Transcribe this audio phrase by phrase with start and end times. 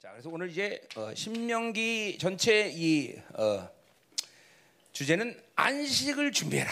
[0.00, 3.68] 자, 그래서 오늘 이제 어, 신명기 전체 이 어,
[4.92, 6.70] 주제는 안식을 준비해라.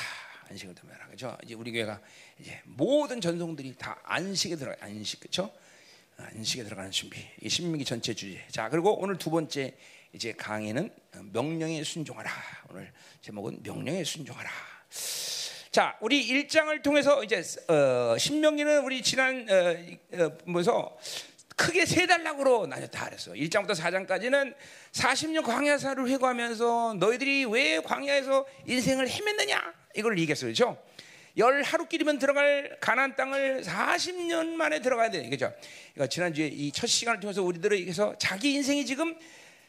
[0.49, 1.05] 안식을 준비해라.
[1.09, 1.37] 그렇죠?
[1.45, 2.01] 이제 우리 교회가
[2.39, 5.53] 이제 모든 전송들이 다 안식에 들어가 안식 그렇죠?
[6.17, 7.23] 안식에 들어가는 준비.
[7.43, 8.43] 이 신명기 전체 주제.
[8.51, 9.75] 자, 그리고 오늘 두 번째
[10.15, 10.91] 이제 강의는
[11.31, 12.31] 명령에 순종하라.
[12.71, 12.91] 오늘
[13.21, 14.51] 제목은 명령에 순종하라.
[15.71, 20.97] 자, 우리 일장을 통해서 이제 어, 신명기는 우리 지난 어, 어, 뭐서
[21.59, 23.33] 크게 세 단락으로 나뉘었다 그랬어.
[23.33, 24.55] 1장부터 4장까지는
[24.93, 29.61] 40년 광야사를 회고하면서 너희들이 왜 광야에서 인생을 헤맸느냐
[29.97, 30.53] 이걸 얘기했어요.
[30.53, 30.81] 그렇죠?
[31.37, 35.29] 열 하루끼리면 들어갈 가나안 땅을 40년 만에 들어가야 돼.
[35.29, 35.53] 그죠?
[35.95, 39.17] 그러니까 지난주에 이 첫 시간을 통해서 우리들을 얘기해서 자기 인생이 지금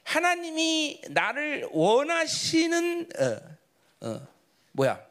[0.04, 4.28] 하나님이 나를 원하시는 어, 어,
[4.72, 5.04] 뭐야?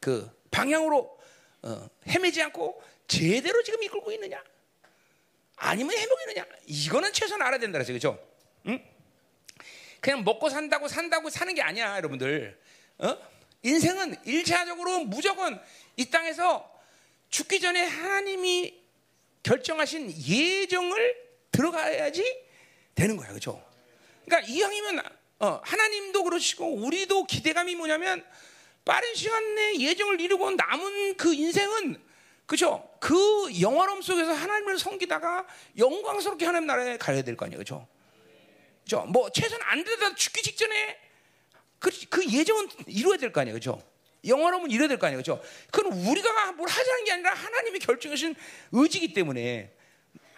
[0.00, 1.18] 그 방향으로
[1.62, 4.42] 어, 헤매지 않고 제대로 지금 이끌고 있느냐?
[5.62, 6.46] 아니면 해먹이느냐?
[6.66, 7.92] 이거는 최소한 알아야 된다 그랬죠.
[7.92, 8.28] 그죠?
[8.66, 8.82] 응?
[10.00, 12.58] 그냥 먹고 산다고 산다고 사는 게 아니야, 여러분들.
[12.98, 13.18] 어?
[13.62, 15.60] 인생은 일차적으로 무조건
[15.96, 16.66] 이 땅에서
[17.28, 18.80] 죽기 전에 하나님이
[19.42, 21.14] 결정하신 예정을
[21.52, 22.24] 들어가야지
[22.94, 23.28] 되는 거야.
[23.28, 23.62] 그죠?
[24.24, 25.02] 그러니까 이왕이면
[25.40, 28.24] 어, 하나님도 그러시고 우리도 기대감이 뭐냐면
[28.86, 32.02] 빠른 시간 내에 예정을 이루고 남은 그 인생은
[32.46, 32.89] 그죠?
[33.00, 35.46] 그 영화로움 속에서 하나님을 섬기다가
[35.78, 37.88] 영광스럽게 하나님 나라에 가야 될 거 아니에요, 그죠?
[38.84, 39.00] 그죠?
[39.08, 40.98] 뭐 최소한 안 되다 죽기 직전에
[41.78, 43.82] 그, 그 예정은 이루어야 될 거 아니에요, 그죠?
[44.26, 45.42] 영화로움은 이뤄야 될 거 아니에요, 그죠?
[45.72, 48.34] 그건 우리가 뭘 하자는 게 아니라 하나님이 결정하신
[48.72, 49.72] 의지기 때문에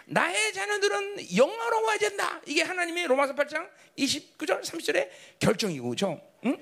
[0.07, 2.41] 나의 자녀들은 영화로워야 된다.
[2.47, 3.69] 이게 하나님의 로마서 8장
[3.99, 5.09] 29절 30절의
[5.41, 6.21] 결정이고, 그죠?
[6.45, 6.57] 응?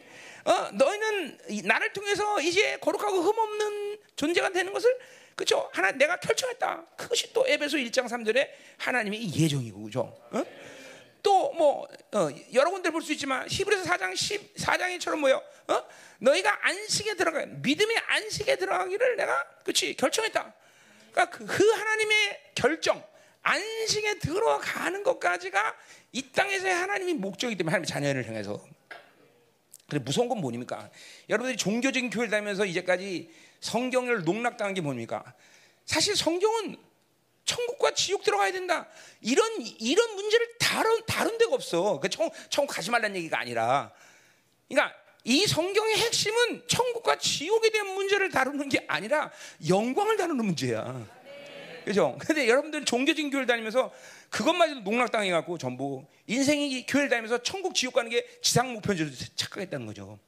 [0.44, 4.98] 어, 너희는 나를 통해서 이제 거룩하고 흠없는 존재가 되는 것을
[5.40, 5.70] 그죠?
[5.72, 6.84] 하나 내가 결정했다.
[6.98, 8.46] 그것이 또 에베소 1장 3절에
[8.76, 10.14] 하나님의 예정이고 그죠?
[10.30, 10.44] 어?
[11.22, 15.42] 또뭐 어, 여러 군데 볼 수 있지만 히브리서 4장 10 4장에처럼 뭐요?
[15.68, 15.84] 어?
[16.18, 20.52] 너희가 안식에 들어가 믿음의 안식에 들어가기를 내가 그렇지 결정했다.
[21.12, 23.02] 그러니까 그, 그 하나님의 결정
[23.40, 25.74] 안식에 들어가는 것까지가
[26.12, 28.62] 이 땅에서의 하나님의 목적이기 때문에 하나님 자녀를 향해서
[29.88, 30.90] 근데 무서운 건 뭡니까?
[31.30, 35.22] 여러분들이 종교적인 교회를 다니면서 이제까지 성경을 농락당한 게 뭡니까?
[35.84, 36.76] 사실 성경은
[37.44, 38.86] 천국과 지옥 들어가야 된다.
[39.20, 41.98] 이런 이런 문제를 다룬 다룬 데가 없어.
[42.00, 43.92] 그 천, 천국 가지 말라는 얘기가 아니라.
[44.68, 44.94] 그러니까
[45.24, 49.30] 이 성경의 핵심은 천국과 지옥에 대한 문제를 다루는 게 아니라
[49.68, 51.06] 영광을 다루는 문제야.
[51.84, 52.16] 그죠?
[52.20, 53.92] 근데 여러분들 종교적인 교회를 다니면서
[54.28, 59.86] 그것마저도 농락당해 갖고 전부 인생이 교회를 다니면서 천국 지옥 가는 게 지상 목표인 줄 착각했다는
[59.86, 60.18] 거죠.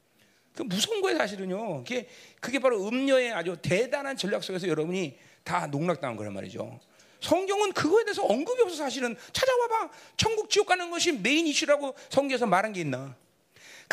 [0.55, 1.83] 그 무서운 거예요, 사실은요.
[1.83, 2.07] 그게
[2.39, 6.79] 그게 바로 음녀의 아주 대단한 전략 속에서 여러분이 다 농락당한 거란 말이죠.
[7.21, 9.89] 성경은 그거에 대해서 언급이 없어 사실은 찾아와봐.
[10.17, 13.15] 천국 지옥 가는 것이 메인 이슈라고 성경에서 말한 게 있나?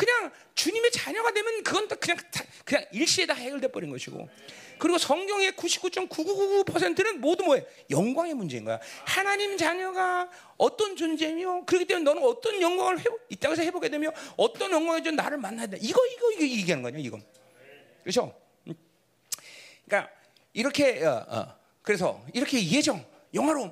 [0.01, 2.17] 그냥 주님의 자녀가 되면 그건 그냥
[2.65, 4.27] 그냥 일시에 다 해결돼 버린 것이고
[4.79, 7.63] 그리고 성경의 99.9999%는 모두 뭐예요?
[7.91, 8.79] 영광의 문제인 거야.
[9.05, 14.71] 하나님 자녀가 어떤 존재며 그렇기 때문에 너는 어떤 영광을 해, 이 땅에서 해보게 되며 어떤
[14.71, 15.77] 영광을 좀 나를 만나야 돼.
[15.79, 17.19] 이거 이거 이거 얘기하는 거냐 이거.
[18.01, 18.35] 그렇죠?
[19.85, 20.11] 그러니까
[20.53, 21.55] 이렇게 어, 어.
[21.83, 23.71] 그래서 이렇게 예정 영화로움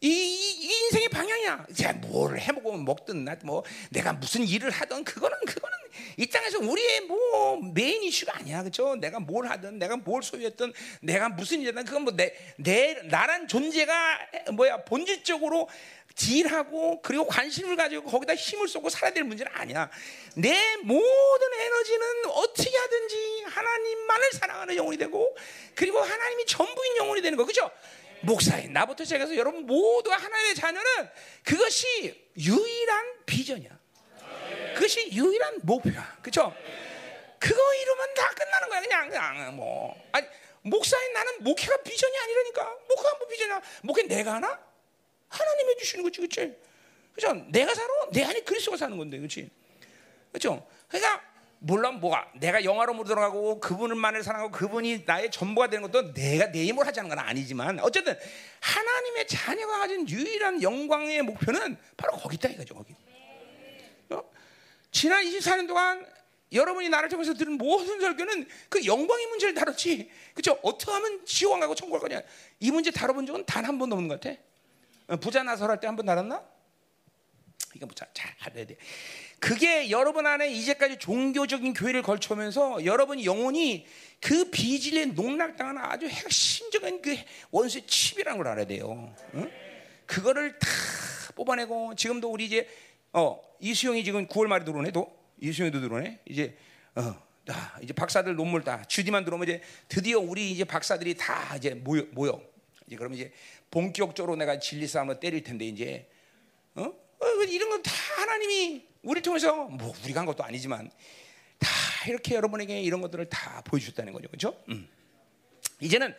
[0.00, 1.66] 이, 이, 인생의 방향이야.
[1.74, 5.76] 제가 뭘 해먹고 먹든 뭐 내가 무슨 일을 하든 그거는 그거는
[6.16, 8.94] 이 땅에서 우리의 뭐 메인 이슈가 아니야, 그렇죠?
[8.96, 14.18] 내가 뭘 하든 내가 뭘 소유했든 내가 무슨 일이든 그건 뭐내내 나란 존재가
[14.52, 15.68] 뭐야 본질적으로
[16.14, 19.90] 딜하고 그리고 관심을 가지고 거기다 힘을 쏟고 살아야 될 문제는 아니야.
[20.34, 25.36] 내 모든 에너지는 어떻게 하든지 하나님만을 사랑하는 영혼이 되고
[25.74, 27.70] 그리고 하나님이 전부인 영혼이 되는 거, 그렇죠?
[28.22, 30.90] 목사인 나부터 시작해서 여러분 모두가 하나님의 자녀는
[31.44, 33.78] 그것이 유일한 비전이야.
[34.74, 36.18] 그것이 유일한 목표야.
[36.22, 36.54] 그렇죠?
[37.38, 38.80] 그거 이루면 다 끝나는 거야.
[38.80, 40.26] 그냥 그냥 뭐 아니
[40.62, 42.76] 목사인 나는 목회가 비전이 아니라니까.
[42.88, 43.62] 목회가 뭐 비전이야?
[43.82, 44.68] 목회 내가 하나?
[45.28, 46.56] 하나님 해주시는 거지, 그렇지?
[47.12, 47.32] 그죠?
[47.48, 47.88] 내가 살아?
[48.12, 49.50] 내 안에 그리스도가 사는 건데, 그렇지?
[50.30, 50.66] 그렇죠?
[50.88, 51.22] 그러니까
[51.60, 56.86] 물론 뭐가 내가 영화로으로 들어가고 그분을만을 사랑하고 그분이 나의 전부가 되는 것도 내가 내 힘을
[56.86, 58.16] 하자는 건 아니지만 어쨌든
[58.60, 62.94] 하나님의 자녀가 가진 유일한 영광의 목표는 바로 거기 있다 이거죠 거기.
[64.10, 64.22] 어?
[64.92, 66.06] 지난 24년 동안
[66.52, 70.10] 여러분이 나를 통해서 들은 모든 설교는 그 영광의 문제를 다뤘지.
[70.34, 70.58] 그렇죠?
[70.62, 72.22] 어떻게 하면 지옥 가고 천국 갈 거냐?
[72.60, 74.38] 이 문제 다뤄본 적은 단 한 번도 없는 것 같아.
[75.08, 76.42] 어, 부자 나설할 때 한 번 다뤘나?
[77.74, 78.08] 이거 뭐잘
[78.40, 78.76] 알아야 돼.
[79.40, 83.86] 그게 여러분 안에 이제까지 종교적인 교회를 걸쳐오면서 여러분 영혼이
[84.20, 87.16] 그 비질에 농락당하는 아주 핵심적인 그
[87.50, 89.14] 원수의 칩이라는 걸 알아야 돼요.
[89.34, 89.50] 응?
[90.06, 90.68] 그거를 다
[91.36, 92.68] 뽑아내고 지금도 우리 이제
[93.12, 96.56] 어 이수영이 지금 9월 말에 들어오네도 이수영이도 들어오네 이제
[96.96, 101.74] 어 아, 이제 박사들 논문 다 주디만 들어오면 이제 드디어 우리 이제 박사들이 다 이제
[101.74, 102.40] 모여 모여
[102.86, 103.32] 이제 그러면 이제
[103.70, 106.08] 본격적으로 내가 진리 싸움을 때릴 텐데 이제
[106.74, 107.07] 어, 어
[107.48, 110.90] 이런 건 다 하나님이 우리 통해서 뭐 우리가 한 것도 아니지만
[111.58, 111.68] 다
[112.06, 114.62] 이렇게 여러분에게 이런 것들을 다 보여주셨다는 거죠, 그렇죠?
[114.68, 114.88] 음.
[115.80, 116.14] 이제는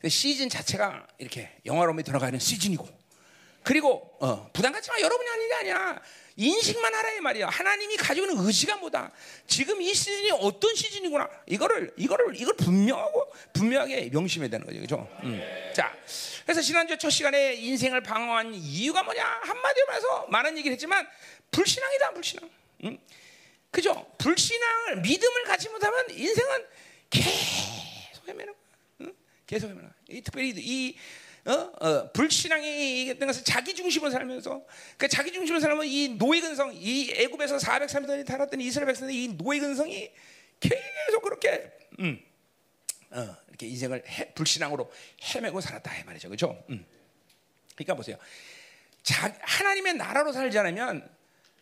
[0.00, 2.88] 그 시즌 자체가 이렇게 영화로움에 들어가는 시즌이고
[3.62, 6.00] 그리고 어, 부담 갖지 마 여러분이 아닌 게 아니야
[6.36, 9.10] 인식만 이 말이야 하나님이 가지고 있는 의지가 뭐다?
[9.46, 11.28] 지금 이 시즌이 어떤 시즌이구나.
[11.46, 14.80] 이거를 이거를 이걸 분명하고 분명하게 명심해야 되는 거죠.
[14.80, 15.08] 그죠?
[15.24, 15.40] 음.
[15.74, 15.94] 자
[16.44, 19.22] 그래서 지난주 첫 시간에 인생을 방어한 이유가 뭐냐?
[19.22, 21.06] 한마디로 말해서 많은 얘기를 했지만
[21.50, 22.50] 불신앙이다 불신앙.
[22.84, 22.98] 음.
[23.70, 24.10] 그죠?
[24.18, 26.66] 불신앙을 믿음을 갖지 못하면 인생은
[27.10, 28.62] 계속 헤매는 거야.
[29.02, 29.14] 응?
[29.46, 29.94] 계속 헤매는 거야.
[30.08, 30.96] 이 특별히 이
[31.46, 31.52] 어?
[31.52, 34.64] 어, 불신앙이 있는 것은 자기 중심으로 살면서
[34.96, 39.58] 그 자기 중심으로 살면 이 노예 근성 이 애굽에서 430년이 살았던 이스라엘 백성들이 이 노예
[39.60, 40.12] 근성이
[40.60, 42.22] 계속 그렇게 음,
[43.10, 44.92] 어, 이렇게 인생을 해, 불신앙으로
[45.34, 46.62] 헤매고 살았다 이 말이죠, 그렇죠?
[46.68, 46.84] 음.
[47.74, 48.18] 그러니까 보세요.
[49.02, 51.08] 자, 하나님의 나라로 살지 않으면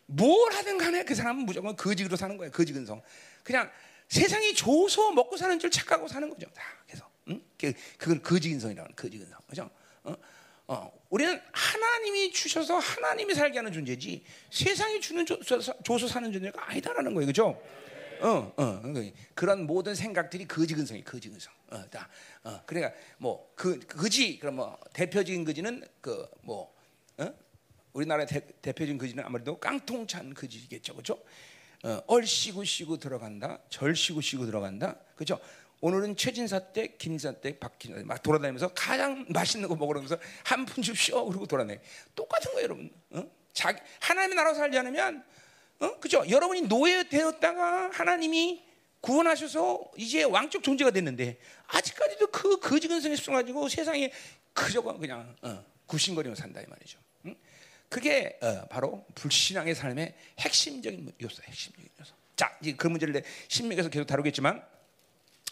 [0.06, 2.50] 뭘 하든 간에 그 사람은 무조건 거지로 사는 거예요.
[2.50, 3.00] 거지 근성.
[3.44, 3.70] 그냥
[4.08, 6.46] 세상이 좋아서 먹고 사는 줄 착각하고 사는 거죠.
[6.54, 6.98] 다 그래
[7.58, 9.38] 그, 그걸 거지 근성이라고 거지 근성.
[9.48, 9.70] 그죠?
[10.04, 10.14] 어?
[10.68, 17.14] 어, 우리는 하나님이 주셔서 하나님이 살게 하는 존재지 세상이 주는 조, 서 사는 존재가 아니다라는
[17.14, 17.26] 거예요.
[17.26, 17.60] 그죠?
[18.20, 18.82] 어, 어,
[19.34, 21.52] 그런 모든 생각들이 거지 근성이 거지 근성.
[21.70, 22.08] 어, 다.
[22.44, 26.72] 어, 그러니까 뭐 그 거지 그럼 뭐 대표적인 거지는 그 뭐
[27.18, 27.34] 어?
[27.92, 31.20] 우리나라의 대, 표적인 거지는 아무래도 깡통찬 거지겠죠, 그렇죠?
[31.84, 35.40] 어, 얼씨구 씨구 들어간다, 절씨구 씨구 들어간다, 그렇죠?
[35.80, 41.26] 오늘은 최진사 때, 김진사 때, 박진사 막 돌아다니면서 가장 맛있는 거 먹으면서 한 푼 줍쇼
[41.26, 41.78] 그러고 돌아다니.
[42.14, 42.90] 똑같은 거예요, 여러분.
[43.10, 43.24] 어?
[43.52, 45.24] 자기 하나님의 나라 살지 않으면,
[45.80, 46.00] 어?
[46.00, 46.24] 그죠?
[46.28, 48.64] 여러분이 노예 되었다가 하나님이
[49.00, 51.38] 구원하셔서 이제 왕적 존재가 됐는데
[51.68, 54.10] 아직까지도 그 거지 근성에 습성가지고 세상에
[54.52, 56.98] 그저 그냥 어, 굽신거리며 산다 이 말이죠.
[57.26, 57.36] 응?
[57.88, 62.12] 그게 어, 바로 불신앙의 삶의 핵심적인 요소, 핵심적인 요소.
[62.34, 64.66] 자, 이제 그 문제를 신명에서 계속 다루겠지만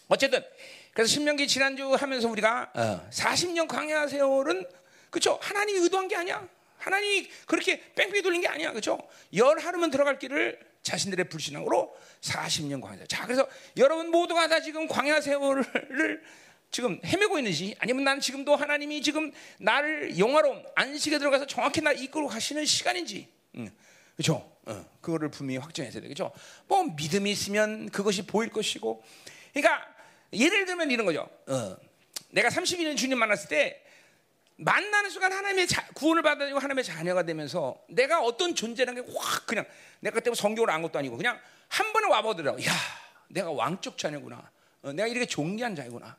[0.08, 0.44] 어쨌든
[0.92, 4.66] 그래서 신명기 지난주 하면서 우리가 어, 40년 광야 세월은
[5.10, 6.48] 그렇죠 하나님이 의도한 게 아니야.
[6.78, 8.70] 하나님이 그렇게 뺑뺑이 돌린 게 아니야.
[8.70, 8.98] 그렇죠?
[9.34, 13.06] 열 하루면 들어갈 길을 자신들의 불신앙으로 40년 광야.
[13.06, 16.22] 자, 그래서 여러분 모두가 다 지금 광야 세월을
[16.70, 22.28] 지금 헤매고 있는지 아니면 나는 지금도 하나님이 지금 나를 영화로 안식에 들어가서 정확히 나 이끌고
[22.28, 23.28] 가시는 시간인지.
[23.56, 23.70] 응.
[24.14, 24.50] 그렇죠?
[24.66, 26.00] 어, 그거를 분명히 확정해야 돼.
[26.00, 26.32] 그렇죠?
[26.66, 29.02] 뭐 믿음이 있으면 그것이 보일 것이고.
[29.52, 29.95] 그러니까
[30.32, 31.28] 예를 들면 이런 거죠.
[31.46, 31.76] 어,
[32.30, 33.82] 내가 32년 주님 만났을 때
[34.56, 39.64] 만나는 순간 하나님의 자, 구원을 받아들이고 하나님의 자녀가 되면서 내가 어떤 존재라는 게 확 그냥
[40.00, 41.38] 내가 그때 성경을 안 것도 아니고 그냥
[41.68, 42.64] 한 번에 와보더라고.
[42.64, 42.72] 야,
[43.28, 44.50] 내가 왕적 자녀구나.
[44.82, 46.16] 어, 내가 이렇게 존귀한 자이구나.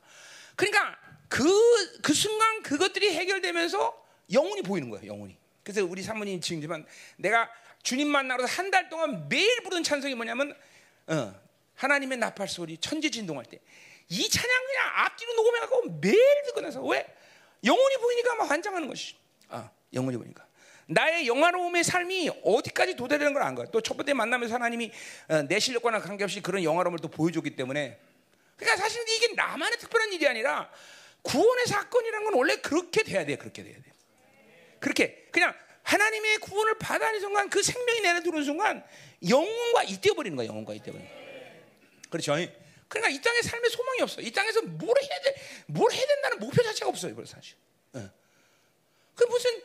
[0.56, 0.96] 그러니까
[1.28, 5.36] 그, 그 순간 그것들이 해결되면서 영혼이 보이는 거예요, 영혼이.
[5.62, 6.84] 그래서 우리 사모님 지금
[7.16, 7.50] 내가
[7.82, 10.54] 주님 만나러 한 달 동안 매일 부르는 찬송이 뭐냐면
[11.06, 11.34] 어,
[11.74, 13.58] 하나님의 나팔 소리 천지 진동할 때
[14.08, 17.06] 이 찬양 그냥 앞뒤로 녹음해갖고 매일 듣고 나서 왜
[17.64, 19.14] 영혼이 보이니까 막 환장하는 것이
[19.48, 20.46] 아 영혼이 보니까
[20.86, 23.66] 나의 영화로움의 삶이 어디까지 도달되는 걸 안 거야.
[23.66, 24.90] 또 첫 번째 만나면서 하나님이
[25.28, 27.98] 어, 내 실력과는 관계없이 그런 영화로움을 또 보여줬기 때문에
[28.56, 30.70] 그러니까 사실 이게 나만의 특별한 일이 아니라
[31.22, 33.36] 구원의 사건이라는 건 원래 그렇게 돼야 돼.
[33.36, 33.82] 그렇게 돼야 돼.
[34.80, 38.84] 그렇게 그냥 하나님의 구원을 받아는 순간 그 생명이 내려 들어오는 순간
[39.28, 40.46] 영혼과 이떼어 버리는 거야.
[40.46, 41.18] 영혼과 이떼어 버리는 거야.
[42.10, 42.34] 그렇죠?
[42.88, 44.20] 그러니까 이 땅에 삶의 소망이 없어.
[44.20, 45.34] 이 땅에서 뭘 해야 돼?
[45.66, 47.14] 뭘 해야 된다는 목표 자체가 없어요.
[47.14, 47.56] 그래서 사실.
[47.92, 48.10] 어.
[49.14, 49.62] 그 무슨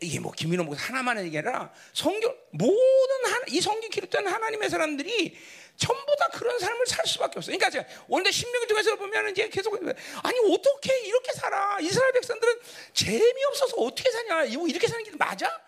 [0.00, 5.36] 이게 뭐 김민호 목 하나만 얘기 아니라 성경 모든 하나, 이 성경 기록된 하나님의 사람들이
[5.76, 7.56] 전부 다 그런 삶을 살 수밖에 없어요.
[7.56, 11.78] 그러니까 제가 오늘 신명기 통해서 보면 이제 계속 아니 어떻게 이렇게 살아?
[11.80, 12.60] 이스라엘 백성들은
[12.92, 14.44] 재미없어서 어떻게 사냐?
[14.44, 15.60] 이거 이렇게 사는 게 맞아?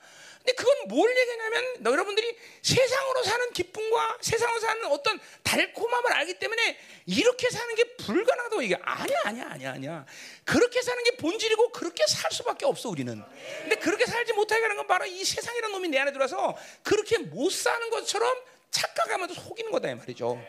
[0.47, 7.50] 근데 그건 뭘 얘기하냐면 여러분들이 세상으로 사는 기쁨과 세상으로 사는 어떤 달콤함을 알기 때문에 이렇게
[7.50, 8.79] 사는 게 불가능하다고 얘기해.
[8.81, 10.07] 아니야, 아니야, 아니야, 아니야.
[10.45, 13.25] 그렇게 사는 게 본질이고 그렇게 살 수밖에 없어 우리는.
[13.62, 17.50] 근데 그렇게 살지 못하게 하는 건 바로 이 세상이라는 놈이 내 안에 들어와서 그렇게 못
[17.50, 18.33] 사는 것처럼
[18.71, 20.41] 착각하면서 속이는 거다 이 말이죠.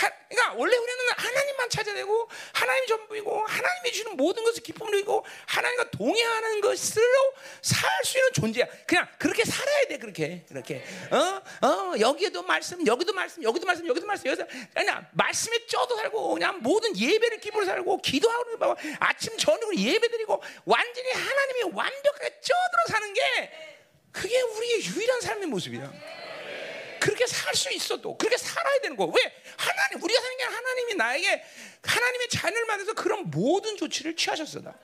[0.00, 0.06] 어?
[0.06, 6.60] 하, 그러니까 원래 우리는 하나님만 찾아내고 하나님 전부이고 하나님이 주는 모든 것을 기쁨이고 하나님과 동의하는
[6.60, 8.66] 것으로 살 수 있는 존재야.
[8.86, 10.82] 그냥 그렇게 살아야 돼 그렇게 그렇게.
[11.10, 16.34] 어, 어 여기에도 말씀, 여기도 말씀, 여기도 말씀, 여기도 말씀, 여기서 그냥 말씀에 쪄도 살고
[16.34, 18.74] 그냥 모든 예배를 기쁨으로 살고 기도하고 봐.
[18.98, 23.52] 아침 저녁으로 예배드리고 완전히 하나님이 완벽하게 쪄들어 사는 게
[24.12, 25.92] 그게 우리의 유일한 삶의 모습이야.
[27.20, 29.04] 그렇게 살 수 있어도 그렇게 살아야 되는 거.
[29.04, 29.12] 왜
[29.56, 31.44] 하나님 우리가 사는 게 하나님이 나에게
[31.82, 34.74] 하나님의 자녀를 만들어서 그런 모든 조치를 취하셨어다.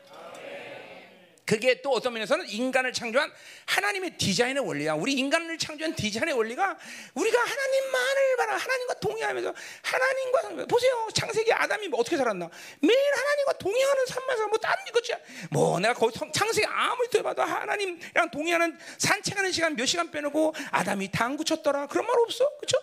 [1.47, 3.33] 그게 또 어떤 면에서는 인간을 창조한
[3.67, 4.95] 하나님의 디자인의 원리야.
[4.95, 6.77] 우리 인간을 창조한 디자인의 원리가
[7.15, 11.09] 우리가 하나님만을 바라 하나님과 동의하면서 하나님과 보세요.
[11.15, 12.51] 창세기 아담이 뭐 어떻게 살았나?
[12.81, 15.15] 매일 하나님과 동의하는 삶만 살뭐 다른 것이
[15.51, 21.45] 뭐 내가 거기 창세기 아무리 들어봐도 하나님이랑 동의하는 산책하는 시간 몇 시간 빼놓고 아담이 당구
[21.45, 21.87] 쳤더라.
[21.87, 22.51] 그런 말 없어.
[22.59, 22.79] 그렇죠?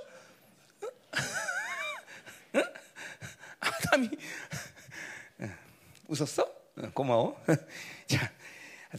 [2.56, 2.64] 응?
[3.60, 4.10] 아담이
[6.08, 6.50] 웃었어?
[6.94, 7.44] 고마워.
[8.08, 8.32] 자,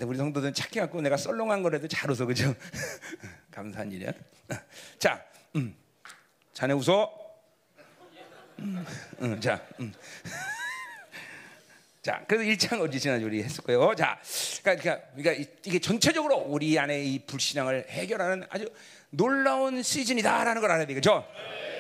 [0.03, 2.53] 우리 성도들은 착해 갖고 내가 썰렁한 거라도 잘 웃어 그죠?
[3.53, 4.11] 감사한 일이야.
[4.99, 5.25] 자,
[5.55, 5.75] 음.
[6.53, 7.11] 자네 웃어.
[8.59, 8.85] 음,
[9.23, 9.93] 음, 자, 음.
[12.03, 13.95] 자, 그래서 1장 어디 지난주 우리 했을 거예요.
[13.95, 14.21] 자,
[14.63, 18.71] 그러니까, 그러니까 이게 전체적으로 우리 안에 이 불신앙을 해결하는 아주
[19.11, 21.25] 놀라운 시즌이다라는 걸 알아야 되겠죠.
[21.27, 21.74] 그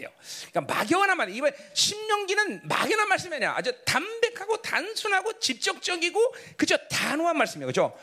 [0.00, 0.10] 래요.
[0.50, 3.54] 그러니까 막연한 말, 이번 신명기는 막연한 말씀이 아니야.
[3.56, 7.96] 아주 담백하고 단순하고 직접적이고 그죠 단호한 말씀이에요, 그죠?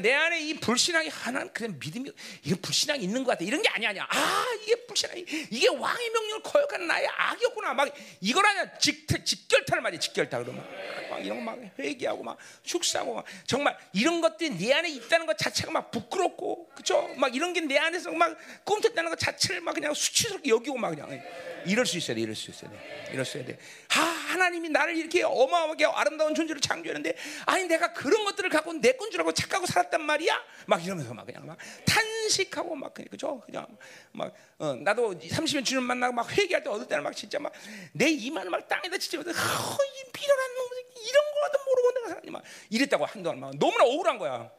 [0.00, 2.10] 내 안에 이 불신앙이 하나는 그냥 믿음이
[2.42, 3.44] 이게 불신앙이 있는 것 같아.
[3.44, 4.06] 이런 게 아니야 아니야.
[4.10, 7.74] 아 이게 불신앙이 이게 왕의 명령을 거역하는 나의 악이었구나.
[7.74, 7.88] 막
[8.20, 10.38] 이걸 아니야 직, 직결타를 말이야 직결타.
[10.42, 10.66] 그러면
[11.10, 15.38] 막 이런 거 막 회개하고 막 축사하고 막 정말 이런 것들이 내 안에 있다는 것
[15.38, 19.94] 자체가 막 부끄럽고 그죠 막 이런 게 내 안에서 막 꿈틀다는 것 자체를 막 그냥
[19.94, 21.22] 수치스럽게 여기고 막 그냥.
[21.66, 23.08] 이럴 수 있어야 돼 이럴 수 있어야 돼.
[23.12, 23.58] 이럴 수 있어야 돼
[23.94, 27.16] 아 하나님이 나를 이렇게 어마어마하게 아름다운 존재로 창조했는데
[27.46, 30.42] 아니 내가 그런 것들을 갖고 내 건 줄 알고 착각하고 살았단 말이야.
[30.66, 33.40] 막 이러면서 막 그냥 막 탄식하고 막 그죠?
[33.44, 33.66] 그냥
[34.12, 37.52] 막 어, 나도 30년 주님 만나고 막 회개할 때 얻을 때는 막 진짜 막
[37.92, 39.30] 내 이마를 막 땅에다 치지 못해.
[39.30, 40.68] 이 비련한 놈
[41.06, 44.50] 이런 거라도 모르고 내가 살았니 막 이랬다고 한동안 막 너무나 억울한 거야.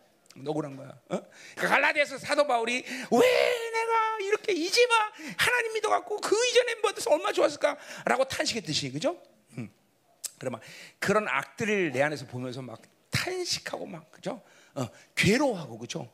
[0.45, 0.89] 억울한 거야.
[0.89, 1.21] 어?
[1.55, 7.31] 그러니까 갈라디아서 사도 바울이 왜 내가 이렇게 이제 막 하나님 믿어갖고 그 이전에 뭐어서 얼마나
[7.31, 9.19] 좋았을까라고 탄식했듯이 그죠?
[9.57, 9.71] 음.
[10.37, 10.61] 그러면
[10.99, 14.41] 그런 악들을 내 안에서 보면서 막 탄식하고 막 그죠?
[14.77, 16.07] 어, 괴로워하고 그죠?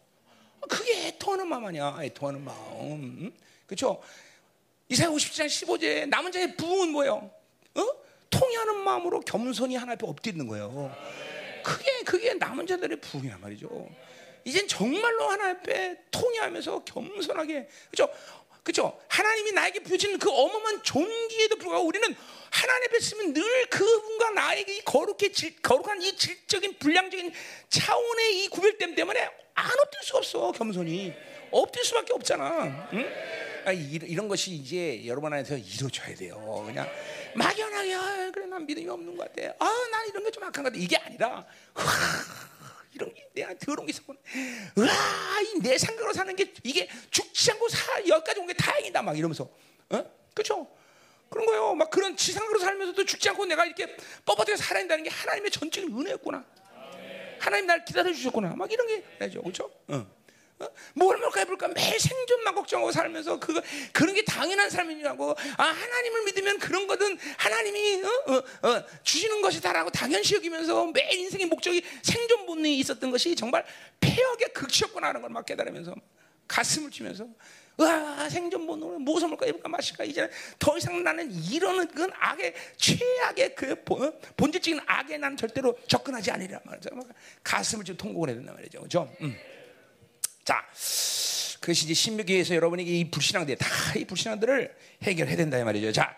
[0.69, 1.97] 그게 애통하는 마음 아니야.
[2.01, 3.33] 애통하는 마음.
[3.67, 4.01] 그죠?
[4.87, 7.29] 이사야 57장 15제 남은 자의 부흥은 뭐예요?
[7.75, 7.87] 어?
[8.29, 10.95] 통해하는 마음으로 겸손히 하나 앞에 엎드리는 거예요.
[11.63, 13.89] 그게 그게 남은 자들의 부흥이란 말이죠.
[14.45, 18.09] 이젠 정말로 하나 앞에 통해하면서 겸손하게 그죠?
[18.63, 18.97] 그죠?
[19.09, 22.15] 하나님이 나에게 부여주는 그 어마어마한 존귀에도 불구하고 우리는
[22.49, 27.33] 하나님 앞에 있으면 늘 그분과 나에게 이 거룩해 질, 거룩한 이 질적인 불량적인
[27.69, 31.13] 차원의 이 구별됨 때문에 안 엎드릴 수가 없어 겸손히
[31.51, 32.89] 엎드릴 수밖에 없잖아.
[32.93, 33.13] 응?
[33.65, 36.63] 아, 이런 것이 이제 여러분 안에서 이루어져야 돼요.
[36.65, 36.89] 그냥
[37.35, 39.53] 막연하게 아, 그래 난 믿음이 없는 것 같아.
[39.59, 40.81] 아, 난 이런 게 좀 악한 것 같아.
[40.83, 41.45] 이게 아니라
[42.93, 44.19] 이런 게 내가 더러운 게 있었구나.
[44.77, 49.01] 으아, 내 생각으로 사는 게 이게 죽지 않고 사, 여기까지 온 게 다행이다.
[49.01, 49.49] 막 이러면서.
[49.89, 50.05] 어?
[50.33, 50.67] 그죠?
[51.29, 51.73] 그런 거요.
[51.73, 53.95] 막 그런 지상으로 살면서도 죽지 않고 내가 이렇게
[54.25, 56.45] 뻣뻣하게 살아야 된다는 게 하나님의 전적인 은혜였구나.
[57.39, 58.55] 하나님 날 기다려 주셨구나.
[58.55, 59.41] 막 이런 게 되죠.
[59.41, 59.71] 그렇죠?
[59.87, 60.05] 어.
[60.63, 60.69] 어?
[60.93, 66.59] 뭘 먹을까 해볼까 매일 생존만 걱정하고 살면서 그거 그런 게 당연한 삶이냐고 아 하나님을 믿으면
[66.59, 68.07] 그런 거든 하나님이 어?
[68.07, 73.65] 어, 어, 주시는 것이다라고 당연시 여기면서 매일 인생의 목적이 생존 본능이 있었던 것이 정말
[73.99, 75.95] 폐역의 극치였구나 하는 걸 막 깨달으면서
[76.47, 77.27] 가슴을 치면서
[77.75, 80.29] 와 생존 본능을 무엇을 먹을까 입을까 마실까 이제
[80.59, 83.83] 더 이상 나는 이러는 그 악의 최악의 그
[84.37, 86.91] 본질적인 악에 나는 절대로 접근하지 않으리라 말이죠
[87.43, 89.35] 가슴을 좀 통곡을 해야 된단 말이죠 그죠 음.
[90.43, 90.63] 자,
[91.61, 94.73] 그것이 이제 신명기에서 여러분에게 이 불신앙들 다 이 불신앙들을
[95.03, 95.91] 해결해야 된다 이 말이죠.
[95.91, 96.15] 자,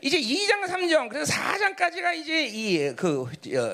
[0.00, 3.26] 이제 2장 3장 그래서 4장까지가 이제 이 그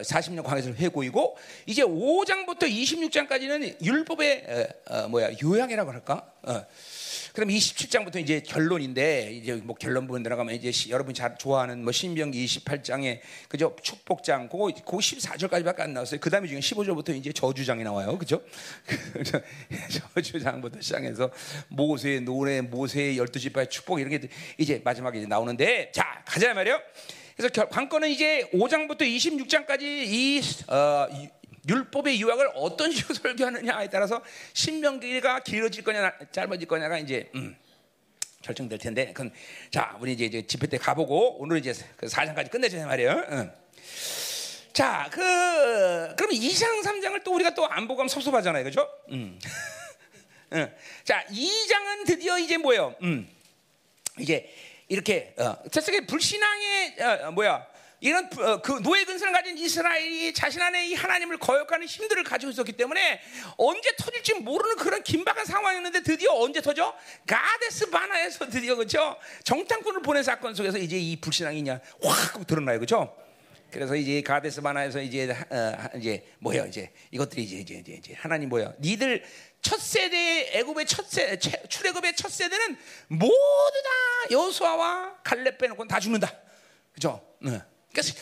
[0.03, 6.31] 40년 광해설 회고이고 이제 5장부터 26장까지는 율법의 어, 어, 뭐야 요약이라고 할까?
[6.43, 6.65] 어.
[7.41, 11.91] 그럼 27장부터 이제 결론인데 이제 뭐 결론 부분 들어가면 이제 시, 여러분이 잘 좋아하는 뭐
[11.91, 16.21] 신명기 28장에 그죠 축복장 그거 그거 14절까지밖에 안 나왔어요.
[16.21, 18.19] 그다음에 지금 15절부터 이제 저주장이 나와요.
[18.19, 18.43] 그죠?
[20.15, 21.31] 저주장부터 시작해서
[21.69, 24.29] 모세의 노래, 모세의 열두 지파의 축복 이런 게
[24.59, 26.79] 이제 마지막에 이제 나오는데 자 가자 말이요.
[27.39, 31.09] 그래서 관건은 이제 5장부터 26장까지 이 어,
[31.69, 34.23] 율법의 유학을 어떤 식으로 설교하느냐에 따라서
[34.55, 37.57] 신명기가 길어질 거냐 짧아질 거냐가 이제 음,
[38.43, 39.07] 결정될 텐데.
[39.09, 39.33] 그건
[39.71, 43.27] 자, 우리 이제, 이제 집회 때 가보고 오늘 이제 그 4장까지 끝내자 말이에요.
[43.33, 43.53] 응.
[44.73, 45.21] 자, 그
[46.17, 48.65] 그럼 2장 3장을 또 우리가 또 안 보고 하면 섭섭하잖아요.
[48.65, 48.89] 그죠?
[49.11, 49.39] 음.
[50.55, 50.75] 응.
[51.05, 52.95] 자, 2장은 드디어 이제 뭐예요?
[53.03, 53.29] 음.
[54.19, 54.51] 이제
[54.89, 57.67] 이렇게 어, 저쪽에 불신앙의 어, 어, 뭐야?
[58.01, 62.73] 이런 어, 그 노예 근성을 가진 이스라엘이 자신 안에 이 하나님을 거역하는 힘들을 가지고 있었기
[62.73, 63.21] 때문에
[63.59, 66.95] 언제 터질지 모르는 그런 긴박한 상황이었는데 드디어 언제 터져?
[67.27, 69.17] 가데스 바나에서 드디어 그죠?
[69.45, 73.15] 정탐꾼을 보낸 사건 속에서 이제 이 불신앙이냐 확 드러나요, 그죠?
[73.71, 78.49] 그래서 이제 가데스 바나에서 이제 어, 이제 뭐야 이제 이것들이 이제 이제 이제, 이제 하나님
[78.49, 78.73] 뭐야?
[78.81, 79.23] 니들
[79.61, 82.79] 첫 세대 애굽의 첫 세, 출애굽의 첫 세대는
[83.09, 83.33] 모두
[83.85, 86.33] 다 여호수아와 갈렙 빼놓고 다 죽는다.
[86.93, 87.23] 그죠?
[87.41, 87.61] 네.
[87.93, 88.15] 그래서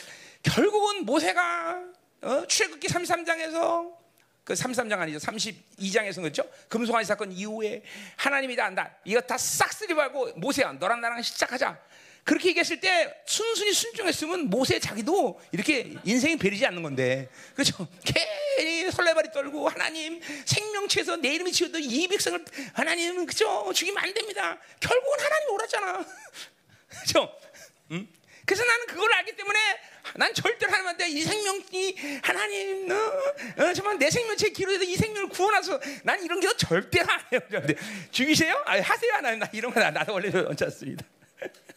[0.42, 1.82] 결국은 모세가
[2.22, 2.46] 어?
[2.46, 3.96] 출애굽기 33장에서
[4.44, 5.18] 그 33장 아니죠.
[5.18, 6.42] 32장에서 그렇죠?
[6.68, 7.82] 금송아지 사건 이후에
[8.16, 8.96] 하나님이 다 안다.
[9.04, 11.78] 이거 다싹 쓰지 말고 모세야 너랑 나랑 시작하자.
[12.25, 17.88] 그렇게 얘기했을 때 순순히 순종했으면 모세 자기도 이렇게 인생이 베리지 않는 건데 그렇죠?
[18.04, 22.44] 괜히 설레발이 떨고 하나님 생명체에서 내 이름이 지어도 이 백성을
[22.75, 23.72] 하나님 그죠?
[23.72, 24.58] 죽이면 안 됩니다.
[24.80, 26.06] 결국은 하나님 오랐잖아.
[26.88, 27.34] 그렇죠?
[27.92, 28.08] 응?
[28.49, 29.59] 그래서 나는 그걸 알기 때문에
[30.17, 32.95] 난 절대로 하나님한테 이 생명이 하나님 어,
[33.59, 37.40] 어, 정말 내 생명체 기로에서 이 생명을 구원하서 난 이런 게 절대로 안 해요.
[38.11, 38.62] 죽이세요?
[38.64, 41.05] 아, 하세요 하나님 나 이런 거 나도 원래 괜찮습니다.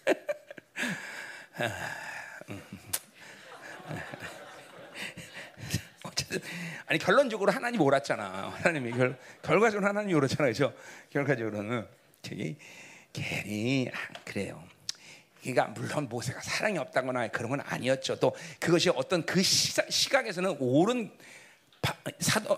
[6.03, 6.41] 어쨌든
[6.85, 8.55] 아니 결론적으로 하나님 옳았잖아.
[8.59, 10.53] 하나님이 결, 결과적으로 하나님이 옳았잖아요.
[10.53, 10.73] 그죠?
[11.09, 11.85] 결과적으로는
[13.11, 14.70] 괜히 아, 그래요.
[15.41, 18.19] 그러니까 물론 모세가 사랑이 없다거나 그런 건 아니었죠.
[18.19, 21.11] 또 그것이 어떤 그 시사, 시각에서는 옳은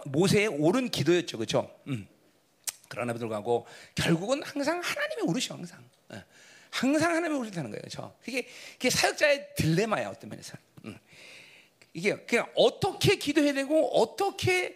[0.05, 1.73] 모세의 옳은 기도였죠, 그렇죠?
[1.87, 2.07] 음.
[2.89, 5.83] 그러나 불구하고 결국은 항상 하나님이 오르셔 항상.
[6.13, 6.23] 예.
[6.69, 8.15] 항상 하나님이 오른다는 거예요, 그렇죠?
[8.23, 10.57] 그게 그게 사역자의 딜레마야 어떤 면에서.
[10.85, 10.97] 음.
[11.93, 14.75] 이게 그냥 어떻게 기도해야 되고 어떻게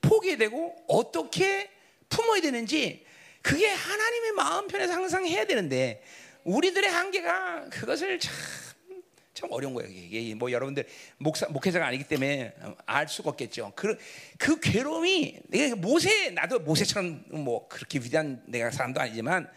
[0.00, 1.70] 포기해야 되고 어떻게
[2.08, 3.04] 품어야 되는지
[3.40, 6.02] 그게 하나님의 마음 편에서 항상 해야 되는데
[6.44, 8.34] 우리들의 한계가 그것을 참,
[9.34, 9.90] 참 어려운 거예요.
[9.90, 10.86] 이게 뭐 여러분들
[11.18, 12.54] 목사, 목회자가 아니기 때문에
[12.86, 13.72] 알 수가 없겠죠.
[13.74, 13.96] 그,
[14.38, 15.40] 그 괴로움이,
[15.76, 19.50] 모세, 나도 모세처럼 뭐 그렇게 위대한 내가 사람도 아니지만,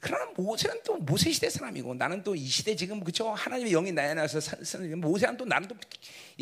[0.00, 4.14] 그러나 모세는 또 모세 시대 사람이고 나는 또 이 시대 지금 그죠 하나님의 영이 나에
[4.14, 4.40] 나서
[4.96, 5.76] 모세는 또 나는 또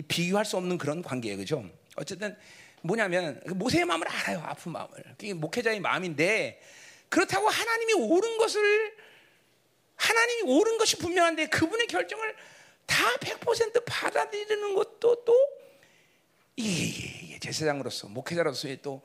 [0.06, 2.36] 비교할 수 없는 그런 관계예요 그죠 어쨌든
[2.82, 6.60] 뭐냐면 그 모세의 마음을 알아요 아픈 마음을 그게 목회자의 마음인데
[7.08, 8.96] 그렇다고 하나님이 옳은 것을
[9.98, 12.34] 하나님이 옳은 것이 분명한데 그분의 결정을
[12.86, 15.34] 다 100% 받아들이는 것도 또
[16.56, 19.02] 이게, 이게 제사장으로서 목회자로서의 또,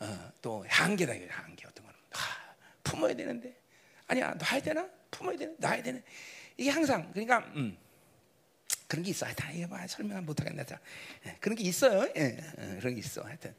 [0.00, 2.18] 어, 또 한계다 이거 한계 어떤 거는 아,
[2.82, 3.54] 품어야 되는데
[4.06, 6.00] 아니야 놔야 되나 품어야 되나 놔야 되나
[6.56, 7.76] 이게 항상 그러니까 음,
[8.88, 9.26] 그런 게 있어.
[9.26, 10.64] 다 이게 뭐 설명 못 하겠네.
[10.64, 10.80] 다
[11.26, 12.08] 예, 그런 게 있어요.
[12.16, 13.22] 예, 예, 그런 게 있어.
[13.22, 13.54] 하여튼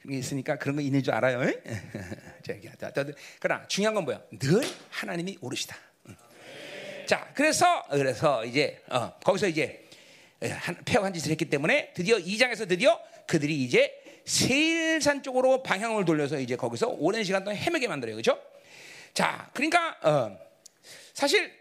[0.00, 1.42] 그런 게 있으니까 그런 거 있는 줄 알아요.
[1.44, 1.62] 예?
[3.40, 4.22] 그러나 중요한 건 뭐야?
[4.38, 5.76] 늘 하나님이 오르시다.
[7.06, 9.84] 자, 그래서 그래서 이제 어, 거기서 이제
[10.84, 13.92] 폐허한 짓을 했기 때문에 드디어 2장에서 드디어 그들이 이제
[14.24, 18.16] 세일산 쪽으로 방향을 돌려서 이제 거기서 오랜 시간 동안 헤매게 만들어요.
[18.16, 18.40] 그렇죠?
[19.14, 20.38] 자, 그러니까 어,
[21.14, 21.52] 사실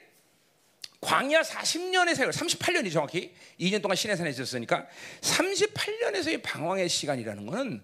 [1.00, 4.88] 광야 40년의 세월, 38년이 정확히 2년 동안 시내산에 있었으니까
[5.22, 7.84] 38년에서의 방황의 시간이라는 것은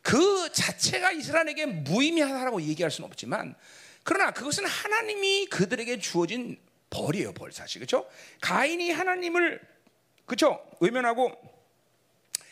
[0.00, 3.54] 그 자체가 이스라엘에게 무의미하다라고 얘기할 수는 없지만
[4.02, 6.58] 그러나 그것은 하나님이 그들에게 주어진
[6.90, 7.80] 벌이에요, 벌 사실.
[7.80, 8.08] 그렇죠?
[8.40, 9.60] 가인이 하나님을
[10.26, 10.62] 그렇죠?
[10.80, 11.32] 외면하고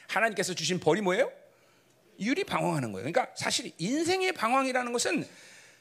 [0.09, 1.31] 하나님께서 주신 벌이 뭐예요?
[2.19, 3.11] 유리 방황하는 거예요.
[3.11, 5.29] 그러니까 사실 인생의 방황이라는 것은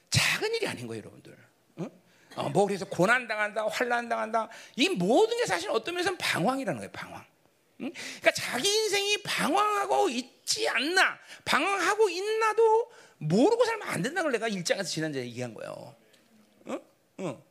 [0.10, 1.38] 작은 일이 아닌 거예요, 여러분들.
[1.80, 1.90] 응?
[2.36, 4.50] 어, 뭐 그래서 고난 당한다, 환란 당한다.
[4.76, 7.24] 이 모든 게 사실 어떤 면에서는 방황이라는 거예요, 방황.
[7.82, 7.92] 응?
[7.92, 14.88] 그러니까 자기 인생이 방황하고 있지 않나, 방황하고 있나도 모르고 살면 안 된다는 걸 내가 일장에서
[14.90, 15.96] 지난주에 얘기한 거예요.
[16.68, 16.82] 응?
[17.20, 17.42] 응.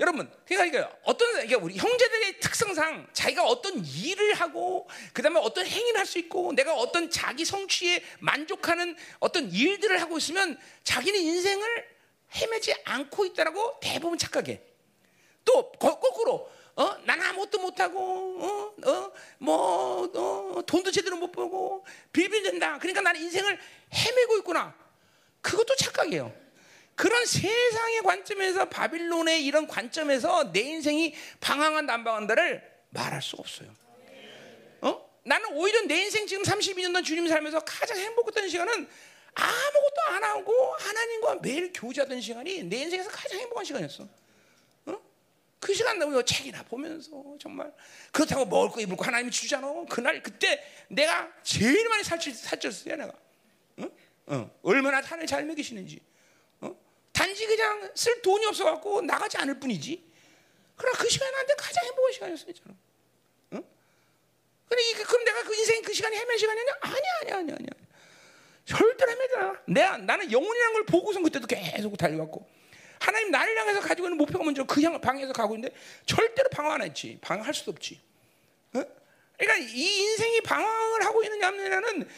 [0.00, 6.06] 여러분, 그러니까 어떤 그러니까 우리 형제들의 특성상 자기가 어떤 일을 하고 그다음에 어떤 행위를 할
[6.06, 11.88] 수 있고 내가 어떤 자기 성취에 만족하는 어떤 일들을 하고 있으면 자기는 인생을
[12.34, 14.60] 헤매지 않고 있다라고 대부분 착각해.
[15.44, 17.98] 또 거꾸로 어, 난 아무것도 못하고,
[18.38, 22.78] 어, 어, 뭐, 어, 돈도 제대로 못 벌고, 빌빌된다.
[22.78, 23.58] 그러니까 나는 인생을
[23.94, 24.74] 헤매고 있구나.
[25.40, 26.45] 그것도 착각이에요.
[26.96, 33.70] 그런 세상의 관점에서 바빌론의 이런 관점에서 내 인생이 방황한 난방한다를 말할 수 없어요.
[34.80, 35.08] 어?
[35.22, 38.88] 나는 오히려 내 인생 지금 32년 동 주님 살면서 가장 행복했던 시간은
[39.34, 44.08] 아무것도 안 하고 하나님과 매일 교제하던 시간이 내 인생에서 가장 행복한 시간이었어.
[44.86, 45.00] 어?
[45.60, 47.70] 그 시간 너무 책이나 보면서 정말
[48.10, 49.70] 그렇다고 먹을 거 입을 거 하나님이 주잖아.
[49.90, 53.12] 그날 그때 내가 제일 많이 살ጭ, 살쪘어요 내가.
[53.76, 53.90] 어?
[54.28, 54.50] 어.
[54.62, 56.00] 얼마나 탄을 잘 먹이시는지.
[57.16, 57.24] 어?
[57.24, 60.04] 단지 그냥 쓸 돈이 없어갖고 나가지 않을 뿐이지.
[60.76, 62.52] 그러나 그 시간이 나한테 가장 행복한 시간이었어요.
[62.52, 62.76] 저는.
[63.52, 63.68] 어?
[64.68, 66.72] 그래, 그럼 내가 그 인생 그 시간이 헤맨 시간이냐?
[66.80, 67.70] 아니야, 아니야, 아니야, 아니야.
[68.66, 69.62] 절대로 헤매잖아.
[69.66, 72.46] 내가 나는 영혼이라는 걸 보고선 그때도 계속 달려왔고
[72.98, 75.74] 하나님 나를 향해서 가지고 있는 목표가 먼저 그 향, 방에서 가고 있는데
[76.04, 77.18] 절대로 방황 안 했지.
[77.22, 78.00] 방황할 수도 없지.
[78.74, 78.82] 어?
[79.38, 82.08] 그러니까 이 인생이 방황을 하고 있는 냐면은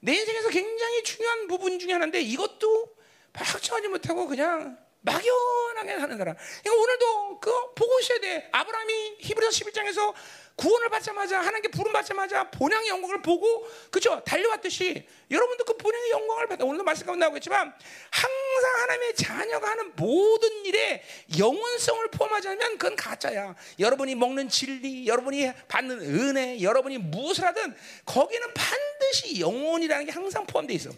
[0.00, 2.97] 내 인생에서 굉장히 중요한 부분 중에 하나인데 이것도
[3.44, 6.36] 확정하지 못하고 그냥 막연하게 사는 사람.
[6.62, 8.48] 그러니까 오늘도 그 보고 있어야 돼.
[8.52, 10.14] 아브라함이 히브리서 11장에서
[10.56, 16.64] 구원을 받자마자 하나님께 부름 받자마자 본향의 영광을 보고 그죠 달려왔듯이 여러분도 그 본향의 영광을 받아
[16.64, 17.72] 오늘도 말씀 가운데 나오겠지만
[18.10, 21.04] 항상 하나님의 자녀가 하는 모든 일에
[21.38, 28.52] 영원성을 포함하지 않으면 그건 가짜야 여러분이 먹는 진리 여러분이 받는 은혜 여러분이 무엇을 하든 거기는
[28.52, 30.90] 반드시 영혼이라는 게 항상 포함되어 있어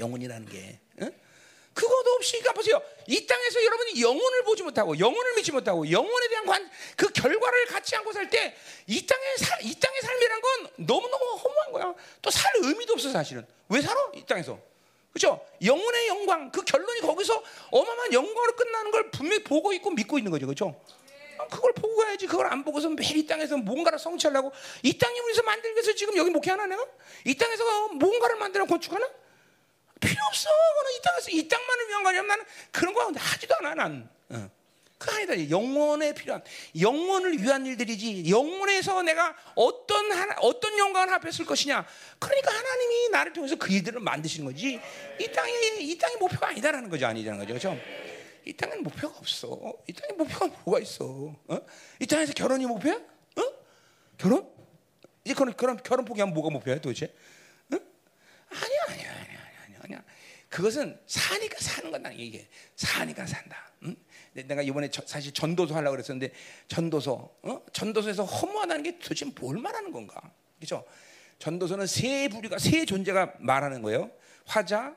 [0.00, 0.81] 영혼이라는 게 응?
[1.74, 2.82] 그것도 없이 그러니까 보세요.
[3.06, 7.96] 이 땅에서 여러분이 영혼을 보지 못하고 영혼을 믿지 못하고 영혼에 대한 관, 그 결과를 갖지
[7.96, 8.54] 않고 살 때
[8.86, 11.94] 이 땅의 살, 이 땅의 삶이란 건 너무너무 허무한 거야.
[12.20, 13.46] 또 살 의미도 없어 사실은.
[13.68, 14.10] 왜 살아?
[14.14, 14.58] 이 땅에서.
[15.12, 15.44] 그렇죠?
[15.64, 20.46] 영혼의 영광 그 결론이 거기서 어마어마한 영광으로 끝나는 걸 분명히 보고 있고 믿고 있는 거죠.
[20.46, 20.80] 그렇죠?
[21.50, 22.26] 그걸 보고 가야지.
[22.26, 26.30] 그걸 안 보고서 매일 이 땅에서 뭔가를 성취하려고 이 땅에 우리서 만들기 위해서 지금 여기
[26.30, 26.84] 목회하나 내가?
[27.24, 29.08] 이 땅에서 뭔가를 만들어 건축하나?
[30.02, 30.50] 필요 없어.
[30.50, 32.22] 그는 이 땅에서 이 땅만을 위한 거냐?
[32.22, 33.74] 나는 그런 거 하지도 않아.
[33.74, 34.10] 난.
[34.30, 34.50] 어.
[34.98, 35.50] 그 아니다.
[35.50, 36.42] 영혼에 필요한
[36.80, 38.30] 영혼을 위한 일들이지.
[38.30, 41.84] 영혼에서 내가 어떤 하나, 어떤 영광을 합했을 것이냐.
[42.20, 44.80] 그러니까 하나님이 나를 통해서 그 일들을 만드시는 거지.
[45.18, 47.06] 이 땅이 이 땅이 목표가 아니다라는 거죠.
[47.06, 47.48] 아니라는 거죠.
[47.48, 47.80] 그렇죠?
[48.44, 49.72] 이 땅에는 목표가 없어.
[49.88, 51.34] 이 땅에 목표가 뭐가 있어?
[51.48, 51.58] 어?
[51.98, 52.94] 이 땅에서 결혼이 목표야?
[52.94, 53.42] 어?
[54.18, 54.48] 결혼?
[55.24, 57.12] 이제 결혼 결혼 포기하면 뭐가 목표야 도대체?
[57.72, 57.76] 어?
[58.50, 58.80] 아니야.
[58.88, 59.11] 아니야.
[60.52, 63.72] 그것은 사니까 사는 거다 이게 사니까 산다.
[63.84, 63.96] 응?
[64.34, 66.30] 내가 이번에 저, 사실 전도서 하려고 그랬었는데
[66.68, 67.62] 전도서, 어?
[67.72, 70.20] 전도서에서 허무하다는 게 도대체 뭘 말하는 건가?
[70.60, 70.84] 그죠?
[71.38, 74.10] 전도서는 세 부류가 세 존재가 말하는 거예요.
[74.44, 74.94] 화자,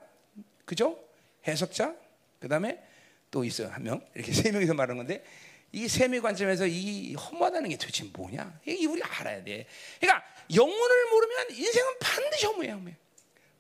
[0.66, 1.00] 그죠?
[1.48, 1.96] 해석자,
[2.42, 2.84] 그 다음에
[3.32, 4.06] 또 있어요 한 명.
[4.14, 5.24] 이렇게 세 명이서 말하는 건데
[5.72, 8.60] 이 세 명의 관점에서 이 허무하다는 게 도대체 뭐냐?
[8.66, 9.66] 이게 우리가 알아야 돼.
[10.02, 10.22] 그러니까
[10.54, 12.96] 영혼을 모르면 인생은 반드시 허무해, 허무해.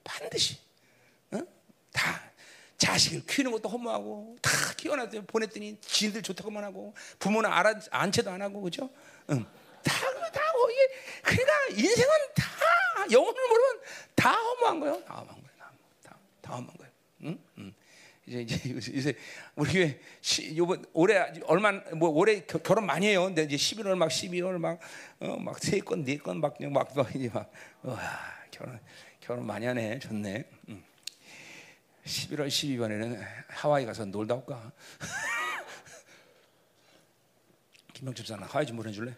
[0.03, 0.64] 반드시.
[1.95, 2.21] 다
[2.77, 8.61] 자식을 키우는 것도 허무하고 다 키워놨더니 보냈더니 지인들 좋다고만 하고 부모는 알아, 안채도 안 하고
[8.61, 8.89] 그죠?
[9.29, 9.45] 응.
[9.81, 9.93] 다,
[10.31, 12.45] 다 이게 그러니까 인생은 다
[13.11, 13.81] 영혼을 모르면
[14.13, 15.03] 다 허무한 거예요.
[15.05, 15.55] 다 허무한 거예요.
[15.57, 15.71] 다,
[16.03, 16.91] 다, 다 허무한 거예요.
[17.23, 17.39] 응?
[17.59, 17.73] 응.
[18.27, 19.15] 이제 이제 요새
[19.55, 19.99] 우리 교회
[20.57, 23.25] 요번 올해 얼마 뭐 올해 결혼 많이 해요.
[23.25, 24.57] 근데 이제 11월 막 12월
[25.19, 27.51] 막어막세 건, 네 건막막막 이제 막
[27.83, 27.97] 와,
[28.51, 28.79] 결혼
[29.21, 29.99] 결혼 많이 하네.
[29.99, 30.43] 좋네.
[30.69, 30.83] 응.
[32.05, 34.71] 11월 12번에는 하와이 가서 놀다 올까?
[37.93, 39.13] 김영철 사나 하와이 좀 보내줄래?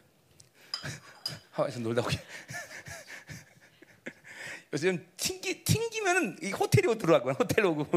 [1.51, 2.17] 하와이에서 놀다 오게.
[4.73, 7.87] 요즘 튕기 튕기면은 이 호텔이 들어가고 호텔 오고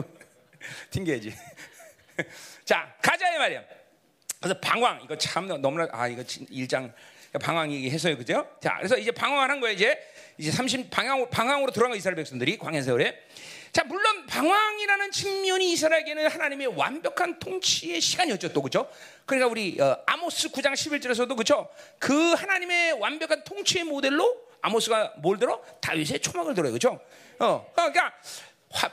[0.91, 1.35] 튕겨야지.
[2.65, 3.63] 자 가자 이 말이야.
[4.41, 6.93] 그래서 방황 이거 참 너무나 아 이거 일장
[7.41, 8.49] 방황 얘기해서요 그죠?
[8.61, 10.01] 자 그래서 이제 방황하는 거예요 이제
[10.39, 13.27] 이제 30 방황 방황으로 들어간 이스라엘 백성들이 광야 세월에
[13.73, 18.91] 자, 물론 방황이라는 측면이 이스라엘에게는 하나님의 완벽한 통치의 시간이었죠, 또 그죠?
[19.27, 21.69] 그러니까 우리 어, 아모스 9장 11절에서도 그죠?
[21.99, 25.63] 그 하나님의 완벽한 통치의 모델로 아모스가 뭘 들어?
[25.81, 27.01] 다윗의 초막을 들어요, 그죠?
[27.39, 28.13] 어, 그러니까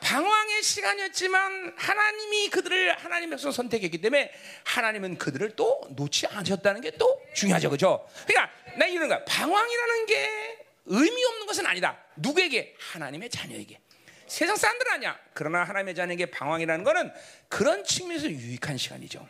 [0.01, 4.31] 방황의 시간이었지만 하나님이 그들을 하나님 백성 선택했기 때문에
[4.63, 8.07] 하나님은 그들을 또 놓지 않으셨다는 게 또 중요하죠, 그죠?
[8.25, 9.23] 그러니까 나 이런 거야.
[9.25, 11.97] 방황이라는 게 의미 없는 것은 아니다.
[12.15, 12.75] 누구에게?
[12.79, 13.79] 하나님의 자녀에게.
[14.27, 15.17] 세상 사람들 아니야.
[15.33, 17.11] 그러나 하나님의 자녀에게 방황이라는 것은
[17.47, 19.27] 그런 측면에서 유익한 시간이죠.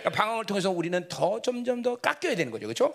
[0.00, 2.66] 그러니까 방황을 통해서 우리는 더 점점 더 깎여야 되는 거죠.
[2.66, 2.94] 그렇죠?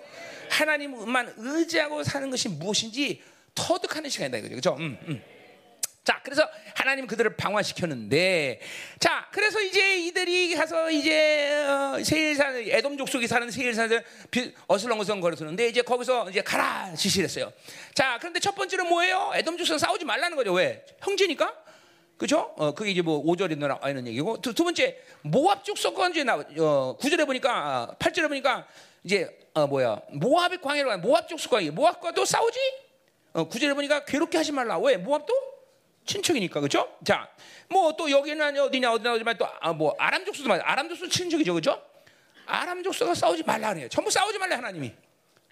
[0.50, 3.22] 하나님만 의지하고 사는 것이 무엇인지
[3.56, 4.48] 터득하는 시간이다.
[4.48, 4.76] 그렇죠?
[4.76, 5.24] 음, 음.
[6.10, 6.42] 자, 그래서
[6.74, 8.60] 하나님 그들을 방화시켰는데,
[9.00, 14.04] 자, 그래서 이제 이들이 가서 이제 어, 세일산 에돔 족속이 사는 세일산을
[14.66, 17.54] 어슬렁어슬렁 거렸었는데 이제 거기서 이제 가라 지시했어요.
[17.94, 19.34] 자, 그런데 첫 번째로 뭐예요?
[19.36, 20.52] 에돔 족속 싸우지 말라는 거죠.
[20.54, 20.84] 왜?
[21.00, 21.54] 형제니까.
[22.18, 22.56] 그죠?
[22.58, 24.42] 어, 그게 이제 뭐 5절에 나와 있는 얘기고.
[24.42, 28.66] 두, 두 번째, 모압 족속과 이제 나, 어, 9절에 보니까, 8절에 보니까,
[29.04, 32.60] 이제, 어, 뭐야, 모압의 광해로 모압 족속과, 모압과 또 싸우지?
[33.34, 34.80] 어, 9절에 보니까 괴롭게 하지 말라.
[34.80, 34.98] 왜?
[34.98, 35.59] 모압도?
[36.14, 36.98] 친척이니까 그죠?
[37.06, 37.30] 자,
[37.70, 40.64] 뭐 또 여기는 어디냐 어디냐 어디만 또뭐 아, 아람 족수도 맞아.
[40.66, 41.82] 아람 족수 친척이죠, 그죠?
[42.46, 43.88] 아람 족수가 싸우지 말라 그래요.
[43.90, 44.92] 전부 싸우지 말라 하나님이.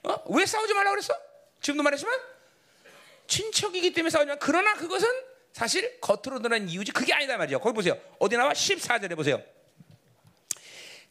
[0.04, 0.24] 어?
[0.30, 1.14] 왜 싸우지 말라 그랬어?
[1.62, 2.20] 지금도 말했지만
[3.28, 4.40] 친척이기 때문에 싸우지 말.
[4.40, 5.08] 그러나 그것은
[5.54, 7.60] 사실 겉으로 드러난 이유지 그게 아니다 말이죠.
[7.60, 7.98] 거기 보세요.
[8.20, 8.54] 어디 나와?
[8.54, 9.42] 14절에 보세요.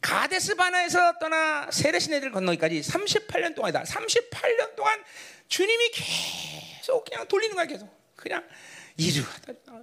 [0.01, 3.83] 가데스 바나에서 떠나 세레신 애들 건너기까지 38년 동안이다.
[3.83, 5.03] 38년 동안
[5.47, 7.89] 주님이 계속 그냥 돌리는 거야 계속.
[8.15, 8.43] 그냥
[8.97, 9.23] 이주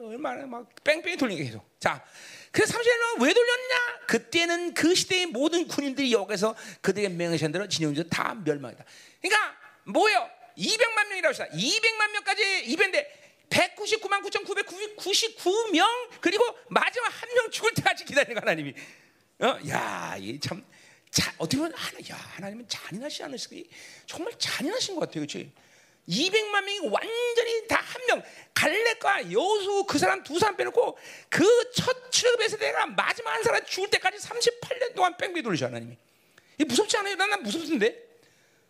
[0.03, 1.65] 얼마나 막 뺑뺑이 돌리는 게 계속.
[1.79, 2.05] 자,
[2.51, 4.01] 그래서 30년 왜 돌렸냐?
[4.07, 8.85] 그때는 그 시대의 모든 군인들이 여기서 그들의 명예시한 대로 진영들 다 멸망이다.
[9.23, 10.29] 그러니까 뭐예요?
[10.59, 11.45] 200만 명이라고 했어.
[11.47, 13.07] 200만 명까지 200인데
[13.51, 15.87] 199만 9,999명
[16.21, 18.75] 그리고 마지막 한 명 죽을 때까지 기다리는 하나님이.
[19.41, 20.65] 어, 야, 이 참.
[21.11, 23.69] 자, 어떻게 보면 하나, 야, 하나님은 잔인하시 않으시기
[24.07, 25.53] 정말 잔인하신 것 같아요, 그렇지?
[26.09, 28.23] 200만 명이 완전히 다 한 명,
[28.55, 33.89] 갈렙과 여수 그 사람 두 사람 빼놓고 그 첫 출애굽에서 내가 마지막 한 사람 죽을
[33.91, 35.97] 때까지 38년 동안 뺑뺑이 돌리셔 하나님이.
[36.59, 37.15] 이 무섭지 않아요?
[37.17, 38.03] 난, 난 무섭던데.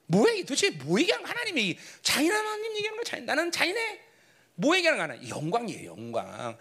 [0.07, 3.05] 뭐야 이 도대체 뭐 얘기하는 하나님이 잔인한 하나님 얘기하는 거야?
[3.05, 3.27] 잔인.
[3.27, 4.01] 나는 잔인해.
[4.57, 5.29] 뭐 얘기하는 거야?
[5.29, 6.59] 영광이에요, 영광.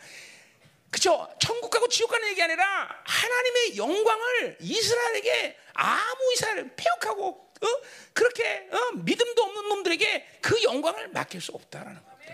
[0.89, 1.27] 그죠?
[1.39, 7.81] 천국 가고 지옥 가는 얘기 아니라 하나님의 영광을 이스라엘에게 아무 이스라엘 폐역하고 어?
[8.13, 8.91] 그렇게 어?
[8.95, 12.33] 믿음도 없는 놈들에게 그 영광을 맡길 수 없다라는 겁니다.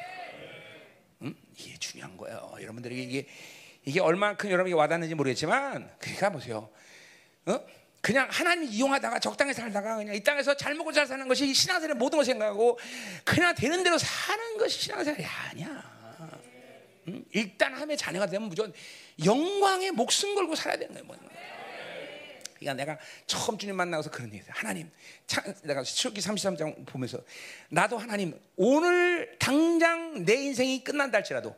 [1.21, 1.35] 음?
[1.57, 2.55] 이게 중요한 거예요.
[2.61, 3.27] 여러분들에게 이게
[3.85, 6.69] 이게 얼마큼 여러분에게 와닿는지 모르겠지만 그러니까 보세요.
[7.45, 7.59] 어?
[8.01, 12.17] 그냥 하나님 이용하다가 적당히 살다가 그냥 이 땅에서 잘 먹고 잘 사는 것이 신앙생활의 모든
[12.17, 12.79] 걸 생각하고
[13.25, 15.99] 그냥 되는 대로 사는 것이 신앙생활이 아니야.
[17.31, 18.73] 일단 함의 자녀가 되면 무조건
[19.25, 21.21] 영광에 목숨 걸고 살아야 되는 거예요.
[22.61, 22.73] 뭐.
[22.73, 24.53] 그러니까 내가 처음 주님 만나서 그런 얘기했어요.
[24.55, 24.91] 하나님,
[25.63, 27.19] 내가 출기 33장 보면서
[27.69, 31.55] 나도 하나님 오늘 당장 내 인생이 끝난다 할지라도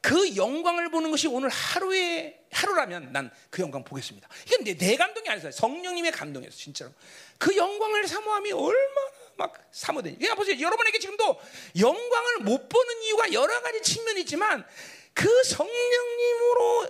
[0.00, 4.28] 그 영광을 보는 것이 오늘 하루의 하루라면 난 그 영광 보겠습니다.
[4.46, 5.52] 이게 내, 내 감동이 아니었어요.
[5.52, 6.90] 성령님의 감동이었어, 진짜로.
[7.38, 10.18] 그 영광을 사모함이 얼마나 막 사모되니.
[10.18, 10.58] 그냥 보세요.
[10.58, 11.40] 여러분에게 지금도
[11.78, 14.66] 영광을 못 보는 이유가 여러 가지 측면이 있지만
[15.12, 16.88] 그 성령님으로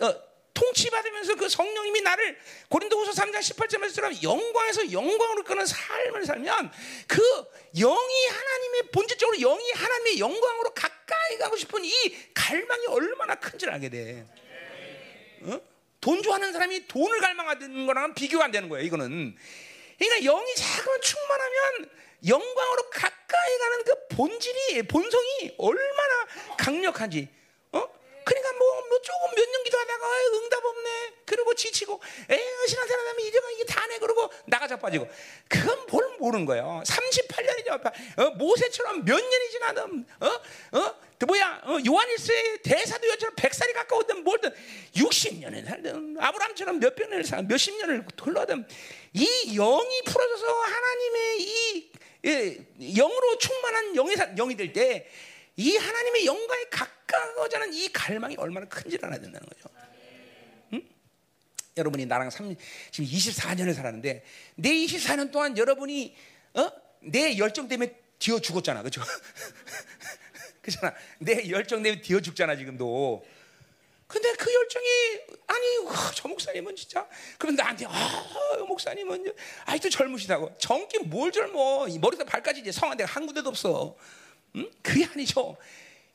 [0.00, 0.27] 어,
[0.58, 2.36] 통치받으면서 그 성령님이 나를
[2.68, 6.72] 고린도후서 3장 18절에서 영광에서 영광으로 끄는 삶을 살면
[7.06, 7.22] 그
[7.76, 11.92] 영이 하나님의 본질적으로 영이 하나님의 영광으로 가까이 가고 싶은 이
[12.34, 14.26] 갈망이 얼마나 큰지를 알게 돼.
[15.42, 15.60] 어?
[16.00, 18.84] 돈 좋아하는 사람이 돈을 갈망하는 거랑은 비교가 안 되는 거예요.
[18.84, 19.36] 이거는.
[19.98, 21.90] 그러니까 영이 자꾸 충만하면
[22.26, 27.37] 영광으로 가까이 가는 그 본질이 본성이 얼마나 강력한지.
[28.28, 28.30] 어?
[28.30, 31.12] 그러니까 뭐, 뭐 조금 몇 년 기도하다가 응답 없네.
[31.24, 35.08] 그리고 지치고 에이 신앙생활 하면 이제가 이게 다네 그러고 나가 자빠지고
[35.48, 36.82] 그건 뭘 모르는 거예요.
[36.86, 38.18] 38년이죠.
[38.18, 40.26] 어, 모세처럼 몇 년이 지나든 어?
[40.78, 40.94] 어?
[41.18, 41.62] 그 뭐야?
[41.64, 44.54] 어, 요한일서의 대사도 여처럼 100살이 가까우든 뭘든
[44.94, 48.66] 60년을 살든 아브라함처럼 몇 년을 살 몇십 년을 흘러든
[49.14, 51.92] 이 영이 풀어져서 하나님의 이
[52.24, 52.56] 예,
[52.94, 55.08] 영으로 충만한 영이, 영이 될 때
[55.58, 59.68] 이 하나님의 영광에 가까워지는 이 갈망이 얼마나 큰지를 알아야 된다는 거죠.
[60.72, 60.88] 응?
[61.76, 62.54] 여러분이 나랑 3,
[62.92, 66.14] 지금 24년을 살았는데 내 24년 동안 여러분이
[66.54, 66.70] 어?
[67.00, 69.02] 내 열정 때문에 뒤어 죽었잖아, 그렇죠?
[70.62, 70.94] 그잖아.
[71.18, 73.26] 내 열정 때문에 뒤어 죽잖아 지금도.
[74.06, 74.86] 근데 그 열정이
[75.48, 79.34] 아니 와, 저 목사님은 진짜 그럼 나한테 아 목사님은
[79.66, 83.96] 아직도 젊으시다고 젊긴 뭘 젊어 머리부터 발까지 이제 성한 데가 한 군데도 없어
[84.56, 84.70] 응?
[84.82, 85.56] 그게 아니죠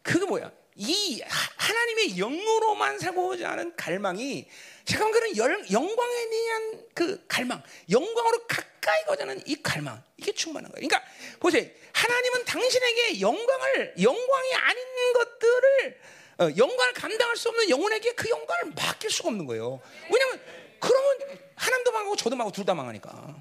[0.02, 1.22] 그게 뭐야 이
[1.58, 4.48] 하나님의 영으로만 살고자 하는 갈망이
[4.86, 10.88] 잠깐 그런 열, 영광에 대한 그 갈망 영광으로 가까이 가자는 이 갈망 이게 충만한 거예요
[10.88, 16.02] 그러니까 보세요 하나님은 당신에게 영광을 영광이 아닌 것들을
[16.39, 19.80] 어, 영광을 감당할 수 없는 영혼에게 그 영광을 맡길 수가 없는 거예요.
[20.12, 20.41] 왜냐하면
[20.80, 23.36] 그러면 하나님도 망하고 저도 망하고 둘 다 망하니까.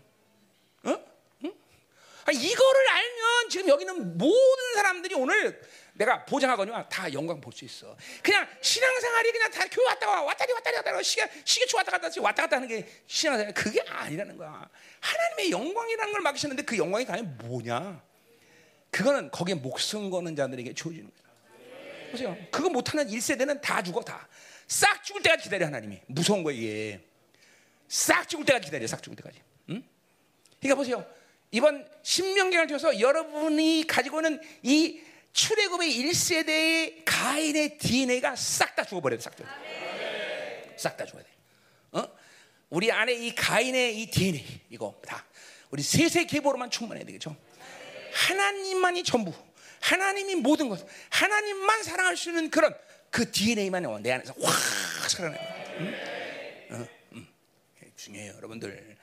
[2.24, 5.60] 아, 이거를 알면 지금 여기는 모든 사람들이 오늘
[5.94, 7.96] 내가 보장하거니와 다 영광 볼 수 있어.
[8.22, 12.42] 그냥 신앙생활이 그냥 다 교회 왔다 가 왔다리 왔다리 왔다리 시계 시계초 왔다 갔다 왔다
[12.44, 14.68] 갔다 하는 게 신앙생활 그게 아니라는 거야.
[15.00, 18.02] 하나님의 영광이라는 걸 맡기셨는데 그 영광이 과연 뭐냐?
[18.90, 21.22] 그거는 거기에 목숨 거는 자들에게 주어지는 거야.
[22.10, 22.36] 보세요.
[22.50, 24.28] 그거 못하는 1세대는 다 죽어 다.
[24.68, 26.00] 싹 죽을 때까지 기다려 하나님이.
[26.06, 27.00] 무서운 거예요 이게.
[27.88, 28.86] 싹 죽을 때까지 기다려.
[28.86, 29.40] 싹 죽을 때까지.
[29.70, 29.82] 응?
[30.60, 31.04] 그러니까 보세요.
[31.52, 35.00] 이번 신명기를 통해서 여러분이 가지고 있는 이
[35.34, 39.22] 출애굽의 1세대의 가인의 DNA가 싹 다 죽어버려야 돼.
[39.22, 39.44] 싹 다.
[40.76, 41.28] 싹 다 죽어야 돼.
[41.92, 42.08] 어?
[42.70, 45.24] 우리 안에 이 가인의 이 DNA 이거 다
[45.70, 47.36] 우리 세세 계보로만 충만해야 되겠죠.
[48.12, 49.32] 하나님만이 전부.
[49.80, 52.74] 하나님이 모든 것, 하나님만 사랑할 수 있는 그런
[53.10, 55.40] 그 DNA만 내 안에서 확 살아나요.
[55.80, 55.94] 응?
[56.70, 57.28] 어, 음.
[57.96, 58.96] 중요해요, 여러분들.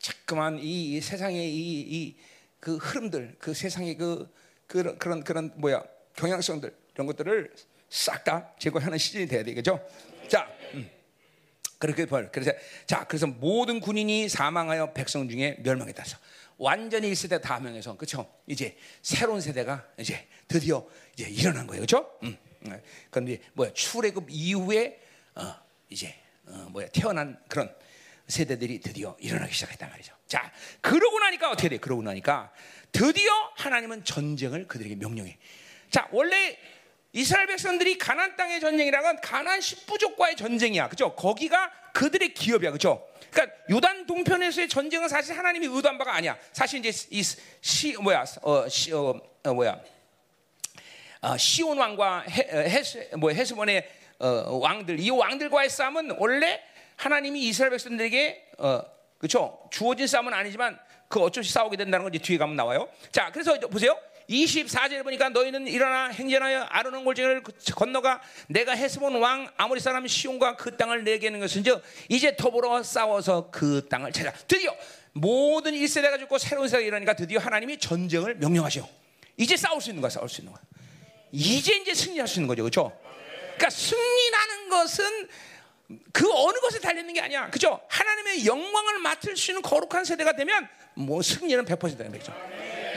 [0.00, 4.32] 자꾸만 이, 이 세상의 이그 흐름들, 그 세상의 그
[4.66, 5.84] 그런 그런 그런 뭐야
[6.16, 7.52] 경향성들 이런 것들을
[7.88, 9.86] 싹 다 제거하는 시즌이 돼야 되겠죠.
[10.28, 10.88] 자, 음.
[11.78, 12.30] 그렇게 벌.
[12.30, 12.52] 그래서
[12.86, 16.04] 자, 그래서 모든 군인이 사망하여 백성 중에 멸망했다.
[16.56, 18.30] 완전히 1세대 다 명해서 그렇죠.
[18.46, 21.80] 이제 새로운 세대가 이제 드디어 이제 일어난 거예요.
[21.80, 22.18] 그렇죠?
[22.22, 22.36] 음.
[23.10, 25.00] 그런데 뭐야 출애굽 이후에
[25.34, 25.54] 어,
[25.88, 26.14] 이제
[26.46, 27.74] 어, 뭐야 태어난 그런
[28.30, 30.14] 세대들이 드디어 일어나기 시작했단 말이죠.
[30.26, 31.78] 자, 그러고 나니까 어떻게 돼?
[31.78, 32.50] 그러고 나니까
[32.92, 35.36] 드디어 하나님은 전쟁을 그들에게 명령해.
[35.90, 36.56] 자, 원래
[37.12, 40.88] 이스라엘 백성들이 가난 땅의 전쟁이라는 건 가난 십부족과의 전쟁이야.
[40.88, 41.14] 그죠?
[41.16, 42.70] 거기가 그들의 기업이야.
[42.70, 43.04] 그죠?
[43.30, 46.38] 그러니까 요단 동편에서의 전쟁은 사실 하나님이 의도한 바가 아니야.
[46.52, 47.22] 사실 이제 이
[47.60, 48.24] 시 뭐야?
[48.42, 49.80] 어, 시, 어, 어 뭐야?
[51.22, 53.88] 어, 시온 왕과 해, 헤스 뭐 헤스본의
[54.20, 56.62] 어, 왕들 이 왕들과의 싸움은 원래
[57.00, 58.82] 하나님이 이스라엘 백성들에게 어,
[59.16, 59.58] 그렇죠?
[59.70, 62.88] 주어진 싸움은 아니지만 그 어쩔 수 싸우게 된다는 건 이제 뒤에 가면 나와요.
[63.10, 63.98] 자, 그래서 보세요.
[64.28, 67.42] 24절에 보니까 너희는 일어나 행전하여 아르논 골짜기를
[67.74, 73.88] 건너가 내가 헤스본 왕 아모리 사람 시온과 그 땅을 내게는 것은즉 이제 더불어 싸워서 그
[73.88, 74.72] 땅을 찾아 드디어
[75.14, 78.88] 모든 1세대가 죽고 새로운 세대가 일어나니까 드디어 하나님이 전쟁을 명령하셔
[79.36, 80.62] 이제 싸울 수 있는 거야 싸울 수 있는 거야
[81.32, 82.96] 이제 이제 승리할 수 있는 거죠 그렇죠
[83.56, 85.28] 그러니까 승리라는 것은
[86.12, 90.68] 그 어느 것에 달리는 게 아니야 그죠 하나님의 영광을 맡을 수 있는 거룩한 세대가 되면
[90.94, 92.32] 뭐 승리는 100%는 거죠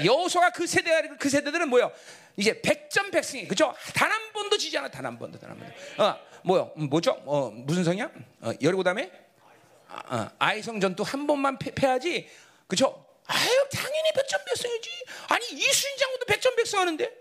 [0.03, 1.91] 여호수아가 그 세대가 그 세대들은 뭐요?
[2.37, 3.73] 이제 백전 백승이 그죠?
[3.93, 6.03] 단 한 번도 지지 않아 단 한 번도 단 한 번도.
[6.03, 6.71] 어 뭐요?
[6.75, 7.11] 뭐죠?
[7.25, 8.09] 어 무슨 성이야?
[8.41, 9.11] 어, 다음에
[9.87, 12.27] 아, 어, 아이성 전투 한 번만 패, 패야지
[12.67, 13.05] 그죠?
[13.25, 14.89] 아유 당연히 백전 백승이지.
[15.29, 17.11] 아니 이순 장군도 백전 백승하는데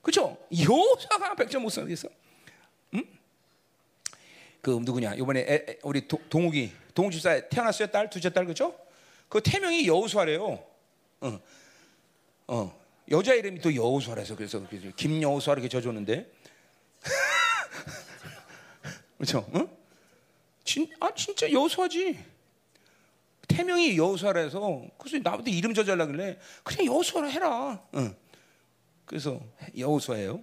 [0.00, 0.38] 그죠?
[0.56, 2.08] 여호수아가 백전 백승했어.
[2.94, 3.04] 응?
[4.62, 5.14] 그 누구냐?
[5.14, 8.74] 이번에 애, 애, 우리 도, 동욱이 동욱 집사 태어났어요 딸 둘째 딸 그죠?
[9.28, 10.64] 그 태명이 여호수아래요.
[11.20, 11.40] 어.
[12.46, 14.62] 어, 여자 이름이 또 여호수아라서 그래서
[14.96, 16.30] 김여호수아 이렇게 져줬는데
[19.18, 19.50] 그렇죠?
[19.54, 19.68] 응?
[20.64, 22.32] 진, 아 진짜 여호수아지.
[23.48, 27.82] 태명이 여호수아라서 그래서 나한테 이름 져달라길래 그냥 여호수아라 해라.
[27.96, 28.14] 응.
[29.04, 29.40] 그래서
[29.76, 30.42] 여호수아예요.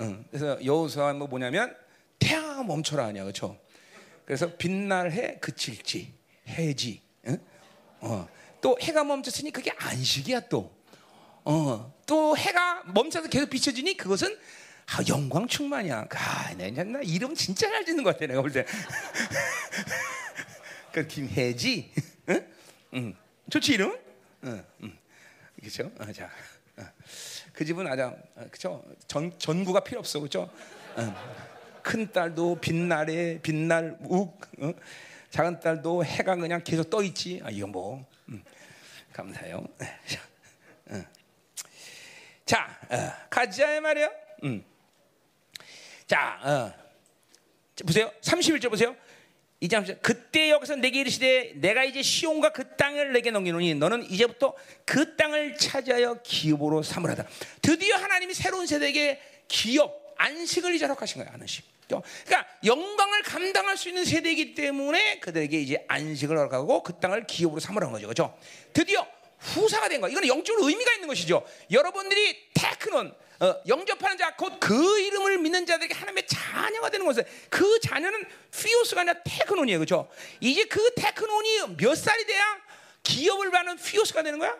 [0.00, 0.24] 응.
[0.30, 1.81] 그래서 여호수아 뭐 뭐냐면
[2.22, 3.58] 태양아 멈춰라 아니야, 그렇죠?
[4.24, 6.14] 그래서 빛날 해 그칠지
[6.48, 7.02] 해지.
[7.26, 7.38] 응?
[8.00, 8.28] 어.
[8.60, 10.72] 또 해가 멈췄으니 그게 안식이야 또.
[11.44, 14.38] 어, 또 해가 멈춰서 계속 비춰지니 그것은
[14.86, 16.06] 아, 영광 충만이야.
[16.10, 18.64] 아, 내가 나 이름 진짜 잘 짓는 것 같아 내가 볼 때.
[20.92, 21.92] 그 김혜지,
[22.28, 22.46] 응?
[22.94, 23.16] 응.
[23.50, 23.98] 좋지 이름?
[24.44, 24.98] 응, 응.
[25.58, 25.90] 그렇죠?
[25.98, 26.30] 어, 자,
[26.76, 26.84] 어.
[27.52, 28.84] 그 집은 아주 어, 그렇죠.
[29.08, 30.48] 전 전구가 필요 없어, 그렇죠?
[30.98, 31.14] 응.
[31.82, 34.72] 큰 딸도 빛날에 빛날 욱, 어?
[35.30, 37.40] 작은 딸도 해가 그냥 계속 떠 있지.
[37.44, 38.42] 아, 이거 뭐 음.
[39.12, 39.66] 감사해요.
[40.90, 41.06] 응.
[42.44, 44.10] 자, 어, 가자 말이야.
[44.44, 44.64] 음.
[46.06, 46.82] 자, 어.
[47.86, 48.12] 보세요.
[48.20, 48.94] 31절 보세요.
[49.60, 55.14] 이제 그때 여기서 내게 이르시되 내가 이제 시온과 그 땅을 내게 넘기노니 너는 이제부터 그
[55.14, 57.26] 땅을 차지하여 기업으로 삼으라다.
[57.62, 61.32] 드디어 하나님이 새로운 세대에게 기업 안식을 이제 허락하신 거예요.
[61.34, 61.71] 안식.
[62.24, 67.92] 그러니까 영광을 감당할 수 있는 세대이기 때문에 그들에게 이제 안식을 허락하고 그 땅을 기업으로 삼으라는
[67.92, 68.06] 거죠.
[68.06, 68.38] 그렇죠?
[68.72, 69.06] 드디어
[69.38, 70.08] 후사가 된 거.
[70.08, 71.44] 이거는 영적으로 의미가 있는 것이죠.
[71.70, 77.80] 여러분들이 τέκνον 어, 영접하는 자, 곧 그 이름을 믿는 자들에게 하나님의 자녀가 되는 것은 그
[77.80, 79.80] 자녀는 υἱός가 아니라 τέκνον이에요.
[79.80, 80.08] 그렇죠?
[80.38, 82.56] 이제 그 τέκνον이 몇 살이 돼야
[83.02, 84.56] 기업을 받는 υἱός가 되는 거야?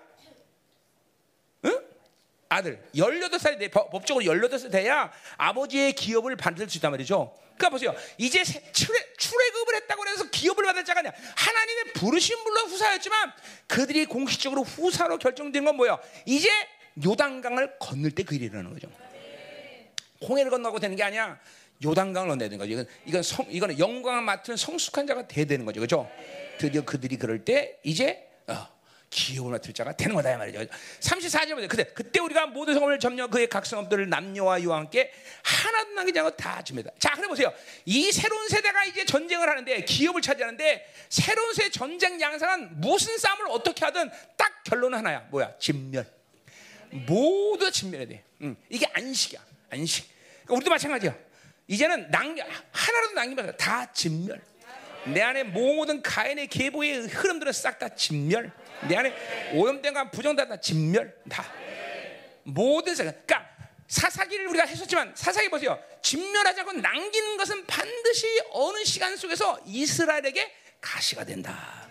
[2.52, 2.56] 응?
[2.56, 7.34] 아들 18살이 돼 법적으로 18살 돼야 아버지의 기업을 받을 수 있단 말이죠.
[7.56, 7.94] 그러니까 보세요.
[8.18, 11.12] 이제 출애, 출애굽을 했다고 해서 기업을 받을 자가 아니야.
[11.36, 13.32] 하나님의 부르신 물론 후사였지만
[13.66, 15.98] 그들이 공식적으로 후사로 결정된 건 뭐야?
[16.26, 16.48] 이제
[17.04, 18.88] 요단강을 건널 때 그 일이 일어나는 거죠.
[20.28, 21.38] 홍해를 건너고 되는 게 아니야.
[21.84, 22.72] 요단강을 건너야 되는 거죠.
[22.72, 25.80] 이건 이건 성 이거는 영광을 맡은 성숙한 자가 돼야 되는 거죠.
[25.80, 26.10] 그렇죠?
[26.58, 28.68] 드디어 그들이 그럴 때 이제 어,
[29.12, 30.64] 기업을 맡을 자가 되는 거다 이 말이죠.
[31.00, 31.68] 34절 보세요.
[31.68, 36.36] 그때 그때 우리가 모든 성을 점령 그의 각 성읍들을 남녀와 여와 함께 하나도 남기지 않고
[36.36, 36.90] 다 줍니다.
[36.98, 37.52] 자, 그래 보세요.
[37.84, 43.84] 이 새로운 세대가 이제 전쟁을 하는데 기업을 차지하는데 새로운 세대 전쟁 양상은 무슨 싸움을 어떻게
[43.84, 45.20] 하든 딱 결론은 하나야.
[45.30, 45.52] 뭐야?
[45.58, 46.06] 진멸.
[47.06, 48.24] 모두 진멸해야 돼.
[48.40, 48.56] 응.
[48.70, 49.40] 이게 안식이야.
[49.70, 50.08] 안식.
[50.44, 51.14] 그러니까 우리도 마찬가지야.
[51.68, 54.40] 이제는 남겨 하나라도 남기면 다 진멸.
[55.06, 58.52] 내 안에 모든 가인의 계보의 흐름들은 싹 다 진멸.
[58.88, 61.44] 내 안에 오염된과 부정된 다 진멸 다
[62.44, 63.26] 모든 생각.
[63.26, 63.50] 그러니까
[63.88, 65.78] 사사기를 우리가 했었지만 사사기 보세요.
[66.02, 71.88] 진멸하자고 남기는 것은 반드시 어느 시간 속에서 이스라엘에게 가시가 된다.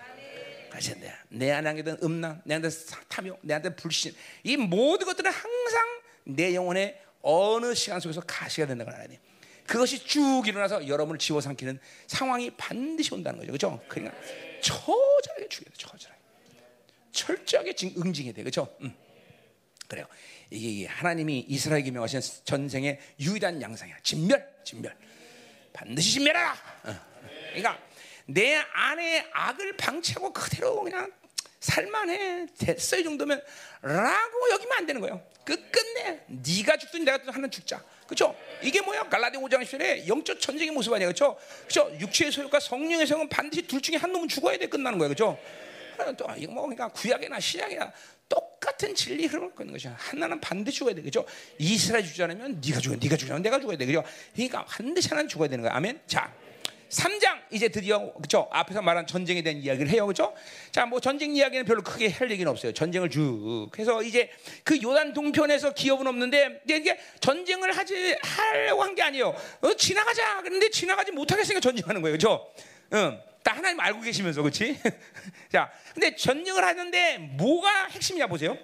[0.72, 1.18] 가시가 된다.
[1.30, 2.68] 내 안에 든 음란, 내 안에
[3.08, 8.92] 탐욕, 내 안에 불신, 이 모든 것들은 항상 내 영혼의 어느 시간 속에서 가시가 된다고
[8.92, 9.20] 하나님.
[9.68, 13.52] 그것이 쭉 일어나서 여러분을 지워 삼키는 상황이 반드시 온다는 거죠.
[13.52, 13.84] 그렇죠?
[13.88, 14.18] 그러니까
[14.62, 15.78] 처절하게 죽여야 돼.
[15.78, 16.21] 처절하게.
[17.12, 18.44] 철저하게 응징해야 돼.
[18.44, 18.76] 그렇죠?
[18.82, 18.94] 음.
[19.88, 20.06] 그래요.
[20.50, 23.98] 이게 하나님이 이스라엘에게 명하신 전생의 유일한 양상이야.
[24.04, 24.96] 진멸, 진멸.
[25.74, 26.54] 반드시 진멸하라.
[26.84, 26.96] 어.
[27.48, 27.80] 그러니까
[28.26, 31.12] 내 안에 악을 방치하고 그대로 그냥
[31.60, 33.42] 살만해 됐어 이 정도면
[33.82, 35.24] 라고 여기면 안 되는 거예요.
[35.44, 37.84] 그 끝내 네가 죽든 내가 죽든 하나 죽자.
[38.06, 38.36] 그렇죠?
[38.62, 39.08] 이게 뭐야?
[39.10, 41.08] 갈라디 5장 10절에 영적 전쟁의 모습 아니야.
[41.08, 41.38] 그렇죠?
[41.68, 41.98] 그렇죠?
[42.00, 45.14] 육체의 소유과 성령의 성은 반드시 둘 중에 한 놈은 죽어야 돼 끝나는 거예요.
[45.14, 45.40] 그렇죠?
[46.18, 47.92] 또 이거 뭐 그러니까 구약이나 신약이나
[48.28, 49.96] 똑같은 진리 흐름을 끄는 것이야.
[49.98, 51.02] 하나는 반드시 죽어야 돼.
[51.02, 51.26] 그죠?
[51.58, 52.96] 이스라엘 죽지 않으면 네가 죽어.
[52.96, 53.86] 네가 않으면 내가 죽어야 돼.
[53.86, 54.04] 그죠?
[54.34, 55.74] 그러니까 반드시 하나는 죽어야 되는 거야.
[55.76, 56.02] 아멘.
[56.08, 56.34] 자.
[56.92, 60.36] 3장 이제 드디어 그죠 앞에서 말한 전쟁에 대한 이야기를 해요 그죠
[60.74, 64.30] 자뭐 전쟁 이야기는 별로 크게 할 얘기는 없어요 전쟁을 쭉 해서 이제
[64.66, 70.70] 그 요단 동편에서 기업은 없는데 이게 전쟁을 하지 하려고 한 게 아니에요 어, 지나가자 그런데
[70.70, 72.46] 지나가지 못하겠으니까 전쟁하는 거예요 그죠
[72.92, 73.22] 응.
[73.44, 74.80] 다 하나님 알고 계시면서 그렇지
[75.52, 78.58] 자 근데 전쟁을 하는데 뭐가 핵심이냐 보세요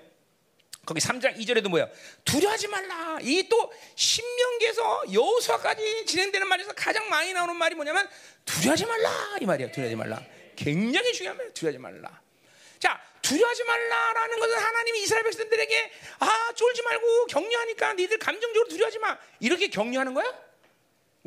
[0.86, 1.90] 거기 3장 2절에도 뭐야?
[2.24, 3.18] 두려워하지 말라.
[3.22, 8.08] 이 또 신명기에서 여호수아까지 진행되는 말에서 가장 많이 나오는 말이 뭐냐면
[8.46, 9.72] 두려워하지 말라 이 말이야.
[9.72, 10.22] 두려워하지 말라.
[10.56, 11.52] 굉장히 중요한 말이야.
[11.54, 12.22] 두려워하지 말라.
[12.80, 19.18] 자, 두려워하지 말라라는 것은 하나님이 이스라엘 백성들에게 아 쫄지 말고 격려하니까 니들 감정적으로 두려워하지 마
[19.42, 20.47] 이렇게 격려하는 거야?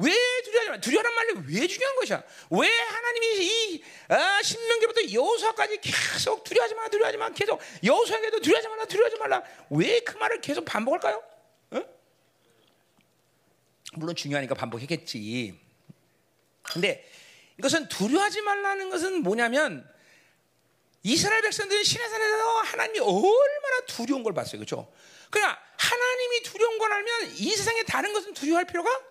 [0.03, 0.12] 왜
[0.44, 0.80] 두려워하지 마?
[0.80, 2.22] 두려워하는 말이 왜 중요한 것이야?
[2.51, 8.84] 왜 하나님이 이 아, 신명기부터 여호수아까지 계속 두려워하지 마, 두려워하지 마, 계속 여호수아에게도 두려워하지 말라,
[8.86, 9.42] 두려워하지 말라.
[9.70, 11.22] 왜 그 말을 계속 반복할까요?
[11.72, 11.82] 어?
[13.94, 15.59] 물론 중요하니까 반복했겠지.
[16.62, 17.09] 근데
[17.59, 19.88] 이것은 두려워하지 말라는 것은 뭐냐면
[21.03, 24.92] 이스라엘 백성들은 시내산에서 하나님이 얼마나 두려운 걸 봤어요, 그렇죠?
[25.30, 29.09] 그러니까 하나님이 두려운 걸 알면 이 세상에 다른 것은 두려워할 필요가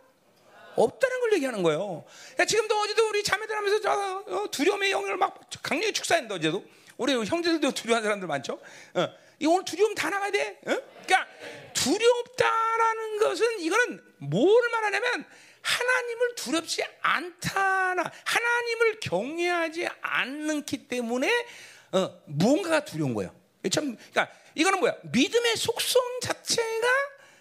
[0.84, 2.06] 없다는 걸 얘기하는 거예요.
[2.08, 3.92] 그러니까 지금도 어제도 우리 자매들 하면서 저,
[4.28, 6.66] 어, 두려움의 영역을 막 강력히 축사했는데 어제도
[6.98, 8.60] 우리 형제들도 두려운 사람들 많죠.
[8.94, 9.08] 어,
[9.40, 10.60] 이 오늘 두려움 다 나가야 돼.
[10.66, 10.78] 어?
[11.06, 11.28] 그러니까
[11.74, 15.26] 두렵다라는 것은 이거는 뭘 말하냐면
[15.62, 21.46] 하나님을 두렵지 않다나 하나님을 경외하지 않는기 때문에
[21.92, 23.34] 어, 무언가가 두려운 거예요.
[23.72, 24.96] 참, 그러니까 이거는 뭐야?
[25.04, 26.88] 믿음의 속성 자체가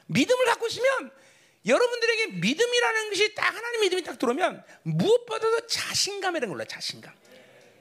[0.06, 1.10] 믿음을 갖고 있으면
[1.68, 7.12] 여러분들에게 믿음이라는 것이 딱 하나님 믿음이 딱 들어오면 무엇보다도 자신감이라는 걸로 자신감.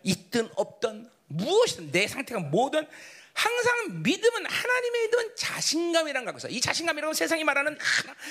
[0.04, 2.88] 있든 없든 무엇이든 내 상태가 뭐든
[3.34, 6.48] 항상 믿음은 하나님의 믿음은 자신감이란 거 있어.
[6.48, 7.78] 이 자신감이라고 세상이 말하는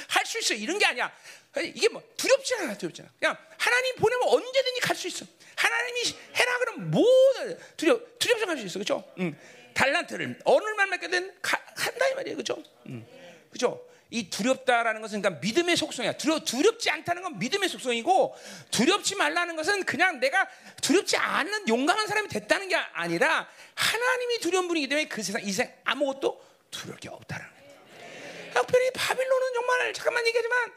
[0.09, 1.13] 할 수 있어 이런 게 아니야.
[1.59, 3.11] 이게 뭐 두렵지 않아, 두렵지 않아.
[3.19, 5.25] 그냥 하나님 보내면 언제든지 갈 수 있어.
[5.55, 6.01] 하나님이
[6.35, 9.15] 해라 그러면 뭐든 두려 두렵지 할수 있어, 그렇죠?
[9.21, 9.39] 응.
[9.75, 12.63] 달란트를 어느 날 맡게든 한다 이 말이에요, 그렇죠?
[12.87, 13.07] 응.
[13.51, 13.87] 그렇죠?
[14.11, 16.13] 이 두렵다라는 것은 그러니까 믿음의 속성이야.
[16.13, 18.37] 두려, 두렵지 않다는 건 믿음의 속성이고
[18.71, 20.49] 두렵지 말라는 것은 그냥 내가
[20.81, 25.73] 두렵지 않은 용감한 사람이 됐다는 게 아니라 하나님이 두려운 분이기 때문에 그 세상 이 세상
[25.85, 26.41] 아무것도
[26.71, 28.53] 두려울 게 없다는 거예요.
[28.55, 30.73] 특별히 바빌론은 정말 잠깐만 얘기하지만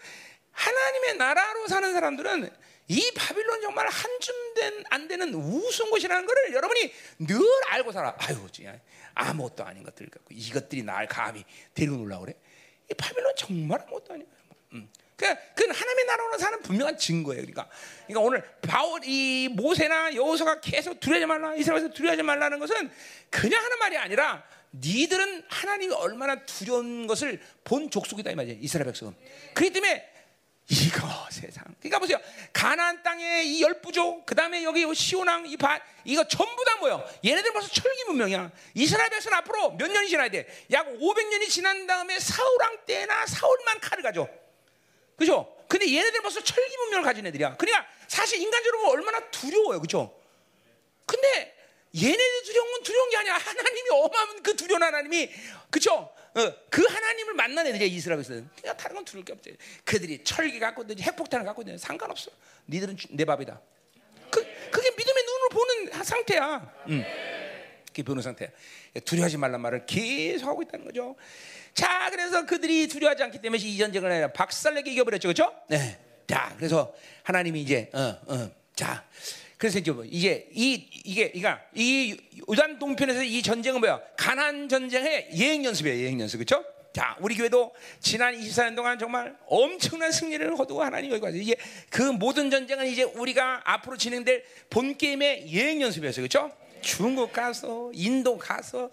[0.51, 2.49] 하나님의 나라로 사는 사람들은
[2.87, 4.35] 이 바빌론 정말 한줌
[4.89, 8.15] 안 되는 우스운 곳이라는 것을 여러분이 늘 알고 살아.
[8.17, 8.47] 아유,
[9.13, 12.33] 아무것도 아닌 것들 갖고 이것들이 날 감히 데리고 놀라 그래.
[12.89, 13.79] 이 바빌론 정말
[14.09, 14.27] 아니에요.
[14.73, 14.89] 음.
[15.15, 17.41] 그건 하나님의 나라로 사는 분명한 증거예요.
[17.41, 17.69] 그러니까,
[18.07, 22.89] 그러니까 오늘 바울 이 모세나 여호수가 계속 두려워하지 말라 이스라엘에서 두려워하지 말라는 것은
[23.29, 28.57] 그냥 하는 말이 아니라 니들은 하나님이 얼마나 두려운 것을 본 족속이다 이 말이에요.
[28.61, 29.15] 이스라엘 백성은.
[29.53, 30.18] 그렇기 때문에
[30.69, 31.65] 이거 세상.
[31.79, 32.19] 그러니까 보세요.
[32.53, 37.03] 가나안 땅의 이 열부족, 그 다음에 여기 시온왕 이 밭, 이거 전부 다 뭐요?
[37.25, 38.51] 얘네들 벌써 철기 문명이야.
[38.75, 40.47] 이스라엘 백성 앞으로 몇 년이 지나야 돼?
[40.71, 44.27] 약 500년이 지난 다음에 사울왕 때나 사울만 칼을 가져.
[45.17, 45.55] 그죠?
[45.67, 47.57] 근데 얘네들 벌써 철기 문명을 가진 애들이야.
[47.57, 49.81] 그러니까 사실 인간적으로 얼마나 두려워요.
[49.81, 50.15] 그죠?
[51.07, 51.55] 근데
[51.95, 53.37] 얘네들 두려운 건 두려운 게 아니야.
[53.37, 55.31] 하나님이 어마어마한 그 두려운 하나님이,
[55.71, 56.13] 그죠?
[56.39, 58.49] 어, 그 하나님을 만난 애들이야 이스라엘에서는.
[58.61, 59.55] 그냥 다른 건 두려울 게 없대.
[59.83, 62.31] 그들이 철기 갖고 있든지 핵폭탄을 갖고 있든지 상관없어.
[62.67, 63.59] 니들은 내 밥이다.
[64.31, 66.73] 그 그게 믿음의 눈으로 보는 상태야.
[66.87, 67.03] 음.
[67.87, 68.49] 그게 보는 상태야.
[69.03, 71.15] 두려워하지 말란 말을 계속 하고 있다는 거죠.
[71.73, 75.53] 자, 그래서 그들이 두려워하지 않기 때문에 이 전쟁을 아니라 박살내게 이겨버렸죠, 그렇죠?
[75.67, 75.99] 네.
[76.27, 79.03] 자, 그래서 하나님이 이제 어, 어, 자.
[79.59, 82.17] 그래서 이제 뭐 이게 이 이게 그러니까 이
[82.49, 83.99] 요단 동편에서 이 전쟁은 뭐야?
[84.15, 85.99] 가난 전쟁의 예행 연습이에요.
[85.99, 86.63] 예행 연습 그렇죠?
[86.93, 91.57] 자, 우리 교회도 지난 24년 동안 정말 엄청난 승리를 거두고 하나님 여기 와서 이게
[91.89, 96.25] 그 모든 전쟁은 이제 우리가 앞으로 진행될 본 게임의 예행 연습이었어요.
[96.25, 96.51] 그렇죠?
[96.79, 98.89] 중국 가서 인도 가서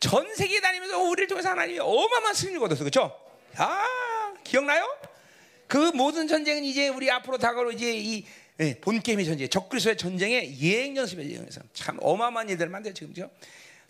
[0.00, 2.80] 전 세계 다니면서 우리를 통해서 하나님이 어마어마한 승리를 거뒀어.
[2.80, 3.18] 그렇죠?
[3.56, 4.86] 아, 기억나요?
[5.66, 8.26] 그 모든 전쟁은 이제 우리 앞으로 다가올 이제 이
[8.60, 11.30] 예, 본 게임의 전쟁, 적그리스도의 전쟁의 예행 연습이에요.
[11.30, 11.62] 예행 연습.
[11.72, 13.30] 참 어마어마한 일들 만들 지금 죠.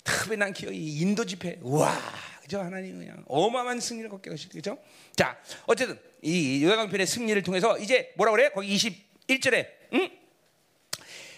[0.04, 1.98] 특히 난 기억 이 인도 집회, 와,
[2.40, 4.78] 그죠 하나님 그냥 어마어마한 승리를 걷게 하시죠, 그죠?
[5.16, 8.50] 자, 어쨌든 이 요단강편의 승리를 통해서 이제 뭐라 그래?
[8.50, 10.10] 거기 21절에, 응?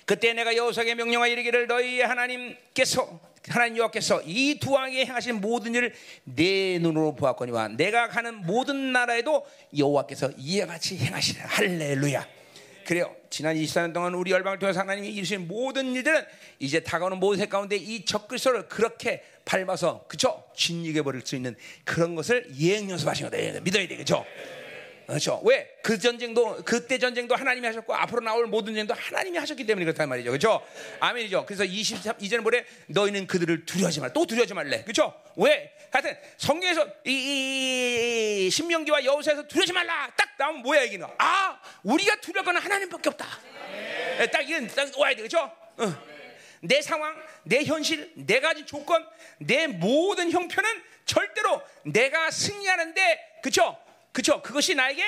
[0.04, 3.18] 그때 내가 여호수아에게 명령하 이르기를 너희 하나님께서
[3.48, 9.46] 하나님 여호와께서 이 두 왕에게 행하신 모든 일을 내 눈으로 보았거니와 내가 가는 모든 나라에도
[9.76, 12.28] 여호와께서 이와 같이 행하시라 할렐루야.
[12.84, 13.14] 그래요.
[13.32, 16.22] 지난 24년 동안 우리 열방을 통해서 하나님이 이루신 모든 일들은
[16.58, 22.14] 이제 다가오는 모든 세 가운데 이 적그리스도를 그렇게 밟아서 그쵸 진리게 버릴 수 있는 그런
[22.14, 23.60] 것을 예행 연습하신 거다.
[23.60, 24.26] 믿어야 되겠죠.
[25.06, 25.40] 그렇죠.
[25.44, 25.66] 왜?
[25.82, 30.30] 그 전쟁도 그때 전쟁도 하나님이 하셨고 앞으로 나올 모든 전쟁도 하나님이 하셨기 때문에 그렇단 말이죠.
[30.30, 30.60] 그렇죠?
[31.00, 31.46] 아멘이죠.
[31.46, 32.64] 그래서 23 이제는 뭐래?
[32.88, 34.12] 너희는 그들을 두려워하지 말라.
[34.12, 34.82] 또 두려워하지 말래.
[34.82, 35.14] 그렇죠?
[35.36, 35.72] 왜?
[35.92, 40.10] 하여튼 성경에서 이, 이, 이 신명기와 여호수아에서 두려워하지 말라.
[40.16, 41.06] 딱 나오면 뭐야 이기는?
[41.18, 43.26] 아, 우리가 두려울 거는 하나님밖에 없다.
[44.16, 44.30] 네.
[44.30, 45.18] 딱 이건 딱 와야 돼.
[45.18, 45.38] 그렇죠?
[45.76, 46.12] 어.
[46.60, 49.06] 내 상황, 내 현실, 내 가진 조건,
[49.38, 53.76] 내 모든 형편은 절대로 내가 승리하는데 그렇죠?
[54.12, 54.40] 그렇죠?
[54.40, 55.04] 그것이 나에게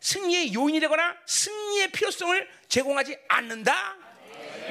[0.00, 3.96] 승리의 요인이 되거나 승리의 필요성을 제공하지 않는다.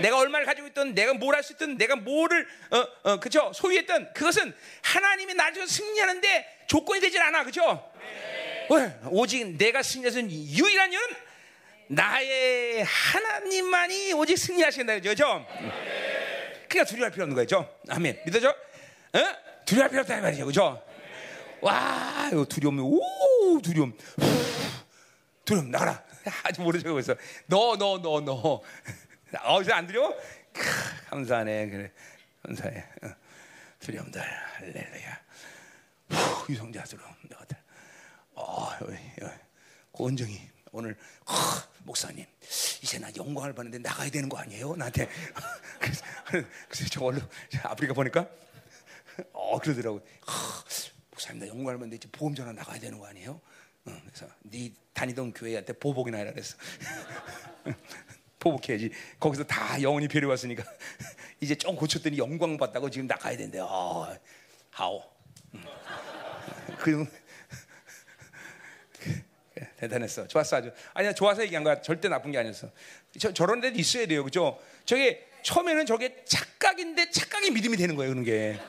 [0.01, 4.13] 내가 얼마를 가지고 있든 내가 뭘 할 수 있든 내가 뭐를 어, 어 그죠 소유했든
[4.13, 7.91] 그것은 하나님이 중 승리하는데 조건이 되질 않아 그죠
[8.69, 8.99] 네.
[9.09, 11.15] 오직 내가 승리하는 유일한 이유는
[11.87, 16.65] 나의 하나님만이 오직 승리하신다 그죠 네.
[16.69, 19.19] 그러니까 두려워할 필요 없는 거죠 아멘 믿어져 어?
[19.65, 20.83] 두려워할 필요 없다 이 말이죠 그죠
[21.63, 23.97] 와, 이거 두려움, 오, 두려움.
[25.45, 26.03] 두려움, 나가라.
[26.43, 27.15] 아직 모르죠, 그래서.
[27.47, 28.61] 너, 너, 너, 너.
[29.41, 30.15] 어디서 안 두려워?
[30.51, 30.61] 크,
[31.09, 31.91] 감사하네, 그래.
[32.43, 32.85] 감사해.
[33.03, 33.15] 어.
[33.79, 35.21] 두려움들, 할렐루야.
[36.09, 37.57] 후, 유성자들로, 너들.
[38.35, 38.69] 어,
[39.91, 41.33] 고은정이 오늘, 어,
[41.83, 42.25] 목사님,
[42.81, 44.75] 이제 나 영광을 받는데 나가야 되는 거 아니에요?
[44.75, 45.09] 나한테.
[45.79, 46.05] 그래서,
[46.69, 47.21] 그래서 저 얼른
[47.63, 48.27] 아프리카 보니까,
[49.33, 50.05] 어, 그러더라고.
[51.11, 53.39] 목사님 나 영광을 받는데 이제 보험 전화 나가야 되는 거 아니에요?
[53.85, 56.57] 어, 그래서 네 다니던 교회한테 보복이나 해라 그랬어.
[58.43, 58.91] 보복해야지.
[59.19, 60.63] 거기서 다 영원히 배려왔으니까
[61.39, 63.59] 이제 좀 고쳤더니 영광 받다고 지금 나가야 된대.
[63.59, 64.15] 어,
[64.71, 65.03] 하오.
[65.53, 65.63] 음.
[66.79, 67.05] 그,
[69.79, 70.27] 대단했어.
[70.27, 70.71] 좋았어 아주.
[70.93, 71.81] 아니야 좋아서 얘기한 거야.
[71.81, 72.69] 절대 나쁜 게 아니었어.
[73.17, 74.59] 저, 저런 데도 있어야 돼요, 그죠?
[74.85, 78.59] 저게 처음에는 저게 착각인데 착각이 믿음이 되는 거예요, 그런 게.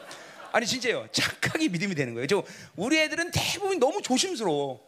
[0.52, 1.08] 아니 진짜요.
[1.10, 2.28] 착하게 믿음이 되는 거예요.
[2.28, 2.44] 저
[2.76, 4.86] 우리 애들은 대부분 너무 조심스러워.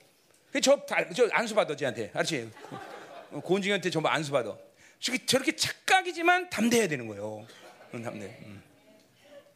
[0.63, 2.11] 저, 저 안수 받아 쟤한테.
[2.15, 2.51] 알지?
[3.43, 4.57] 고은중한테 전부 안수 받아.
[5.01, 7.47] 저렇게 착각이지만 담대해야 되는 거예요.
[7.95, 8.39] 응, 담대.
[8.47, 8.63] 응.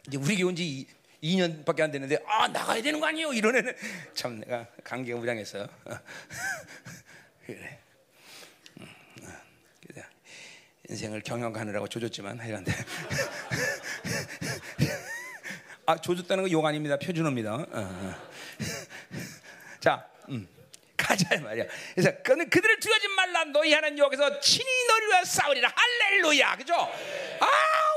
[0.06, 0.86] 이제 우리 교원 지
[1.22, 3.32] 2년밖에 안 됐는데 아 나가야 되는 거 아니에요?
[3.32, 3.74] 이런 애는
[4.14, 5.68] 참 내가 강경 무장했어요.
[7.46, 7.80] 그래.
[10.90, 12.72] 인생을 경영하느라고 조졌지만 하여간데
[15.86, 16.96] 아, 조졌다는 거욕 아닙니다.
[16.98, 17.54] 표준어입니다.
[17.54, 18.14] 어, 어.
[19.80, 20.46] 자, 음.
[21.10, 21.64] 가자 말이야.
[21.94, 23.44] 그래서 그들을 두려지 말라.
[23.44, 24.64] 너희 하나님 여기서 친히
[25.08, 25.72] 위하여 싸우리라.
[25.74, 26.56] 할렐루야.
[26.56, 26.74] 그죠?
[26.74, 27.48] 아,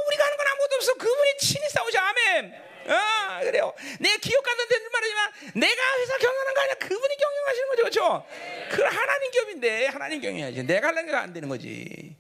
[0.08, 0.94] 우리가 하는 건 아무것도 없어.
[0.96, 2.02] 그분이 친히 싸우자.
[2.10, 2.54] 아멘.
[2.88, 3.74] 아, 그래요.
[4.00, 7.84] 내가 기억하는 데는 말하지만 내가 회사 경영하는 거 아니라 그분이 경영하시는 거죠.
[7.84, 8.26] 그죠?
[8.72, 10.64] 그건 하나님 기업인데 하나님 경영해야지.
[10.64, 12.16] 내가 하려는 게 안 되는 거지.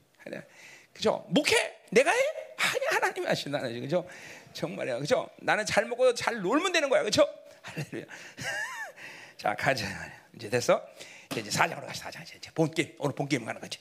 [0.93, 1.25] 그죠?
[1.29, 1.79] 목회?
[1.89, 2.19] 내가 해?
[2.57, 3.81] 아니, 하나님이 하신다는 거죠.
[3.81, 4.09] 그죠?
[4.53, 4.99] 정말이야.
[4.99, 5.27] 그죠?
[5.37, 7.01] 나는 잘 먹고 잘 놀면 되는 거야.
[7.01, 7.27] 그죠?
[7.63, 8.05] 할렐루야.
[9.37, 10.22] 자, 가자.
[10.36, 10.86] 이제 됐어?
[11.31, 12.05] 이제 사장으로 가자.
[12.05, 12.23] 사장.
[12.23, 12.93] 이제 본 게임.
[12.99, 13.79] 오늘 본 게임 가는 거지.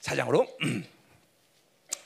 [0.00, 0.46] 사장으로.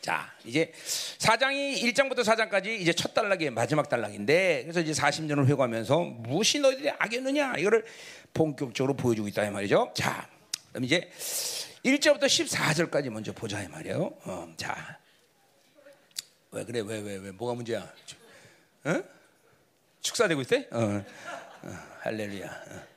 [0.01, 0.73] 자, 이제
[1.19, 7.55] 사장이 1장부터 4장까지 이제 첫 단락이 마지막 단락인데 그래서 이제 40년을 회고하면서 무엇이 너희들이 악이었느냐
[7.59, 7.85] 이거를
[8.35, 9.93] 본격적으로 보여주고 있다 이 말이죠.
[9.95, 10.29] 자,
[10.71, 11.09] 그럼 이제
[11.85, 14.13] 1절부터 14절까지 먼저 보자 이 말이에요.
[14.25, 14.99] 어, 자,
[16.51, 16.81] 왜 그래?
[16.81, 17.31] 왜, 왜, 왜?
[17.31, 17.81] 뭐가 문제야?
[18.85, 19.03] 어?
[20.01, 20.57] 축사되고 있어?
[20.73, 21.05] 어.
[21.63, 21.79] 어.
[22.01, 22.47] 할렐루야.
[22.47, 22.92] 어.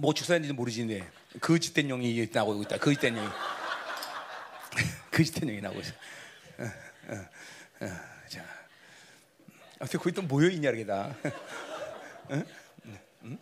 [0.00, 1.06] 뭐 축사했는지 모르지, 네.
[1.42, 2.78] 거짓된 영이 나오고 있다.
[2.78, 3.28] 거짓된 영이.
[5.12, 5.92] 거짓된 영이 나오고 있어.
[6.58, 6.64] 어,
[7.08, 7.28] 어,
[7.84, 7.88] 어.
[8.26, 8.42] 자.
[9.78, 11.14] 어떻게 거기 또 모여 있냐, 이게 다.
[12.32, 12.46] 응?
[13.24, 13.38] 응?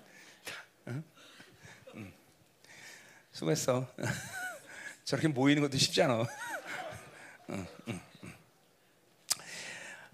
[0.89, 1.05] 응?
[1.95, 2.13] 응.
[3.31, 3.87] 수고했어.
[5.05, 6.27] 저렇게 모이는 것도 쉽지 않아.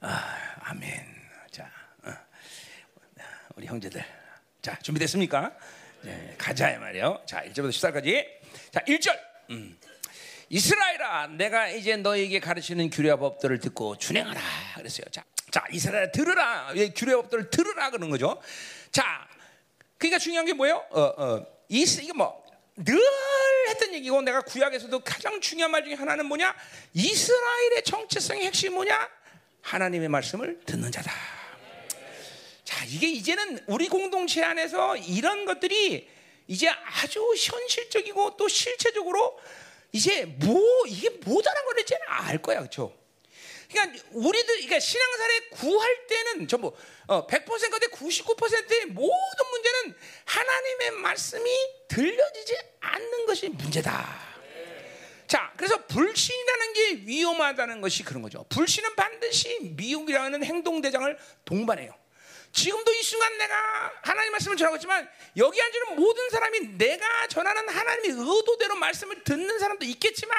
[0.00, 1.06] 아, 아멘.
[1.50, 1.70] 자,
[2.02, 2.12] 어.
[3.56, 4.04] 우리 형제들.
[4.60, 5.56] 자, 준비됐습니까?
[6.04, 7.22] 네, 가자 이 말이요.
[7.26, 8.26] 자, 1절부터 14까지.
[8.70, 9.18] 자, 1절.
[9.50, 9.78] 음.
[10.48, 14.40] 이스라엘아, 내가 이제 너에게 가르치는 규례와 법들을 듣고 준행하라.
[14.76, 15.06] 그랬어요.
[15.10, 16.72] 자, 자, 이스라엘 들으라.
[16.76, 18.40] 예, 규례와 법들을 들으라 그런 거죠.
[18.92, 19.26] 자,
[19.98, 20.84] 그러니까 중요한 게 뭐예요?
[20.90, 22.44] 어, 어, 이 이게 뭐
[22.76, 23.00] 늘
[23.68, 26.54] 했던 얘기고 내가 구약에서도 가장 중요한 말 중에 하나는 뭐냐?
[26.92, 29.08] 이스라엘의 정체성의 핵심이 뭐냐?
[29.62, 31.12] 하나님의 말씀을 듣는 자다.
[32.84, 36.06] 자, 이게 이제는 우리 공동체 안에서 이런 것들이
[36.46, 39.40] 이제 아주 현실적이고 또 실체적으로
[39.92, 42.94] 이제 뭐 이게 뭐다라는 걸 이제는 알 거야, 그렇죠?
[43.70, 46.74] 그러니까 우리들 그러니까 신앙사례 구할 때는 전부
[47.06, 51.50] 어, 100%대 99%의 모든 문제는 하나님의 말씀이
[51.88, 54.34] 들려지지 않는 것이 문제다.
[55.26, 58.44] 자, 그래서 불신이라는 게 위험하다는 것이 그런 거죠.
[58.50, 62.03] 불신은 반드시 미혹이라는 행동 대장을 동반해요.
[62.54, 68.10] 지금도 이 순간 내가 하나님 말씀을 전하고 있지만 여기 앉은 모든 사람이 내가 전하는 하나님의
[68.12, 70.38] 의도대로 말씀을 듣는 사람도 있겠지만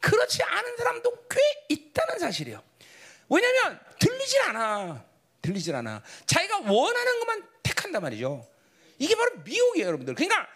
[0.00, 2.62] 그렇지 않은 사람도 꽤 있다는 사실이에요.
[3.28, 5.04] 왜냐하면 들리질 않아.
[5.42, 6.02] 들리질 않아.
[6.26, 8.48] 자기가 원하는 것만 택한단 말이죠.
[8.98, 10.14] 이게 바로 미혹이에요, 여러분들.
[10.14, 10.48] 그러니까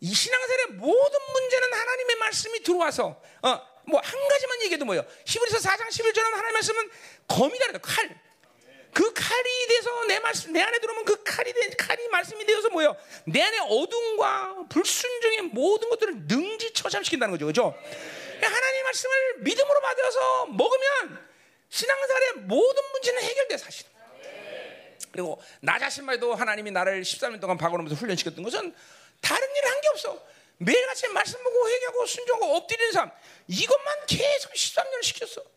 [0.00, 5.04] 이 신앙생활의 모든 문제는 하나님의 말씀이 들어와서 어, 뭐 한 가지만 얘기해도 뭐예요?
[5.26, 6.90] 히브리서 4장 11절 하면 하나님의 말씀은
[7.28, 8.25] 검이다 그래 칼.
[8.96, 12.96] 그 칼이 돼서 내 말씀 내 안에 들어오면 그 칼이 된 칼이 말씀이 되어서 뭐예요?
[13.26, 17.44] 내 안에 어둠과 불순종의 모든 것들을 능지 처참시킨다는 거죠.
[17.44, 17.78] 그죠?
[18.40, 21.28] 하나님의 말씀을 믿음으로 받아서 먹으면
[21.68, 23.84] 신앙생활의 모든 문제는 해결돼 사실.
[25.12, 28.74] 그리고 나 자신만 해도 하나님이 나를 13년 동안 박아놓으면서 훈련시켰던 것은
[29.20, 30.22] 다른 일을 한 게 없어.
[30.56, 33.10] 매일같이 말씀 보고 회개하고 순종하고 엎드리는 삶
[33.46, 35.55] 이것만 계속 13년을 시켰어.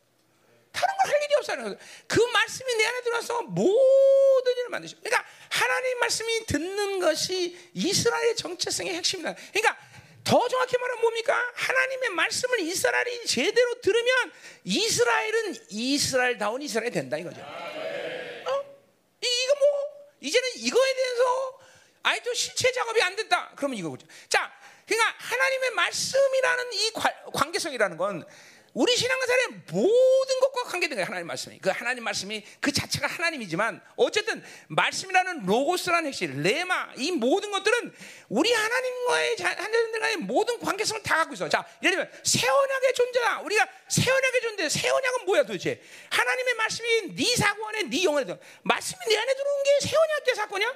[0.79, 1.75] 다른 걸 할 일이 없어요.
[2.07, 4.95] 그 말씀이 내 안에 들어와서 모든 일을 만드셔.
[5.01, 9.35] 그러니까 하나님 말씀이 듣는 것이 이스라엘의 정체성의 핵심이다.
[9.51, 9.77] 그러니까
[10.23, 11.51] 더 정확히 말하면 뭡니까?
[11.55, 14.31] 하나님의 말씀을 이스라엘이 제대로 들으면
[14.63, 17.41] 이스라엘은 이스라엘다운 이스라엘이 된다 이거죠.
[17.41, 18.65] 어?
[19.21, 19.89] 이거 뭐
[20.21, 21.59] 이제는 이거에 대해서
[22.03, 23.53] 아이도 실체 작업이 안 됐다.
[23.55, 24.05] 그러면 이거죠.
[24.29, 24.51] 자,
[24.85, 26.91] 그러니까 하나님의 말씀이라는 이
[27.33, 28.25] 관계성이라는 건
[28.79, 31.05] 우리 신앙생활의 모든 것과 관계된 거예요.
[31.05, 31.59] 하나님 말씀이.
[31.59, 37.93] 그 하나님 말씀이 그 자체가 하나님이지만 어쨌든 말씀이라는 로고스라는 핵심, 레마 이 모든 것들은
[38.29, 41.49] 우리 하나님과의 하나님과의 모든 관계성을 다 갖고 있어.
[41.49, 43.41] 자, 예를 들면 새 언약의 존재다.
[43.41, 44.69] 우리가 새 언약의 존재.
[44.69, 45.81] 새 언약은 뭐야 도대체?
[46.09, 48.37] 하나님의 말씀이 네 사고 안에 네 영혼에 들어.
[48.63, 50.75] 말씀이 내 안에 들어온 게새 언약의 사건이야?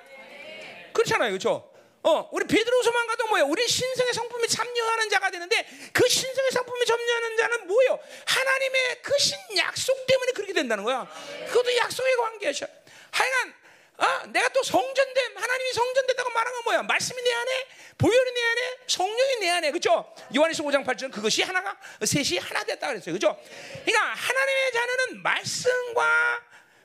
[0.92, 1.30] 그렇잖아요.
[1.30, 1.73] 그렇죠?
[2.04, 3.46] 어, 우리 베드로서만 가도 뭐예요?
[3.48, 8.00] 우리 신성의 성품에 참여하는 자가 되는데 그 신성의 성품에 참여하는 자는 뭐예요?
[8.26, 11.08] 하나님의 그 신 약속 때문에 그렇게 된다는 거야.
[11.48, 12.66] 그것도 약속의 관계죠.
[13.12, 13.54] 하여간
[13.98, 16.82] 아, 내가 또 성전됨, 하나님이 성전됐다고 말한 건 뭐야?
[16.84, 17.68] 말씀이 내 안에,
[18.00, 20.14] 보혈이 내 안에, 성령이 내 안에, 그죠?
[20.36, 23.14] 요한에서 5장 8절 그것이 하나가, 셋이 하나 됐다 그랬어요.
[23.14, 23.40] 그죠?
[23.86, 26.42] 그러니까 하나님의 자녀는 말씀과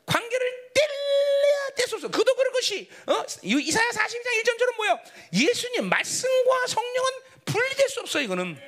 [0.09, 2.09] 관계를 뗄래야 떼소서.
[2.09, 3.25] 그도 그럴 것이 어?
[3.43, 4.99] 이사야 42장 1절처럼 뭐요?
[5.33, 7.11] 예수님 말씀과 성령은
[7.45, 8.59] 분리될 수 없어 이거는.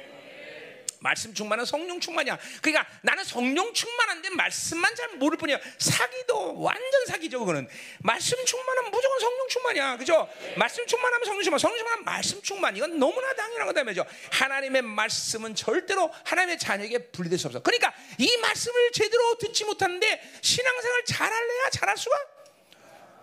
[1.01, 2.38] 말씀 충만은 성령 충만이야.
[2.62, 5.59] 그러니까 나는 성령 충만한데 말씀만 잘 모를 뿐이야.
[5.78, 7.66] 사기도 완전 사기죠, 그거는.
[8.01, 9.96] 말씀 충만은 무조건 성령 충만이야.
[9.96, 10.28] 그죠?
[10.57, 12.76] 말씀 충만하면 성령 충만, 성령 충만하면 말씀 충만.
[12.76, 14.05] 이건 너무나 당연한 거다 말이죠.
[14.32, 17.61] 하나님의 말씀은 절대로 하나님의 자녀에게 분리될 수 없어.
[17.61, 22.16] 그러니까 이 말씀을 제대로 듣지 못하는데 신앙생활 잘할래야 잘할 수가?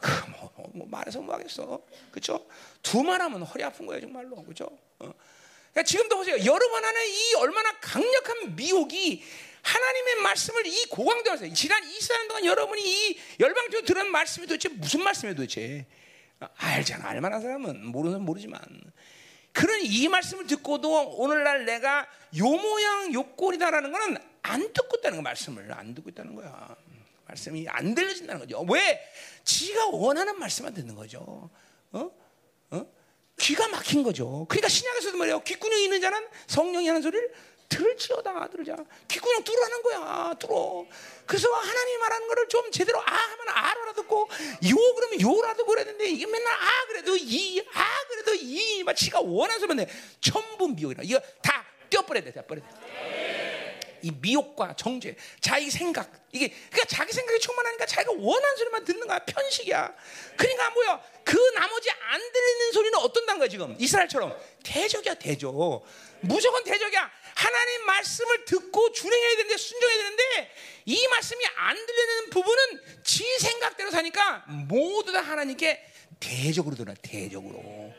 [0.02, 1.80] 그 뭐, 뭐 말해서 뭐 하겠어.
[2.12, 2.48] 그죠?
[2.82, 4.44] 두 말 하면 허리 아픈 거예요, 정말로.
[4.44, 4.68] 그죠?
[5.00, 5.14] 어.
[5.78, 6.36] 그러니까 지금도 보세요.
[6.44, 9.24] 여러분 안에 이 얼마나 강력한 미혹이
[9.62, 15.36] 하나님의 말씀을 이 고강도에서 지난 24년 동안 여러분이 이 열방적으로 들은 말씀이 도대체 무슨 말씀이에요
[15.36, 15.86] 도대체?
[16.40, 17.10] 알잖아.
[17.10, 18.60] 알만한 사람은 모르는 사람은 모르지만.
[19.52, 22.08] 그런 이 말씀을 듣고도 오늘날 내가
[22.38, 25.72] 요 모양 요 꼴이다라는 거는 안 듣고 있다는 거 말씀을.
[25.74, 26.76] 안 듣고 있다는 거야.
[27.28, 28.66] 말씀이 안 들려진다는 거죠.
[28.68, 29.00] 왜?
[29.44, 31.52] 지가 원하는 말씀만 듣는 거죠.
[31.92, 32.12] 어?
[32.72, 32.97] 어?
[33.40, 34.46] 귀가 막힌 거죠.
[34.50, 35.40] 그러니까 신약에서도 말이에요.
[35.42, 37.32] 귓구녕이 있는 자는 성령이 하는 소리를
[37.70, 38.76] 들을지어다 들으자.
[39.08, 40.34] 귓구녕 뚫으라는 거야.
[40.40, 40.86] 뚫어.
[41.26, 46.06] 그래서 하나님 말하는 거를 좀 제대로 아 하면 아로 알아듣고 요 그러면 요라도 그래야 되는데
[46.10, 49.90] 이게 맨날 아 그래도 이 아 그래도 이막 지가 원하는 소리만 해.
[50.22, 51.04] 전부 미혹이라.
[51.04, 52.32] 이거 다 떼어버려야 돼.
[52.32, 53.17] 떼어버려야 돼.
[54.02, 56.12] 이 미혹과 정죄, 자기 생각.
[56.32, 59.20] 이게 그러니까 자기 생각이 충만하니까 자기가 원하는 소리만 듣는 거야.
[59.20, 59.94] 편식이야.
[60.36, 63.76] 그러니까 뭐야 그 나머지 안 들리는 소리는 어떤다는 거야 지금?
[63.80, 64.38] 이스라엘처럼.
[64.64, 65.54] 대적이야 대적.
[66.22, 67.12] 무조건 대적이야.
[67.36, 70.52] 하나님 말씀을 듣고 준행해야 되는데 순종해야 되는데
[70.86, 75.86] 이 말씀이 안 들리는 부분은 지 생각대로 사니까 모두 다 하나님께
[76.20, 77.94] 대적으로 드러나 대적으로.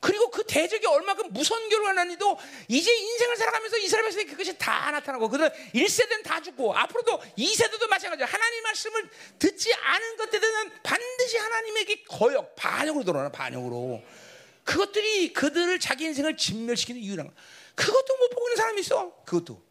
[0.00, 2.38] 그리고 그 대적이 얼마큼 무선교를 하나니도
[2.68, 8.26] 이제 인생을 살아가면서 이스라엘 백성이 그것이 다 나타나고 그들 1세대는 다 죽고 앞으로도 2세대도 마찬가지야.
[8.26, 14.02] 하나님 말씀을 듣지 않은 것들은 반드시 하나님에게 거역, 반역으로 돌아나 반역으로.
[14.62, 17.32] 그것들이 그들을 자기 인생을 진멸시키는 이유란 거.
[17.74, 19.12] 그것도 못 보고 있는 사람이 있어.
[19.24, 19.62] 그것도.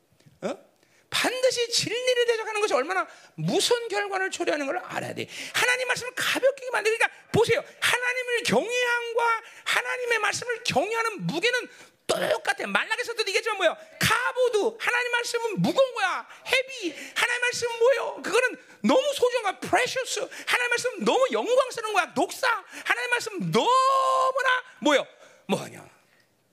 [0.42, 0.67] 어?
[1.10, 5.28] 반드시 진리를 대적하는 것이 얼마나 무슨 결과를 초래하는 걸 알아야 돼.
[5.54, 7.64] 하나님 말씀을 가볍게 만들 그러니까 보세요.
[7.80, 11.70] 하나님을 경외함과 하나님의 말씀을 경외하는 무게는
[12.08, 12.66] 똑같아.
[12.66, 13.78] 말라기에서도 얘기했지만 뭐야?
[14.00, 16.28] כבוד 하나님 말씀은 무거운 거야.
[16.48, 18.22] heavy 하나님 말씀은 뭐예요?
[18.24, 19.60] 그거는 너무 소중한.
[19.60, 22.06] precious 하나님 말씀은 너무 영광스러운 거야.
[22.16, 22.48] 녹사
[22.86, 25.06] 하나님 말씀은 너무나 뭐요?
[25.48, 25.90] 뭐냐?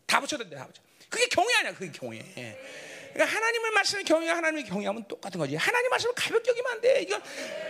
[0.06, 0.56] 다 붙여도 돼.
[0.56, 0.82] 다 붙여.
[1.08, 1.74] 그게 경외 아니야.
[1.74, 2.20] 그게 경외.
[3.14, 5.54] 그러니까 하나님을 말씀을 경외 하나님을 경외하면 똑같은 거지.
[5.54, 7.02] 하나님 말씀을 가볍게 여기면 안 돼.
[7.02, 7.22] 이건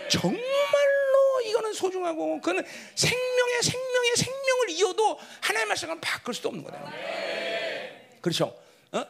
[0.09, 2.65] 정말로 이거는 소중하고 그거는
[2.95, 6.91] 생명의 생명의 생명을 이어도 하나님 말씀을 바꿀 수도 없는 거다.
[8.21, 8.57] 그렇죠?
[8.91, 9.05] 어?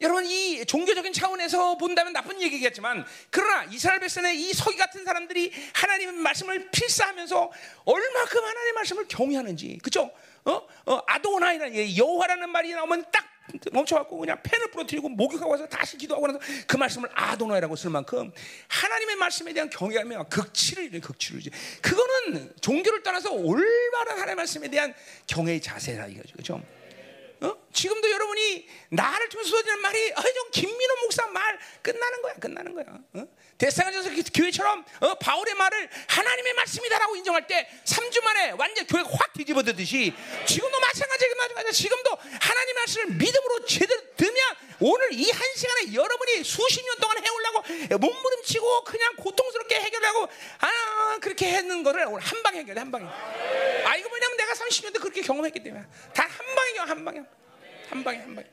[0.00, 6.14] 여러분 이 종교적인 차원에서 본다면 나쁜 얘기겠지만 그러나 이스라엘 백성의 이 서기 같은 사람들이 하나님의
[6.14, 7.50] 말씀을 필사하면서
[7.84, 10.12] 얼마큼 하나님의 말씀을 경외하는지 그죠?
[10.44, 10.62] 어?
[10.86, 13.37] 어 아도나이라는 여호와라는 말이 나오면 딱
[13.72, 18.30] 멈춰갖고 그냥 펜을 부러뜨리고 목욕하고 와서 다시 기도하고 나서 그 말씀을 아도나이라고 쓸 만큼
[18.68, 24.94] 하나님의 말씀에 대한 경외하면 극치를 이래 극치를 이제 그거는 종교를 떠나서 올바른 하나님의 말씀에 대한
[25.26, 26.62] 경외의 자세라 이거죠 그죠?
[27.40, 27.56] 어?
[27.72, 32.84] 지금도 여러분이 나를 통해서 쏟아지는 말이 어, 좀 김민호 목사 말 끝나는 거야 끝나는 거야
[33.14, 33.28] 어?
[33.58, 40.14] 대사관에서 교회처럼 어, 바울의 말을 하나님의 말씀이다라고 인정할 때 3주 만에 완전 교회가 확 뒤집어지듯이
[40.46, 46.84] 지금도 마찬가지야 마찬가지야 지금도 하나님의 말씀을 믿음으로 제대로 들면 오늘 이 한 시간에 여러분이 수십
[46.84, 50.28] 년 동안 해오려고 몸부림치고 그냥 고통스럽게 해결하고
[50.60, 53.04] 아 그렇게 했는 거를 오늘 한 방에 해결해 한 방에.
[53.04, 55.84] 아 이거 뭐냐면 내가 30년대 그렇게 경험했기 때문에
[56.14, 57.20] 단한 방에 한 방에
[57.90, 58.46] 한 방에 한 방에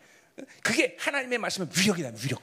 [0.62, 2.42] 그게 하나님의 말씀의 위력이다 위력.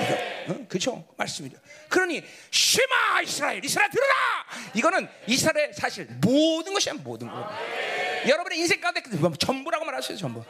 [0.00, 0.18] 위력.
[0.48, 0.66] 어?
[0.68, 1.06] 그렇죠?
[1.16, 1.58] 말씀이죠.
[1.88, 4.14] 그러니 쉐마 이스라엘 이스라엘 들어라.
[4.74, 7.50] 이거는 이스라엘 사실 모든 것이야 모든 것.
[8.26, 9.02] 여러분의 인생 가운데
[9.38, 10.44] 전부라고 말할 수 있어요 전부.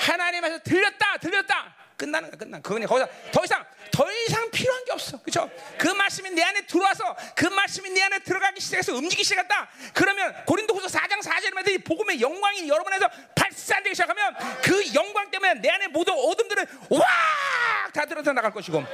[0.00, 1.85] 하나님에서 들렸다 들렸다.
[1.96, 2.60] 끝나는 거야, 끝나.
[2.60, 5.20] 그거는 거기서 더 이상 더 이상 필요한 게 없어.
[5.22, 5.50] 그렇죠?
[5.78, 9.68] 그 말씀이 내 안에 들어와서 그 말씀이 내 안에 들어가기 시작해서 움직이기 시작했다.
[9.94, 15.68] 그러면 고린도후서 4장 4절에 말해 복음의 영광이 여러분 에서 발산되기 시작하면 그 영광 때문에 내
[15.70, 18.84] 안에 모든 어둠들은 와다 들어서 나갈 것이고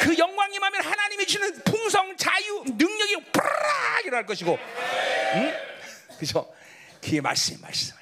[0.00, 4.58] 그 영광이 임하면 하나님이 주는 풍성, 자유, 능력이 푸락 일어날 것이고.
[5.34, 5.54] 응?
[6.16, 6.52] 그렇죠?
[7.00, 7.96] 그게 말씀이 말씀,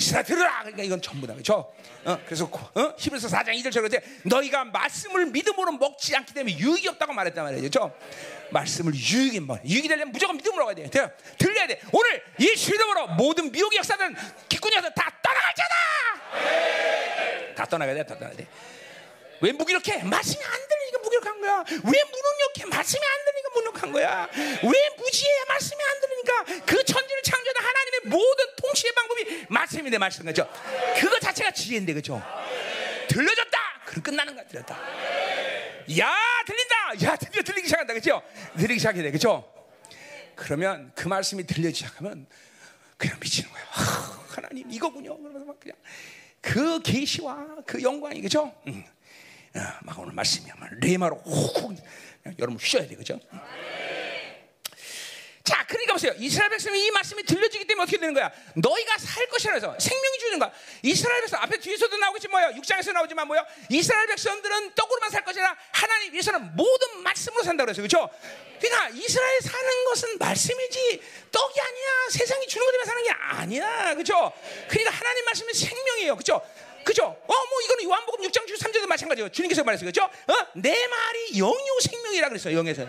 [0.00, 0.60] 이스라엘 들으라.
[0.60, 1.70] 그러니까 이건 전부 다 그렇죠?
[2.04, 2.94] 어, 그래서 어?
[2.98, 7.60] 히브리서 4장 2절처럼 그때 너희가 말씀을 믿음으로 먹지 않기 때문에 유익이 없다고 말했단 말이죠.
[7.60, 7.94] 그렇죠?
[8.50, 10.88] 말씀을 유익이 뭐 유익이 되려면 무조건 믿음으로 가야 돼.
[10.88, 11.10] 돼.
[11.38, 11.80] 들려야 돼.
[11.92, 14.16] 오늘 예수 이름으로 모든 미혹의 역사는
[14.48, 15.74] 기꾼이어서 다 떠나가잖아.
[17.54, 18.06] 다 떠나가야 돼.
[18.06, 18.46] 다 떠나야 돼.
[19.40, 20.02] 왜 무기력해?
[20.04, 21.64] 말씀이 안 들리니까 무기력한 거야.
[21.70, 22.64] 왜 무능력해?
[22.70, 24.28] 말씀이 안 들리니까 무능력한 거야.
[24.62, 25.30] 왜 무지해?
[25.48, 30.48] 말씀이 안 들리니까 그 천지를 창조한 하나님의 모든 통치의 방법이 말씀인데 말씀 거죠.
[30.98, 32.22] 그거 자체가 지혜인데 그죠?
[33.08, 33.58] 들려졌다.
[33.86, 34.46] 그럼 끝나는 거야.
[34.46, 34.78] 들렸다.
[35.98, 36.14] 야
[36.46, 37.06] 들린다.
[37.06, 37.94] 야 드디어 들리기 시작한다.
[37.94, 38.22] 그죠?
[38.56, 39.10] 들리기 시작해 돼.
[39.10, 39.50] 그죠?
[40.36, 42.26] 그러면 그 말씀이 들려지기 시작하면
[42.96, 43.62] 그냥 미치는 거야.
[43.70, 45.16] 하, 하나님 이거군요.
[45.18, 45.76] 그러면서 막 그냥
[46.40, 48.54] 그 계시와 그 영광이 그죠?
[48.68, 48.84] 응.
[49.82, 50.54] 막 오늘 말씀이야.
[50.80, 51.76] 레마로 훅훅
[52.38, 53.18] 여러분 휘셔야 돼, 그죠?
[55.42, 56.12] 자, 그러니까 보세요.
[56.18, 58.30] 이스라엘 백성이 이 말씀이 들려지기 때문에 어떻게 되는 거야?
[58.54, 60.52] 너희가 살 것이라 해서 생명이 주는 거야.
[60.82, 62.52] 이스라엘 백성 앞에 뒤에서도 나오겠지 뭐야?
[62.52, 63.44] 6장에서 나오지만 뭐야?
[63.68, 67.82] 이스라엘 백성들은 떡으로만 살 것이라 하나님 위해서는 모든 말씀으로 산다고 그랬어요.
[67.88, 68.10] 그렇죠?
[68.60, 71.88] 그러니까 이스라엘 사는 것은 말씀이지 떡이 아니야.
[72.10, 73.94] 세상이 주는 것 때문에 사는 게 아니야.
[73.94, 74.32] 그렇죠?
[74.68, 76.14] 그러니까 하나님 말씀이 생명이에요.
[76.14, 76.42] 그렇죠?
[76.84, 77.04] 그죠?
[77.04, 79.28] 어, 뭐 이거는 요한복음 6장 13절도 마찬가지예요.
[79.30, 79.86] 주님께서 말했어요.
[79.88, 80.04] 그죠?
[80.04, 80.32] 어?
[80.54, 82.56] 내 말이 영이요 생명이라 그랬어요.
[82.58, 82.86] 영에서.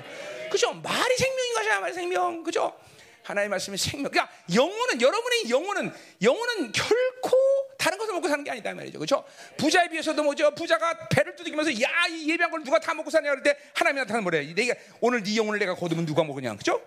[0.49, 0.73] 그죠?
[0.73, 1.79] 말이 생명인 것이야.
[1.79, 2.43] 말이 생명.
[2.43, 2.77] 그죠?
[3.23, 4.11] 하나님의 말씀이 생명.
[4.11, 7.37] 그러니까 영혼은 여러분의 영혼은 영혼은 결코
[7.77, 8.99] 다른 것을 먹고 사는 게 아니다 말이죠.
[8.99, 9.23] 그렇죠?
[9.57, 10.51] 부자에 비해서도 뭐죠?
[10.55, 14.23] 부자가 배를 두드리면서 야, 이 예비한 걸 누가 다 먹고 사냐 그럴 때 하나님이 나타나면
[14.23, 14.53] 뭐래?
[14.53, 16.53] 내가 오늘 네 영혼을 내가 거두면 누가 먹으냐.
[16.53, 16.81] 그렇죠?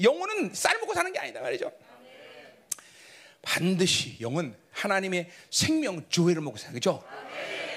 [0.00, 1.70] 영혼은 쌀 먹고 사는 게 아니다 말이죠.
[3.42, 7.02] 반드시 영은 하나님의 생명 조회를 먹고 사는 거죠.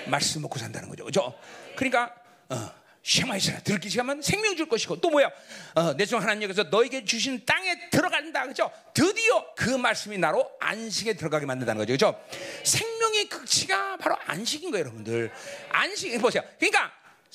[0.08, 1.06] 말씀 먹고 산다는 거죠.
[1.06, 1.34] 그죠?
[1.76, 2.14] 그러니까
[2.50, 2.72] 어,
[3.04, 5.30] 쉐마 이스라 들기 시작하면 생명 줄 것이고 또 뭐야?
[5.76, 8.48] 어, 내중 하나님 여기서 너에게 주신 땅에 들어간다.
[8.48, 8.72] 그죠?
[8.94, 11.94] 드디어 그 말씀이 나로 안식에 들어가게 만든다는 거죠.
[11.94, 12.24] 그죠?
[12.64, 15.32] 생명의 극치가 바로 안식인 거예요, 여러분들.
[15.70, 16.44] 안식 보세요.
[16.58, 16.92] 그러니까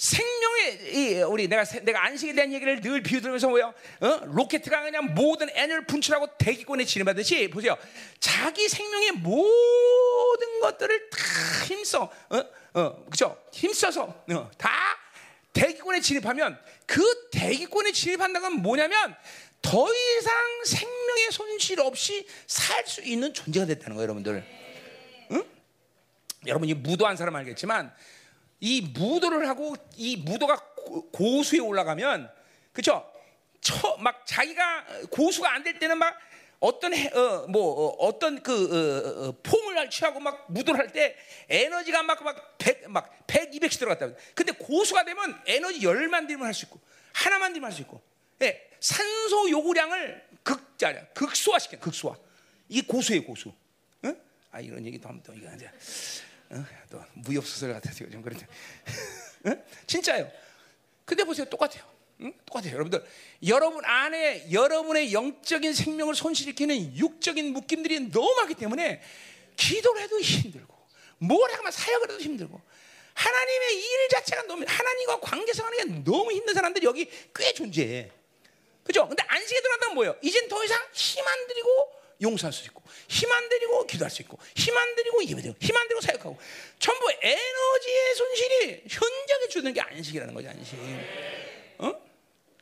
[0.08, 3.74] 생명의 이 우리 내가 세- 내가 안식에 대한 얘기를 늘 비유들면서 뭐요?
[4.00, 4.20] 어?
[4.26, 7.76] 로켓트가 그냥 모든 에너지를 분출하고 대기권에 진입하듯이 보세요.
[8.20, 11.18] 자기 생명의 모든 것들을 다
[11.66, 12.44] 힘써, 어,
[12.74, 13.36] 어, 그죠?
[13.52, 14.70] 힘써서 어, 다
[15.52, 19.16] 대기권에 진입하면 그 대기권에 진입한다는 건 뭐냐면
[19.60, 20.32] 더 이상
[20.64, 24.44] 생명의 손실 없이 살 수 있는 존재가 됐다는 거예요, 여러분들.
[26.46, 27.92] 여러분이 무도한 사람 알겠지만
[28.60, 32.30] 이 무도를 하고 이 무도가 고- 고수에 올라가면?
[33.60, 36.16] 처, 막 자기가 고수가 안 될 때는 막
[36.60, 41.16] 어떤 해- 어, 뭐 어, 떤그 어, 어, 폼을 취하고 막 무도를 할 때
[41.48, 44.10] 에너지가 막막 100 막 100, 200씩 들어갔다.
[44.34, 46.80] 근데 고수가 되면 에너지 열만 들면 할 수 있고
[47.12, 48.00] 하나만 들면 할 수 있고.
[48.42, 52.16] 예, 산소 요구량을 극자 극소화시켜 극소화.
[52.68, 53.52] 이게 고수예요, 고수.
[54.04, 54.16] 응?
[54.50, 55.70] 아 이런 얘기도 하면 또 이거 이제
[56.50, 56.64] 어?
[56.90, 58.46] 또 무협 소설 같아서 좀 그런데
[59.46, 59.62] 응?
[59.86, 60.30] 진짜요.
[61.04, 61.82] 근데 보세요, 똑같아요.
[62.20, 62.32] 응?
[62.46, 63.04] 똑같아요, 여러분들.
[63.46, 69.00] 여러분 안에 여러분의 영적인 생명을 손실시키는 육적인 묶임들이 너무 많기 때문에
[69.56, 70.74] 기도를 해도 힘들고
[71.18, 72.60] 뭘 하면 사역을 해도 힘들고
[73.14, 78.10] 하나님의 일 자체가 너무 하나님과 관계성하는 게 너무 힘든 사람들이 여기 꽤 존재해.
[78.84, 79.06] 그죠?
[79.06, 80.16] 근데 안식에 들어간다면 뭐예요?
[80.22, 84.38] 이젠 더 이상 힘 안 들이고 용서할 수 있고, 힘 안 들이고 기도할 수 있고,
[84.56, 86.38] 힘 안 들이고 예배드리고, 힘 안 들이고 사역하고,
[86.78, 90.78] 전부 에너지의 손실이 현저하게 주는 게 안식이라는 거죠, 안식.
[91.78, 91.92] 어?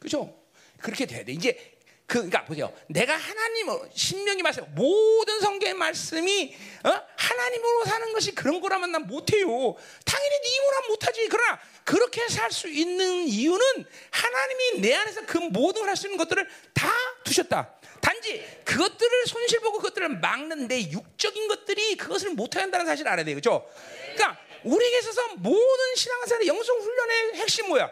[0.00, 0.34] 그죠?
[0.80, 1.32] 그렇게 돼야 돼.
[1.32, 1.72] 이제
[2.06, 2.72] 그, 그러니까 보세요.
[2.88, 6.54] 내가 하나님으로 신명이 말씀 모든 성경의 말씀이
[6.84, 7.02] 어?
[7.16, 9.48] 하나님으로 사는 것이 그런 거라면 난 못해요.
[10.04, 11.26] 당연히 네 힘으로 못하지.
[11.28, 16.16] 그러나 그렇게 살 수 있는 이유는 하나님이 내 안에서 그 모든 걸 할 수 있는
[16.18, 16.88] 것들을 다
[17.24, 17.75] 두셨다.
[18.06, 23.34] 단지 그것들을 손실보고 그것들을 막는 내 육적인 것들이 그것을 못하게 한다는 사실을 알아야 돼요.
[23.34, 23.68] 그죠?
[24.14, 27.90] 그러니까 우리에게 있어서 모든 신앙생활의 영성 훈련의 핵심 뭐야?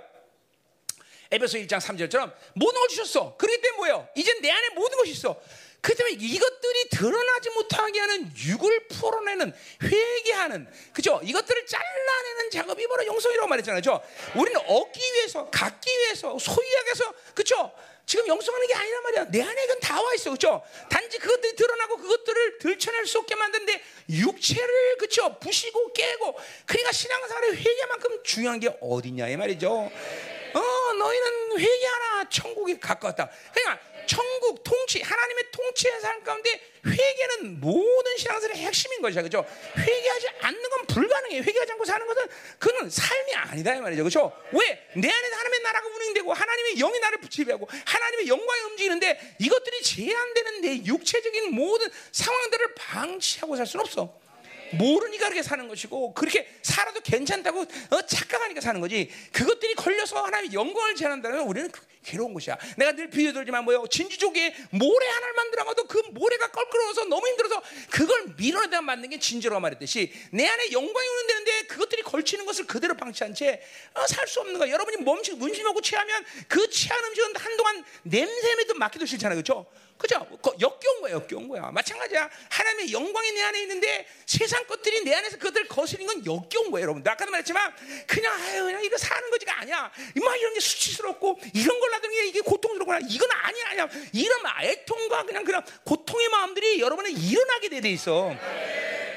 [1.33, 3.37] 에베소 1장 3절처럼 모든 걸 주셨어.
[3.37, 4.09] 그렇기 때문에 뭐예요?
[4.15, 5.41] 이제 내 안에 모든 것이 있어.
[5.81, 9.53] 그 때문에 이것들이 드러나지 못하게 하는 육을 풀어내는
[9.83, 11.21] 회개하는 그죠?
[11.25, 13.81] 이것들을 잘라내는 작업이 바로 영성이라고 말했잖아요.
[13.81, 14.01] 그죠?
[14.37, 17.73] 우리는 얻기 위해서, 갖기 위해서, 소유하기 위해서 그죠?
[18.07, 19.25] 지금 영성하는 게 아니란 말이야.
[19.31, 20.31] 내 안에 그건 다 와 있어.
[20.31, 20.63] 그죠?
[20.91, 25.39] 단지 그것들이 드러나고 그것들을 들춰낼 수 없게 만드는데 육체를 그죠?
[25.39, 29.71] 부시고 깨고 그러니까 신앙생활의 회개만큼 중요한 게 어디냐 이 말이죠.
[29.73, 32.29] 어, 너희는 회개하라.
[32.29, 33.31] 천국에 가까웠다.
[33.53, 39.23] 그러니까 천국 통치, 하나님의 통치의 삶 가운데 회개는 모든 신앙생활의 핵심인 것이야.
[39.23, 39.45] 그죠?
[39.77, 41.39] 회개하지 않는 건 불가능해.
[41.41, 42.27] 회개하지 않고 사는 것은
[42.59, 43.75] 그는 삶이 아니다.
[43.75, 44.05] 이 말이죠.
[44.05, 44.33] 그죠?
[44.53, 44.89] 왜?
[44.95, 50.85] 내 안에서 하나님의 나라가 운행되고 하나님의 영이 나를 지배하고 하나님의 영광이 움직이는데 이것들이 제한되는 내
[50.85, 54.25] 육체적인 모든 상황들을 방치하고 살 수는 없어.
[54.73, 60.97] 모르니까 그렇게 사는 것이고 그렇게 살아도 괜찮다고 어, 착각하니까 사는 거지 그것들이 걸려서 하나님의 영광을
[60.97, 66.03] 제한한다면 우리는 그- 괴로운 것이야 내가 늘 비유 들지만 뭐요 진주족에 모래 하나를 만들어가도 그
[66.13, 71.63] 모래가 껄끄러워서 너무 힘들어서 그걸 밀어내다 만든 게 진주라고 말했듯이 내 안에 영광이 오는 데는데
[71.67, 73.63] 그것들이 걸치는 것을 그대로 방치한 채
[74.09, 79.67] 살수 없는 거야 여러분이 몸식 문심하고 취하면 그 취한 음식은 한동안 냄새에도 맡기도 싫잖아요 그렇죠?
[79.99, 80.27] 그죠?
[80.43, 81.71] 그 역겨운 거야, 역겨운 거야.
[81.71, 82.29] 마찬가지야.
[82.51, 87.03] 하나님의 영광이 내 안에 있는데 세상 것들이 내 안에서 그들 거스린 건 역겨운 거예요, 여러분.
[87.07, 87.75] 아까도 말했지만
[88.07, 89.93] 그냥 아유, 그냥 이거 사는 거지가 아니야.
[90.17, 93.01] 막 이런 게 수치스럽고 이런 걸 놔두는 게 이게 고통스럽구나.
[93.09, 93.89] 이건 아니야, 아니야.
[94.13, 98.35] 이런 막 애통과 그냥 그냥 고통의 마음들이 여러분은 일어나게 돼 있어.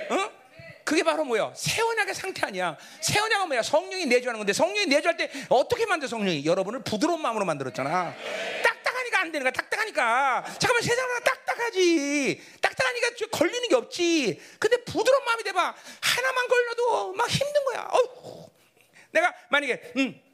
[0.10, 0.32] 어?
[0.84, 1.52] 그게 바로 뭐야?
[1.54, 2.78] 새 언약의 상태 아니야.
[3.02, 3.62] 새 언약은 뭐야?
[3.62, 6.46] 성령이 내주하는 건데 성령이 내주할 때 어떻게 만들어 성령이?
[6.46, 8.16] 여러분을 부드러운 마음으로 만들었잖아.
[8.64, 9.52] 딱딱하니까 안 되는 거야.
[9.52, 10.46] 딱딱하니까.
[10.60, 12.42] 잠깐만 세상은 딱딱하지.
[12.62, 14.42] 딱딱하니까 좀 걸리는 게 없지.
[14.60, 15.76] 근데 부드러운 마음이 돼봐.
[16.02, 17.90] 하나만 걸려도 막 힘든 거야.
[17.92, 18.50] 어휴.
[19.12, 20.27] 내가 만약에 음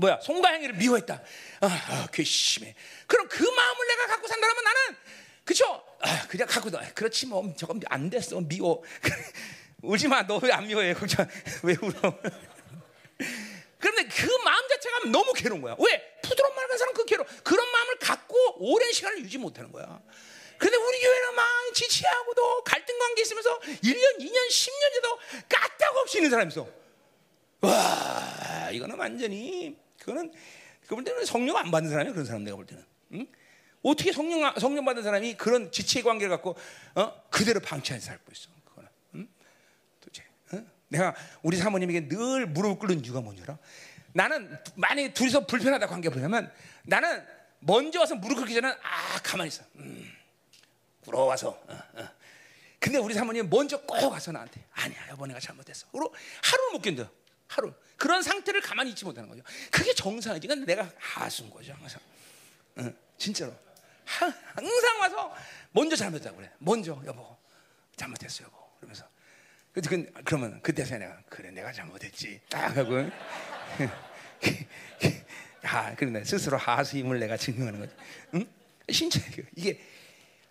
[0.00, 1.22] 뭐야 송가행이를 미워했다.
[1.60, 2.74] 아, 아 괘씸해.
[3.06, 4.96] 그럼 그 마음을 내가 갖고 산다면 나는
[5.44, 5.84] 그쵸?
[6.00, 6.80] 아, 그냥 갖고 나.
[6.94, 8.82] 그렇지 뭐 저건 안 됐어 미워.
[9.82, 10.22] 울지 마.
[10.26, 10.94] 너 왜 안 미워해?
[10.94, 11.26] 걱정
[11.62, 12.18] 왜 울어?
[13.78, 15.74] 그런데 그 마음 자체가 너무 괴로운 거야.
[15.78, 16.18] 왜?
[16.22, 17.24] 부드러운 마음을 가진 사람 그 괴로.
[17.42, 20.00] 그런 마음을 갖고 오랜 시간을 유지 못하는 거야.
[20.58, 26.30] 근데 우리 교회는 막 지치하고도 갈등 관계 있으면서 1년, 2년, 10년 제도 까딱 없이 있는
[26.30, 26.68] 사람이 있어.
[27.62, 30.32] 와, 이거는 완전히 그거는
[31.04, 32.84] 때는 성령 안 받는 사람이야 그런 사람 내가 볼 때는.
[33.12, 33.26] 응?
[33.82, 36.56] 어떻게 성령 성령 받은 사람이 그런 지체의 관계를 갖고
[36.94, 37.22] 어?
[37.30, 38.50] 그대로 방치해서 살고 있어.
[38.64, 38.88] 그거는.
[39.14, 39.28] 응?
[40.00, 40.24] 도대체.
[40.52, 40.64] 어?
[40.88, 43.58] 내가 우리 사모님에게 늘 무릎을 꿇는 이유가 뭐냐라?
[44.12, 47.24] 나는 만약에 둘이서 불편하다 관계 보려면 나는
[47.60, 49.62] 먼저 와서 무릎 꿇기 전에 아 가만히 있어.
[49.76, 50.10] 음,
[51.02, 51.50] 꿇어 와서.
[51.68, 52.08] 어, 어.
[52.78, 55.86] 근데 우리 사모님 먼저 꼭 와서 나한테 아니야 내가 잘못했어.
[55.92, 57.08] 그리고 하루를 못 견뎌.
[57.46, 57.72] 하루.
[58.00, 59.42] 그런 상태를 가만히 있지 못하는 거죠.
[59.70, 60.48] 그게 정상이지.
[60.48, 62.00] 근데 내가 하수인 거죠, 항상.
[62.78, 63.54] 응, 진짜로.
[64.06, 65.36] 하, 항상 와서
[65.72, 66.50] 먼저 잘못했다고 그래.
[66.58, 67.36] 먼저 여보
[67.96, 68.56] 잘못했어 여보.
[68.78, 69.06] 그러면서
[69.74, 72.40] 그, 그, 그러면 그때서 내가 그래 내가 잘못했지.
[72.48, 72.94] 딱 하고
[75.62, 77.94] 아, 그런데 스스로 하수임을 내가 증명하는 거지.
[78.32, 78.46] 응?
[78.90, 79.20] 진짜
[79.54, 79.78] 이게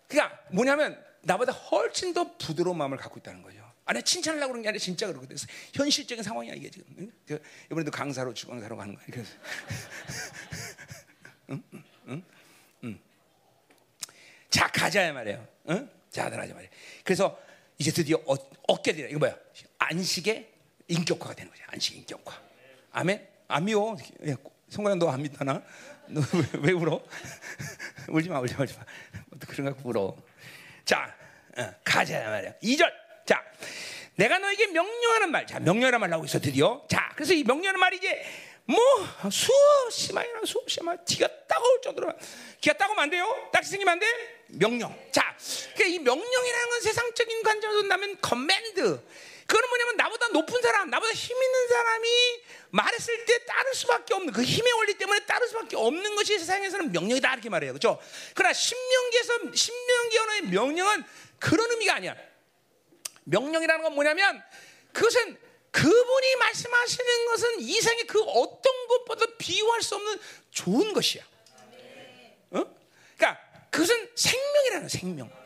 [0.08, 3.68] 그러니까 뭐냐면 나보다 훨씬 더 부드러운 마음을 갖고 있다는 거죠.
[3.90, 5.36] 아니 칭찬하려고 그런 게 아니라 진짜 그렇거든.
[5.74, 6.86] 현실적인 상황이야 이게 지금.
[7.00, 7.12] 응?
[7.28, 7.40] 저,
[7.72, 9.04] 이번에도 강사로 주강사로 가는 거야.
[9.08, 9.32] 그래서
[11.50, 11.64] 응?
[12.08, 12.24] 응?
[12.84, 13.00] 응?
[14.52, 15.48] 자 가자 말이에요.
[15.72, 15.90] 응?
[16.12, 16.70] 자 가자 말이야.
[17.04, 17.40] 그래서
[17.80, 18.36] 이제 드디어 어,
[18.68, 19.10] 얻게 되라.
[19.10, 19.36] 이거 뭐야?
[19.80, 20.48] 안식의
[20.88, 21.64] 인격화가 되는 거죠.
[21.70, 22.40] 안식 인격화.
[22.92, 23.28] 아멘.
[23.48, 23.98] 안 미워.
[24.70, 25.64] 성관형 너안 믿다나?
[26.10, 26.22] 너
[26.62, 27.04] 왜 울어?
[28.10, 28.86] 울지 마, 울지 마, 울지 마.
[29.48, 30.16] 그런 거 울어.
[30.86, 31.12] 자,
[31.58, 32.54] 어, 가자 말이야.
[32.62, 33.09] 2절.
[33.30, 33.44] 자,
[34.16, 35.46] 내가 너에게 명령하는 말.
[35.46, 36.84] 자, 명령하는 말 나오고 있어 드디어.
[36.90, 38.26] 자, 그래서 이 명령하는 말이 이제
[38.66, 38.80] 뭐
[39.32, 42.12] 수없이 많이 나 수없이 많이 귀가 따가울 정도로
[42.60, 43.50] 귀가 따가우면 안 돼요.
[43.54, 44.08] 딱지 생기면 안 돼.
[44.48, 44.90] 명령.
[45.12, 45.38] 자,
[45.76, 49.00] 그러니까 이 명령이라는 건 세상적인 관점에서 본다면 command.
[49.46, 52.08] 그거는 뭐냐면 나보다 높은 사람, 나보다 힘 있는 사람이
[52.72, 57.34] 말했을 때 따를 수밖에 없는 그 힘의 원리 때문에 따를 수밖에 없는 것이 세상에서는 명령이다
[57.34, 58.00] 이렇게 말해요, 그렇죠?
[58.34, 61.04] 그러나 신명기에서 신명기 언어의 명령은
[61.40, 62.29] 그런 의미가 아니야.
[63.30, 64.44] 명령이라는 건 뭐냐면
[64.92, 65.38] 그것은
[65.72, 70.20] 그분이 말씀하시는 것은 이상의 그 어떤 것보다 비유할 수 없는
[70.52, 71.24] 좋은 것이야.
[72.52, 72.66] 어?
[73.16, 75.39] 그러니까 그것은 생명이라는 생명.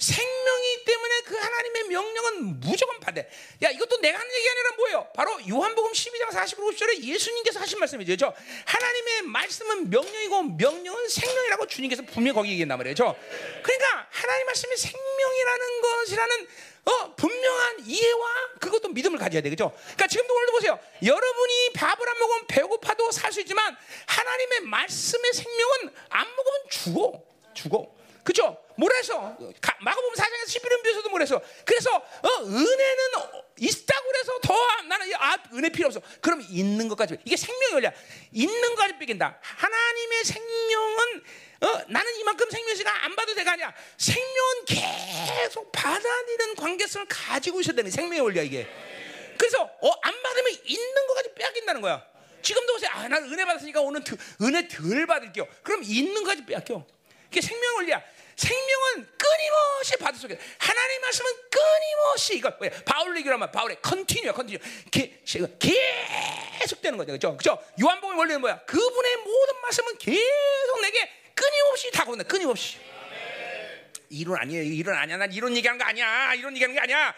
[0.00, 3.20] 생명이기 때문에 그 하나님의 명령은 무조건 받아.
[3.62, 5.08] 야, 이것도 내가 하는 얘기 아니라 뭐예요?
[5.14, 8.16] 바로 요한복음 12장 45, 50절에 예수님께서 하신 말씀이죠.
[8.16, 8.34] 저
[8.64, 13.14] 하나님의 말씀은 명령이고 명령은 생명이라고 주님께서 분명히 거기 얘기했단 말이죠.
[13.62, 16.48] 그러니까 하나님 말씀이 생명이라는 것이라는
[16.86, 18.26] 어, 분명한 이해와
[18.58, 19.70] 그것도 믿음을 가져야 되겠죠.
[19.76, 20.80] 그러니까 지금도 오늘도 보세요.
[21.04, 23.76] 여러분이 밥을 안 먹으면 배고파도 살 수 있지만
[24.06, 27.22] 하나님의 말씀의 생명은 안 먹으면 죽어.
[27.54, 27.94] 죽어.
[28.24, 28.56] 그죠?
[28.80, 29.36] 뭐래서
[29.80, 33.12] 마가복음 4장에서 11년 비서도 뭐래서 그래서 어, 은혜는
[33.58, 34.54] 있다고 그래서 더
[34.88, 36.00] 나는 아 은혜 필요 없어.
[36.22, 37.92] 그럼 있는 것까지 이게 생명의 원리야.
[38.32, 39.38] 있는 것까지 뺏긴다.
[39.42, 41.22] 하나님의 생명은
[41.62, 43.74] 어, 나는 이만큼 생명시가 안 봐도 돼가 아니야.
[43.98, 48.66] 생명은 계속 받아들이는 관계성을 가지고 있어야 되는 생명의 원리야 이게.
[49.36, 52.02] 그래서 어, 안 받으면 있는 것까지 빼앗긴다는 거야.
[52.40, 52.90] 지금도 보세요.
[52.94, 55.46] 아, 나는 은혜 받았으니까 오늘 드, 은혜 덜 받을게요.
[55.62, 56.86] 그럼 있는 것까지 빼앗겨.
[57.30, 58.02] 이게 생명 원리야.
[58.40, 60.38] 생명은 끊임없이 받을 수 있게.
[60.56, 64.58] 하나님 말씀은 끊임없이 이거 왜 바울 얘기로 하면 바울의 continue야 continue
[65.58, 67.08] 계속 되는 거죠.
[67.08, 67.36] 그렇죠?
[67.36, 67.62] 그렇죠?
[67.82, 68.60] 요한복음 원리는 뭐야?
[68.60, 72.24] 그분의 모든 말씀은 계속 내게 끊임없이 다가온다.
[72.24, 72.78] 끊임없이.
[74.08, 74.62] 이론 아니에요.
[74.62, 75.18] 이론 아니야.
[75.18, 76.32] 난 이론 얘기하는 거 아니야.
[76.34, 77.14] 이론 얘기하는 게 아니야.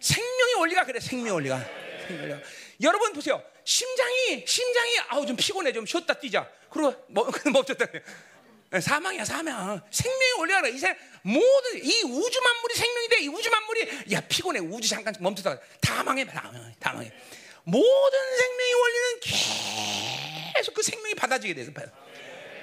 [0.00, 1.00] 생명의 원리가 그래.
[1.00, 1.58] 생명 원리가.
[2.06, 2.48] 생명 원리가.
[2.82, 3.42] 여러분 보세요.
[3.64, 6.46] 심장이 심장이 아우 좀 피곤해 좀 쉬었다 뛰자.
[6.70, 7.86] 그리고 뭐 멈췄다.
[8.70, 9.80] 사망이야 사망.
[9.90, 13.20] 생명의 원리가 이세 모든 이 우주 만물이 생명이 돼.
[13.20, 14.60] 이 우주 만물이 야 피곤해.
[14.60, 15.58] 우주 잠깐 멈췄다.
[15.80, 16.26] 다 망해.
[16.26, 16.74] 다 망해.
[16.78, 17.10] 다 망해.
[17.64, 19.20] 모든 생명의 원리는
[20.54, 21.72] 계속 그 생명이 받아지게 돼서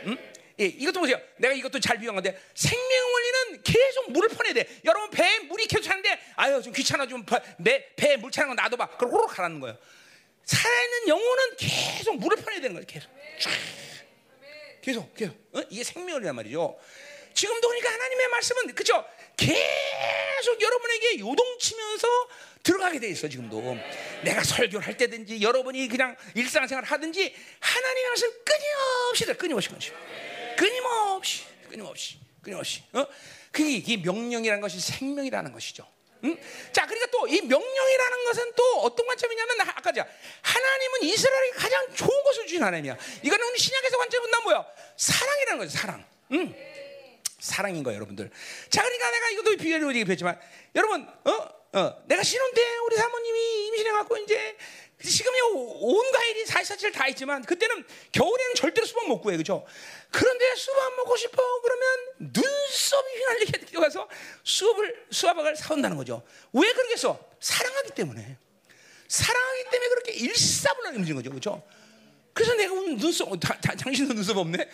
[0.05, 0.17] 응?
[0.59, 1.19] 예, 이것도 보세요.
[1.37, 4.67] 내가 이것도 잘 비유한 건데 생명 원리는 계속 물을 퍼내야 돼.
[4.85, 8.87] 여러분 배에 물이 계속 차는데 아유 좀 귀찮아 좀배 배에 물 차는 거 놔둬 봐.
[8.97, 9.77] 그럼 호로 가라는 거예요.
[10.45, 12.85] 살아있는 영혼은 계속 물을 퍼내야 되는 거예요.
[12.87, 13.51] 계속 쫙.
[14.85, 15.61] 계속 계속 어?
[15.71, 16.77] 이게 생명이란 말이죠.
[17.33, 19.03] 지금도 그러니까 하나님의 말씀은 그죠?
[19.35, 22.07] 계속 여러분에게 요동치면서
[22.61, 23.77] 들어가게 돼 있어 지금도.
[24.23, 29.91] 내가 설교를 할 때든지 여러분이 그냥 일상생활 하든지 하나님의 말씀 끊임없이 끊임없이 끊임없이
[30.55, 33.07] 끊임없이 끊임없이 끊임없이 어?
[33.51, 35.87] 그게 이 명령이라는 것이 생명이라는 것이죠.
[36.23, 36.37] 응?
[36.71, 40.07] 자, 그러니까 또 이 명령이라는 것은 또 어떤 관점이냐면 아까 자
[40.41, 42.97] 하나님은 이스라엘이 가장 좋은 것을 주신 하나님이야.
[43.23, 44.65] 이거는 우리 신약에서 관점 본다 뭐야?
[44.97, 46.05] 사랑이라는 거죠, 사랑.
[46.33, 46.55] 응?
[47.39, 48.29] 사랑인 거예요, 여러분들.
[48.69, 50.39] 자, 그러니까 내가 이것도 비유로 얘기했지만
[50.75, 51.31] 여러분, 어,
[51.79, 54.57] 어, 내가 신혼 때 우리 사모님이 임신해 갖고 이제
[55.03, 59.65] 지금이 온 과일이 사실사실 다 있지만 그때는 겨울에는 절대로 수박 못 구해 그죠?
[60.09, 61.83] 그런데 수박 먹고 싶어 그러면
[62.19, 64.07] 눈썹이 휘날리게 뛰어가서
[64.43, 66.23] 수업을 수박을 사온다는 거죠.
[66.53, 67.19] 왜 그러겠어?
[67.39, 68.37] 사랑하기 때문에
[69.07, 71.63] 사랑하기 때문에 그렇게 일사불란하게 움직이는 거죠, 그죠?
[72.33, 74.57] 그래서 내가 눈썹 어, 다, 다, 당신도 눈썹 없네.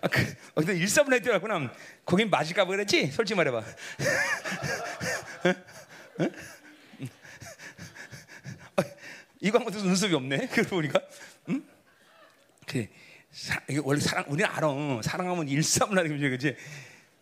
[0.00, 0.20] 아, 그,
[0.54, 1.72] 어, 근데 일사분란하게 뛰어갔구나.
[2.04, 3.10] 거긴 맞을까 봐 그랬지?
[3.12, 3.62] 솔직히 말해봐.
[9.42, 10.46] 이거 한 것도 눈썹이 없네.
[10.54, 11.00] 그러고 보니까,
[11.48, 11.62] 응?
[12.66, 12.86] 그
[13.82, 14.68] 원래 사랑 우리는 알아.
[15.02, 16.56] 사랑하면 일삼나는 거지, 그지?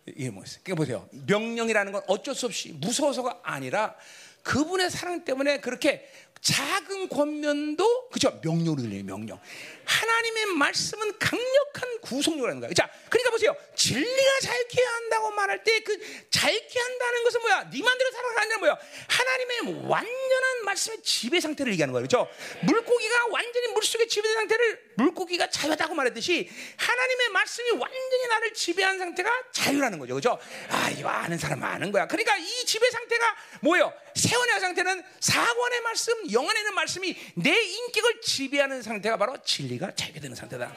[0.05, 0.59] 이게 뭐였어?
[0.63, 1.09] 그러니까 보세요.
[1.11, 3.95] 명령이라는 건 어쩔 수 없이 무서워서가 아니라
[4.43, 6.07] 그분의 사랑 때문에 그렇게
[6.41, 9.39] 작은 권면도 그죠 명령으로 들려요 명령.
[9.85, 12.73] 하나님의 말씀은 강력한 구속력이라는 거예요.
[12.73, 13.55] 자, 그러니까 보세요.
[13.75, 15.97] 진리가 자유케 한다고 말할 때 그
[16.29, 17.69] 자유케 한다는 것은 뭐야?
[17.69, 18.77] 네 맘대로 살아가는 뭐야?
[19.07, 22.07] 하나님의 완전한 말씀의 지배 상태를 얘기하는 거예요.
[22.07, 22.29] 그렇죠?
[22.63, 29.99] 물고기가 완전히 물속에 지배된 상태를 물고기가 자유하다고 말했듯이 하나님의 말씀이 완전히 나를 지배한 상태가 자유라는
[29.99, 30.13] 거죠.
[30.15, 30.39] 그렇죠?
[30.69, 32.07] 아, 이거 아는 사람 아는 거야.
[32.07, 33.93] 그러니까 이 지배 상태가 뭐예요?
[34.15, 40.75] 세원의 상태는 사관의 말씀, 영안에 있는 말씀이 내 인격을 지배하는 상태가 바로 진리가 자유되는 상태다.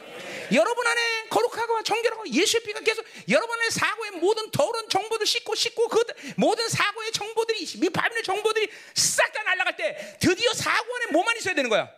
[0.52, 5.88] 여러분 안에 거룩하고 정결하고 예수의 피가 계속 여러분 안에 사고의 모든 더러운 정보들 씻고 씻고
[5.88, 6.04] 그
[6.36, 11.68] 모든 사고의 정보들이 미파민의 정보들이 싹 다 날아갈 때 드디어 사고 안에 뭐만 있어야 되는
[11.68, 11.90] 거야?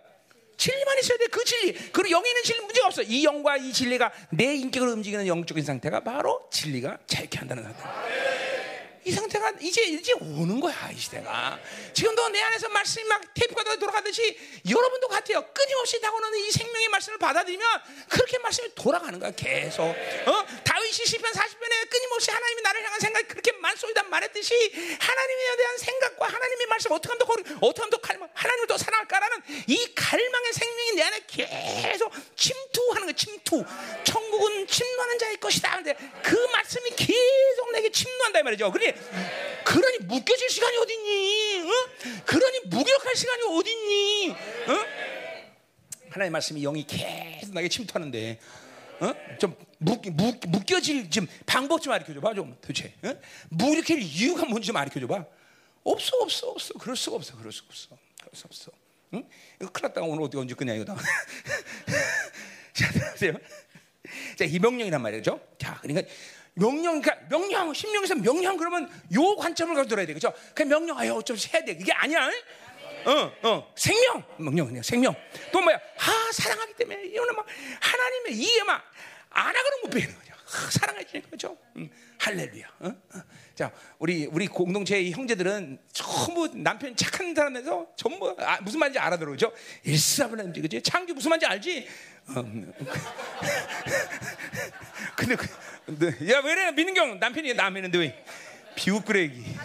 [0.57, 1.27] 진리만 있어야 돼.
[1.27, 1.73] 그 진리.
[1.93, 3.03] 그리고 영에 있는 진리 문제가 없어.
[3.03, 8.46] 이 영과 이 진리가 내 인격을 움직이는 영적인 상태가 바로 진리가 자유케 한다는 상태.
[9.07, 11.57] 이 상태가 이제 이제 오는 거야 이 시대가.
[11.93, 14.37] 지금도 내 안에서 말씀이 막 테이프가 돌아가듯이
[14.69, 15.47] 여러분도 같아요.
[15.55, 17.67] 끊임없이 다가오는 이 생명의 말씀을 받아들이면
[18.09, 19.85] 그렇게 말씀이 돌아가는 거야 계속.
[19.85, 20.47] 어?
[20.87, 24.55] 다윗이 시편 40편에 끊임없이 하나님이 나를 향한 생각이 그렇게 만소이다 말했듯이
[25.01, 28.79] 하나님에 대한 생각과 하나님의 말씀 어떻게 하면 더 거리, 어떻게 하면 더 갈망, 하나님을 더
[28.79, 33.65] 사랑할까라는 이 갈망의 생명이 내 안에 계속 침투하는 거야 침투.
[34.05, 35.77] 천국은 침노하는 자의 것이다.
[35.77, 38.71] 근데 그 말씀이 계속 내게 침노한다 이 말이죠.
[38.71, 38.93] 그러니
[39.65, 41.63] 그러니 묶여질 시간이 어딨니?
[41.63, 42.23] 어?
[42.27, 44.31] 그러니 무기력할 시간이 어딨니?
[44.69, 44.73] 어?
[46.11, 48.39] 하나님의 말씀이 영이 계속 나에게 침투하는데
[49.01, 49.13] 어?
[49.41, 53.15] 좀 묶여질 좀 방법 좀 알려줘 봐 좀 도대체 어?
[53.51, 55.25] 무력할 이유가 뭔지 좀 알려줘 봐
[55.85, 57.89] 없어 없어 없어 그럴 수가 없어 그럴 수가 없어
[58.21, 58.73] 그럴 수 없어
[59.15, 59.29] 응?
[59.61, 60.97] 이거 큰일 났다 오늘 어디 언제 끝냐 이거 다
[62.73, 63.35] 자, 들으세요
[64.37, 65.41] 자, 이 명령이란 말이죠.
[65.59, 66.09] 자, 그러니까
[66.55, 70.33] 명령, 그러니까 명령, 심령에서 명령 그러면 요 관점을 가지고 들어야 돼, 그죠?
[70.55, 71.77] 그 명령, 아유, 어쩜 해야 돼.
[71.77, 72.31] 그게 아니야.
[73.05, 75.15] 어, 어, 생명, 명령, 그냥 생명.
[75.53, 75.77] 또 뭐야?
[75.77, 77.47] 아, 사랑하기 때문에 이거는 막
[77.81, 78.83] 하나님의 이해 막
[79.37, 80.33] 안 하고는 못 배우는 거죠.
[80.33, 81.59] 아, 사랑해 그죠?
[81.77, 82.67] 음, 할렐루야.
[82.81, 82.89] 어?
[82.89, 83.23] 어.
[83.55, 89.53] 자, 우리 우리 공동체 형제들은 전부 남편 착한 사람에서 전부 아, 무슨 말인지 알아들어죠?
[89.85, 90.81] 일사분란지 그지?
[90.83, 91.89] 창규 무슨 말인지 알지?
[92.29, 92.73] 어, 음.
[95.17, 95.37] 근데,
[95.85, 98.25] 근데 야 왜래 민경 남편이 남이는데 왜
[98.75, 99.57] 비웃그레기?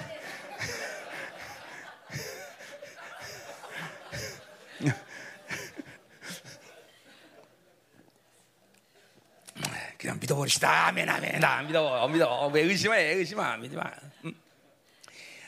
[10.01, 10.87] 그냥 믿어버리시다.
[10.87, 11.39] 아멘, 아멘.
[11.39, 12.47] 나 믿어, 믿어.
[12.47, 13.13] 왜 의심해?
[13.13, 13.83] 의심하, 믿지 마.
[14.25, 14.33] 응?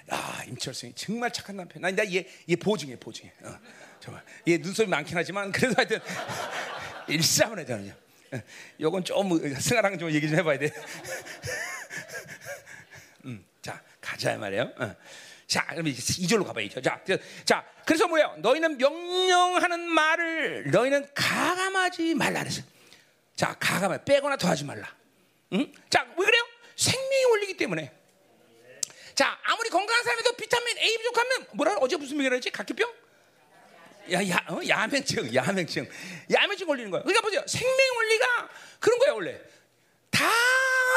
[0.10, 1.82] 아, 임철승이 정말 착한 남편.
[1.82, 3.34] 나, 나 얘, 얘 보증해, 보증해.
[3.41, 3.58] 어,
[3.99, 4.24] 정말.
[4.47, 5.99] 얘 눈썹이 많긴 하지만, 그래도 하여튼,
[7.10, 7.95] 일사분해, 저는요.
[8.80, 9.28] 요건 좀,
[9.60, 10.70] 승아랑 좀 얘기 좀 해봐야 돼.
[13.26, 14.72] 음, 자, 가자, 말이에요.
[14.78, 14.95] 어.
[15.47, 16.80] 자, 그럼 이제 2절로 가봐야죠.
[16.82, 17.01] 자,
[17.43, 18.36] 자, 그래서 뭐예요?
[18.38, 22.62] 너희는 명령하는 말을 너희는 가감하지 말라 그랬어.
[23.36, 24.95] 자, 가감해 빼거나 더하지 말라.
[25.53, 25.71] 응?
[25.89, 26.43] 자, 왜 그래요?
[26.75, 27.91] 생명이 올리기 때문에.
[29.15, 32.49] 자, 아무리 건강한 사람에도 비타민 A 부족하면 뭐라 어제 무슨 병이라 했지?
[32.49, 32.91] 각기병?
[34.11, 34.59] 야, 야, 어?
[34.67, 35.89] 야맹증, 야맹증,
[36.31, 37.01] 야맹증 걸리는 거야.
[37.03, 39.39] 그러니까 보세요, 생명 원리가 그런 거야 원래.
[40.09, 40.29] 다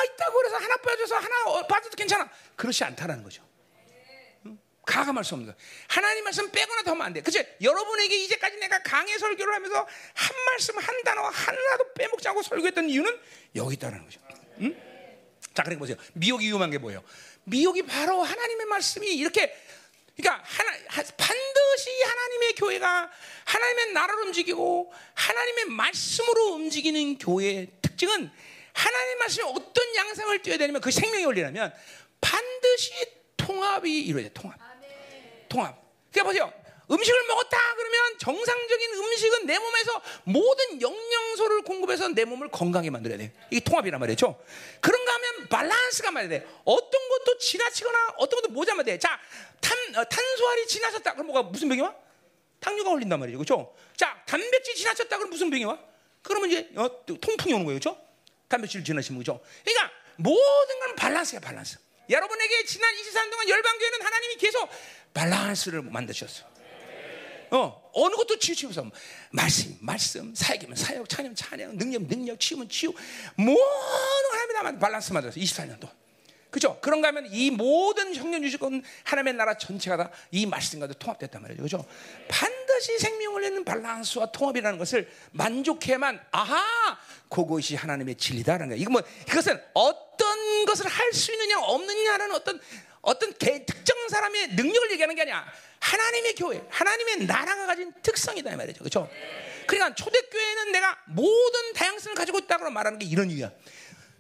[0.05, 2.29] 있다고 그래서 하나 빠져서 하나 빠져도 괜찮아.
[2.57, 3.46] 그렇지 않다라는 거죠.
[4.87, 5.57] 가감할 수 없는 거야.
[5.89, 7.21] 하나님 말씀 빼거나 더 하면 안 돼.
[7.21, 7.45] 그치?
[7.61, 13.21] 여러분에게 이제까지 내가 강의 설교를 하면서 한 말씀, 한 단어 하나도 빼먹지 않고 설교했던 이유는
[13.57, 14.21] 여기 있다는 거죠.
[14.61, 14.75] 응?
[15.53, 15.97] 자, 그러니까 보세요.
[16.15, 17.03] 미혹이 위험한 게 뭐예요?
[17.45, 19.55] 미혹이 바로 하나님의 말씀이 이렇게
[20.17, 20.73] 그러니까 하나,
[21.17, 23.11] 반드시 하나님의 교회가
[23.45, 28.31] 하나님의 나라를 움직이고 하나님의 말씀으로 움직이는 교회의 특징은
[28.73, 31.75] 하나님의 말씀이 어떤 양상을 띄어야 되냐면 그 생명이 올리려면
[32.21, 32.93] 반드시
[33.37, 34.33] 통합이 이루어져요.
[34.33, 34.59] 통합.
[35.49, 35.81] 통합.
[36.13, 36.67] 그러니까 보세요.
[36.89, 43.33] 음식을 먹었다 그러면 정상적인 음식은 내 몸에서 모든 영양소를 공급해서 내 몸을 건강하게 만들어야 돼.
[43.51, 44.41] 이게 통합이란 말이죠.
[44.81, 46.47] 그런가 하면 밸런스가 말이야 돼.
[46.65, 48.99] 어떤 것도 지나치거나 어떤 것도 모자면 돼.
[48.99, 49.19] 자,
[49.61, 51.13] 탄, 어, 탄수화물이 지나쳤다.
[51.15, 51.95] 그럼 뭐가 무슨 병이 와?
[52.61, 53.39] 당뇨가 걸린단 말이죠.
[53.39, 53.75] 그렇죠?
[53.97, 55.17] 자, 단백질 지나쳤다.
[55.19, 55.79] 그럼 무슨 병이 와?
[56.23, 57.81] 그러면 이제 어, 통풍이 오는 거예요.
[57.81, 58.01] 그렇죠?
[58.49, 59.43] 단백질 지나치면 그렇죠?
[59.65, 61.79] 그러니까 모든 건 밸런스야, 밸런스.
[62.09, 64.69] 여러분에게 지난 24년 동안 열방교회는 하나님이 계속
[65.17, 66.45] 밸런스를 만드셨어.
[67.53, 68.91] 어, 어느 것도 치우치면서
[69.31, 72.93] 말씀, 말씀, 사역이면 사역, 찬양, 찬양, 능력, 능력, 치유면 치유,
[73.37, 73.57] 모든
[74.59, 75.39] 하나님이 밸런스 만들었어.
[75.41, 75.95] 24년 동안.
[76.51, 76.79] 그죠?
[76.81, 81.63] 그런가 하면 이 모든 형년 유지권 하나님의 나라 전체가 다 이 말씀과도 통합됐단 말이죠.
[81.63, 81.85] 그죠?
[82.29, 86.99] 반드시 생명을 내는 밸런스와 통합이라는 것을 만족해만 아하
[87.29, 88.79] 그것이 하나님의 진리다라는 거야.
[88.79, 92.61] 이거 뭐 이것은 어떤 것을 할 수 있느냐 없느냐라는 어떤
[93.07, 95.47] 어떤 개, 특정 사람의 능력을 얘기하는 게 아니야.
[95.79, 98.81] 하나님의 교회, 하나님의 나라가 가진 특성이다 이 말이죠.
[98.81, 99.09] 그렇죠?
[99.69, 103.53] 그러니까 초대교회는 내가 모든 다양성을 가지고 있다고 말하는 게 이런 이유야.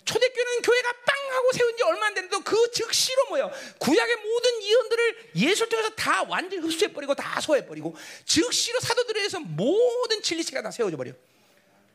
[0.04, 3.50] 초대교회는 교회가 빵 하고 세운 지 얼마 안 됐는데도 그 즉시로 뭐요?
[3.80, 10.62] 구약의 모든 예언들을 예수를 통해서 다 완전히 흡수해버리고 다 소화해버리고 즉시로 사도들에 의해서 모든 진리체가
[10.62, 11.10] 다 세워져 버려.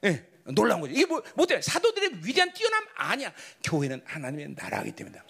[0.04, 0.94] 예, 놀라운 거죠.
[0.94, 1.62] 이게 뭐, 뭐 때문에?
[1.62, 3.34] 사도들의 위대한 뛰어남 아니야.
[3.64, 5.24] 교회는 하나님의 나라이기 때문이다.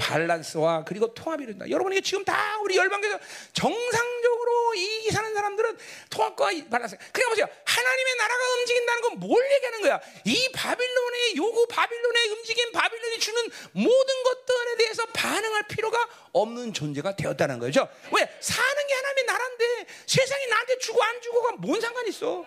[0.00, 1.68] 밸런스와 그리고 통합이 된다.
[1.68, 3.18] 여러분이 지금 다 우리 열방에서
[3.52, 5.76] 정상적으로 이 사는 사람들은
[6.08, 6.96] 통합과 밸런스.
[7.12, 7.46] 그러니까 보세요.
[7.64, 10.00] 하나님의 나라가 움직인다는 건 뭘 얘기하는 거야?
[10.24, 17.58] 이 바빌론의 요구, 바빌론의 움직임, 바빌론이 주는 모든 것들에 대해서 반응할 필요가 없는 존재가 되었다는
[17.58, 17.88] 거죠.
[18.12, 18.28] 왜?
[18.40, 22.44] 사는 게 하나님의 나라인데 세상이 나한테 주고 안 주고가 뭔 상관 있어?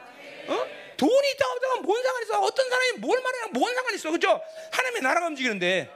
[0.48, 0.68] 어?
[0.98, 2.40] 돈이 있다 없다가 뭔 상관 있어?
[2.42, 4.10] 어떤 사람이 뭘 말하냐 뭔 상관 있어?
[4.12, 4.42] 그죠?
[4.72, 5.90] 하나님의 나라가 움직이는데.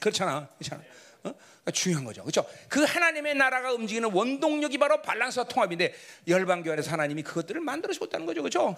[0.00, 0.48] 그렇잖아.
[0.58, 0.82] 그렇잖아.
[1.24, 1.34] 어?
[1.34, 2.22] 그러니까 중요한 거죠.
[2.22, 2.46] 그렇죠?
[2.68, 5.94] 그 하나님의 나라가 움직이는 원동력이 바로 밸런스와 통합인데
[6.26, 8.42] 열방교 안에서 하나님이 그것들을 만들어 주었다는 거죠.
[8.42, 8.76] 그렇죠?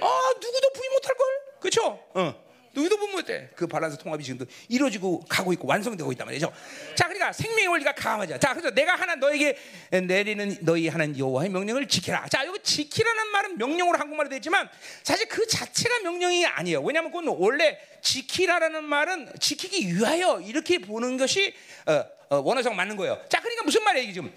[0.00, 1.26] 아, 누구도 부인 못할 걸.
[1.60, 2.04] 그렇죠?
[2.14, 2.51] 어.
[2.74, 3.48] 누구도 못 못해.
[3.54, 6.52] 그 밸런스 통합이 지금도 이루어지고 가고 있고 완성되고 있단 말이죠.
[6.94, 8.38] 자, 그러니까 생명의 원리가 강하자.
[8.38, 9.56] 자, 그래서 내가 하나 너에게
[9.90, 12.28] 내리는 너희 하는 여호와의 명령을 지키라.
[12.28, 14.68] 자, 여기 지키라는 말은 명령으로 한국말로 되지만
[15.02, 16.80] 사실 그 자체가 명령이 아니에요.
[16.82, 21.54] 왜냐하면 그건 원래 지키라라는 말은 지키기 위하여 이렇게 보는 것이
[21.86, 23.22] 어, 어, 원어상 맞는 거예요.
[23.28, 24.32] 자, 그러니까 무슨 말이에요, 지금?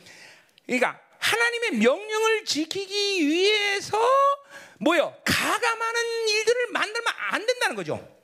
[0.66, 3.98] 그러니까 하나님의 명령을 지키기 위해서
[4.80, 5.16] 뭐요?
[5.24, 8.15] 가감하는 일들을 만들면 안 된다는 거죠.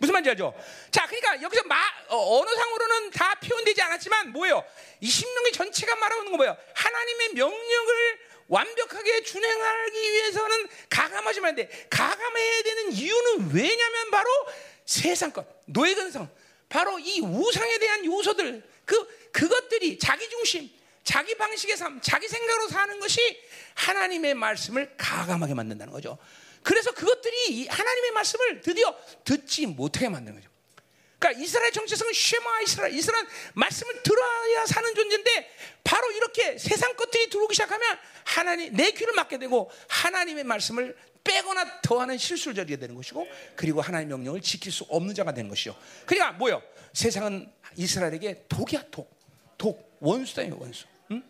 [0.00, 0.54] 무슨 말인지 알죠?
[0.90, 1.76] 자, 그러니까 여기서 마,
[2.08, 4.64] 어, 언어상으로는 다 표현되지 않았지만 뭐예요?
[5.00, 6.56] 이 신명기 전체가 말하는 거 뭐예요?
[6.74, 8.18] 하나님의 명령을
[8.48, 11.86] 완벽하게 준행하기 위해서는 가감하지 말아야 돼.
[11.90, 14.28] 가감해야 되는 이유는 왜냐면 바로
[14.86, 16.28] 세상 것, 노예 근성,
[16.70, 20.70] 바로 이 우상에 대한 요소들, 그 그것들이 자기 중심,
[21.04, 23.20] 자기 방식의 삶, 자기 생각으로 사는 것이
[23.74, 26.18] 하나님의 말씀을 가감하게 만든다는 거죠.
[26.62, 30.50] 그래서 그것들이 하나님의 말씀을 드디어 듣지 못하게 만드는 거죠.
[31.18, 32.94] 그러니까 이스라엘 정체성은 쉐마 이스라엘.
[32.94, 35.50] 이스라엘 말씀을 들어야 사는 존재인데
[35.84, 42.16] 바로 이렇게 세상 것들이 들어오기 시작하면 하나님 내 귀를 막게 되고 하나님의 말씀을 빼거나 더하는
[42.16, 45.76] 실수를 저지게 되는 것이고 그리고 하나님의 명령을 지킬 수 없는 자가 되는 것이요.
[46.06, 46.62] 그러니까 뭐요?
[46.94, 49.18] 세상은 이스라엘에게 독이야 독.
[49.58, 50.86] 독 원수다요 원수.
[51.10, 51.22] 응?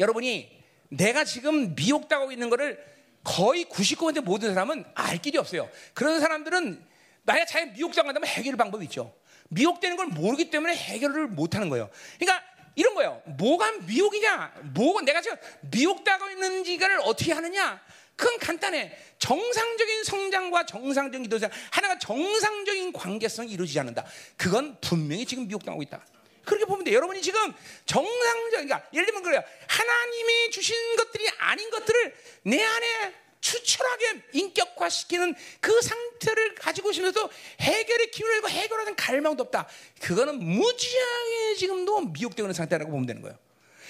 [0.00, 2.91] 여러분이 내가 지금 미혹당하고 있는 것을
[3.24, 5.68] 거의 99% 모든 사람은 알 길이 없어요.
[5.94, 6.84] 그런 사람들은
[7.24, 9.14] 만약 자기 미혹당한다면 해결 방법이 있죠.
[9.48, 11.88] 미혹되는 걸 모르기 때문에 해결을 못 하는 거예요.
[12.18, 12.42] 그러니까
[12.74, 13.22] 이런 거예요.
[13.26, 14.54] 뭐가 미혹이냐?
[14.74, 15.36] 뭐가 내가 지금
[15.70, 17.80] 미혹당하고 있는지를 어떻게 하느냐?
[18.16, 18.96] 그건 간단해.
[19.18, 21.38] 정상적인 성장과 정상적인 기도
[21.70, 24.04] 하나가 정상적인 관계성이 이루어지지 않는다.
[24.36, 26.04] 그건 분명히 지금 미혹당하고 있다.
[26.44, 26.92] 그렇게 보면 돼.
[26.92, 27.52] 여러분이 지금
[27.86, 29.42] 정상적, 그러니까 예를 들면 그래요.
[29.68, 32.14] 하나님이 주신 것들이 아닌 것들을
[32.44, 37.28] 내 안에 추출하게 인격화시키는 그 상태를 가지고 있으면서
[37.60, 39.68] 해결의 기운을 잃고 해결하는 갈망도 없다.
[40.00, 43.36] 그거는 무지하게 지금도 미혹되고 있는 상태라고 보면 되는 거예요.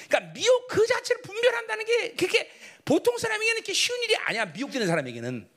[0.08, 2.50] 그러니까 미혹 그 자체를 분별한다는 게 그렇게
[2.84, 4.46] 보통 사람에게는 이렇게 쉬운 일이 아니야.
[4.46, 5.48] 미혹되는 사람에게는.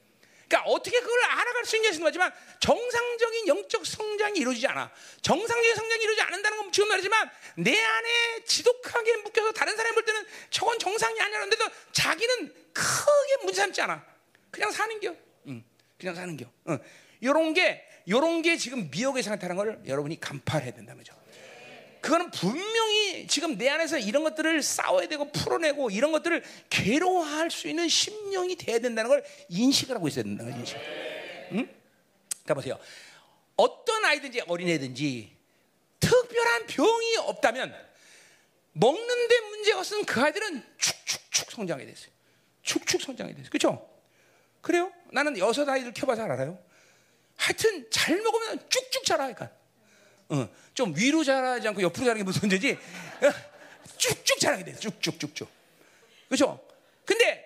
[0.47, 4.91] 그러니까 어떻게 그걸 알아갈 수 있냐는 거지만 정상적인 영적 성장이 이루어지지 않아.
[5.21, 10.25] 정상적인 성장이 이루어지지 않는다는 건 지금 말이지만 내 안에 지독하게 묶여서 다른 사람이 볼 때는
[10.49, 14.05] 저건 정상이 아니라는데도 자기는 크게 문제 삼지 않아.
[14.51, 15.15] 그냥 사는 겨.
[15.47, 15.63] 응.
[15.97, 16.45] 그냥 사는 겨.
[16.69, 16.79] 응.
[17.23, 21.15] 요런 게 요런 게 지금 미혹의 상태라는 걸 여러분이 간파해야 된다는 거죠.
[22.05, 27.89] 그거는 분명히 지금 내 안에서 이런 것들을 싸워야 되고 풀어내고 이런 것들을 괴로워할 수 있는
[27.89, 30.59] 심령이 돼야 된다는 걸 인식을 하고 있어야 된다는 거죠.
[30.59, 30.77] 인식.
[31.53, 31.75] 응?
[32.47, 32.77] 자 보세요.
[33.55, 35.35] 어떤 아이든지 어린애든지
[35.99, 37.75] 특별한 병이 없다면
[38.73, 42.11] 먹는데 문제가 없으면 그 아이들은 축축축 성장하게 됐어요.
[42.61, 43.49] 축축 성장하게 됐어요.
[43.49, 43.89] 그렇죠?
[44.61, 44.93] 그래요?
[45.11, 46.63] 나는 여섯 아이들 키워봐서 알아요.
[47.35, 49.25] 하여튼 잘 먹으면 쭉쭉 자라.
[49.25, 49.64] 그러니까.
[50.29, 52.71] 어, 좀 위로 자라지 않고 옆으로 자라는 게 무슨 문제지?
[52.71, 53.55] 어,
[53.97, 54.75] 쭉쭉 자라게 돼.
[54.75, 55.47] 쭉쭉쭉쭉.
[56.27, 56.59] 그렇죠?
[57.05, 57.45] 근데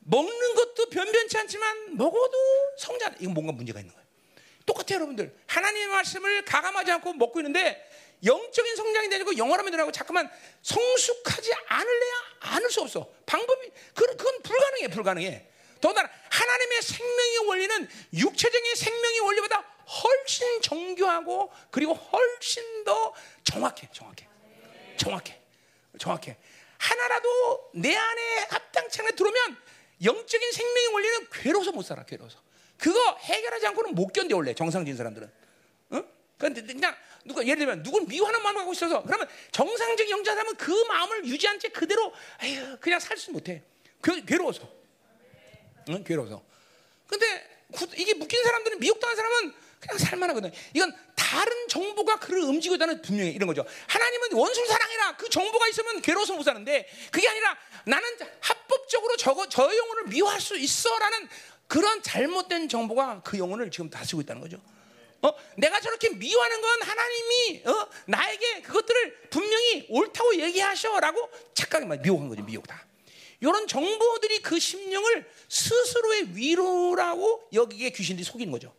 [0.00, 2.36] 먹는 것도 변변치 않지만 먹어도
[2.78, 3.14] 성장.
[3.20, 4.06] 이건 뭔가 문제가 있는 거예요.
[4.66, 5.34] 똑같아요, 여러분들.
[5.46, 7.86] 하나님의 말씀을 가감하지 않고 먹고 있는데
[8.24, 10.30] 영적인 성장이 되고 영어라면 되라고 자꾸만
[10.62, 13.10] 성숙하지 않을래야 않을 수 없어.
[13.26, 15.46] 방법이 그건 불가능해, 불가능해.
[15.80, 24.28] 더군다나 하나님의 생명의 원리는 육체적인 생명의 원리보다 훨씬 정교하고 그리고 훨씬 더 정확해, 정확해,
[24.96, 25.40] 정확해,
[25.98, 26.36] 정확해.
[26.78, 28.48] 하나라도 내 안에
[29.08, 29.56] 않게 들어오면
[30.04, 32.38] 영적인 생명의 원리는 괴로워서 못 살아, 괴로워서.
[32.76, 35.32] 그거 해결하지 않고는 못 견뎌 원래 정상적인 사람들은.
[35.92, 36.08] 응?
[36.36, 36.94] 그런데 그냥
[37.24, 41.68] 누가 예를 들면 누군 미워하는 마음을 갖고 있어서 그러면 정상적인 영자라면 그 마음을 유지한 채
[41.68, 43.62] 그대로 아유 그냥 살 수 못해.
[44.02, 44.68] 괴, 괴로워서.
[45.88, 46.04] 응?
[46.04, 46.42] 괴로워서.
[47.08, 47.26] 근데
[47.96, 50.52] 이게 묶인 사람들은 미혹당한 사람은 그냥 살만하거든.
[50.74, 53.64] 이건 다른 정보가 그를 움직이고 있다는 분명히 이런 거죠.
[53.86, 55.16] 하나님은 원수를 사랑해라.
[55.16, 58.08] 그 정보가 있으면 괴로워서 못 사는데 그게 아니라 나는
[58.40, 61.28] 합법적으로 저거 저 영혼을 미워할 수 있어라는
[61.66, 64.60] 그런 잘못된 정보가 그 영혼을 지금 다스리고 있다는 거죠.
[65.20, 72.42] 어, 내가 저렇게 미워하는 건 하나님이 어, 나에게 그것들을 분명히 옳다고 얘기하셔라고 착각이 미혹한 거죠.
[72.44, 72.86] 미혹 다.
[73.40, 78.74] 이런 정보들이 그 심령을 스스로의 위로라고 여기에 귀신들이 속이는 거죠.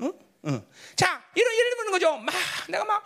[0.00, 0.12] 응?
[0.46, 0.66] 응.
[0.96, 2.16] 자, 이런 예를 들면 거죠.
[2.16, 2.34] 막
[2.68, 3.04] 내가 막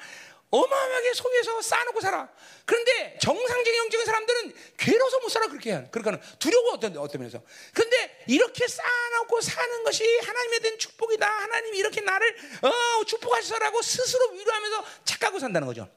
[0.53, 2.29] 어마어마하게 속에서 쌓아놓고 살아.
[2.67, 5.89] 그런데 정상적인 영적인 사람들은 괴로워서 못 살아 그렇게 해.
[5.91, 7.43] 그러니까 두려워 어떤 어떤 면에서.
[7.73, 11.27] 근데 이렇게 쌓아놓고 사는 것이 하나님에 대한 축복이다.
[11.27, 15.89] 하나님이 이렇게 나를 어, 축복하셔라고 스스로 위로하면서 착각하고 산다는 거죠.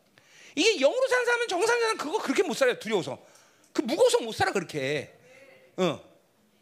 [0.56, 2.80] 이게 영으로 사는 사람은 정상적인 그거 그렇게 못 살아요.
[2.80, 3.22] 두려워서.
[3.74, 5.14] 그 무거워서 못 살아 그렇게.
[5.76, 6.00] 어.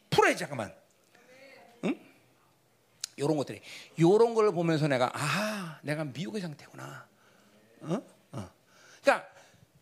[0.09, 0.75] 풀어야지 잠깐만.
[3.17, 3.23] 응?
[3.23, 3.61] 요런 것들이
[3.99, 7.07] 요런 걸 보면서 내가 아, 내가 미혹의 상태구나.
[7.81, 8.01] 어?
[8.31, 8.51] 어.
[9.01, 9.29] 그러니까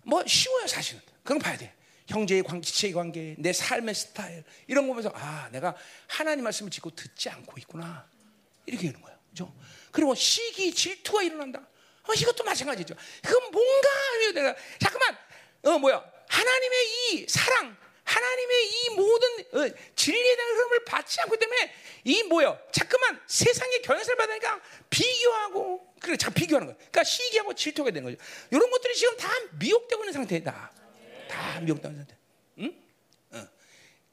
[0.03, 1.02] 뭐 쉬워요 사실은.
[1.24, 1.74] 그건 봐야 돼.
[2.08, 5.76] 형제의 관계, 지체의 관계, 내 삶의 스타일 이런 거 보면서 아 내가
[6.08, 8.06] 하나님 말씀을 듣고 듣지 않고 있구나
[8.66, 9.18] 이렇게 되는 거예요.
[9.30, 9.53] 그죠?
[9.91, 11.60] 그리고 시기, 질투가 일어난다.
[11.60, 12.95] 어, 이것도 마찬가지죠.
[13.24, 13.90] 그건 뭔가
[14.34, 15.18] 내가 잠깐만
[15.64, 16.80] 어 뭐야 하나님의
[17.14, 17.78] 이 사랑,
[18.12, 21.74] 하나님의 이 모든 어, 진리에 대한 흐름을 받지 않기 때문에
[22.04, 22.60] 이 뭐요?
[22.72, 24.60] 자꾸만 세상의 경향을 받으니까
[24.90, 26.76] 비교하고 그래, 자 비교하는 거야.
[26.76, 28.24] 그러니까 시기하고 질투가 되는 거죠.
[28.50, 29.30] 이런 것들이 지금 다
[29.60, 30.72] 미혹되고 있는 상태다.
[31.30, 32.20] 다 미혹되는 상태.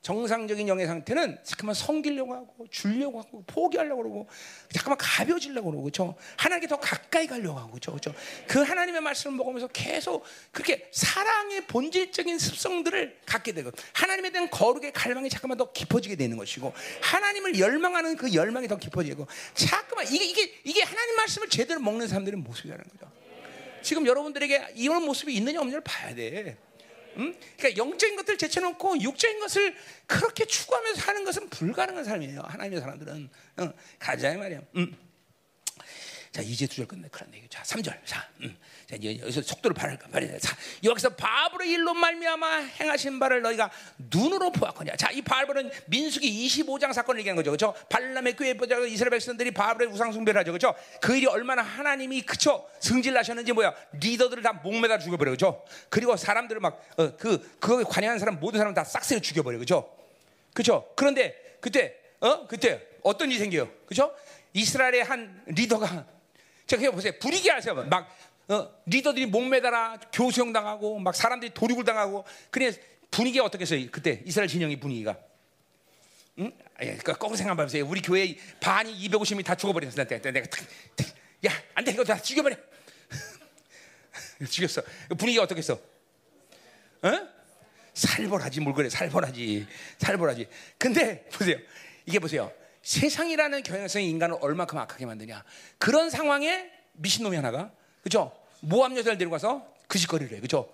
[0.08, 4.26] 정상적인 영의 상태는 잠깐만 섬기려고 하고 줄려고 하고 포기하려고 그러고
[4.72, 6.14] 잠깐만 가벼워지려고 그러고 그렇죠?
[6.38, 7.90] 하나님께 더 가까이 가려고 하고 그렇죠?
[7.90, 8.14] 그렇죠?
[8.46, 15.28] 그 하나님의 말씀을 먹으면서 계속 그렇게 사랑의 본질적인 습성들을 갖게 되고 하나님에 대한 거룩의 갈망이
[15.28, 16.72] 잠깐만 더 깊어지게 되는 것이고
[17.02, 22.40] 하나님을 열망하는 그 열망이 더 깊어지고 잠깐만 이게 이게 이게 하나님 말씀을 제대로 먹는 사람들의
[22.40, 23.12] 모습이라는 거죠.
[23.82, 26.56] 지금 여러분들에게 이런 모습이 있느냐 없느냐를 봐야 돼.
[27.18, 27.34] 음?
[27.56, 29.74] 그러니까 영적인 것들 제쳐놓고 육적인 것을
[30.06, 32.42] 그렇게 추구하면서 사는 것은 불가능한 삶이에요.
[32.44, 34.60] 하나님의 사람들은 어, 가자 이 말이야.
[34.76, 35.07] 음.
[36.32, 38.56] 자 이제 두 절 끝내 그런데 자 3절 자, 음.
[38.88, 40.38] 자 이제 여기서 속도를 발할까 말이야.
[40.38, 44.96] 자 여기서 바브의 일로 말미암아 행하신 바를 너희가 눈으로 보았거냐.
[44.96, 47.88] 자 이 바브는 민수기 25장 사건을 얘기하는 거죠, 그렇죠?
[47.88, 50.74] 발람의 교회 보자 이스라엘 백성들이 바브의 우상 숭배를 하죠, 그렇죠?
[51.00, 55.64] 그 일이 얼마나 하나님이 그쵸 승질 나셨는지 뭐야 리더들을 다 목매다 죽여 버려, 그렇죠?
[55.88, 57.16] 그리고 사람들을 막그 어,
[57.58, 59.90] 그거에 관여한 사람 모든 사람 다 싹쓸이 죽여 버려, 그렇죠?
[60.54, 60.88] 그렇죠?
[60.94, 64.14] 그런데 그때 어 그때 어떤 일이 생겨요, 그렇죠?
[64.52, 66.06] 이스라엘의 한 리더가
[66.68, 67.12] 자, 그냥 보세요.
[67.18, 67.74] 분위기 아세요?
[67.74, 68.14] 막
[68.48, 72.72] 어, 리더들이 목매달아 교수형 당하고 막 사람들이 도륙을 당하고 그래
[73.10, 73.90] 분위기가 어떻겠어요?
[73.90, 75.18] 그때 이스라엘 진영의 분위기가.
[76.38, 76.52] 응?
[76.80, 77.86] 예, 그러니까 꼭 생각해 보세요.
[77.86, 80.04] 우리 교회 반이 250명이 다 죽어버렸어.
[80.04, 80.46] 내가, 내가
[81.46, 81.92] 야, 안 돼.
[81.92, 82.54] 이거 다 죽여버려.
[84.48, 84.82] 죽였어.
[85.16, 85.72] 분위기가 어떻겠어?
[87.02, 87.28] 어?
[87.94, 89.66] 살벌하지 뭘 그래 살벌하지
[89.98, 91.58] 살벌하지 근데 보세요
[92.06, 92.52] 이게 보세요
[92.82, 95.44] 세상이라는 경향성이 인간을 얼마큼 악하게 만드냐.
[95.78, 97.70] 그런 상황에 미친놈이 하나가,
[98.02, 98.32] 그죠?
[98.60, 100.40] 모함 여자를 데리고 가서 그 짓거리를 해.
[100.40, 100.72] 그죠?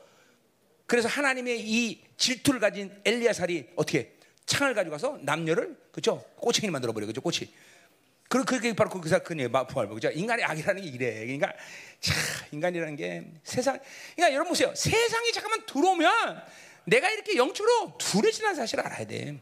[0.87, 4.15] 그래서 하나님의 이 질투를 가진 엘리야살이 어떻게
[4.47, 6.25] 창을 가지고 가서 남녀를, 그죠?
[6.37, 7.07] 꼬챙이 만들어 버려.
[7.07, 7.21] 그죠?
[7.21, 7.53] 꼬치.
[8.29, 9.49] 그, 그게 바로 그 사건이에요.
[9.51, 10.11] 마포알 그죠?
[10.11, 11.21] 인간의 악이라는 게 이래.
[11.21, 11.53] 그러니까,
[12.01, 12.17] 참,
[12.53, 13.79] 인간이라는 게 세상,
[14.15, 14.75] 그러니까 여러분 보세요.
[14.75, 16.43] 세상이 잠깐만 들어오면
[16.87, 19.41] 내가 이렇게 영적으로 둔해지는 사실을 알아야 돼.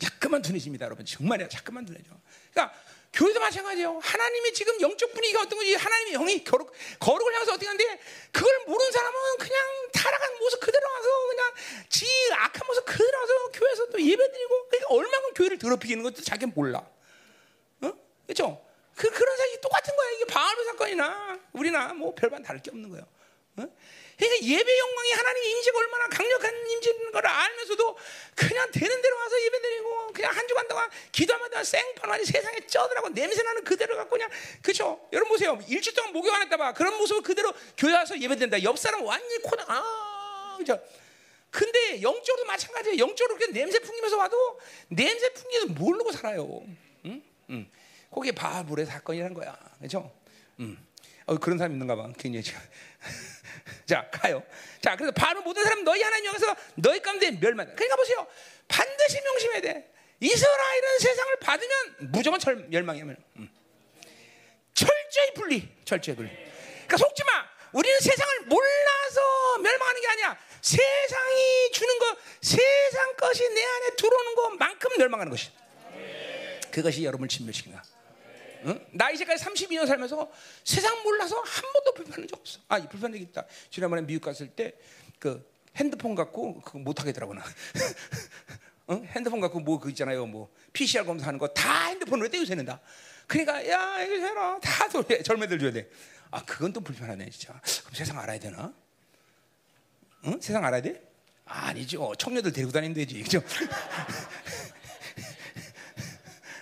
[0.00, 1.04] 자꾸만 둔해집니다, 여러분.
[1.04, 2.10] 정말이야, 자꾸만 둔해져.
[2.52, 2.74] 그러니까
[3.12, 3.98] 교회도 마찬가지예요.
[3.98, 8.00] 하나님이 지금 영적 분위기가 어떤 건지 하나님의 영이 거룩, 거룩을 향해서 어떻게 하는데
[8.30, 9.58] 그걸 모르는 사람은 그냥
[9.92, 11.52] 타락한 모습 그대로 와서 그냥
[11.88, 16.78] 지 악한 모습 그대로 와서 교회에서 또 예배드리고 그러니까 얼마큼 교회를 더럽히는 것도 자기는 몰라.
[17.82, 17.92] 어?
[18.26, 18.64] 그렇죠?
[18.94, 20.10] 그, 그런 사실이 똑같은 거야.
[20.12, 23.06] 이게 바알의 사건이나 우리나 뭐 별반 다를 게 없는 거예요.
[23.56, 23.66] 어?
[24.20, 27.96] 그러니까 예배 영광이 하나님 임재가 얼마나 강력한 임재인 걸 알면서도
[28.34, 33.64] 그냥 되는 대로 와서 예배 드리고 그냥 한 주간 동안 기도하면 생판하니 세상에 쩌더라고 냄새나는
[33.64, 34.28] 그대로 갖고 그냥
[34.60, 35.08] 그죠?
[35.12, 38.62] 여러분 보세요 일주일 동안 목욕 안 했다 봐 그런 모습을 그대로 교회 와서 예배 드린다
[38.62, 40.78] 옆 사람 완전히 코나 아 그죠?
[41.50, 46.62] 근데 영적으로 마찬가지예요 영적으로 그냥 냄새 풍기면서 와도 냄새 풍기면서 모르고 살아요
[47.06, 47.22] 응?
[47.48, 47.70] 응.
[48.12, 50.12] 그게 바불의 사건이란 거야 그죠?
[50.60, 50.76] 응.
[51.26, 52.44] 어, 그런 사람 있는가 봐 굉장히
[53.86, 54.42] 자, 가요.
[54.80, 57.66] 자, 그래서 바로 모든 사람 너희 하나님 영에서 너희 가운데 멸망.
[57.74, 58.26] 그러니까 보세요.
[58.68, 59.92] 반드시 명심해야 돼.
[60.20, 63.04] 이스라엘은 세상을 받으면 무조건 절, 멸망이야.
[63.36, 63.50] 음.
[64.74, 66.30] 절 철저히 분리, 철저히 분리.
[66.30, 67.50] 그러니까 속지 마.
[67.72, 70.38] 우리는 세상을 몰라서 멸망하는 게 아니야.
[70.60, 75.50] 세상이 주는 거, 세상 것이 내 안에 들어오는 것만큼 멸망하는 것이.
[76.70, 77.82] 그것이 여러분을 진멸시킨 거야.
[78.64, 78.86] 응?
[78.92, 80.30] 나 이제까지 32년 살면서
[80.64, 82.60] 세상 몰라서 한 번도 불편한 적 없어.
[82.68, 83.44] 아, 불편한 적 있다.
[83.70, 84.74] 지난번에 미국 갔을 때
[85.18, 85.46] 그
[85.76, 87.44] 핸드폰 갖고 그거 못 하겠더라고 나.
[88.90, 89.04] 응?
[89.14, 90.26] 핸드폰 갖고 뭐 그 있잖아요.
[90.26, 92.80] 뭐 PCR 검사하는 거 다 핸드폰으로 떼우세는다.
[93.26, 95.88] 그러니까 야 이거 해라 다 젊애들 줘야 돼.
[96.30, 97.52] 아 그건 또 불편하네 진짜.
[97.82, 98.72] 그럼 세상 알아야 되나?
[100.24, 100.40] 응?
[100.40, 101.00] 세상 알아야 돼?
[101.44, 102.12] 아니죠.
[102.18, 103.22] 청년들 데리고 다니면 되지.
[103.22, 103.42] 그죠?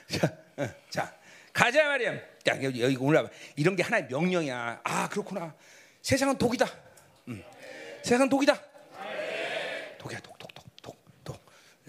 [0.08, 1.17] 자, 어, 자,
[1.58, 2.14] 가자 말이야.
[2.14, 3.28] 야, 여기, 올라봐.
[3.56, 4.80] 이런 게 하나의 명령이야.
[4.84, 5.56] 아, 그렇구나.
[6.02, 6.72] 세상은 독이다.
[7.26, 7.42] 음.
[8.04, 8.62] 세상은 독이다.
[9.98, 11.36] 독이야, 독, 독, 독, 독, 독.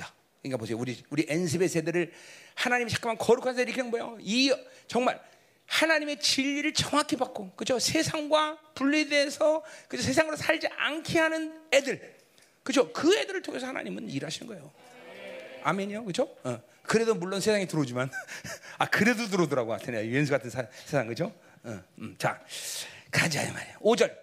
[0.02, 0.76] 야, 그러니까 보세요.
[0.76, 2.12] 우리 우리 엔습의 세대를
[2.56, 4.18] 하나님이 잠깐만 거룩한 세대 이렇게 뭐예요?
[4.22, 4.52] 이
[4.88, 5.22] 정말
[5.68, 7.78] 하나님의 진리를 정확히 받고 그죠?
[7.78, 10.02] 세상과 분리돼서 그죠?
[10.02, 12.18] 세상으로 살지 않게 하는 애들.
[12.64, 12.92] 그죠?
[12.92, 14.72] 그 애들을 통해서 하나님은 일하시는 거예요.
[15.62, 16.36] 아멘이요, 그죠?
[16.44, 16.60] 어.
[16.84, 18.10] 그래도 물론 세상에 들어오지만.
[18.78, 21.34] 아 그래도 들어오더라고 하여튼 유엔수 같은 사, 세상 그죠?
[21.64, 22.40] 어, 음, 자.
[23.12, 23.78] 가자 말이야.
[23.80, 24.16] 5절.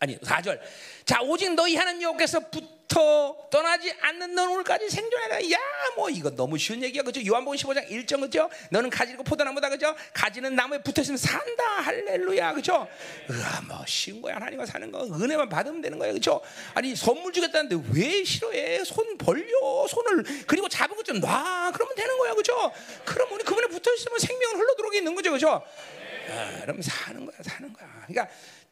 [0.00, 0.60] 아니 4절.
[1.04, 2.40] 자 오직 너희 하는 여호께서
[2.88, 5.42] 부터 떠나지 않는 넌 오늘까지 생존해라.
[5.50, 5.58] 야
[5.96, 7.02] 뭐 이거 너무 쉬운 얘기야.
[7.02, 7.20] 그죠?
[7.26, 8.48] 요한복음 15장 1절 그죠?
[8.70, 9.94] 너는 가지고 포도나무다 그죠?
[10.12, 11.64] 가지는 나무에 붙어 있으면 산다.
[11.82, 12.86] 할렐루야 그죠?
[13.30, 14.36] 으아 뭐 쉬운 거야.
[14.36, 15.04] 하나님과 사는 거.
[15.04, 16.40] 은혜만 받으면 되는 거야 그죠?
[16.74, 18.84] 아니 선물 주겠다는데 왜 싫어해?
[18.84, 19.86] 손 벌려.
[19.88, 21.72] 손을 그리고 잡은 것 좀 놔.
[21.74, 22.70] 그러면 되는 거야 그죠?
[23.04, 25.62] 그럼 우리 그분에 붙어 있으면 생명은 흘러 들어오게 있는 거죠 그죠?
[26.30, 27.88] 아, 그럼 사는 거야 사는 거야.
[28.06, 28.28] 그러니까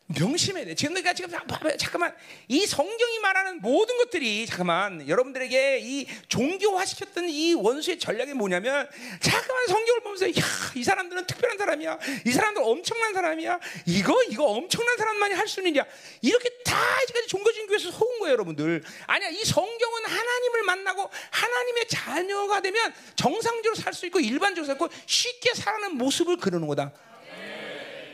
[0.08, 0.74] 명심해야 돼.
[0.76, 1.30] 지금 내가 지금.
[1.78, 2.14] 잠깐만
[2.46, 8.88] 이 성경이 말하는 모든 것들이 잠깐만 여러분들에게 이 종교화시켰던 이 원수의 전략이 뭐냐면
[9.20, 11.98] 잠깐만 성경을 보면서 야이 사람들은 특별한 사람이야.
[12.24, 13.58] 이 사람들 엄청난 사람이야.
[13.86, 15.84] 이거 이거 엄청난 사람만이 할수 있는 일이야.
[16.22, 18.84] 이렇게 다 아직까지 종교 진교에서 속은 거예요, 여러분들.
[19.08, 25.54] 아니야 이 성경은 하나님을 만나고 하나님의 자녀가 되면 정상적으로 살 수 있고 일반적으로 살고 쉽게
[25.54, 26.92] 살아가는 모습을 그리는 거다.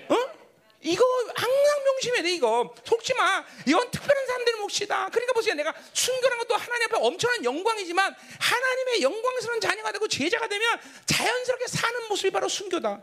[0.09, 0.42] 어?
[0.83, 1.05] 이거
[1.35, 2.75] 항상 명심해야 돼 이거.
[2.85, 3.45] 속지 마.
[3.67, 5.09] 이건 특별한 사람들의 몫이다.
[5.11, 5.55] 그러니까 보세요.
[5.55, 12.09] 내가 순교란 것도 하나님 앞에 엄청난 영광이지만 하나님의 영광스러운 자녀가 되고 제자가 되면 자연스럽게 사는
[12.09, 13.01] 모습이 바로 순교다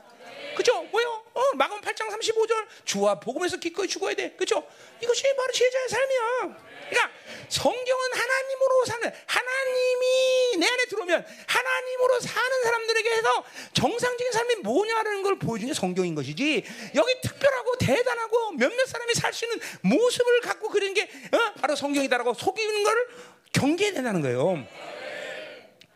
[0.60, 4.62] 그죠 뭐요 어, 마감 8장 35절 주와 복음에서 기꺼이 죽어야 돼 그죠
[5.02, 6.58] 이것이 바로 제자의 삶이야
[6.90, 7.12] 그러니까
[7.48, 15.40] 성경은 하나님으로 사는 하나님이 내 안에 들어오면 하나님으로 사는 사람들에게 해서 정상적인 삶이 뭐냐라는 걸
[15.40, 16.66] 보여주는 게 성경인 것이지
[16.96, 21.54] 여기 특별하고 대단하고 몇몇 사람이 살 수 있는 모습을 갖고 그런 게 어?
[21.62, 23.08] 바로 성경이다라고 속이는 걸
[23.54, 24.66] 경계해야 된다는 거예요.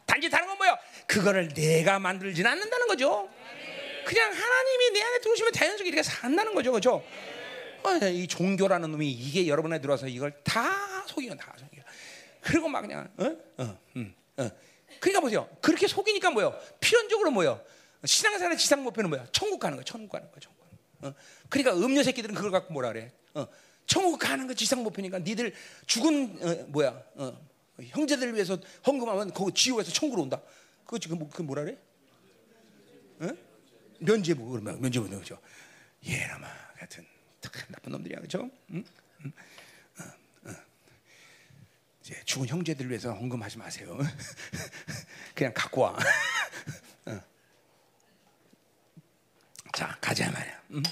[0.05, 0.77] 단지 다른 건 뭐예요?
[1.07, 3.27] 그거를 내가 만들지는 않는다는 거죠.
[4.05, 7.03] 그냥 하나님이 내 안에 들어오시면 자연스럽게 이렇게 산다는 거죠, 그렇죠?
[7.83, 11.81] 어, 이 종교라는 놈이 이게 여러분에 들어와서 이걸 다 속이면 다 속여.
[12.41, 13.25] 그리고 막 그냥 어?
[13.57, 14.49] 어, 음, 어.
[14.99, 15.49] 그러니까 보세요.
[15.61, 16.57] 그렇게 속이니까 뭐요?
[16.79, 17.61] 필연적으로 뭐요?
[18.05, 19.27] 신앙생활의 지상 목표는 뭐야?
[19.31, 20.63] 천국 가는 거, 천국 가는 거, 천국.
[21.01, 21.13] 어?
[21.49, 23.11] 그러니까 음녀 새끼들은 그걸 갖고 뭐라 그래?
[23.33, 23.47] 어.
[23.85, 25.53] 천국 가는 거 지상 목표니까 니들
[25.85, 27.03] 죽은 어, 뭐야?
[27.15, 27.37] 어,
[27.79, 30.41] 형제들을 위해서 헌금하면 거기 지옥에서 천국으로 온다.
[30.85, 31.77] 그거 지금 뭐, 그 뭐라 그래?
[33.19, 33.52] 어?
[33.99, 35.39] 면제부 그러면 면제부 그죠?
[36.03, 36.47] 예라마
[36.77, 37.05] 같은
[37.69, 38.49] 나쁜 놈들이야 그죠?
[38.71, 38.83] 응?
[39.25, 39.33] 응?
[42.03, 43.97] 이제 죽은 형제들을 위해서 헌금하지 마세요.
[45.33, 45.97] 그냥 갖고 와.
[47.05, 47.21] 어.
[49.73, 50.63] 자 가자 말이야.
[50.71, 50.83] 응?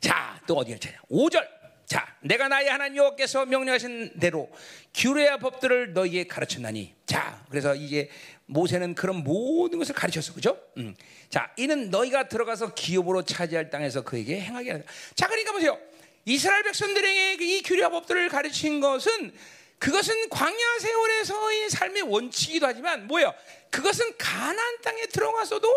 [0.00, 0.98] 자또 어디를 찾냐?
[1.10, 1.64] 5절.
[1.86, 4.50] 자, 내가 나의 하나님 여호와께서 명령하신 대로
[4.94, 6.94] 규례와 법들을 너희에게 가르쳤나니.
[7.06, 8.10] 자, 그래서 이제
[8.46, 10.58] 모세는 그런 모든 것을 가르쳤어, 그죠?
[10.76, 10.94] 음.
[11.30, 14.84] 자, 이는 너희가 들어가서 기업으로 차지할 땅에서 그에게 행하게 하다.
[15.14, 15.78] 자, 그러니까 보세요.
[16.26, 19.32] 이스라엘 백성들에게 이 규례와 법들을 가르친 것은
[19.78, 23.34] 그것은 광야 세월에서의 삶의 원칙이기도 하지만 뭐예요?
[23.70, 25.68] 그것은 가나안 땅에 들어가서도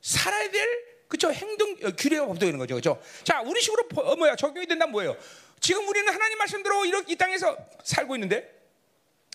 [0.00, 3.02] 살아야 될 그죠 행동 어, 규례와 법도되는 거죠, 그죠?
[3.22, 5.16] 자, 우리 식으로 어, 뭐야 적용이 된다면 뭐예요?
[5.60, 8.61] 지금 우리는 하나님 말씀대로 이렇게 이 땅에서 살고 있는데,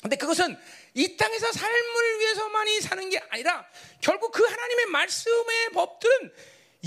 [0.02, 0.58] 근데 그것은
[0.94, 3.66] 이 땅에서 삶을 위해서만이 사는 게 아니라
[4.02, 6.34] 결국 그 하나님의 말씀의 법들은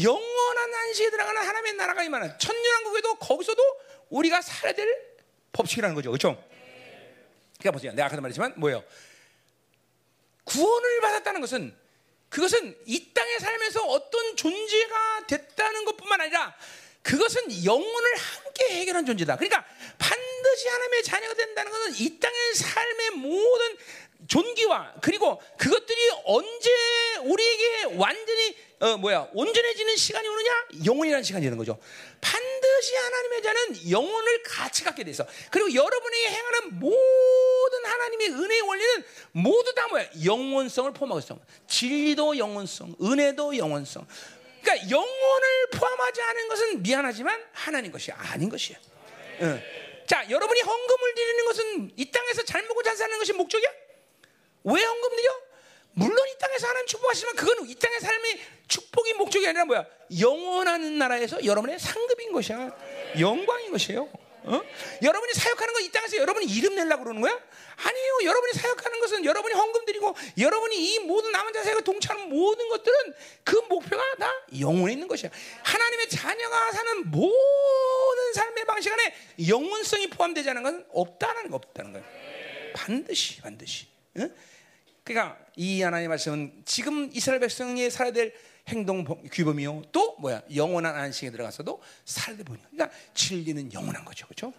[0.03, 3.63] 영원한 안식에 들어가는 하나님의 나라가 임하는 천년왕국에도 거기서도
[4.11, 4.89] 우리가 살아야 될
[5.53, 6.43] 법칙이라는 거죠, 그렇죠?
[7.59, 8.85] 그러니까 보세요, 내가 아까도 말했지만 뭐예요?
[10.45, 11.77] 구원을 받았다는 것은
[12.29, 16.57] 그것은 이 땅에 살면서 어떤 존재가 됐다는 것뿐만 아니라
[17.03, 19.37] 그것은 영혼을 함께 해결한 존재다.
[19.37, 19.65] 그러니까
[19.99, 23.77] 반드시 하나님의 자녀가 된다는 것은 이 땅의 삶의 모든
[24.29, 26.71] 존귀와 그리고 그것들이 언제
[27.25, 31.79] 우리에게 완전히 어 뭐야 온전해지는 시간이 오느냐 영혼이라는 시간이 되는 거죠.
[32.21, 39.75] 반드시 하나님의 자는 영혼을 같이 갖게 돼서 그리고 여러분에게 행하는 모든 하나님의 은혜의 원리는 모두
[39.75, 41.39] 다 뭐야 영혼성을 포함하고 있어.
[41.67, 44.07] 진리도 영혼성, 은혜도 영혼성.
[44.63, 48.79] 그러니까 영혼을 포함하지 않은 것은 미안하지만 하나님 것이 아닌 것이야.
[49.43, 49.63] 응.
[50.07, 53.71] 자, 여러분이 헌금을 드리는 것은 이 땅에서 잘 먹고 잘 사는 것이 목적이야?
[54.65, 55.41] 왜 헌금 드려?
[55.93, 59.87] 물론 이 땅에서 하나님 축복하시지만 그건 이 땅의 삶의 축복이 목적이 아니라 뭐야?
[60.21, 62.77] 영원한 나라에서 여러분의 상급인 것이야.
[63.19, 64.09] 영광인 것이에요.
[64.45, 64.63] 어?
[65.03, 67.33] 여러분이 사역하는 건 이 땅에서 여러분이 이름 내려고 그러는 거야?
[67.77, 68.19] 아니에요.
[68.25, 73.15] 여러분이 사역하는 것은 여러분이 헌금 드리고 여러분이 이 모든 남은 자세가 동참하는 모든 것들은
[73.45, 75.31] 그 목표가 다 영혼에 있는 것이야.
[75.65, 79.15] 하나님의 자녀가 사는 모든 삶의 방식 안에
[79.49, 82.03] 영혼성이 포함되지 않은 것은 없다는 거 없다는 거야.
[82.75, 83.87] 반드시 반드시.
[84.19, 84.35] 응?
[85.05, 88.33] 그러니까 이 하나님의 말씀은 지금 이스라엘 백성이 살아야 될
[88.69, 89.83] 행동 규범이요.
[89.93, 90.43] 또 뭐야?
[90.55, 92.65] 영원한 안식에 들어가서도 살아야 될 법이요.
[92.71, 94.27] 그러니까 진리는 영원한 거죠.
[94.27, 94.53] 그렇죠?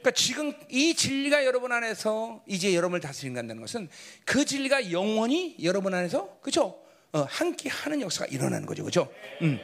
[0.00, 3.88] 그러니까 지금 이 진리가 여러분 안에서 이제 여러분을 다스린다는 것은
[4.24, 6.82] 그 진리가 영원히 여러분 안에서 그렇죠?
[7.12, 8.82] 어, 함께 하는 역사가 일어나는 거죠.
[8.82, 9.10] 그렇죠?
[9.40, 9.58] 음.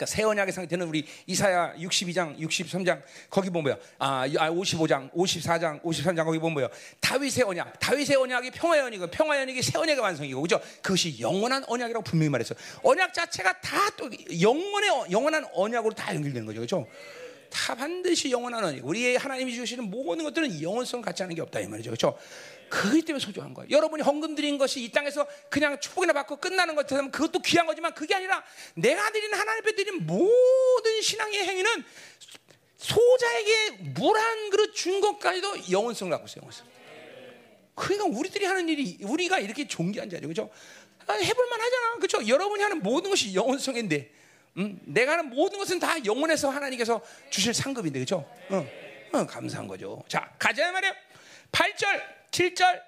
[0.00, 3.78] 그러니까 새 언약의 상태는 우리 이사야 62장, 63장 거기 보면?
[3.98, 6.68] 아, 55장, 54장, 53장 거기 보면 뭐야?
[7.00, 10.58] 다윗의 언약, 다윗의 언약이 평화의 언약이고 평화의 언약이 새 언약의 완성이고 그죠?
[10.80, 12.54] 그것이 영원한 언약이라고 분명히 말했어.
[12.82, 14.08] 언약 자체가 다 또
[14.40, 16.86] 영원의 영원한 언약으로 다 연결되는 거죠, 그렇죠?
[17.50, 18.86] 다 반드시 영원한 언약.
[18.86, 22.16] 우리의 하나님이 주시는 모든 것들은 영원성 갖지 않은 게 없다 이 말이죠, 그렇죠?
[22.70, 23.68] 그기 때문에 소중한 거예요.
[23.70, 28.14] 여러분이 헌금 드린 것이 이 땅에서 그냥 축복이나 받고 끝나는 것처럼 그것도 귀한 거지만 그게
[28.14, 28.42] 아니라
[28.74, 31.84] 내가 드린 하나님 앞에 드린 모든 신앙의 행위는
[32.78, 36.42] 소자에게 물 한 그릇 준 것까지도 영원성을 갖고 있어요.
[36.42, 36.66] 영원성.
[37.74, 40.50] 그러니까 우리들이 하는 일이 우리가 이렇게 존귀한 자죠, 그렇죠?
[41.06, 42.26] 아, 해볼만 하잖아, 그렇죠?
[42.26, 44.10] 여러분이 하는 모든 것이 영원성인데,
[44.58, 44.78] 음?
[44.84, 48.18] 내가 하는 모든 것은 다 영원해서 하나님께서 주실 상급인데, 그렇죠?
[48.50, 48.66] 어,
[49.12, 50.02] 어, 감사한 거죠.
[50.08, 50.94] 자, 가자 말이에요.
[51.52, 52.82] 8절 7절,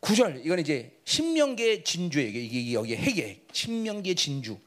[0.00, 2.28] 9절 이건 이제 신명계 진주예요.
[2.28, 4.58] 이게 여기 핵이 신명계 진주.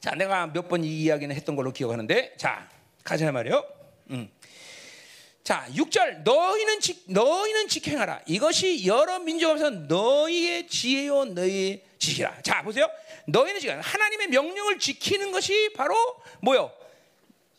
[0.00, 2.68] 자, 내가 몇 번 이 이야기는 했던 걸로 기억하는데, 자,
[3.04, 3.64] 가자 말이요.
[4.10, 4.30] 음.
[5.44, 8.22] 자, 6절 너희는 지, 너희는 지행하라.
[8.26, 12.40] 이것이 여러 민족 앞에서 너희의 지혜요 너희의 지시라.
[12.42, 12.88] 자, 보세요.
[13.26, 15.94] 너희는 지금 하나님의 명령을 지키는 것이 바로
[16.42, 16.72] 뭐요?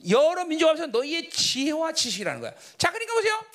[0.09, 2.53] 여러 민족 앞에서 너희의 지혜와 지시라는 거야.
[2.77, 3.45] 자, 그러니까 보세요.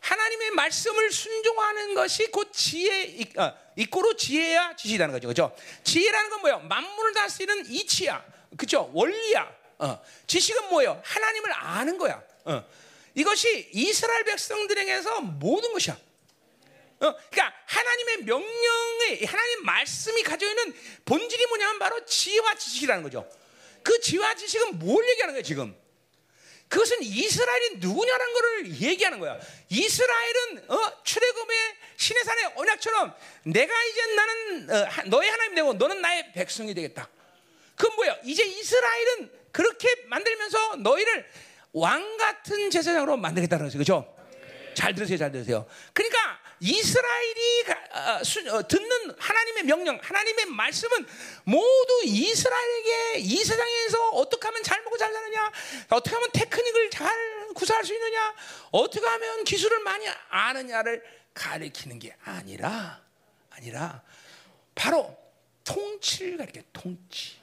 [0.00, 5.28] 하나님의 말씀을 순종하는 것이 곧 지혜, 어, 이꼬로 지혜야 지시라는 거죠.
[5.28, 5.56] 그죠?
[5.84, 6.58] 지혜라는 건 뭐예요?
[6.60, 8.24] 만물을 다스리는 이치야.
[8.56, 8.90] 그죠?
[8.94, 9.54] 원리야.
[9.78, 10.00] 어.
[10.26, 11.00] 지식은 뭐예요?
[11.04, 12.22] 하나님을 아는 거야.
[12.44, 12.64] 어.
[13.14, 15.94] 이것이 이스라엘 백성들에게서 모든 것이야.
[15.94, 20.74] 어, 그러니까 하나님의 명령에 하나님 말씀이 가지고 있는
[21.04, 23.30] 본질이 뭐냐면 바로 지혜와 지식이라는 거죠.
[23.82, 25.79] 그 지혜와 지식은 뭘 얘기하는 거예요, 지금?
[26.70, 29.38] 그것은 이스라엘이 누구냐는 것을 얘기하는 거야.
[29.68, 31.58] 이스라엘은 어, 출애굽의
[31.96, 37.08] 신의 산의 언약처럼 내가 이제 나는 어, 너의 하나님 되고 너는 나의 백성이 되겠다.
[37.74, 38.16] 그건 뭐야?
[38.22, 41.28] 이제 이스라엘은 그렇게 만들면서 너희를
[41.72, 43.76] 왕 같은 제사장으로 만들겠다는 거죠.
[43.76, 44.16] 그렇죠?
[44.74, 45.66] 잘 들으세요, 잘 들으세요.
[45.92, 51.06] 그러니까 이스라엘이 어, 어, 듣는 하나님의 명령, 하나님의 말씀은
[51.44, 55.52] 모두 이스라엘에게 이 세상에서 어떻게 하면 잘 먹고 잘 사느냐,
[55.88, 58.34] 어떻게 하면 테크닉을 잘 구사할 수 있느냐,
[58.70, 63.02] 어떻게 하면 기술을 많이 아느냐를 가리키는 게 아니라,
[63.48, 64.02] 아니라
[64.74, 65.16] 바로
[65.64, 67.40] 통치를 가리켜 통치.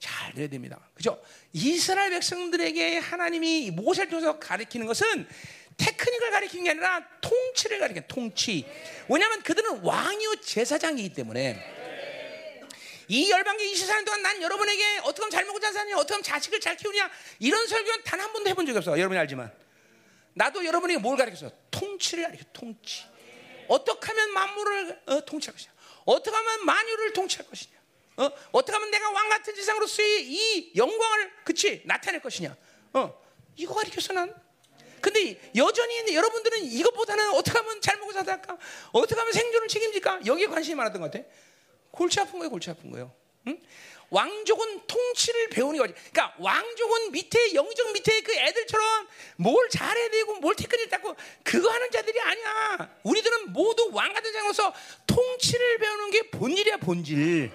[0.00, 0.80] 잘 돼야 됩니다.
[0.94, 1.22] 그죠?
[1.52, 5.28] 이스라엘 백성들에게 하나님이 모세를 통해서 가리키는 것은
[5.76, 8.66] 테크닉을 가리키는 게 아니라 통치를 가리키는 통치.
[9.08, 11.78] 왜냐하면 그들은 왕이요 제사장이기 때문에
[13.08, 16.60] 이 열방계 24년 동안 난 여러분에게 어떻게 하면 잘 먹고 잘 사느냐, 어떻게 하면 자식을
[16.60, 17.10] 잘 키우냐
[17.40, 18.96] 이런 설교는 단 한 번도 해본 적이 없어.
[18.98, 19.50] 여러분이 알지만
[20.34, 21.50] 나도 여러분에게 뭘 가르쳤어?
[21.70, 22.44] 통치를 가르쳐.
[22.52, 23.04] 통치.
[23.66, 25.72] 어떻게 하면 만물을 어, 통치할 것이냐?
[26.04, 27.78] 어떻게 하면 만유를 통치할 것이냐?
[28.18, 28.30] 어?
[28.52, 32.54] 어떻게 하면 내가 왕 같은 지상으로서의 이 영광을 그치 나타낼 것이냐?
[32.92, 33.20] 어?
[33.56, 34.34] 이거 가르쳤어 난.
[35.00, 38.58] 근데 여전히 여러분들은 이것보다는 어떻게 하면 잘 먹고 살까?
[38.92, 40.20] 어떻게 하면 생존을 책임질까?
[40.26, 41.24] 여기에 관심이 많았던 것 같아.
[41.90, 43.12] 골치 아픈 거예요, 골치 아픈 거예요.
[43.48, 43.60] 응?
[44.10, 45.94] 왕족은 통치를 배우는 거지.
[46.12, 51.14] 그러니까 왕족은 밑에 영적 밑에 그 애들처럼 뭘 잘해야 되고 뭘 테크닉 닦고
[51.44, 52.98] 그거 하는 자들이 아니야.
[53.04, 54.74] 우리들은 모두 왕 같은 장으로서
[55.06, 57.52] 통치를 배우는 게 본질이야, 본질.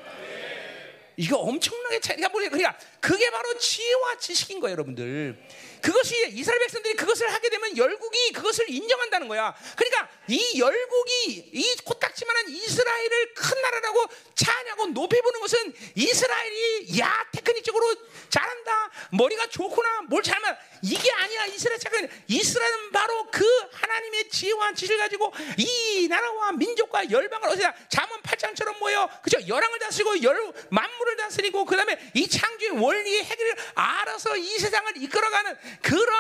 [1.17, 2.49] 이거 엄청나게 차이가 뭐냐?
[2.49, 5.37] 그러니까 그게 바로 지혜와 지식인 거예요, 여러분들.
[5.79, 9.55] 그것이 이스라엘 백성들이 그것을 하게 되면 열국이 그것을 인정한다는 거야.
[9.75, 17.95] 그러니까 이 열국이 이 코딱지만한 이스라엘을 큰 나라라고 찬하고 높이 보는 것은 이스라엘이 야 테크닉적으로
[18.29, 21.45] 잘한다, 머리가 좋구나, 뭘 잘만 이게 아니야.
[21.45, 28.19] 이스라엘 잠깐 이스라엘은 바로 그 하나님의 지혜와 지식을 가지고 이 나라와 민족과 열방을 어디다 잠언
[28.23, 29.37] 8장처럼 모여 그죠?
[29.47, 35.57] 열왕을 다스리고 열 만물을 다스리고 그다음에 이 창조의 원 리의 해결을 알아서 이 세상을 이끌어가는
[35.81, 36.15] 그런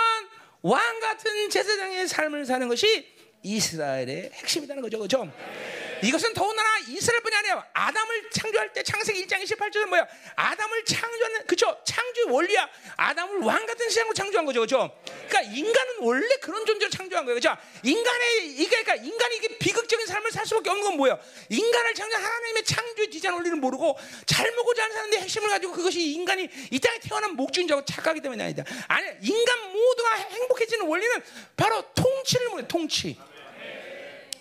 [0.61, 3.07] 왕 같은 제사장의 삶을 사는 것이
[3.43, 4.99] 이스라엘의 핵심이라는 거죠.
[4.99, 5.31] 그죠?
[6.03, 10.07] 이것은 더군다나 이스라엘뿐이 아니라 아담을 창조할 때 창세기 1장 28절은 뭐야?
[10.35, 11.77] 아담을 창조하는 그죠?
[11.85, 12.69] 창조의 원리야.
[12.97, 14.61] 아담을 왕 같은 세상으로 창조한 거죠.
[14.61, 14.97] 그죠?
[15.27, 17.35] 그러니까 인간은 원래 그런 존재로 창조한 거예요.
[17.35, 17.55] 그죠?
[17.83, 21.19] 인간의 이게 그러니까 인간이 이게 비극적인 삶을 살 수밖에 없는 건 뭐예요?
[21.49, 26.47] 인간을 창조한 하나님의 창조의 디자인 원리를 모르고 잘 먹고 잘 사는데 핵심을 가지고 그것이 인간이
[26.71, 28.63] 이 땅에 태어난 알고 착각하기 때문에 아니다.
[28.87, 31.23] 아니, 인간 모두가 행복해지는 원리는
[31.55, 33.17] 바로 통치를 모르요 통치.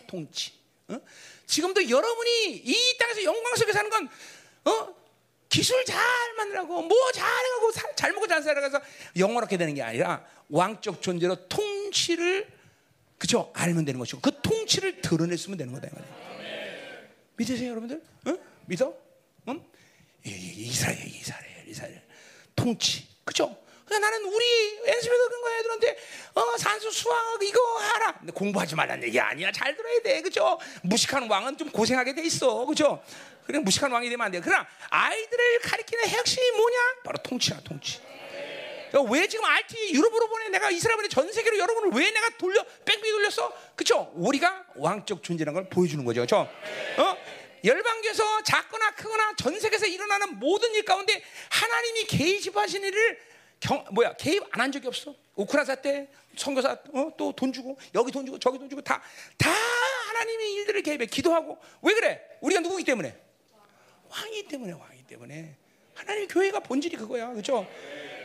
[0.07, 0.53] 통치.
[0.89, 1.01] 어?
[1.47, 4.09] 지금도 여러분이 이 땅에서 영광 속에 사는 건
[4.65, 4.95] 어?
[5.49, 6.03] 기술 잘
[6.37, 8.81] 만들라고 뭐 잘하고 잘 먹고 잘 살아가서
[9.17, 12.49] 영원하게 되는 게 아니라 왕적 존재로 통치를
[13.19, 15.89] 그죠 알면 되는 것이고 그 통치를 드러냈으면 되는 거다
[17.37, 18.03] 믿으세요 여러분들?
[18.27, 18.39] 어?
[18.67, 18.95] 믿어?
[19.49, 19.65] 응?
[20.25, 22.03] 이스라엘 이스라엘 이스라엘
[22.57, 23.57] 통치 그죠?
[23.85, 25.99] 그러니까 나는 우리 연습에서 그런 거야 애들한테
[26.35, 28.13] 어, 산수 수학 이거 하라.
[28.19, 29.53] 근데 공부하지 말라는 얘기 아니야.
[29.53, 30.23] 잘 들어야 돼.
[30.23, 30.59] 그죠?
[30.83, 32.65] 무식한 왕은 좀 고생하게 돼 있어.
[32.67, 33.03] 그죠?
[33.47, 34.41] 그래 무식한 왕이 되면 안 돼.
[34.41, 36.79] 그러나 아이들을 가리키는 핵심이 뭐냐?
[37.05, 38.01] 바로 통치야, 통치.
[39.11, 43.11] 왜 지금 RT 유럽으로 보내 내가 이스라엘 보내 전 세계로 여러분을 왜 내가 돌려 뺑뺑이
[43.11, 43.53] 돌렸어?
[43.75, 44.13] 그쵸?
[44.15, 46.21] 우리가 왕적 존재라는 걸 보여주는 거죠.
[46.21, 46.49] 그쵸?
[46.99, 47.17] 어?
[47.65, 53.19] 열방교에서 작거나 크거나 전 세계에서 일어나는 모든 일 가운데 하나님이 개입하신 일을
[53.61, 55.15] 경, 뭐야 개입 안 한 적이 없어.
[55.37, 59.03] 우크라사 때 선교사 어, 또 돈 주고 여기 돈 주고 저기 돈 주고 다
[59.39, 62.21] 다 하나님의 일들을 개입해 기도하고 왜 그래?
[62.41, 63.17] 우리가 누구기 때문에
[64.09, 65.57] 왕이 때문에 왕이 때문에
[65.95, 67.67] 하나님 교회가 본질이 그거야 그렇죠?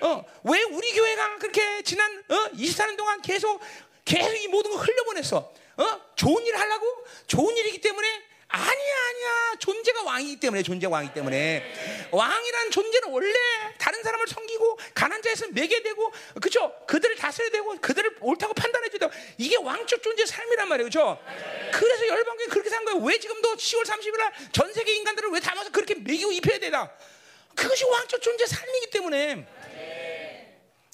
[0.01, 3.59] 어왜 우리 교회가 그렇게 지난 어 24년 동안 계속
[4.05, 5.37] 계속 이 모든 걸 흘려보냈어?
[5.77, 6.85] 어 좋은 일 하려고
[7.27, 8.07] 좋은 일이기 때문에
[8.51, 9.55] 아니야, 아니야.
[9.59, 12.09] 존재가 왕이기 때문에, 존재가 왕이기 때문에.
[12.11, 13.33] 왕이란 존재는 원래
[13.77, 16.11] 다른 사람을 섬기고, 가난 자에서 매게 되고,
[16.41, 16.73] 그죠?
[16.87, 21.19] 그들을 다스려야 되고, 그들을 옳다고 판단해줘야 이게 왕적 존재의 삶이란 말이에요, 그죠?
[21.71, 22.99] 그래서 열방교회 그렇게 산 거예요.
[23.01, 26.91] 왜 지금도 10월 30일 날 전 세계 인간들을 왜 담아서 그렇게 매기고 입혀야 되나?
[27.55, 29.47] 그것이 왕적 존재의 삶이기 때문에.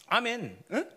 [0.07, 0.57] 아멘.
[0.71, 0.89] 응?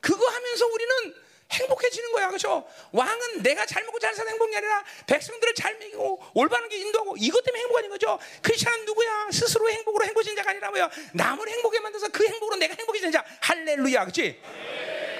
[0.00, 1.14] 그거 하면서 우리는
[1.54, 2.28] 행복해지는 거야.
[2.28, 2.66] 그렇죠?
[2.92, 7.42] 왕은 내가 잘 먹고 잘 사는 행복이 아니라 백성들을 잘 먹이고 올바른 게 인도하고 이것
[7.44, 8.18] 때문에 행복하는 거죠.
[8.42, 9.28] 크리스천은 누구야?
[9.32, 10.90] 스스로 행복으로 행복해진 자가 아니라 뭐야?
[11.12, 13.24] 남을 행복에 만들어서 그 행복으로 내가 행복해지는 자.
[13.40, 14.00] 할렐루야.
[14.04, 14.40] 그렇지?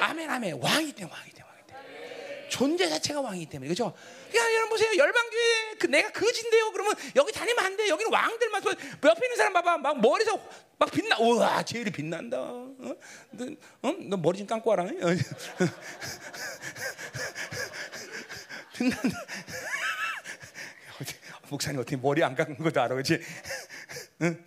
[0.01, 0.59] 아멘 아멘.
[0.61, 2.49] 왕이 때 왕이 때 왕이 때.
[2.49, 3.69] 존재 자체가 왕이기 때문에.
[3.69, 3.95] 그렇죠?
[4.37, 4.91] 야, 여러분 보세요.
[4.97, 6.73] 열방교회 그 내가 거진데요.
[6.73, 7.89] 그러면 여기 다니면 안 돼.
[7.89, 9.79] 여기는 왕들만 옆에 있는 사람 봐봐.
[9.79, 10.41] 막 머리에서
[10.79, 11.19] 막 빛나.
[11.19, 12.39] 우와, 제일이 빛난다.
[12.41, 12.75] 어?
[13.31, 13.47] 너,
[13.83, 13.95] 어?
[14.09, 14.87] 너 머리 좀 감고 와라.
[18.77, 19.19] 빛난다.
[21.49, 23.21] 목사님 어떻게 머리 안 감은 것도 알아, 그렇지?
[24.23, 24.45] 응?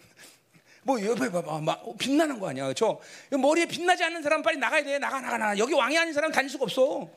[0.84, 3.00] 뭐 옆에 봐봐, 막 빛나는 거 아니야, 그렇죠?
[3.32, 5.58] 머리에 빛나지 않는 사람 빨리 나가야 돼, 나가, 나가, 나가.
[5.58, 7.10] 여기 왕이 아닌 사람 다닐 수가 없어.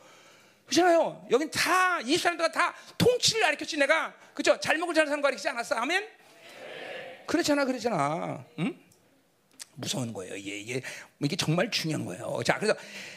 [0.71, 1.27] 그렇잖아요.
[1.31, 4.15] 여긴 다, 이 사람들과 다 통치를 가르쳤지, 내가.
[4.33, 4.59] 그죠?
[4.61, 5.75] 잘 먹고 잘 사는 거 가르치지 않았어?
[5.75, 6.09] 아멘?
[7.27, 8.45] 그렇잖아, 그렇잖아.
[8.61, 8.79] 응?
[9.75, 10.37] 무서운 거예요.
[10.37, 10.83] 이게, 이게,
[11.21, 12.43] 이게 정말 중요한 거예요.
[12.45, 12.75] 자, 그래서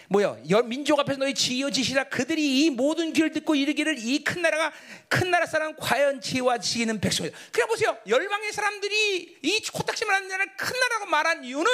[0.08, 0.38] 뭐요?
[0.66, 4.72] 민족 앞에서 너희 지혜요 지식이라 그들이 이 모든 규례를 듣고 이르기를 이 큰 나라가
[5.10, 7.38] 큰 나라 사람 과연 지혜와 지혜 있는 백성이다.
[7.52, 7.98] 그래 보세요.
[8.08, 11.66] 열방의 사람들이 이 코딱지만한 나라를 큰 나라고 말한 이유는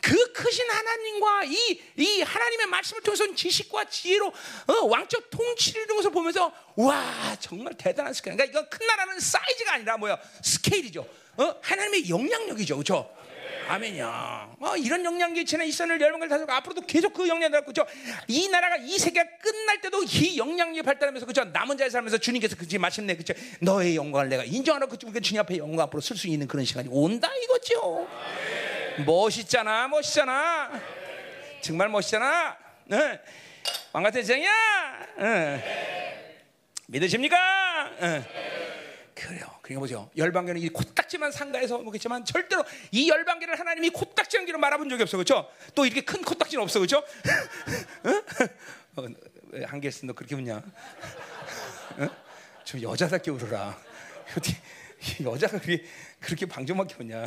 [0.00, 6.52] 그 크신 하나님과 이, 이 하나님의 말씀을 통해서 지식과 지혜로 어, 왕적 통치를 이루면서 보면서
[6.76, 8.36] 와 정말 대단한 스케일.
[8.36, 11.06] 그러니까 이건 큰 나라는 사이즈가 아니라 뭐야 스케일이죠.
[11.36, 11.54] 어?
[11.62, 13.19] 하나님의 영향력이죠, 그렇죠?
[13.68, 14.56] 아멘이야.
[14.60, 17.86] 어, 이런 영향력이 지난 이스라엘 열방을 다스리고 앞으로도 계속 그 영향을 갖고 그죠?
[18.26, 21.44] 이 나라가 이 세계가 끝날 때도 이 영향력이 발달하면서 그죠?
[21.44, 23.32] 남은 자의 살면서 주님께서 그지 마침내 그죠?
[23.60, 27.30] 너의 영광을 내가 인정하라 그 주님 앞에 영광 앞으로 쓸 수 있는 그런 시간이 온다
[27.44, 28.08] 이거죠.
[29.06, 30.70] 멋있잖아, 멋있잖아.
[31.60, 32.56] 정말 멋있잖아.
[32.86, 33.20] 네.
[33.92, 34.50] 왕 같은 세상이야.
[35.18, 36.34] 네.
[36.86, 37.90] 믿으십니까?
[38.00, 38.24] 네.
[39.14, 39.59] 그래요.
[39.70, 40.10] 그러니까 보죠.
[40.16, 45.48] 열방계는 이 코딱지만 상가에서 먹겠지만 절대로 이 열방계를 하나님이 코딱지 연기로 말아본 적이 없어, 그렇죠?
[45.76, 47.04] 또 이렇게 큰 코딱지는 없어, 그렇죠?
[48.96, 49.06] 어,
[49.66, 50.56] 한계스 너 그렇게 웃냐?
[50.56, 52.08] 어?
[52.64, 53.78] 좀 여자답게 울어라.
[54.36, 54.56] 어디
[55.22, 55.84] 여자가 그렇게
[56.18, 57.26] 그렇게 방정맞게 웃냐?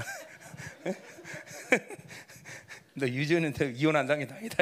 [2.95, 4.57] 너 유전한테 이혼한 당이 다이다.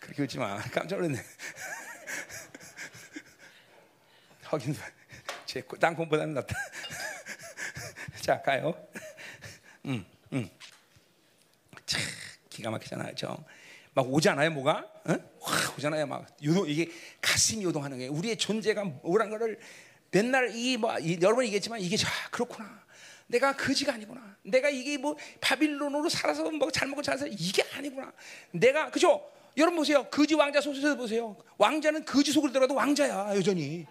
[0.00, 0.60] 그렇게 웃지 마.
[0.70, 1.24] 깜짝 놀랐네.
[4.50, 4.74] 하긴
[5.44, 6.56] 제 땅콩보다는 낫다.
[8.22, 8.74] 자 가요.
[9.84, 10.48] 음, 음.
[11.84, 12.00] 참
[12.48, 13.44] 기가 막히잖아요, 그렇죠?
[13.94, 14.78] 막 오잖아요, 뭐가?
[15.04, 15.12] 어?
[15.12, 19.58] 와 오잖아요, 막 요동 이게 가슴이 요동하는 게 우리의 존재가 뭐란 거를
[20.10, 22.86] 맨날 이뭐 여러 번 얘기했지만 이게 자 그렇구나.
[23.26, 24.36] 내가 거지가 아니구나.
[24.42, 28.12] 내가 이게 뭐 바빌론으로 살아서 뭐 잘 먹고 잘 살아 이게 아니구나.
[28.52, 29.30] 내가 그죠?
[29.58, 30.04] 여러분 보세요.
[30.04, 31.36] 거지 왕자 소설에서 보세요.
[31.58, 33.86] 왕자는 거지 속을 들어도 왕자야 여전히.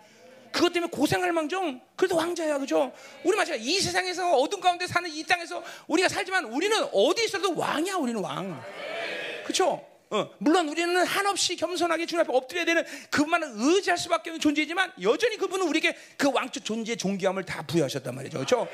[0.52, 2.92] 그것 때문에 고생할 망정 그래도 왕자야 그죠?
[3.24, 7.96] 우리 마찬가지 이 세상에서 어둠 가운데 사는 이 땅에서 우리가 살지만 우리는 어디 있어도 왕이야
[7.96, 8.62] 우리는 왕.
[9.44, 9.86] 그렇죠?
[10.10, 15.36] 어, 물론 우리는 한없이 겸손하게 주님 앞에 엎드려야 되는 그분만을 의지할 수밖에 없는 존재이지만 여전히
[15.38, 18.38] 그분은 우리에게 그 왕적 존재의 존귀함을 다 부여하셨단 말이죠.
[18.38, 18.68] 그렇죠?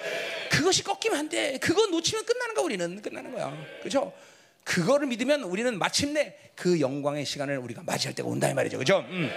[0.51, 1.57] 그것이 꺾이면 안 돼.
[1.59, 3.01] 그거 놓치면 끝나는 거야 우리는.
[3.01, 3.51] 끝나는 거야.
[3.79, 4.13] 그렇죠?
[4.63, 8.77] 그거를 믿으면 우리는 마침내 그 영광의 시간을 우리가 맞이할 때가 온다 이 말이죠.
[8.77, 9.05] 그죠?
[9.09, 9.29] 음.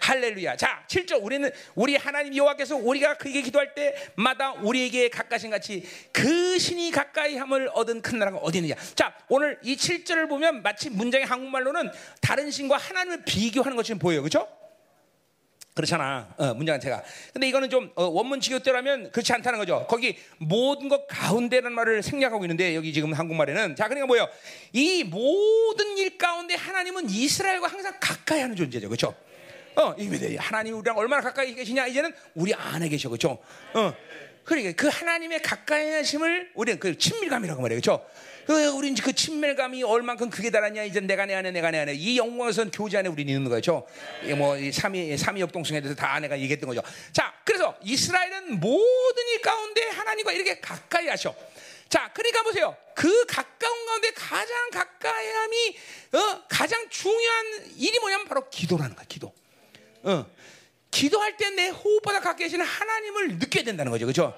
[0.00, 0.56] 할렐루야.
[0.56, 5.82] 자, 7절 우리는 우리 하나님 여호와께서 우리가 그에게 기도할 때마다 우리에게 가까신 같이
[6.12, 8.74] 그 신이 가까이 함을 얻은 큰 나라가 어디 있느냐.
[8.94, 11.90] 자, 오늘 이 7절을 보면 마치 문장의 한국말로는
[12.20, 14.22] 다른 신과 하나님을 비교하는 것처럼 보여요.
[14.22, 14.46] 그죠?
[15.74, 16.32] 그렇잖아.
[16.36, 17.02] 어, 문장 자체가.
[17.32, 19.84] 근데 이거는 좀 어, 원문 직역대로하면 그렇지 않다는 거죠.
[19.88, 24.28] 거기 모든 것 가운데라는 말을 생략하고 있는데 여기 지금 한국말에는 자 그러니까 뭐예요?
[24.72, 28.88] 이 모든 일 가운데 하나님은 이스라엘과 항상 가까이 하는 존재죠.
[28.88, 29.16] 그렇죠?
[29.74, 33.08] 어, 이게 하나님 우리랑 얼마나 가까이 계시냐 이제는 우리 안에 계셔.
[33.08, 33.38] 그렇죠?
[33.74, 33.92] 어.
[34.44, 37.80] 그러니까 그 하나님의 가까이 하심을 우리는 그 친밀감이라고 말해요.
[37.80, 38.06] 그렇죠?
[38.46, 42.18] 그 우린 그 친밀감이 얼만큼 그게 달았냐 이제 내가 내 안에 내가 내 안에 이
[42.18, 43.86] 영광에선 교제 안에 우리는 있는 거죠.
[44.36, 46.82] 뭐 삼위 삼위 역동성에 대해서 다 내가 얘기했던 거죠.
[47.12, 51.34] 자, 그래서 이스라엘은 모든 일 가운데 하나님과 이렇게 가까이 하셔.
[51.88, 52.76] 자, 그러니까 보세요.
[52.94, 55.76] 그 가까운 가운데 가장 가까이함이
[56.12, 57.46] 어, 가장 중요한
[57.76, 59.04] 일이 뭐냐면 바로 기도라는 거야.
[59.08, 59.32] 기도.
[60.02, 60.26] 어.
[60.90, 64.06] 기도할 때 내 호흡보다 가까이 계시는 하나님을 느껴야 된다는 거죠.
[64.06, 64.34] 그렇죠?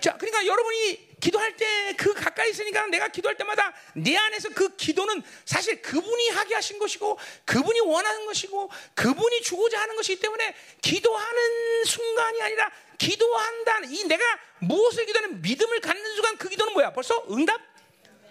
[0.00, 1.72] 자, 그러니까 여러분이 기도할 때
[2.02, 7.18] 그 가까이 있으니까 내가 기도할 때마다 내 안에서 그 기도는 사실 그분이 하게 하신 것이고
[7.44, 14.24] 그분이 원하는 것이고 그분이 주고자 하는 것이기 때문에 기도하는 순간이 아니라 기도한다는 이 내가
[14.60, 16.92] 무엇을 기도하는 믿음을 갖는 순간 그 기도는 뭐야?
[16.92, 17.60] 벌써 응답?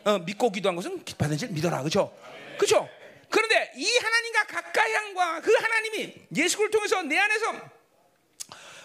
[0.03, 1.79] 어, 믿고 기도한 것은 받은 줄 믿어라.
[1.79, 2.13] 그렇죠?
[2.57, 2.89] 그렇죠?
[3.29, 7.55] 그런데 이 하나님과 가까이 한과 그 하나님이 예수를 통해서 내 안에서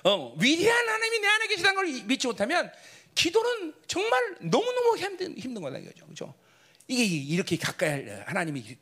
[0.04, 2.70] 어, 위대한 하나님이 내 안에 계시다는 걸 믿지 못하면
[3.16, 6.04] 기도는 정말 너무너무 힘든, 힘든 거다 이거죠.
[6.04, 6.34] 그렇죠?
[6.86, 8.78] 이게 이렇게 가까이 하나님이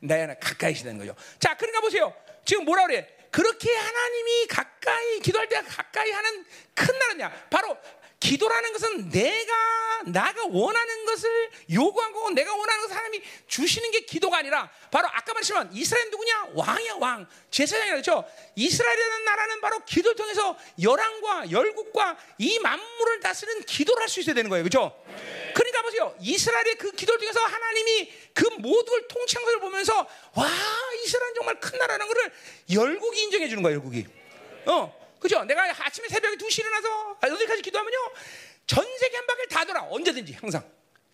[0.00, 1.14] 나 안에 가까이 계시다는 거죠.
[1.38, 2.12] 자, 그러니까 보세요.
[2.44, 3.08] 지금 뭐라 그래?
[3.30, 6.44] 그렇게 하나님이 가까이 기도할 때 가까이 하는
[6.74, 7.30] 큰 나라냐?
[7.48, 7.76] 바로
[8.20, 9.52] 기도라는 것은 내가
[10.06, 15.32] 나가 원하는 것을 요구한 거고 내가 원하는 것을 하나님이 주시는 게 기도가 아니라 바로 아까
[15.34, 16.50] 말했지만 이스라엘 누구냐?
[16.54, 17.26] 왕이야 왕.
[17.50, 18.24] 제사장이라 그렇죠?
[18.54, 24.48] 이스라엘이라는 나라는 바로 기도를 통해서 열왕과 열국과 이 만물을 다스리는 기도를 할 수 있어야 되는
[24.48, 24.64] 거예요.
[24.64, 25.04] 그렇죠?
[25.54, 26.14] 그러니까 보세요.
[26.20, 30.48] 이스라엘의 그 기도를 통해서 하나님이 그 모든 걸 통치한 것을 보면서 와
[31.04, 32.32] 이스라엘 정말 큰 나라라는 것을
[32.72, 34.06] 열국이 인정해 주는 거야 열국이.
[34.66, 35.44] 어 그죠?
[35.44, 37.98] 내가 아침에 새벽에 2시 일어나서 어디까지 기도하면요.
[38.66, 39.82] 전 세계 한 바퀴를 다 돌아.
[39.84, 40.62] 언제든지 항상.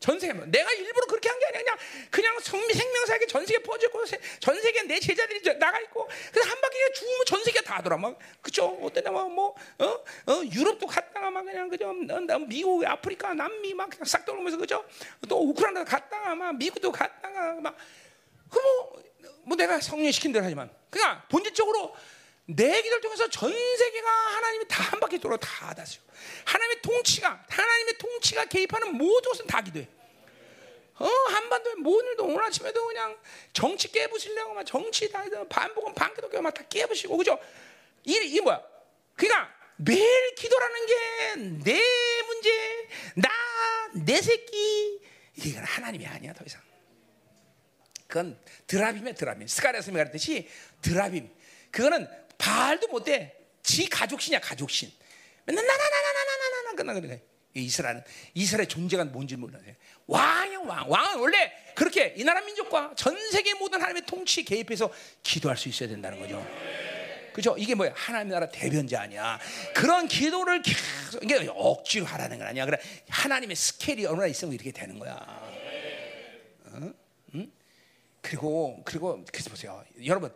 [0.01, 1.61] 전 세계 내가 일부러 그렇게 한 게 아니야.
[1.63, 1.79] 그냥
[2.11, 4.05] 그냥 성미 생명사에게 전 세계 퍼졌고
[4.41, 7.97] 전 세계 내 제자들이 나가 있고 그래서 한 바퀴 주면 전 세계 다 돌아.
[7.97, 9.55] 막 그죠 어때나 뭐어?
[9.79, 11.89] 어, 유럽도 갔다가 막 그냥 그죠?
[11.89, 14.85] 어, 미국 아프리카 남미 막 그냥 싹 돌면서 그죠?
[15.27, 19.03] 또 우크라이나 갔다가 막 미국도 갔다가 막그뭐
[19.45, 20.71] 뭐 내가 성령 시킨 대로 하지만.
[20.91, 21.97] 그냥 본질적으로
[22.47, 26.03] 내 기도를 통해서 전 세계가 하나님이 다 한 바퀴 돌아 다 다스려.
[26.45, 29.89] 하나님의 통치가 하나님의 통치가 개입하는 모든 것은 다 기도해.
[30.97, 33.19] 어 한반도에 오늘도 오늘 아침에도 그냥
[33.53, 37.39] 정치 깨부시려고 막 정치 다 반복은 반기도 막다 깨부시고 그죠?
[38.05, 38.63] 이, 이 뭐야?
[39.17, 40.95] 그러니까 매일 기도라는 게
[41.65, 43.29] 내 문제, 나,
[44.05, 45.01] 내 새끼
[45.37, 46.61] 이건 하나님이 아니야 더 이상.
[48.07, 48.39] 그건
[48.69, 49.49] 드라빔의 드라빔.
[49.49, 50.49] 스가랴서 말했듯이
[50.81, 51.35] 드라빔.
[51.73, 52.07] 그거는
[52.39, 53.35] 발도 못해.
[53.63, 54.91] 지 가족신이야 가족신.
[55.47, 57.19] 맨날 나나나나나나나나 끝나는 거야.
[57.55, 58.03] 이스라엘은
[58.35, 59.63] 이스라엘 존재가 뭔지 몰라요.
[60.07, 60.91] 왕이야 왕.
[60.91, 64.93] 왕은 원래 그렇게 이 나라 민족과 전 세계 모든 하나님의 통치 개입해서
[65.23, 66.45] 기도할 수 있어야 된다는 거죠.
[67.33, 67.57] 그죠?
[67.59, 67.93] 이게 뭐야?
[67.97, 69.41] 하나님 나라 대변자 아니야.
[69.75, 72.65] 그런 기도를 계속 이게 억지로 하라는 건 아니야.
[72.65, 72.79] 그래
[73.09, 75.15] 하나님의 스케일이 얼마나 있으면 이렇게 되는 거야.
[76.67, 76.93] 어?
[77.35, 77.53] 응?
[78.21, 80.33] 그리고 그리고 그래서 보세요, 여러분.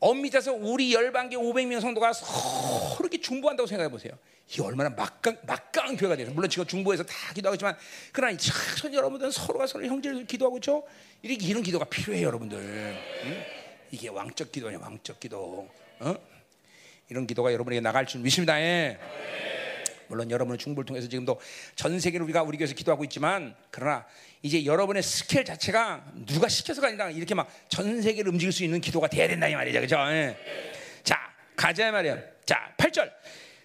[0.00, 4.12] 엄 밑에서 우리 열방계 500명 성도가 서로 이렇게 중보한다고 생각해 보세요.
[4.48, 7.76] 이게 얼마나 막강, 막강한 교회가 돼서 물론 지금 중보에서 다 기도하겠지만
[8.12, 10.84] 그러나 참 여러분들은 서로가 서로 형제를 기도하고 죠
[11.22, 12.58] 이렇게 이런 기도가 필요해요, 여러분들.
[12.58, 13.44] 응?
[13.90, 15.68] 이게 왕적 기도냐, 왕적 기도.
[16.00, 16.14] 어?
[17.10, 18.60] 이런 기도가 여러분에게 나갈 줄 믿습니다.
[18.60, 18.98] 예.
[20.08, 21.40] 물론 여러분의 중보를 통해서 지금도
[21.76, 24.06] 전 세계를 우리가 우리 교회에서 기도하고 있지만 그러나
[24.42, 29.08] 이제 여러분의 스케일 자체가 누가 시켜서가 아니라 이렇게 막 전 세계를 움직일 수 있는 기도가
[29.08, 29.80] 돼야 된다 이 말이죠.
[29.80, 29.96] 그죠?
[30.10, 30.36] 예.
[31.04, 31.16] 자,
[31.56, 32.18] 가자 말이야.
[32.44, 33.12] 자, 8절.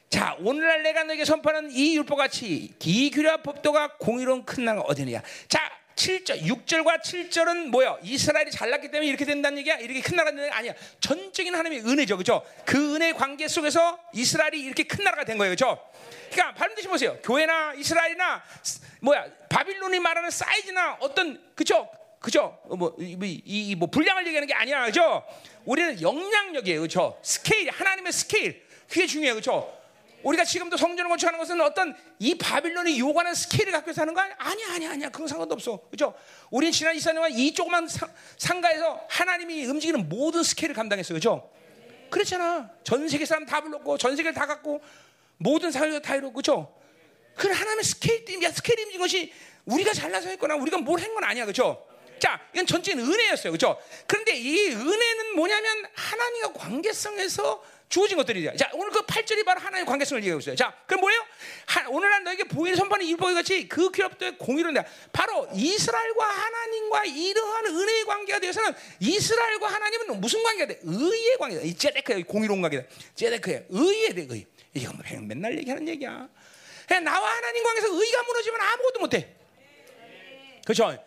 [0.10, 5.22] 자, 오늘날 내가 너에게 선포하는 이 율법같이 기규라 법도가 공의로운 큰 나라가 어디냐.
[5.48, 7.98] 자, 7절, 6절과 7절은 뭐야?
[8.04, 9.78] 이스라엘이 잘났기 때문에 이렇게 된다는 얘기야?
[9.78, 10.74] 이렇게 큰 나라가 게 아니야.
[11.00, 12.18] 전적인 하나님의 은혜죠.
[12.18, 12.44] 그죠?
[12.66, 15.52] 그 은혜 관계 속에서 이스라엘이 이렇게 큰 나라가 된 거예요.
[15.54, 15.80] 그죠?
[16.32, 17.18] 그러니까 반드시 보세요.
[17.24, 18.44] 교회나 이스라엘이나
[19.02, 19.26] 뭐야?
[19.50, 21.90] 바빌론이 말하는 사이즈나 어떤 그죠?
[22.20, 22.58] 그죠?
[22.70, 24.86] 뭐이뭐 뭐 분량을 얘기하는 게 아니야.
[24.86, 25.24] 그죠?
[25.66, 26.82] 우리는 영향력이에요.
[26.82, 27.20] 그죠?
[27.22, 28.66] 스케일, 하나님의 스케일.
[28.88, 29.36] 그게 중요해요.
[29.36, 29.83] 그죠?
[30.24, 34.36] 우리가 지금도 성전을 건축하는 것은 어떤 이 바빌론이 요구하는 스케일을 갖고 사는 거 아니야?
[34.72, 35.10] 아니야, 아니야.
[35.10, 35.82] 그런 상관도 없어.
[35.92, 36.14] 그죠?
[36.50, 37.88] 우리는 지난 24년간 이 조그만
[38.38, 41.14] 상가에서 하나님이 움직이는 모든 스케일을 감당했어.
[41.14, 41.50] 그죠?
[42.10, 42.70] 그렇잖아.
[42.84, 44.82] 전 세계 사람 다 불렀고, 전 세계를 다 갖고,
[45.38, 46.74] 모든 사회가 다 이루고, 그죠?
[47.36, 49.34] 그 하나님의 스케일, 야, 스케일이 움직인 것이
[49.66, 51.46] 우리가 잘나서 했거나 우리가 뭘 한 건 아니야.
[51.46, 51.86] 그죠?
[52.20, 53.52] 자, 이건 전적인 은혜였어요.
[53.52, 53.78] 그죠?
[54.08, 57.64] 그런데 이 은혜는 뭐냐면 하나님과 관계성에서
[57.94, 58.56] 주어진 것들이야.
[58.56, 60.56] 자, 오늘 그 8절이 바로 하나님의 관계성을 얘기하고 있어요.
[60.56, 61.24] 자, 그럼 뭐예요?
[61.68, 64.84] 하, 오늘날 너에게 보이는 선판의 율법이 같이 그 기업도의 공의로다.
[65.12, 70.80] 바로 이스라엘과 하나님과 이러한 은혜의 관계가 되어서는 이스라엘과 하나님은 무슨 관계가 돼?
[70.82, 71.62] 의의 관계다.
[71.62, 72.88] 이 제데크의 공의로운 관계다.
[73.14, 74.48] 제데크의 의에 대해 의.
[74.74, 76.28] 이거 뭐 맨날 얘기하는 얘기야.
[77.04, 79.36] 나와 하나님 관계에서 의가 무너지면 아무것도 못해.
[80.66, 80.98] 그렇죠?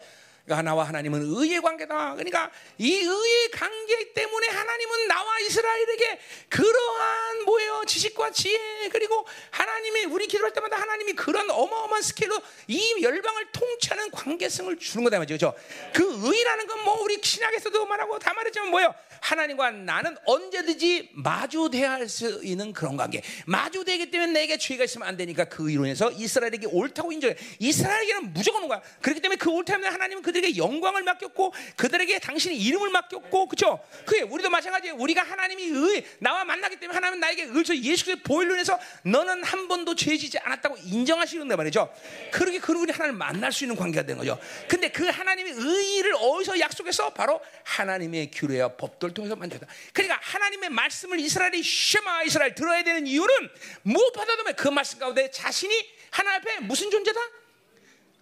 [0.46, 2.14] 그러니까 나와 하나님은 의의 관계다.
[2.14, 10.26] 그러니까 이 의의 관계 때문에 하나님은 나와 이스라엘에게 그러한 뭐예요 지식과 지혜 그리고 하나님이 우리
[10.28, 15.36] 기도할 때마다 하나님이 그런 어마어마한 스케일로 이 열방을 통치하는 관계성을 주는 거다 말이죠.
[15.36, 15.92] 그렇죠?
[15.92, 18.94] 그 의라는 건 뭐 우리 신학에서도 말하고 다 말했지만 뭐예요?
[19.20, 23.22] 하나님과 나는 언제든지 마주대할 수 있는 그런 관계.
[23.46, 27.34] 마주되기 때문에 내게 죄가 있으면 안 되니까 그 이론에서 이스라엘에게 옳다고 인정해.
[27.58, 28.80] 이스라엘에게는 무조건 온 거야.
[29.02, 33.80] 그렇기 때문에 그 옳다면 하나님은 그 들에게 영광을 맡겼고 그들에게 당신의 이름을 맡겼고 그렇죠?
[34.04, 34.96] 그게 우리도 마찬가지예요.
[34.96, 39.68] 우리가 하나님이 의 나와 만나기 때문에 하나님은 나에게 의서 예수 그리스도의 보혈로 인해서 너는 한
[39.68, 41.92] 번도 죄지지 않았다고 인정하시는 데 말이죠.
[42.32, 44.38] 그렇게 그분이 하나님을 만날 수 있는 관계가 되는 거죠.
[44.68, 49.66] 근데 그 하나님의 의를 어디서 약속해서 바로 하나님의 규례와 법도를 통해서 만들다.
[49.92, 53.50] 그러니까 하나님의 말씀을 이스라엘이 쉐마 이스라엘 들어야 되는 이유는
[53.82, 55.74] 무엇보다도 그 말씀 가운데 자신이
[56.10, 57.20] 하나 앞에 무슨 존재다?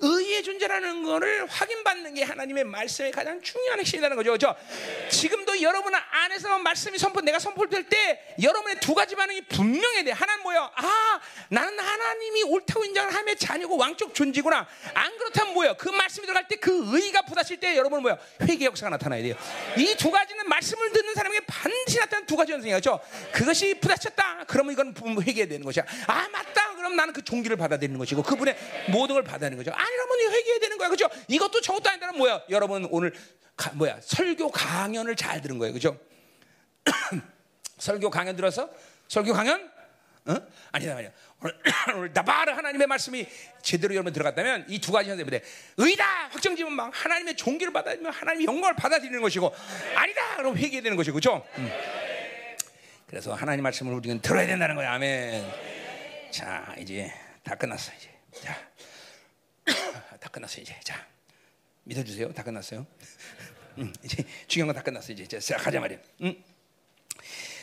[0.00, 4.30] 의의 존재라는 것을 확인받는 게 하나님의 말씀의 가장 중요한 핵심이라는 거죠.
[4.32, 5.08] 그렇죠?
[5.08, 10.10] 지금도 여러분 안에서 말씀이 선포, 내가 선포될 때 여러분의 두 가지 반응이 분명해야 돼.
[10.10, 10.70] 하나는 뭐야?
[10.74, 14.66] 아, 나는 하나님이 옳다고 인정을 하며 자녀고 왕적 존재구나.
[14.94, 15.74] 안 그렇다면 뭐야?
[15.74, 18.18] 그 말씀이 들어갈 때그 의가 부딪힐 때 여러분은 뭐야?
[18.42, 19.34] 회개 역사가 나타나야 돼요.
[19.78, 22.98] 이 두 가지는 말씀을 듣는 사람에게 반드시 나타나는 두 가지 현상이죠.
[23.00, 23.00] 그렇죠?
[23.32, 24.44] 그것이 부딪혔다.
[24.48, 25.84] 그러면 이건 회개해야 되는 것이야.
[26.08, 26.73] 아, 맞다.
[26.84, 28.56] 그럼 나는 그 종기를 받아들이는 것이고 그분의
[28.90, 29.74] 모든 걸 받아들이는 거죠.
[29.74, 30.90] 아니라면 회개해야 되는 거야.
[30.90, 31.08] 그죠?
[31.28, 32.42] 이것도 저것도 아니다는 뭐야?
[32.50, 33.14] 여러분 오늘
[33.56, 33.98] 가, 뭐야?
[34.02, 35.72] 설교 강연을 잘 들은 거예요.
[35.72, 35.98] 그죠?
[37.78, 38.68] 설교 강연 들어서
[39.08, 39.70] 설교 강연
[40.26, 40.36] 어?
[40.72, 41.10] 아니다 말이야.
[41.42, 41.58] 오늘,
[41.96, 43.26] 오늘 나바르 하나님의 말씀이
[43.62, 45.42] 제대로 여러분 들어갔다면 이 두 가지 현상 때문에
[45.78, 49.54] 의다 확정 지면 막 하나님의 종기를 받아들이면 하나님의 영광을 받아들이는 것이고
[49.96, 51.46] 아니다 그럼 회개해야 되는 것이고 그죠?
[51.56, 51.70] 음.
[53.06, 54.92] 그래서 하나님 말씀을 우리는 들어야 된다는 거야.
[54.92, 55.83] 아멘.
[56.34, 57.12] 자 이제
[57.44, 58.10] 다 끝났어 이제.
[58.42, 58.58] 자.
[60.18, 60.74] 다 끝났어요 이제.
[60.82, 61.06] 자
[61.84, 62.32] 믿어주세요.
[62.32, 62.84] 다 끝났어요.
[63.78, 65.38] 음, 이제 중요한 건 다 끝났어요 이제.
[65.38, 65.98] 자 가자 말이야.
[66.22, 66.42] 음.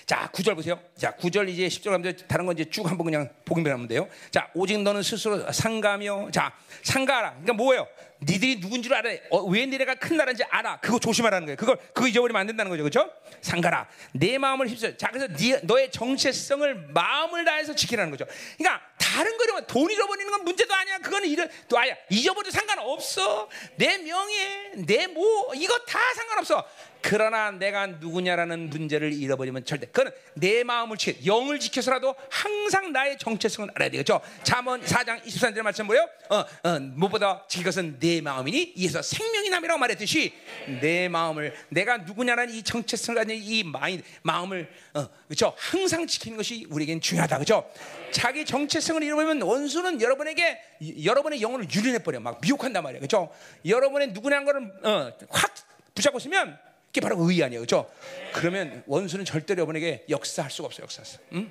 [0.05, 0.81] 자, 9절 보세요.
[0.97, 4.07] 자, 9절 이제 10절 가면 다른 건 이제 쭉 한번 그냥 보기만 하면 돼요.
[4.29, 6.53] 자, 오직 너는 스스로 상가며 자,
[6.83, 7.31] 상가라.
[7.31, 7.87] 그러니까 뭐예요?
[8.23, 9.09] 니들이 누군 줄 알아.
[9.31, 10.79] 어, 왜 니네가 큰 나라인지 알아.
[10.79, 11.57] 그거 조심하라는 거예요.
[11.57, 12.83] 그걸 그거 잊어버리면 안 된다는 거죠.
[12.83, 13.11] 그렇죠?
[13.41, 13.87] 상가라.
[14.13, 14.97] 내 마음을 휩쓸.
[14.97, 18.25] 자, 그래서 네, 너의 정체성을 마음을 다해서 지키라는 거죠.
[18.57, 20.99] 그러니까 다른 거는 돈 잃어버리는 건 문제도 아니야.
[20.99, 21.95] 그거는 잃어 또 아야.
[22.09, 23.49] 잊어버려도 상관없어.
[23.75, 26.63] 내 명예, 내 뭐 이거 다 상관없어.
[27.03, 33.69] 그러나 내가 누구냐라는 문제를 잃어버리면 절대 그는 내 마음을 지켜 영을 지켜서라도 항상 나의 정체성을
[33.73, 34.21] 알아야 되겠죠.
[34.43, 36.07] 잠언 4장 23절 말씀 뭐예요?
[36.29, 40.33] 어, 어, 무엇보다 지킬 것은 내 마음이니 이에서 생명이 남이라고 말했듯이
[40.81, 46.67] 내 마음을 내가 누구냐라는 이 정체성을 가진 이 마인, 마음을 어, 그렇죠 항상 지키는 것이
[46.69, 47.37] 우리에겐 중요하다.
[47.37, 47.69] 그렇죠
[48.11, 50.59] 자기 정체성을 잃어버리면 원수는 여러분에게
[51.03, 52.19] 여러분의 영혼을 유린해 버려.
[52.19, 53.31] 막 미혹한단 말이에요 그렇죠
[53.65, 55.53] 여러분의 누구냐는 거를 어, 확
[55.95, 56.57] 붙잡고 있으면
[56.87, 57.89] 그게 바로 의의 아니에요, 그렇죠?
[58.33, 61.17] 그러면 원수는 절대로 여러분에게 역사할 수가 없어요, 역사할 수.
[61.31, 61.49] 응?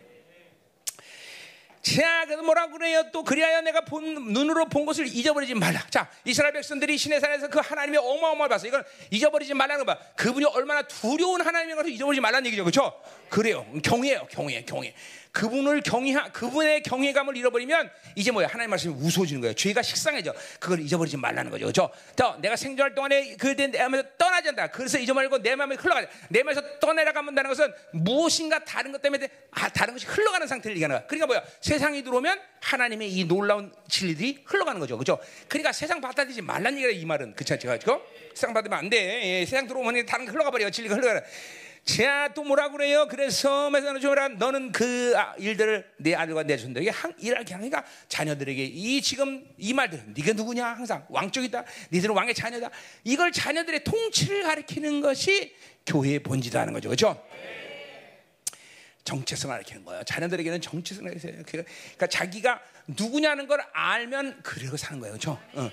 [1.82, 3.04] 자, 그래서 뭐라 그래요?
[3.10, 5.82] 또 그리하여 내가 본 눈으로 본 것을 잊어버리지 말라.
[5.88, 8.66] 자, 이스라엘 백성들이 신의 산에서 그 하나님의 어마어마를 봤어.
[8.66, 10.00] 이건 잊어버리지 말라는 거 봐.
[10.14, 13.00] 그분이 얼마나 두려운 하나님인 것을 잊어버리지 말라는 얘기죠, 그렇죠?
[13.30, 13.66] 그래요.
[13.82, 14.94] 경외요, 경외, 경외.
[15.32, 18.48] 그분을 경외하, 그분의 경외감을 잃어버리면 이제 뭐야?
[18.48, 19.54] 하나님 말씀이 우스워지는 거예요.
[19.54, 20.34] 죄가 식상해져.
[20.58, 21.90] 그걸 잊어버리지 말라는 거죠, 그렇죠?
[22.16, 24.68] 더 내가 생존할 동안에 그내 마음에서 떠나지 않다.
[24.68, 26.08] 그래서 잊어버리고 내 마음에 흘러가자.
[26.28, 30.96] 내 마음에서 떠내려 가면다는 것은 무엇인가 다른 것 때문에 아, 다른 것이 흘러가는 상태를 얘기하는
[30.96, 31.06] 거야.
[31.06, 31.42] 그러니까 뭐야?
[31.60, 35.18] 세상이 들어오면 하나님의 이 놀라운 진리들이 흘러가는 거죠, 그렇죠?
[35.48, 38.04] 그러니까 세상 받아들이지 말라는 얘기가 이 말은 그 자체가 그렇죠?
[38.34, 39.40] 세상 받으면 안 돼.
[39.40, 40.70] 예, 세상 들어오면 다른 게 흘러가 버려.
[40.70, 41.22] 진리가 흘러가.
[41.96, 43.08] 자, 또 뭐라 그래요?
[43.10, 49.02] 그래서 메사노 주라 너는 그 아, 일들을 내 아들과 내 손들에게 일하게 하니까 자녀들에게 이
[49.02, 51.64] 지금 이 말들 네가 누구냐 항상 왕족이다.
[51.90, 52.70] 니들은 왕의 자녀다.
[53.02, 55.52] 이걸 자녀들의 통치를 가리키는 것이
[55.84, 56.90] 교회의 본질이라는 거죠.
[56.90, 57.26] 그렇죠?
[59.02, 60.04] 정체성을 가리키는 거예요.
[60.04, 61.42] 자녀들에게는 정체성을 가리켜요.
[61.44, 65.14] 그러니까 자기가 누구냐는 걸 알면 그러고 사는 거예요.
[65.14, 65.40] 그렇죠?
[65.54, 65.68] 어.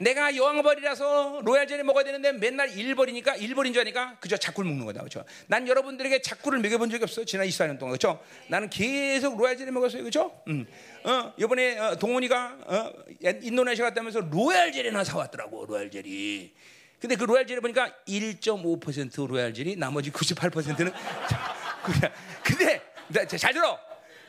[0.00, 5.00] 내가 여왕벌이라서 로얄젤리 먹어야 되는데 맨날 일벌이니까 일벌인 줄 아니까 그저 작구를 먹는 거다.
[5.00, 5.24] 그렇죠?
[5.46, 7.24] 난 여러분들에게 작구를 먹여본 적이 없어.
[7.24, 7.96] 지난 24년 동안.
[7.96, 8.22] 그렇죠?
[8.48, 10.02] 나는 계속 로얄젤리 먹었어요.
[10.02, 10.40] 그렇죠?
[10.48, 10.66] 음.
[11.04, 15.66] 어, 이번에 어, 동원이가 어, 인도네시아 갔다면서 로얄젤리나 사왔더라고.
[15.66, 16.54] 로얄젤리.
[17.00, 20.92] 근데 그 로얄젤리 보니까 1.5% 로얄젤리, 나머지 98%는
[21.84, 22.12] 그냥.
[22.42, 22.80] 근데
[23.36, 23.78] 잘 들어.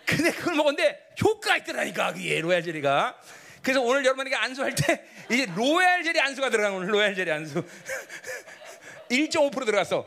[0.06, 3.16] 근데 그걸 먹었는데 효과가 있더라니까 그게 로얄젤리가.
[3.62, 7.64] 그래서 오늘 여러분에게 안수할 때 이제 로얄 젤리 안수가 들어간 오늘 로얄 젤리 안수
[9.10, 10.06] 1.5% 들어갔어.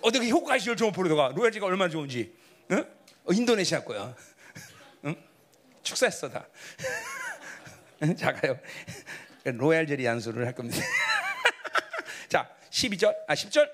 [0.00, 1.32] 어떻게 효과가 1.5% 들어가?
[1.34, 2.32] 로얄 젤리가 얼마나 좋은지.
[2.70, 2.84] 응?
[3.24, 4.14] 어, 인도네시아 거야.
[5.04, 5.16] 응?
[5.82, 6.46] 축사했어 다.
[8.16, 8.58] 자가요.
[9.44, 10.78] 로얄 젤리 안수를 할 겁니다.
[12.28, 13.68] 자, 12절, 아 10절.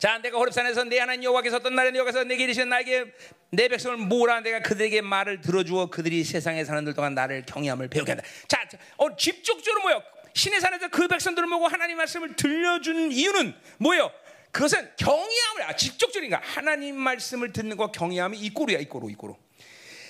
[0.00, 3.12] 자, 내가 호렙산에서 내 하나님 여호와께서 어떤 날에 여호와께서 내게 이르신 나에게
[3.50, 8.12] 내 백성을 모으라 내가 그들에게 말을 들어주어 그들이 세상에 사는 들 동안 나를 경외함을 배우게
[8.12, 8.26] 한다.
[8.48, 8.66] 자,
[8.96, 10.02] 어, 직접적으로 뭐요?
[10.32, 14.10] 신의 산에서 그 백성들을 모고 하나님 말씀을 들려준 이유는 뭐예요?
[14.52, 19.36] 그것은 경외함을 아, 직접적인가 하나님 말씀을 듣는 거 경외함이 이꼬루야 이꼬루 이꼬루.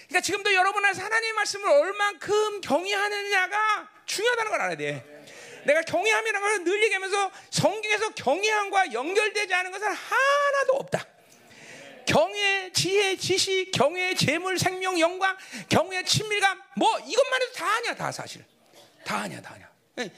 [0.07, 5.20] 그러니까 지금도 여러분께서 하나님 말씀을 얼만큼 경외하느냐가 중요하다는 걸 알아야 돼.
[5.65, 11.07] 내가 경외함이라는 걸 늘 얘기하면서 성경에서 경외함과 연결되지 않은 것은 하나도 없다.
[12.07, 15.37] 경외, 지혜, 지식, 경외, 재물, 생명, 영광,
[15.69, 18.45] 경외, 친밀감, 뭐 이것만 해도 다 아니야, 다 사실.
[19.05, 19.69] 다 아니야, 다 아니야.
[20.01, 20.11] 예.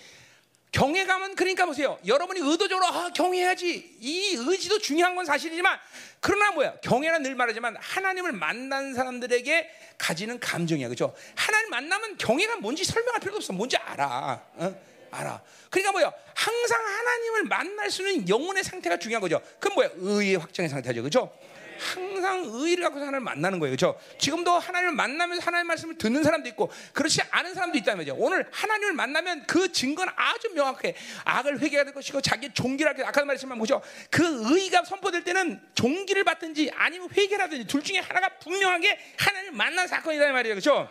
[0.73, 1.99] 경외감은 그러니까 보세요.
[2.07, 3.99] 여러분이 의도적으로 아, 경외해야지.
[4.01, 5.79] 이 의지도 중요한 건 사실이지만
[6.21, 6.77] 그러나 뭐야?
[6.81, 10.89] 경외는 늘 말하지만 하나님을 만난 사람들에게 가지는 감정이야.
[10.89, 11.15] 그렇죠?
[11.37, 13.53] 하나님 만나면 경외가 뭔지 설명할 필요도 없어.
[13.53, 14.43] 뭔지 알아.
[14.55, 14.92] 어?
[15.13, 15.41] 알아.
[15.71, 16.13] 그러니까 뭐야?
[16.35, 19.41] 항상 하나님을 만날 수 있는 영혼의 상태가 중요한 거죠.
[19.61, 19.91] 그건 뭐야?
[19.97, 21.03] 의의 확정의 상태죠.
[21.03, 21.33] 그렇죠?
[21.79, 23.77] 항상 의를 갖고 하나님을 만나는 거예요.
[23.77, 23.99] 그렇죠?
[24.19, 28.17] 지금도 하나님을 만나면서 하나님의 말씀을 듣는 사람도 있고 그렇지 않은 사람도 있다는 거죠.
[28.19, 30.95] 오늘 하나님을 만나면 그 증거는 아주 명확해.
[31.25, 33.83] 악을 회개해야 될 것이고 자기 종기를 할 아까 말했지만 뭐죠?
[34.11, 40.33] 그 의가 선포될 때는 종기를 받든지 아니면 회개라든지 둘 중에 하나가 분명하게 하나님을 만난 사건이다
[40.33, 40.55] 말이에요.
[40.55, 40.89] 그렇죠?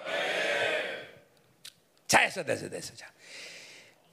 [2.08, 2.94] 자, 됐어, 됐어, 됐어.
[2.96, 3.08] 자.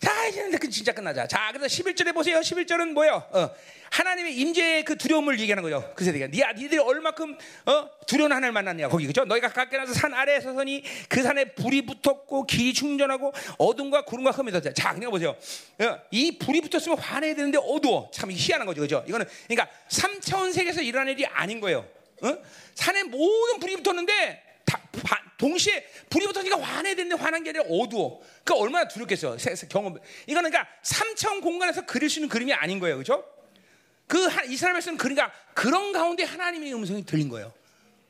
[0.00, 1.26] 자, 이제는 그 진짜 끝나자.
[1.26, 2.38] 자, 그래서 11절에 보세요.
[2.38, 3.24] 11절은 뭐예요?
[3.32, 3.50] 어,
[3.90, 5.92] 하나님의 임재의 그 두려움을 얘기하는 거죠.
[5.96, 6.28] 그 세대가.
[6.28, 8.88] 니, 니들이 얼마큼 어, 두려운 하나님을 만났냐.
[8.88, 9.24] 거기 그죠?
[9.24, 14.52] 너희가 가까이 나서 산 아래에 서서니 그 산에 불이 붙었고 길이 충전하고 어둠과 구름과 흠이
[14.52, 14.72] 떴다.
[14.72, 15.36] 자, 그냥 보세요.
[15.80, 18.10] 어, 이 불이 붙었으면 화내야 되는데 어두워.
[18.12, 18.80] 참 희한한 거죠.
[18.82, 19.04] 그죠?
[19.08, 21.84] 이거는 그러니까 3차원 세계에서 일어난 일이 아닌 거예요.
[22.22, 22.36] 어?
[22.74, 24.47] 산에 모든 불이 붙었는데
[25.38, 28.20] 동시에 불이 붙으니까 화내야 되는데 화난 게 아니라 어두워.
[28.44, 29.36] 그 얼마나 두렵겠어.
[29.70, 29.96] 경험.
[30.26, 32.98] 이거는 그러니까 삼천 공간에서 그릴 수 있는 그림이 아닌 거예요.
[32.98, 33.24] 그죠?
[34.08, 37.52] 그 이스라엘 말씀 그러니까 그런 가운데 하나님의 음성이 들린 거예요.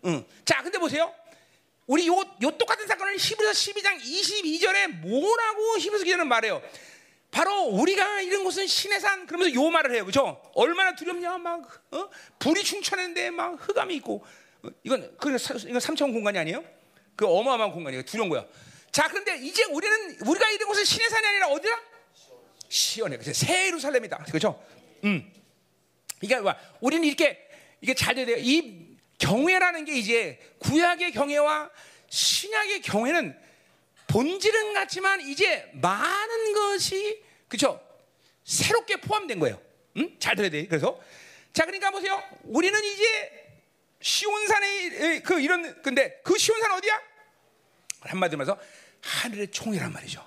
[0.06, 0.24] 응.
[0.44, 1.12] 자, 근데 보세요.
[1.86, 6.62] 우리 요, 요 똑같은 사건을 히브리서 12장 22절에 뭐라고 히브리서 기자는 말해요.
[7.30, 10.06] 바로 우리가 이런 곳은 신의 산 그러면서 요 말을 해요.
[10.06, 10.40] 그죠?
[10.54, 12.08] 얼마나 두렵냐 막 어?
[12.38, 14.28] 불이 충천했는데 막 흑암이 있고 어,
[14.82, 15.36] 이건 그
[15.66, 16.64] 이건 삼천 공간이 아니에요?
[17.16, 18.02] 그 어마어마한 공간이에요.
[18.02, 18.46] 두려운 거야.
[18.90, 21.80] 자, 그런데 이제 우리는 우리가 이런 곳은 신의 산이 아니라 어디야?
[22.68, 23.16] 시원해.
[23.16, 24.18] 그래서 새 예루살렘이다.
[24.28, 24.62] 그렇죠?
[25.04, 25.32] 음.
[26.20, 27.48] 이게 와 우리는 이렇게
[27.80, 28.36] 이게 잘 돼야 돼요.
[28.38, 31.70] 이 경외라는 게 이제 구약의 경외와
[32.08, 33.38] 신약의 경외는
[34.08, 37.80] 본질은 같지만 이제 많은 것이 그렇죠?
[38.44, 39.60] 새롭게 포함된 거예요.
[39.96, 40.16] 음?
[40.18, 40.66] 잘 들어야 돼.
[40.66, 40.98] 그래서
[41.52, 42.22] 자, 그러니까 보세요.
[42.44, 43.47] 우리는 이제
[44.00, 47.00] 시온산의 그 이런 근데 그 시온산 어디야?
[48.00, 48.58] 한마디로 말해서
[49.02, 50.26] 하늘의 총이란 말이죠.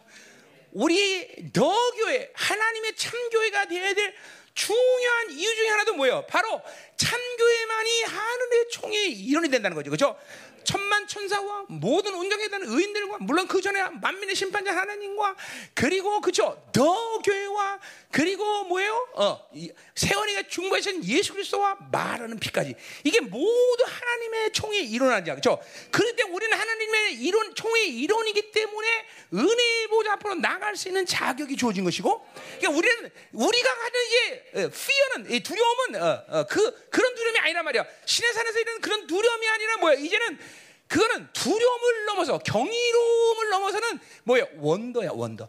[0.71, 4.15] 우리 너 교회 하나님의 참 교회가 되어야 될
[4.53, 6.25] 중요한 이유 중에 하나도 뭐예요?
[6.27, 6.61] 바로
[6.97, 9.89] 참교회만이 하늘의 총의 일원이 된다는 거죠.
[9.89, 10.19] 그렇죠?
[10.63, 15.35] 천만 천사와 모든 온전에 대한 의인들과 물론 그 전에 만민의 심판자 하나님과
[15.73, 17.79] 그리고 그죠 더 교회와
[18.11, 19.07] 그리고 뭐예요?
[19.15, 19.49] 어
[19.95, 22.75] 세원이가 중보하신 예수 그리스도와 말하는 피까지.
[23.03, 25.61] 이게 모두 하나님의 총의 그렇죠?
[25.91, 31.55] 그럴 때 우리는 하나님의 이론 총의 일원이기 때문에 은혜의 보좌 앞으로 나갈 수 있는 자격이
[31.55, 32.27] 주어진 것이고
[32.57, 37.85] 그러니까 우리는 우리가 가는 이제 fear는 이 두려움은 어, 어, 그 그런 두려움이 아니란 말이야.
[38.05, 39.93] 신의 산에서 이런 그런 두려움이 아니라 뭐야?
[39.95, 40.39] 이제는
[40.91, 44.45] 그거는 두려움을 넘어서 경이로움을 넘어서는 뭐예요?
[44.57, 45.47] 원더야 원더.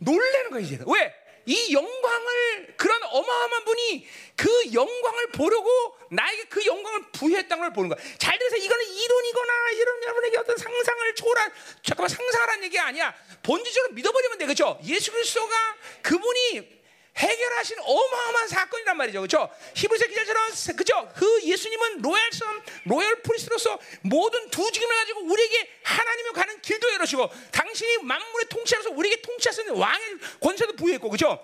[0.00, 0.84] 놀래는 거야 이제는.
[0.86, 1.14] 왜?
[1.46, 4.06] 이 영광을 그런 어마어마한 분이
[4.36, 7.98] 그 영광을 보려고 나에게 그 영광을 부여했다는 걸 보는 거야.
[8.18, 8.62] 잘 들으세요.
[8.62, 11.52] 이거는 이론이거나 이런 여러분에게 어떤 상상을 초월한
[11.82, 13.14] 잠깐만 상상하라는 얘기가 아니야.
[13.42, 14.44] 본질적으로 믿어버리면 돼.
[14.44, 14.78] 그렇죠?
[14.84, 16.83] 예수 그리스도가 그분이
[17.16, 19.20] 해결하신 어마어마한 사건이란 말이죠.
[19.20, 19.48] 그렇죠?
[19.74, 21.08] 히브리서 기자처럼 그죠?
[21.14, 27.30] 그 예수님은 royal son, royal priest로서 모든 두 직임을 가지고 우리에게 하나님을 가는 길도 열어주고
[27.52, 31.38] 당신이 만물의 통치하면서 우리에게 통치하시는 왕의 권세도 부여했고 그렇죠?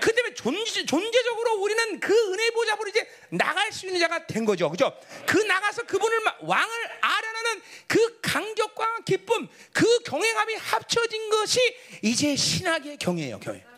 [0.00, 4.68] 그 때문에 존재, 존재적으로 우리는 그 은혜 보좌로 이제 나갈 수 있는 자가 된 거죠.
[4.68, 4.92] 그죠?
[5.26, 11.60] 그 나가서 그분을 왕을 아련하는 그 간격과 기쁨, 그 경외감이 합쳐진 것이
[12.02, 13.73] 이제 신학의 경외예요, 경외.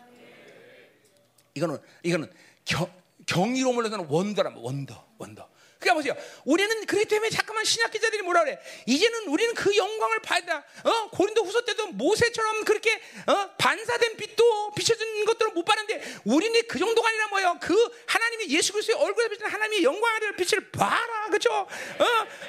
[1.57, 2.31] 이거는 이거는
[2.65, 2.91] 경,
[3.25, 5.49] 경이로움을 얻는 원더라 원더 원더.
[5.79, 6.15] 그러니까 보세요.
[6.45, 8.59] 우리는 그렇기 때문에 잠깐만 신약 기자들이 뭐라 그래?
[8.87, 10.37] 이제는 우리는 그 영광을 봐야
[10.83, 11.09] 어?
[11.11, 13.49] 고린도 후서 때도 모세처럼 그렇게 어?
[13.57, 17.57] 반사된 빛도 비춰진 것들을 못 봤는데 우리는 그 정도가 아니라 뭐예요?
[17.61, 17.75] 그
[18.07, 21.29] 하나님이 예수 그리스도의 얼굴에 비치는 하나님의 영광을 빛을 봐라.
[21.29, 21.51] 그죠?
[21.51, 21.67] 어?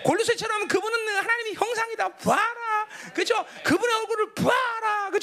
[0.04, 2.16] 골로새처럼 그분은 하나님의 형상이다.
[2.16, 2.88] 봐라.
[3.14, 3.44] 그죠?
[3.64, 4.77] 그분의 얼굴을 봐라.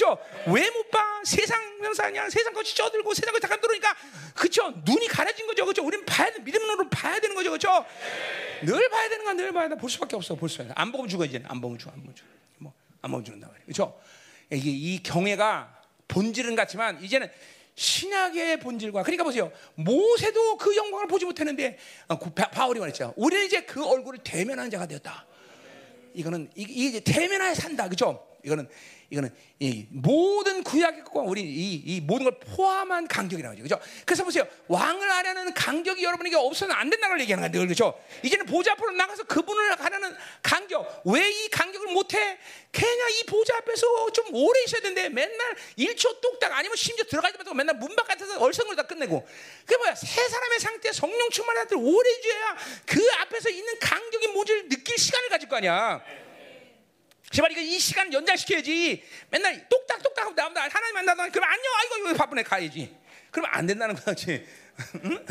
[0.05, 0.17] 그죠?
[0.47, 1.21] 왜못 봐?
[1.23, 2.29] 세상 형상이야.
[2.29, 3.95] 세상 것이 쪄들고 세상 것이 다 감도니까
[4.35, 4.71] 그죠?
[4.85, 5.65] 눈이 가려진 거죠.
[5.65, 5.83] 그죠?
[5.83, 7.51] 우리는 봐야 믿음으로 봐야 되는 거죠.
[7.51, 7.85] 그죠?
[8.63, 9.75] 늘 봐야 되는 건늘 봐야 돼.
[9.75, 10.35] 볼 수밖에 없어.
[10.35, 10.71] 볼 수밖에.
[10.75, 11.47] 안 보면 죽어 이제는.
[11.49, 11.91] 안 보면 죽어.
[11.91, 12.27] 안 보면 죽어.
[12.59, 13.65] 뭐 안 보면 죽는다 말이야.
[13.65, 13.99] 그렇죠?
[14.51, 17.31] 이게 이 경애가 본질은 같지만 이제는
[17.75, 19.51] 신약의 본질과 그러니까 보세요.
[19.75, 21.77] 모세도 그 영광을 보지 못했는데
[22.07, 23.13] 어, 바울이 말했죠.
[23.17, 25.25] 우리는 이제 그 얼굴을 대면하는 자가 되었다.
[26.13, 27.89] 이거는 이게 대면하에 산다.
[27.89, 28.25] 그죠?
[28.45, 28.69] 이거는
[29.09, 33.63] 이거는 이 모든 구약의 것과 우리 이, 이 모든 걸 포함한 간격이라고 하죠.
[33.63, 33.79] 그죠?
[34.03, 34.47] 그래서 보세요.
[34.67, 37.67] 왕을 하려는 간격이 여러분에게 없어서는 안 된다는 걸 얘기하는 거예요.
[37.67, 37.99] 그죠?
[38.23, 41.03] 이제는 보좌 앞으로 나가서 그분을 하려는 간격.
[41.05, 42.37] 왜 이 간격을 못 해?
[42.71, 47.55] 그냥 이 보좌 앞에서 좀 오래 있어야 되는데 맨날 1초 뚝딱 아니면 심지어 들어가지 못하고
[47.55, 49.25] 맨날 문 바깥에서 얼성을 다 끝내고.
[49.65, 49.95] 그게 뭐야?
[49.95, 55.29] 세 사람의 상태에 성령 충만한 들 오래 줘야 그 앞에서 있는 간격이 뭔지를 느낄 시간을
[55.29, 56.24] 가질 거 아니야.
[57.31, 59.03] 제발 이거 이 시간 연장시켜야지.
[59.29, 60.61] 맨날 똑딱똑딱 하고 나온다.
[60.61, 61.29] 하나님 만나다.
[61.29, 61.65] 그럼 안녕.
[61.79, 62.95] 아이고 이거 바쁘네 가야지.
[63.31, 64.45] 그럼 안 된다는 거지.
[65.03, 65.25] 응?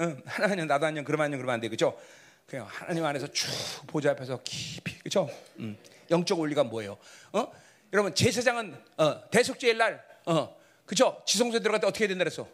[0.00, 0.22] 응.
[0.26, 1.04] 하나님 나도 안녕.
[1.04, 1.38] 그럼 안녕.
[1.38, 1.68] 그러면 안 돼.
[1.68, 1.98] 그죠?
[2.46, 3.48] 그냥 하나님 안에서 쭉
[3.86, 4.98] 보좌 앞에서 깊이.
[5.00, 5.28] 그죠?
[5.58, 5.76] 응.
[6.10, 6.96] 영적 원리가 뭐예요?
[7.32, 7.52] 어?
[7.92, 11.22] 여러분 제사장은 어, 대속죄일 날 어, 그죠?
[11.26, 12.48] 지성소에 들어갈 때 어떻게 해야 된다 그랬어?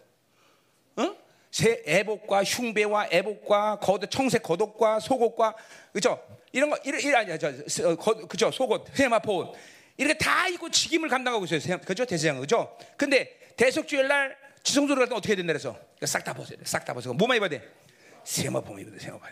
[0.96, 1.16] 어?
[1.52, 5.54] 새 애복과 흉배와 애복과 겉 청색 겉옷과 속옷과
[5.92, 6.18] 그죠?
[6.50, 7.94] 이런 거 이런 이런 아니야 저 어,
[8.26, 8.50] 그죠?
[8.50, 9.54] 속옷 세마포
[9.98, 11.78] 이렇게 다 입고 직임을 감당하고 있어요.
[11.80, 12.06] 그죠?
[12.06, 12.74] 대제장 그죠?
[12.96, 16.64] 근데 대속주일 날 지성소로 갈때 어떻게 된다 그래서 싹 다 벗어야 돼.
[16.64, 17.12] 싹 다 벗어.
[17.12, 17.68] 뭐만 입어야 돼?
[18.24, 18.98] 세마포 입어야 돼.
[18.98, 19.26] 세마포.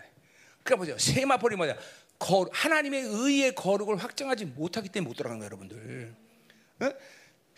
[0.63, 0.99] 그러니까 보세요.
[0.99, 1.75] 세마포이 뭐냐?
[2.19, 6.15] 거, 하나님의 의의 거룩을 확정하지 못하기 때문에 못 들어간 거예요, 여러분들.
[6.81, 6.91] 어?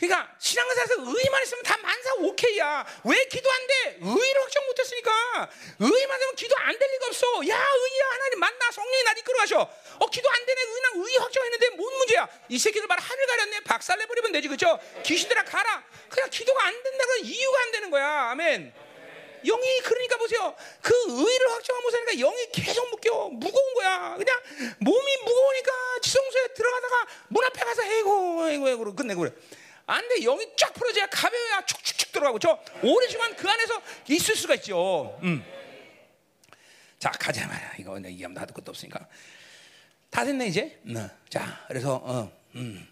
[0.03, 2.85] 그러니까 신앙생활에서 의만 있으면 다 만사 오케이야.
[3.05, 3.99] 왜 기도 안 돼?
[4.01, 5.49] 의를 확정 못 했으니까.
[5.79, 7.27] 의만 되면 기도 안 될 리가 없어.
[7.49, 9.61] 야 의야 하나님 만나 성령이 나 이끌어 가셔.
[9.61, 12.29] 어 기도 안 되네 의랑 의 확정했는데 뭔 문제야?
[12.49, 13.61] 이 새끼들 말 하늘 가렸네.
[13.61, 14.77] 박살 내버리면 되지 그죠?
[15.05, 15.85] 귀신들아 가라.
[16.09, 18.31] 그냥 기도가 안 된다는 이유가 안 되는 거야.
[18.33, 18.75] 아멘.
[19.45, 20.57] 영이 그러니까 보세요.
[20.83, 24.17] 그 의를 확정하고 사니까 영이 계속 묶여 무거운 거야.
[24.19, 24.43] 그냥
[24.81, 25.73] 몸이 무거우니까
[26.03, 29.33] 지성소에 들어가다가 문 앞에 가서 해고 해고 해고 끝내고 그래.
[29.87, 30.21] 안 돼.
[30.21, 32.59] 영이 쫙 풀어져야 가벼워야 축축축 들어가고 저
[33.09, 35.19] 시간 그 안에서 있을 수가 있죠.
[35.23, 35.45] 음.
[36.99, 37.75] 자 가자 말이야.
[37.79, 39.07] 이거 얘기하면 나도 것도 없으니까.
[40.11, 40.81] 다 됐네 이제.
[40.85, 41.09] 음.
[41.29, 42.92] 자 그래서 어, 음.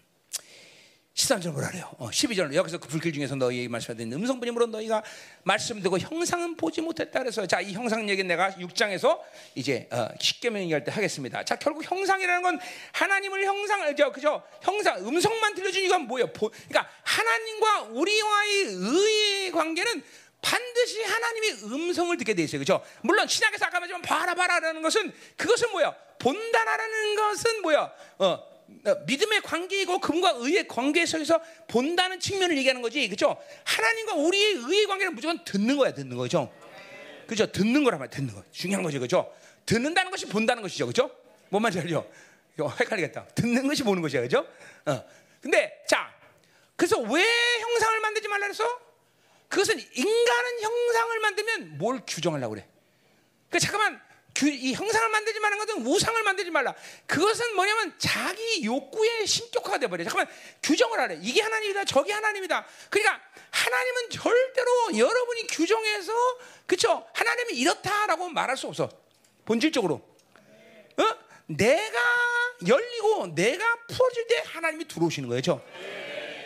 [1.13, 1.91] 13절 뭐라 그래요?
[1.97, 5.03] 어, 12절 여기서 그 불길 중에서 너희 말씀하는 음성분임으로 너희가
[5.43, 9.19] 말씀 듣고 형상은 보지 못했다 그래서 자 이 형상 얘기 내가 6장에서
[9.55, 11.43] 이제 어, 쉽게 얘기할 때 하겠습니다.
[11.43, 12.59] 자 결국 형상이라는 건
[12.93, 14.41] 하나님을 형상 저 그죠?
[14.61, 16.31] 형상 음성만 들려준 이건 뭐예요?
[16.31, 20.03] 보, 그러니까 하나님과 우리와의 의의 관계는
[20.41, 22.59] 반드시 하나님의 음성을 듣게 돼 있어요.
[22.59, 22.83] 그죠?
[23.01, 25.93] 물론 신약에서 아까 말했지만 봐라 봐라라는 것은 그것은 뭐야?
[26.19, 27.91] 본다라는 것은 뭐야?
[28.19, 28.50] 어, 어,
[29.05, 33.37] 믿음의 관계이고 그분과 의의 관계 속에서 본다는 측면을 얘기하는 거지, 그렇죠?
[33.63, 36.51] 하나님과 우리의 의의 관계는 무조건 듣는 거야, 듣는 거죠.
[37.27, 37.49] 그죠?
[37.51, 38.11] 듣는 거란 말이야.
[38.11, 38.43] 듣는 거.
[38.51, 38.99] 중요한 거죠.
[38.99, 39.33] 그죠?
[39.65, 40.87] 듣는다는 것이 본다는 것이죠.
[40.87, 41.11] 그죠?
[41.49, 42.09] 뭔 말인지 알죠?
[42.55, 43.27] 이거 헷갈리겠다.
[43.29, 44.21] 듣는 것이 보는 것이야.
[44.21, 44.45] 그죠?
[44.85, 45.03] 어.
[45.39, 46.13] 근데 자,
[46.75, 47.23] 그래서 왜
[47.59, 48.63] 형상을 만들지 말라 그래서?
[49.47, 52.67] 그것은 인간은 형상을 만들면 뭘 규정하려고 그래?
[53.49, 54.10] 그 잠깐만 규,
[54.47, 56.73] 이 형상을 만들지 말는 것은 우상을 만들지 말라.
[57.05, 60.03] 그것은 뭐냐면 자기 욕구의 신격화가 돼버려.
[60.03, 61.19] 잠깐만 규정을 하래.
[61.21, 61.85] 이게 하나님이다.
[61.85, 62.65] 저게 하나님이다.
[62.89, 66.13] 그러니까 하나님은 절대로 여러분이 규정해서
[66.65, 67.07] 그쵸?
[67.13, 68.89] 하나님이 이렇다라고 말할 수 없어.
[69.45, 69.95] 본질적으로.
[69.95, 71.03] 어?
[71.47, 71.99] 내가
[72.67, 75.41] 열리고 내가 풀어질 때 하나님이 들어오시는 거예요.
[75.41, 75.65] 죠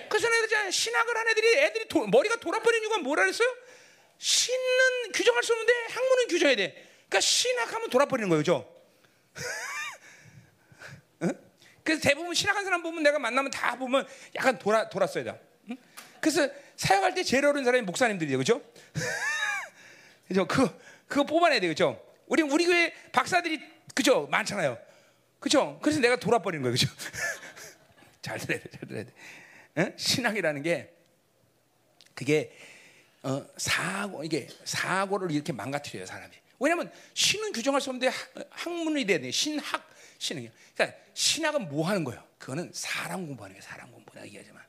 [0.09, 0.27] 그래서
[0.71, 3.53] 신학을 한 애들이 애들이 도, 머리가 돌아버린 이유가 뭐라 그랬어요?
[4.17, 6.84] 신은 규정할 수 없는데 학문은 규정해야 돼.
[7.07, 8.69] 그러니까 신학하면 돌아버리는 거예요, 죠
[11.85, 15.39] 그래서 대부분 신학한 사람 보면 내가 만나면 다 보면 약간 돌아 돌았어야 돼.
[15.69, 15.77] 응?
[16.19, 18.59] 그래서 사역할 때 제일 어려운 사람이 목사님들이에요, 그죠?
[20.27, 20.47] 그죠?
[20.47, 20.67] 그
[21.07, 22.03] 그거 뽑아내야 돼, 그죠?
[22.25, 23.61] 우리 우리 교회 박사들이
[23.93, 24.79] 그죠 많잖아요,
[25.39, 25.77] 그죠?
[25.83, 26.87] 그래서 내가 돌아버리는 거예요, 그죠?
[28.23, 29.13] 잘 들어야 돼, 잘 들어야 돼.
[29.77, 29.93] 응?
[29.95, 30.91] 신학이라는 게
[32.15, 32.51] 그게
[33.21, 36.33] 어, 사고 이게 사고를 이렇게 망가뜨려요, 사람이.
[36.59, 38.11] 왜냐하면 신은 규정할 수 없는데
[38.49, 39.31] 학문이 돼야 돼.
[39.31, 42.23] 신학 신은 그러니까 신학은 뭐 하는 거예요?
[42.37, 44.63] 그거는 사람 공부하는 게 사람 공부라 얘기하지만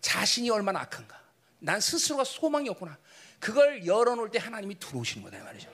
[0.00, 1.20] 자신이 얼마나 악한가.
[1.58, 2.98] 난 스스로가 소망이 없구나.
[3.38, 5.70] 그걸 열어놓을 때 하나님이 들어오시는 거다 말이죠.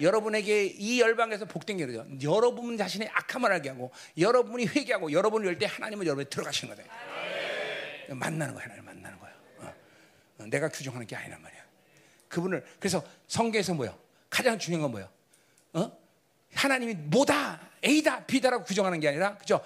[0.00, 2.04] 여러분에게 이 열방에서 복된 게 그죠.
[2.22, 6.88] 여러분 자신의 악함을 알게 하고 여러분이 회개하고 여러분을 열 때 하나님은 여러분에 들어가시는 거다.
[8.14, 9.32] 만나는 거야, 하나님 만나는 거야.
[9.58, 9.74] 어.
[10.38, 10.46] 어.
[10.46, 11.62] 내가 규정하는 게 아니란 말이야.
[12.28, 13.96] 그분을 그래서 성경에서 뭐요?
[14.32, 15.10] 가장 중요한 건 뭐예요?
[15.74, 15.98] 어?
[16.54, 19.62] 하나님이 뭐다, A다, B다라고 규정하는 게 아니라 그죠?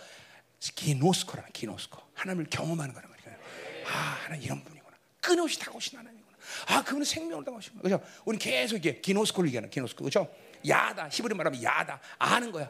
[0.58, 2.02] 기노스코라, 기노스코.
[2.14, 3.38] 하나님을 경험하는 거란 말이에요.
[3.86, 4.96] 아, 하나님 이런 분이구나.
[5.20, 6.36] 끊임없이 다가오신 하나님이구나.
[6.66, 7.82] 아, 그분은 생명을 다가오시구나.
[7.82, 8.02] 그죠?
[8.24, 10.02] 우리 계속 이게 기노스코를 얘기하는 기노스코.
[10.02, 10.34] 그죠?
[10.66, 11.10] 야다.
[11.10, 12.00] 히브리 말하면 야다.
[12.18, 12.68] 아는 거야.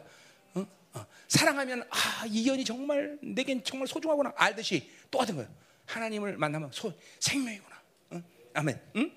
[0.53, 0.67] 어?
[0.93, 1.05] 어.
[1.27, 4.33] 사랑하면 아, 이 연이 정말 내겐 정말 소중하구나.
[4.35, 5.49] 알듯이 똑같은 거예요.
[5.87, 7.81] 하나님을 만나면 소, 생명이구나.
[8.13, 8.23] 응?
[8.53, 8.81] 아멘.
[8.97, 9.11] 응?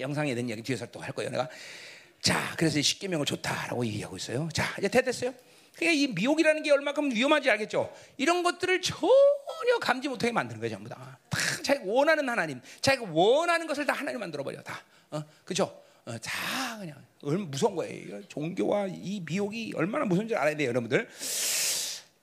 [0.00, 1.30] 영상에 대한 이야기 뒤에서 또 할 거예요.
[1.30, 1.48] 내가
[2.20, 4.48] 자, 그래서 십계명을 좋다라고 얘기하고 있어요.
[4.52, 5.32] 자, 이제 다 됐어요.
[5.76, 7.94] 그러니까 이 미혹이라는 게 얼마큼 위험한지 알겠죠?
[8.16, 11.18] 이런 것들을 전혀 감지 못하게 만드는 거예요, 전부 다.
[11.30, 14.82] 다 자기가 원하는 하나님, 자기가 원하는 것을 다 하나님 만들어 버려, 다.
[15.12, 15.80] 어, 그죠?
[16.04, 18.26] 어, 다 그냥 얼마 무서운 거예요.
[18.26, 21.08] 종교와 이 미혹이 얼마나 무서운지 알아야 돼요, 여러분들.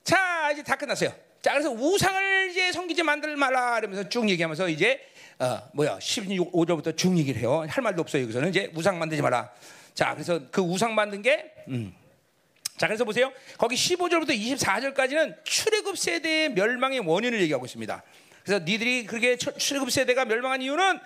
[0.04, 1.10] 자, 이제 다 끝났어요.
[1.40, 5.00] 자, 그래서 우상을 이제 성기지 만들 말라 이러면서 쭉 얘기하면서 이제
[5.38, 7.64] 어, 뭐야 15절부터 쭉 얘기를 해요.
[7.68, 8.22] 할 말도 없어요.
[8.22, 9.50] 여기서는 이제 우상 만들지 마라.
[9.94, 11.94] 자, 그래서 그 우상 만든 게 음.
[12.76, 13.32] 자, 그래서 보세요.
[13.56, 18.02] 거기 15절부터 24절까지는 출애굽 세대의 멸망의 원인을 얘기하고 있습니다.
[18.44, 21.00] 그래서 니들이 그렇게 출애굽 세대가 멸망한 이유는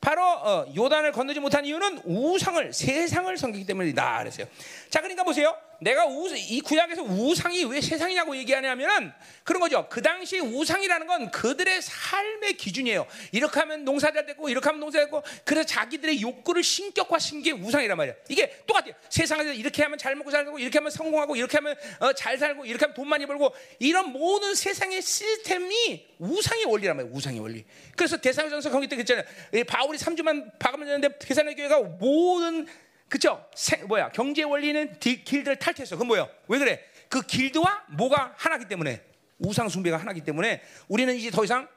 [0.00, 4.46] 바로 어, 요단을 건너지 못한 이유는 우상을 세상을 섬기기 때문이다 그랬어요.
[4.90, 5.56] 자, 그러니까 보세요.
[5.82, 9.88] 내가 우, 이 구약에서 우상이 왜 세상이냐고 얘기하냐면은 그런 거죠.
[9.90, 13.06] 그 당시 우상이라는 건 그들의 삶의 기준이에요.
[13.32, 17.50] 이렇게 하면 농사 잘 되고 이렇게 하면 농사 잘 되고 그래서 자기들의 욕구를 신격화신 게
[17.50, 18.14] 우상이란 말이야.
[18.28, 18.94] 이게 똑같아요.
[19.08, 22.64] 세상에서 이렇게 하면 잘 먹고 잘 살고 이렇게 하면 성공하고 이렇게 하면 어, 잘 살고
[22.64, 27.12] 이렇게 하면 돈 많이 벌고 이런 모든 세상의 시스템이 우상의 원리란 말이야.
[27.12, 27.64] 우상의 원리.
[27.96, 29.24] 그래서 대사전서 거기 때 그랬잖아요.
[29.66, 32.68] 바울이 3주만 박으면 되는데 대사의 교회가 모든
[33.12, 33.46] 그쵸?
[33.54, 34.08] 세, 뭐야?
[34.08, 35.96] 경제 원리는 디, 길드를 탈퇴했어.
[35.96, 36.26] 그건 뭐야?
[36.48, 36.82] 왜 그래?
[37.10, 39.02] 그 길드와 뭐가 하나기 때문에
[39.38, 41.68] 우상 숭배가 하나기 때문에 우리는 이제 더 이상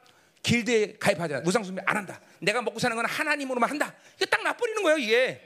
[0.44, 1.44] 길드에 가입하지 않아.
[1.46, 2.22] 우상 숭배 안 한다.
[2.40, 3.94] 내가 먹고 사는 건 하나님으로만 한다.
[4.16, 5.42] 이게 딱 나버리는 거예요, 이게.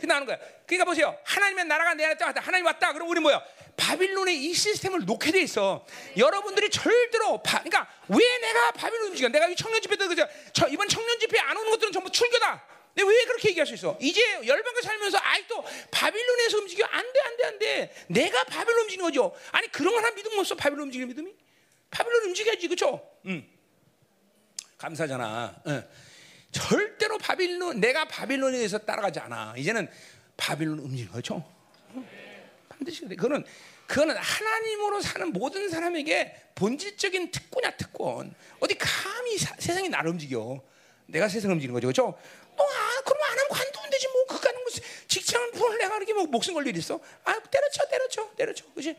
[0.00, 0.36] 그 나는 거야.
[0.66, 1.16] 그러니까 보세요.
[1.22, 2.40] 하나님의 나라가 내 안에 왔다.
[2.40, 2.92] 하나님 왔다.
[2.92, 3.40] 그럼 우리 뭐야?
[3.76, 5.86] 바빌론의 이 시스템을 놓게 돼 있어.
[6.16, 9.28] 여러분들이 절대로 바, 그러니까 왜 내가 바빌론 움직여?
[9.28, 10.26] 내가 이 청년 집회 때 그죠?
[10.70, 12.73] 이번 청년 집회 안 오는 것들은 전부 출교다.
[12.94, 13.98] 근데 왜 그렇게 얘기할 수 있어?
[14.00, 17.94] 이제 열방에 살면서 아직도 바빌론에서 움직여 안 돼, 안 돼, 안 돼.
[18.08, 19.34] 내가 바빌론 움직이는 거죠.
[19.50, 20.54] 아니 그런 거 하나 믿음 없어?
[20.54, 21.34] 바빌론 움직이는 믿음이?
[21.90, 23.04] 바빌론 움직여야지, 그렇죠?
[23.26, 23.44] 응.
[24.78, 25.60] 감사잖아.
[25.66, 25.88] 응.
[26.52, 29.54] 절대로 바빌론 내가 바빌론에 대해서 따라가지 않아.
[29.56, 29.90] 이제는
[30.36, 31.44] 바빌론 움직이는 거죠.
[31.96, 32.06] 응.
[32.68, 33.16] 반드시 그래.
[33.16, 33.44] 그거는
[33.86, 38.34] 그거는 하나님으로 사는 모든 사람에게 본질적인 특권이야 특권.
[38.60, 40.62] 어디 감히 사, 세상이 나를 움직여.
[41.06, 42.18] 내가 세상을 움직이는 거죠, 그렇죠?
[42.56, 44.70] 뭐, 아, 그럼 안 하면 관두면 되지 뭐 그가는 뭐
[45.08, 47.00] 직장을 부을 내가 그렇게 뭐 목숨 걸일 있어?
[47.24, 48.96] 아, 때려쳐, 때려쳐, 때려쳐, 그지?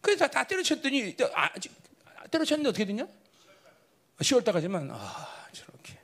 [0.00, 1.50] 그래서 다, 다 때려쳤더니 아,
[2.30, 3.06] 때려쳤는데 어떻게 됐냐?
[4.18, 5.98] 10월 달까지만 아 저렇게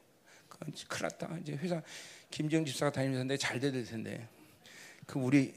[0.88, 1.38] 큰일 났다.
[1.40, 1.80] 이제 회사
[2.30, 4.28] 김정 집사가 다니면서 잘 돼야 텐데
[5.06, 5.54] 그 우리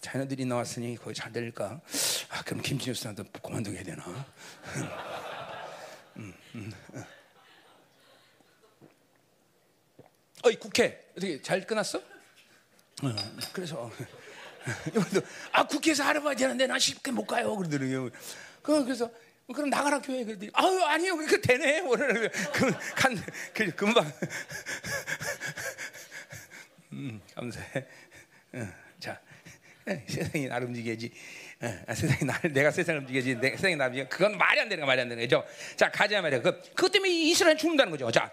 [0.00, 1.80] 자녀들이 나왔으니 거의 잘 될까?
[2.28, 4.04] 아 그럼 김진우 씨한테 그만두게 되나?
[6.16, 7.04] 음, 음, 음.
[10.44, 11.98] 어이 국회 어떻게 잘 끝났어?
[11.98, 13.14] 어,
[13.52, 13.90] 그래서
[14.88, 15.20] 이분도
[15.52, 18.10] 아 국회에서 알아봐야 되는데 나 쉽게 못 가요 그러더라고요.
[18.62, 19.10] 그- 그래서
[19.54, 23.22] 그럼 나가라 교회 그랬더니 아유 아니요 그 되네 오늘 그간
[23.52, 24.10] 그, 금방
[26.92, 27.86] 음 감사해.
[28.54, 28.68] 어,
[29.00, 29.20] 자
[30.08, 31.12] 세상이 나를 움직여야지.
[31.60, 33.34] 어, 아, 세상이 나를 내가 세상을 움직여야지.
[33.36, 34.08] 내 세상이 나를 움직여.
[34.08, 35.44] 그건 말이 안 되는 거 말이 안 되는 거죠.
[35.76, 36.40] 자 가자 말이야.
[36.40, 38.10] 그 그것 때문에 이스라엘 죽는다는 거죠.
[38.10, 38.30] 자.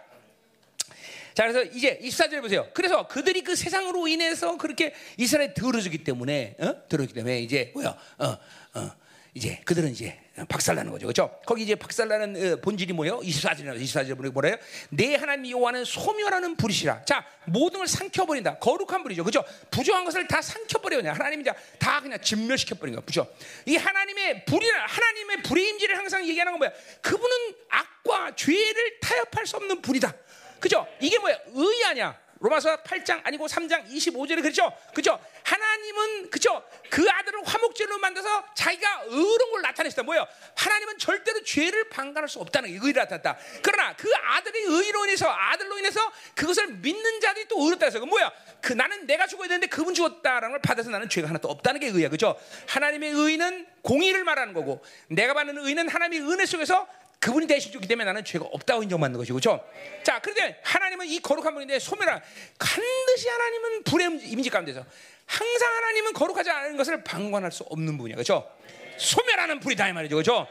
[1.34, 2.68] 자 그래서 이제 24절 보세요.
[2.74, 6.88] 그래서 그들이 그 세상으로 인해서 그렇게 이스라엘이 더러졌기 때문에 어?
[6.88, 7.98] 더러졌기 때문에 이제 뭐야?
[8.18, 8.38] 어,
[8.74, 8.92] 어,
[9.34, 11.08] 이제 그들은 이제 박살나는 거죠.
[11.08, 11.40] 그렇죠?
[11.46, 13.20] 거기 이제 박살나는 어, 본질이 뭐예요?
[13.20, 14.58] 24절이나 24절 보니 뭐래요?
[14.90, 17.06] 내 하나님 여호와는 소멸하는 불이시라.
[17.06, 18.58] 자, 모든 걸 삼켜 버린다.
[18.58, 19.24] 거룩한 불이죠.
[19.24, 19.46] 그렇죠?
[19.70, 21.46] 부정한 것을 다 삼켜 버려 그냥 하나님이
[21.78, 23.02] 다 그냥 진멸시켜 버린 거.
[23.02, 23.28] 그렇죠?
[23.66, 26.72] 이 하나님의 불이라 하나님의 불의 임재를 항상 얘기하는 건 뭐야?
[27.02, 30.14] 그분은 악과 죄를 타협할 수 없는 불이다.
[30.62, 30.88] 그죠?
[31.02, 31.36] 이게 뭐야?
[31.54, 32.18] 의 아니야.
[32.42, 34.76] 로마서 8장 아니고 3장 25절에 그렇죠?
[34.96, 35.20] 그죠?
[35.44, 36.64] 하나님은 그죠?
[36.90, 40.02] 그 아들을 화목제로 만들어서 자기가 의로운 걸 나타냈다.
[40.02, 40.26] 뭐예요?
[40.56, 43.38] 하나님은 절대로 죄를 방관할 수 없다는 게 의를 나타냈다.
[43.62, 46.00] 그러나 그 아들의 의로 인해서 아들로 인해서
[46.34, 48.32] 그것을 믿는 자들이 또 의롭다 해서 그 뭐야?
[48.60, 52.10] 그 나는 내가 죽어야 되는데 그분 죽었다라는 걸 받아서 나는 죄가 하나도 없다는 게 의야.
[52.10, 52.36] 그죠?
[52.68, 56.88] 하나님의 의는 공의를 말하는 거고 내가 받는 의는 하나님의 은혜 속에서
[57.22, 59.64] 그분이 대신 주기 때문에 나는 죄가 없다고 인정받는 것이고 그렇죠?
[60.04, 62.20] 자, 그런데 하나님은 이 거룩한 분인데 소멸한
[62.58, 64.84] 반드시 하나님은 불의 이미지 가운데서
[65.28, 68.16] 항상 하나님은 거룩하지 않은 것을 방관할 수 없는 분이야.
[68.16, 68.52] 그렇죠?
[68.98, 70.16] 소멸하는 불이다 이 말이죠.
[70.16, 70.48] 그렇죠?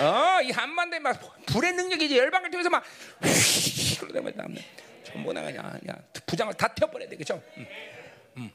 [0.00, 2.82] 어, 이 한반도에 막 불의 능력이 이제 열방을 통해서 막
[4.00, 4.64] 그러다 남네.
[5.04, 7.16] 전부 나 그냥 그냥 부장을 다 태워버려야 돼.
[7.16, 7.40] 그렇죠?
[7.56, 7.66] 음,
[8.38, 8.50] 음.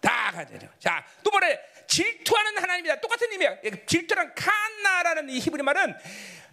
[0.00, 0.68] 다 가져죠.
[0.78, 1.58] 자, 또 뭐래?
[1.88, 3.00] 질투하는 하나님이다.
[3.00, 3.56] 똑같은 의미야.
[3.86, 5.96] 질투란 칸나라는 이 히브리 말은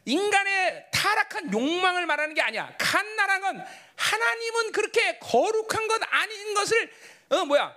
[0.05, 2.73] 인간의 타락한 욕망을 말하는 게 아니야.
[2.77, 3.65] 칸나라는 건
[3.95, 6.91] 하나님은 그렇게 거룩한 것 아닌 것을
[7.29, 7.75] 어 뭐야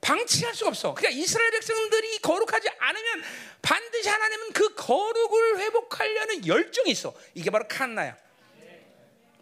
[0.00, 0.94] 방치할 수가 없어.
[0.94, 3.24] 그러니까 이스라엘 백성들이 거룩하지 않으면
[3.62, 7.14] 반드시 하나님은 그 거룩을 회복하려는 열정이 있어.
[7.34, 8.16] 이게 바로 칸나야.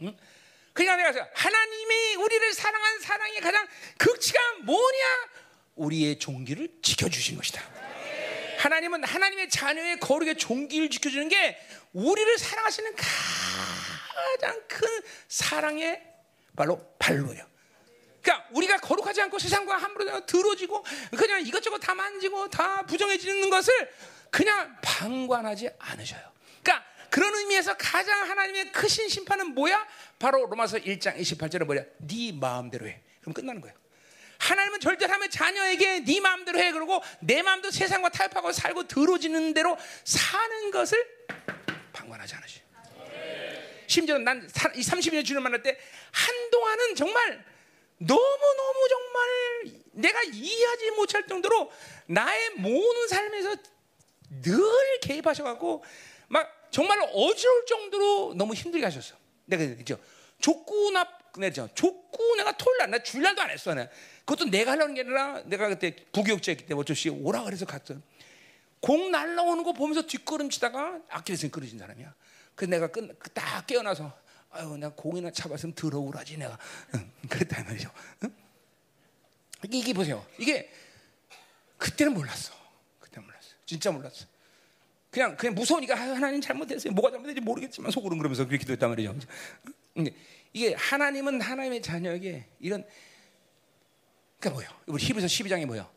[0.03, 0.17] 응?
[0.73, 3.67] 그러니까 내가 하나님이 우리를 사랑한 사랑의 가장
[3.99, 5.05] 극치가 뭐냐?
[5.77, 7.63] 우리의 종기를 지켜주신 것이다.
[8.59, 11.59] 하나님은 하나님의 자녀의 거룩의 종기를 지켜주는 게
[11.95, 14.89] 우리를 사랑하시는 가장 큰
[15.29, 16.03] 사랑의
[16.55, 17.47] 바로 발로예요.
[18.21, 20.85] 그러니까 우리가 거룩하지 않고 세상과 함부로 들어지고
[21.17, 23.73] 그냥 이것저것 다 만지고 다 부정해지는 것을
[24.31, 26.33] 그냥 방관하지 않으셔요.
[26.63, 29.87] 그러니까 그런 의미에서 가장 하나님의 크신 심판은 뭐야?
[30.19, 31.85] 바로 로마서 1장 28절에 뭐야?
[31.99, 33.01] 네 마음대로 해.
[33.21, 33.77] 그럼 끝나는 거예요.
[34.39, 39.79] 하나님은 절대 하면 자녀에게 네 마음대로 해 그러고 내 마음도 세상과 타협하고 살고 들어지는 대로
[40.05, 41.07] 사는 것을
[42.05, 42.61] 방관하지 않으시.
[43.87, 44.39] 심지어 난
[44.75, 45.77] 이 30년 주님 만날 때
[46.13, 47.45] 한동안은 정말
[47.99, 48.21] 너무
[48.57, 51.71] 너무 정말 내가 이해하지 못할 정도로
[52.07, 53.57] 나의 모든 삶에서
[54.43, 55.85] 늘 개입하셔갖고
[56.29, 59.15] 막 정말 어지러울 정도로 너무 힘들게 하셨어.
[59.45, 59.99] 내가 그죠?
[60.41, 61.07] 족구 나
[61.37, 61.69] 내죠.
[61.75, 63.75] 족구 내가 토요일 날, 나 주일날도 안 했어.
[63.75, 63.89] 나.
[64.25, 67.95] 그것도 내가 하려는 게 아니라 내가 그때 부교육자였기 때문에 어쩔 수 없이 오라 그래서 갔어.
[68.85, 72.15] 공 날라오는 거 보면서 뒷걸음치다가 아킬레스腱 끊어진 사람이야.
[72.55, 74.13] 그래서 내가 끝, 딱 깨어나서
[74.51, 76.59] 아유 내가 공이나 잡았으면 들어오라지 내가
[76.95, 77.91] 응, 그랬단 말이죠.
[78.25, 78.35] 응?
[79.71, 80.23] 이게 보세요.
[80.39, 80.71] 이게
[81.79, 82.53] 그때는 몰랐어.
[83.01, 83.49] 그때 는 몰랐어.
[83.65, 84.27] 진짜 몰랐어.
[85.11, 86.93] 그냥 그냥 무서우니까 하나님 잘못했어요.
[86.93, 89.17] 뭐가 잘못했는지 모르겠지만 속으로 그러면서 그렇게 기도했단 말이죠.
[90.53, 92.85] 이게 하나님은 하나님의 자녀에게 이런
[94.39, 94.81] 그러니까 뭐요?
[94.89, 95.94] 우리 히브리서 12장에 뭐요?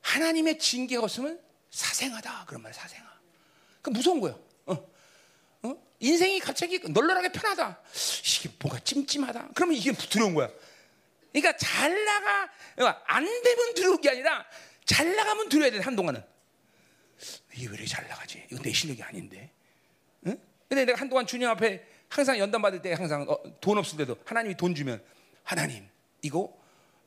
[0.00, 1.40] 하나님의 징계가 없으면
[1.70, 3.08] 사생하다 그런 말 사생아.
[3.82, 4.38] 그 무서운 거예요.
[4.66, 4.90] 어.
[5.62, 5.82] 어?
[6.00, 7.80] 인생이 갑자기 널널하게 편하다.
[8.24, 9.50] 이게 뭔가 찜찜하다.
[9.54, 10.50] 그러면 이게 두려운 거야.
[11.32, 12.50] 그러니까 잘 나가
[13.06, 14.44] 안 되면 두려운 게 아니라
[14.84, 16.22] 잘 나가면 두려워야 돼 한동안은.
[17.54, 18.44] 이게 왜 이렇게 잘 나가지?
[18.50, 19.52] 이거 내 실력이 아닌데.
[20.26, 20.38] 응?
[20.68, 24.56] 근데 내가 한동안 주님 앞에 항상 연단 받을 때 항상 어, 돈 없을 때도 하나님이
[24.56, 25.02] 돈 주면
[25.44, 25.88] 하나님
[26.22, 26.56] 이거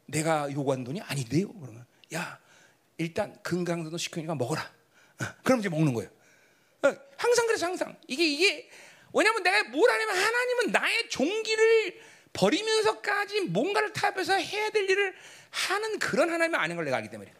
[0.05, 1.51] 내가 요구한 돈이 아닌데요.
[1.53, 2.39] 그러면 야
[2.97, 4.61] 일단 건강도 시키니까 먹어라.
[5.21, 6.09] 어, 그럼 이제 먹는 거예요.
[6.83, 8.69] 어, 항상 그래서 항상 이게 이게
[9.13, 11.99] 왜냐하면 내가 뭘 하냐면 하나님은 나의 종기를
[12.33, 15.15] 버리면서까지 뭔가를 타협해서 해야 될 일을
[15.51, 17.31] 하는 그런 하나님이 아닌 걸 내가 알기 때문에.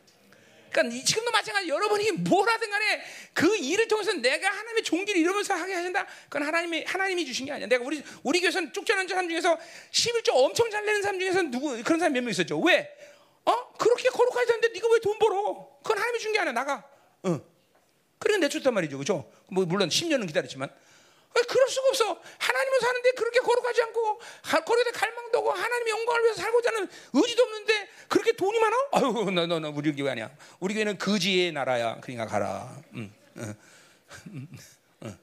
[0.72, 3.04] 그러니까 지금도 마찬가지 여러분이 뭘 하든 간에
[3.34, 6.08] 그 일을 통해서 내가 하나님의 종기를 이루면서 하게 하신다.
[6.30, 7.68] 그건 하나님이 하나님이 주신 게 아니야.
[7.68, 9.58] 내가 우리 우리 교회에서는 쭉전한 사람 중에서
[9.92, 12.60] 11조 엄청 잘 내는 사람 중에서 누구 그런 사람 몇 명 있었죠.
[12.60, 12.90] 왜?
[13.46, 13.74] 어?
[13.78, 15.70] 그렇게 거룩하지 않는데 네가 왜 돈 벌어?
[15.84, 16.54] 그건 하나님이 준 게 아니야.
[16.54, 16.84] 나가.
[17.26, 17.44] 응.
[18.20, 18.98] 그래 내쫓단 말이죠.
[18.98, 19.30] 그죠?
[19.50, 20.70] 뭐 물론 10년은 기다렸지만
[21.48, 22.22] 그럴 수가 없어.
[22.38, 24.20] 하나님을 사는데 그렇게 거룩하지 않고
[24.66, 27.90] 거룩에 갈망도 하고 하나님의 영광을 위해서 살고자 하는 의지도 없는데
[28.44, 28.76] 돈이 많아?
[28.94, 30.30] 아유, 너, 너, 너 우리 교회 아니야.
[30.60, 32.00] 우리 교회는 거지의 나라야.
[32.02, 32.76] 그러니까 가라.
[32.94, 33.56] 음, 음,
[34.28, 34.48] 음,
[35.04, 35.20] 음.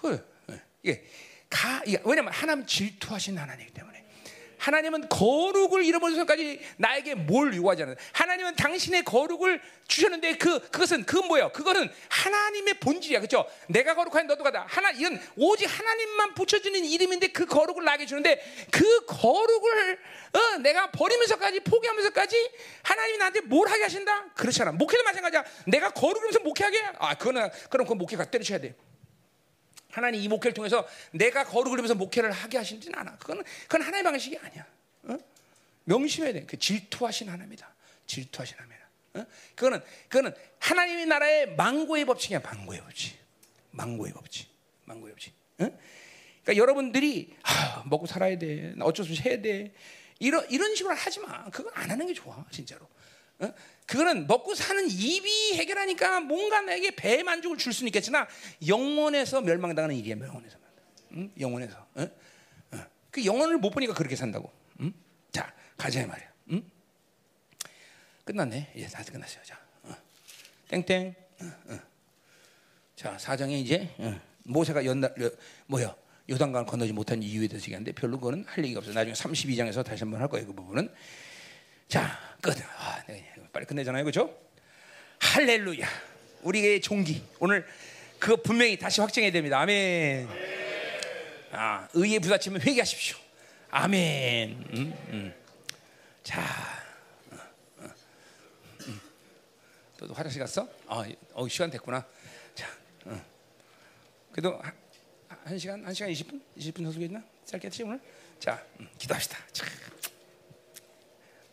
[0.00, 0.34] 그,
[0.82, 1.04] 이게
[1.50, 3.95] 가, 이게 왜냐면 하나님 질투하신 하나님이기 때문에.
[4.66, 7.94] 하나님은 거룩을 잃어버린 순간까지 나에게 뭘 요구하지 않아요.
[8.12, 11.52] 하나님은 당신의 거룩을 주셨는데 그 그것은 그 뭐예요?
[11.52, 13.48] 그거는 하나님의 본질이야, 그렇죠?
[13.68, 14.66] 내가 거룩한 너도 가다.
[14.68, 19.98] 하나 이건 오직 하나님만 붙여주는 이름인데 그 거룩을 나게 주는데 그 거룩을
[20.32, 22.50] 어, 내가 버리면서까지 포기하면서까지
[22.82, 24.32] 하나님이 나한테 뭘 하게 하신다?
[24.34, 24.72] 그렇지 않아.
[24.72, 25.44] 목회도 마찬가지야.
[25.68, 26.82] 내가 거룩하면서 목회하게?
[26.98, 28.74] 아, 그거는 그럼 그 목회가 때려쳐야 돼.
[29.96, 33.16] 하나님 이 목회를 통해서 내가 거룩을 하면서 목회를 하게 하시지는 않아.
[33.16, 34.66] 그건 그건 하나님의 방식이 아니야.
[35.04, 35.16] 어?
[35.84, 36.44] 명심해야 돼.
[36.44, 37.74] 그 질투하신 하나님이다.
[38.06, 38.88] 질투하신 하나님이다.
[39.14, 39.26] 어?
[39.54, 42.40] 그거는 그거는 하나님의 나라의 망고의 법칙이야.
[42.40, 43.16] 망고의 법칙.
[43.70, 44.48] 망고의 법칙.
[44.84, 45.32] 망고의 법칙.
[45.60, 45.78] 어?
[46.42, 48.74] 그러니까 여러분들이 아, 먹고 살아야 돼.
[48.80, 49.72] 어쩔 수 없이 해야 돼.
[50.18, 51.48] 이런 이런 식으로 하지 마.
[51.48, 52.86] 그건 안 하는 게 좋아, 진짜로.
[53.38, 53.52] 어?
[53.86, 58.26] 그거는 먹고 사는 입이 해결하니까 뭔가 나에게 배 만족을 줄 수는 있겠으나
[58.66, 60.58] 영혼에서 멸망당하는 일이야 영혼에서
[61.12, 61.30] 응?
[61.38, 62.08] 영혼에서 어?
[62.72, 62.86] 어.
[63.10, 64.50] 그 영혼을 못 보니까 그렇게 산다고
[64.80, 64.92] 응?
[65.30, 66.62] 자 가자 말이야 응?
[68.24, 69.94] 끝났네 이제 다 끝났어요 자 어.
[70.68, 71.80] 땡땡 어, 어.
[72.96, 74.20] 자 사정에 이제 어.
[74.44, 75.14] 모세가 연날
[75.66, 75.94] 뭐야
[76.28, 80.20] 요단강을 건너지 못한 이유에 대해서 얘기하는데 별로 그거는 할 얘기가 없어요 나중에 32장에서 다시 한번
[80.20, 80.92] 할 거예요 그 부분은
[81.88, 82.56] 자 끝.
[82.78, 83.32] 아, 네.
[83.52, 84.36] 빨리 끝내잖아요, 그렇죠?
[85.18, 85.86] 할렐루야.
[86.42, 87.66] 우리의 종기 오늘
[88.18, 89.60] 그거 분명히 다시 확정해야 됩니다.
[89.60, 90.28] 아멘.
[91.52, 93.16] 아, 의에 부딪히면 회개하십시오.
[93.70, 94.64] 아멘.
[94.74, 95.34] 음, 음.
[96.22, 96.42] 자,
[97.30, 97.36] 어,
[97.78, 97.90] 어,
[98.86, 99.00] 음.
[99.98, 100.68] 또 화장실 갔어?
[100.86, 102.06] 아, 어, 시간 됐구나.
[102.54, 102.66] 자,
[103.06, 103.24] 어.
[104.32, 104.72] 그래도 한,
[105.44, 107.22] 한 시간, 한 시간 20분, 20분 정도 있나?
[107.44, 108.00] 짧게 했지 오늘.
[108.38, 109.38] 자, 음, 기도합시다.
[109.52, 109.66] 자.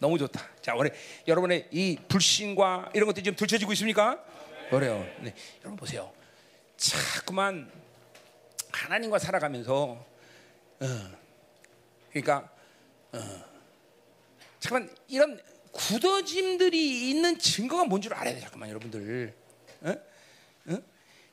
[0.04, 0.46] 너무 좋다.
[0.62, 0.90] 자, 우리
[1.30, 4.22] 여러분의 이 불신과 이런 것들이 좀 들춰지고 있습니까?
[4.70, 5.00] 그래요.
[5.22, 5.34] 네.
[5.62, 6.12] 여러분 보세요.
[6.76, 7.72] 자꾸만
[8.74, 10.06] 하나님과 살아가면서
[10.82, 10.88] 어,
[12.10, 12.50] 그러니까
[13.14, 13.18] 어,
[14.60, 15.40] 잠깐만 이런
[15.72, 18.42] 굳어짐들이 있는 증거가 뭔 줄 알아야 돼.
[18.42, 19.34] 잠깐만 여러분들.
[19.84, 19.90] 어?
[19.90, 20.78] 어?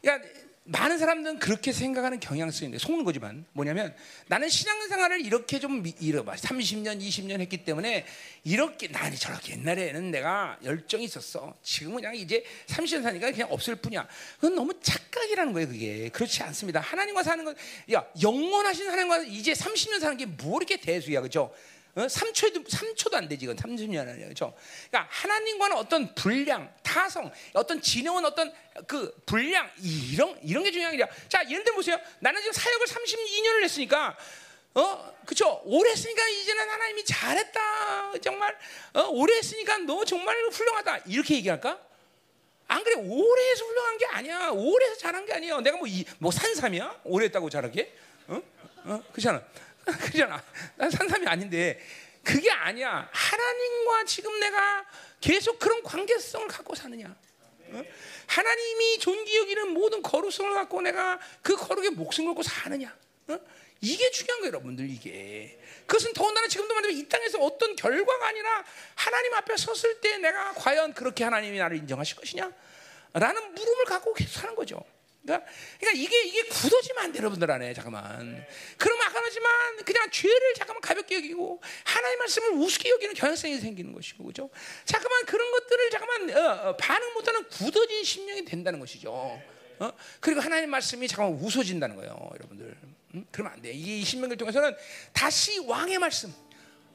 [0.01, 0.29] 그러니까
[0.71, 3.95] 많은 사람들은 그렇게 생각하는 경향성이 있는데 속는 거지만 뭐냐면
[4.29, 6.35] 나는 신앙생활을 이렇게 좀 잃어봐.
[6.35, 8.07] 30년 20년 했기 때문에
[8.45, 11.57] 이렇게 나는 저렇게 옛날에는 내가 열정이 있었어.
[11.63, 14.07] 지금은 그냥 이제 30년 사니까 그냥 없을 뿐이야.
[14.37, 16.09] 그건 너무 착각이라는 거예요 그게.
[16.11, 16.81] 그렇지 않습니다.
[16.81, 21.53] 하나님과 사는 건야 영원하신 하나님과 이제 30년 사는 게 뭐 이렇게 대수야 그죠
[21.97, 22.07] 어?
[22.07, 24.55] 3초도 3초도 안 되지 이건 30년 아니야 그렇죠?
[24.91, 28.53] 그러니까 하나님과는 어떤 분량, 타성, 어떤 진영은 어떤
[28.87, 31.99] 그 분량 이런 이런 게 중요한 게 아니라 자 들어 보세요.
[32.21, 34.17] 나는 지금 사역을 32년을 했으니까
[34.75, 35.63] 어 그렇죠?
[35.65, 38.57] 오래 했으니까 이제는 하나님이 잘했다 정말
[38.95, 41.79] 어, 오래 했으니까 너 정말 훌륭하다 이렇게 얘기할까?
[42.69, 46.31] 안 그래 오래 해서 훌륭한 게 아니야 오래 해서 잘한 게 아니야 내가 뭐뭐 뭐
[46.31, 47.93] 산삼이야 오래 했다고 잘하게
[48.29, 48.41] 어?
[48.85, 49.03] 어?
[49.11, 49.43] 그렇잖아
[50.13, 50.43] 그잖아.
[50.77, 51.81] 난 산삼이 아닌데
[52.23, 53.09] 그게 아니야.
[53.13, 54.85] 하나님과 지금 내가
[55.21, 57.15] 계속 그런 관계성을 갖고 사느냐.
[57.73, 57.85] 어?
[58.27, 62.95] 하나님이 존귀 여기는 모든 거룩성을 갖고 내가 그 거룩에 목숨 걸고 사느냐.
[63.29, 63.39] 어?
[63.81, 65.59] 이게 중요한 거예요, 여러분들 이게.
[65.87, 70.93] 그것은 더군다나 지금도 말하면 이 땅에서 어떤 결과가 아니라 하나님 앞에 섰을 때 내가 과연
[70.93, 72.53] 그렇게 하나님이 나를 인정하실 것이냐?
[73.15, 74.85] 라는 물음을 갖고 계속 사는 거죠.
[75.23, 78.47] 그러니까, 그러니까 이게 이게 굳어지면 안 돼, 여러분들 안에 잠깐만.
[78.79, 84.25] 그러면 아까 말지만 그냥 죄를 잠깐만 가볍게 여기고 하나님 말씀을 우습게 여기는 경향성이 생기는 것이고,
[84.25, 84.49] 그죠?
[84.85, 89.13] 잠깐만 그런 것들을 잠깐만 어, 어, 반응 못하는 굳어진 심령이 된다는 것이죠.
[89.13, 89.93] 어?
[90.21, 92.77] 그리고 하나님 말씀이 잠깐만 웃어진다는 거예요, 여러분들.
[93.15, 93.27] 음?
[93.31, 93.73] 그러면 안 돼.
[93.73, 94.75] 이 신명기를 통해서는
[95.13, 96.33] 다시 왕의 말씀,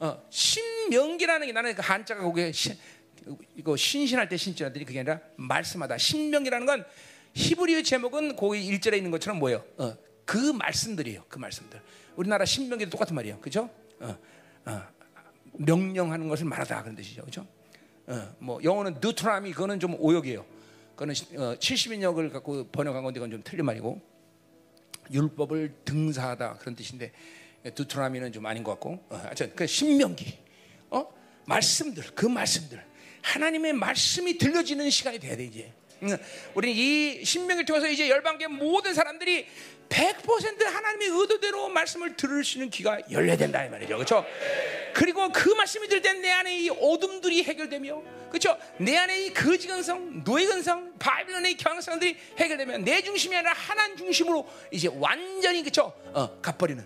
[0.00, 2.76] 어, 신명기라는 게 나는 그 한자가 거기에 신,
[3.56, 5.98] 이거 신신할 때 신자들이 그게 아니라 말씀하다.
[5.98, 6.86] 신명기라는 건
[7.36, 9.62] 히브리어 제목은 거기 일절에 있는 것처럼 뭐예요?
[9.76, 9.94] 어,
[10.24, 11.24] 그 말씀들이에요.
[11.28, 11.80] 그 말씀들.
[12.16, 13.38] 우리나라 신명기도 똑같은 말이에요.
[13.40, 13.68] 그죠?
[14.00, 14.16] 어,
[14.64, 14.82] 어,
[15.52, 17.22] 명령하는 것을 말하다 그런 뜻이죠.
[17.26, 17.46] 그죠?
[18.06, 20.46] 어, 뭐 영어는 뉴트라미 그거는 좀 오역이에요.
[20.92, 24.00] 그거는 어, 70인역을 갖고 번역한 건데 그건 좀 틀린 말이고
[25.12, 27.12] 율법을 등사하다 그런 뜻인데
[27.74, 30.38] 두트라미는 좀 아닌 것 같고 어, 하여튼 그 신명기
[30.88, 31.06] 어?
[31.44, 32.82] 말씀들 그 말씀들
[33.20, 35.74] 하나님의 말씀이 들려지는 시간이 돼야 돼 이제
[36.54, 39.46] 우리 이 신명을 통해서 이제 열방계 모든 사람들이
[39.88, 43.96] 100% 하나님의 의도대로 말씀을 들을 수 있는 귀가 열려야 된다 이 말이죠.
[43.96, 44.26] 그렇죠?
[44.94, 48.58] 그리고 그 말씀이 들을 때내 안에 이 어둠들이 해결되며 그렇죠?
[48.78, 54.48] 내 안에 이 거지 근성, 노예 근성, 바빌론의 경성들이 해결되면 내 중심이 아니라 하나님 중심으로
[54.70, 55.94] 이제 완전히 그렇죠?
[56.12, 56.84] 어, 갚버리는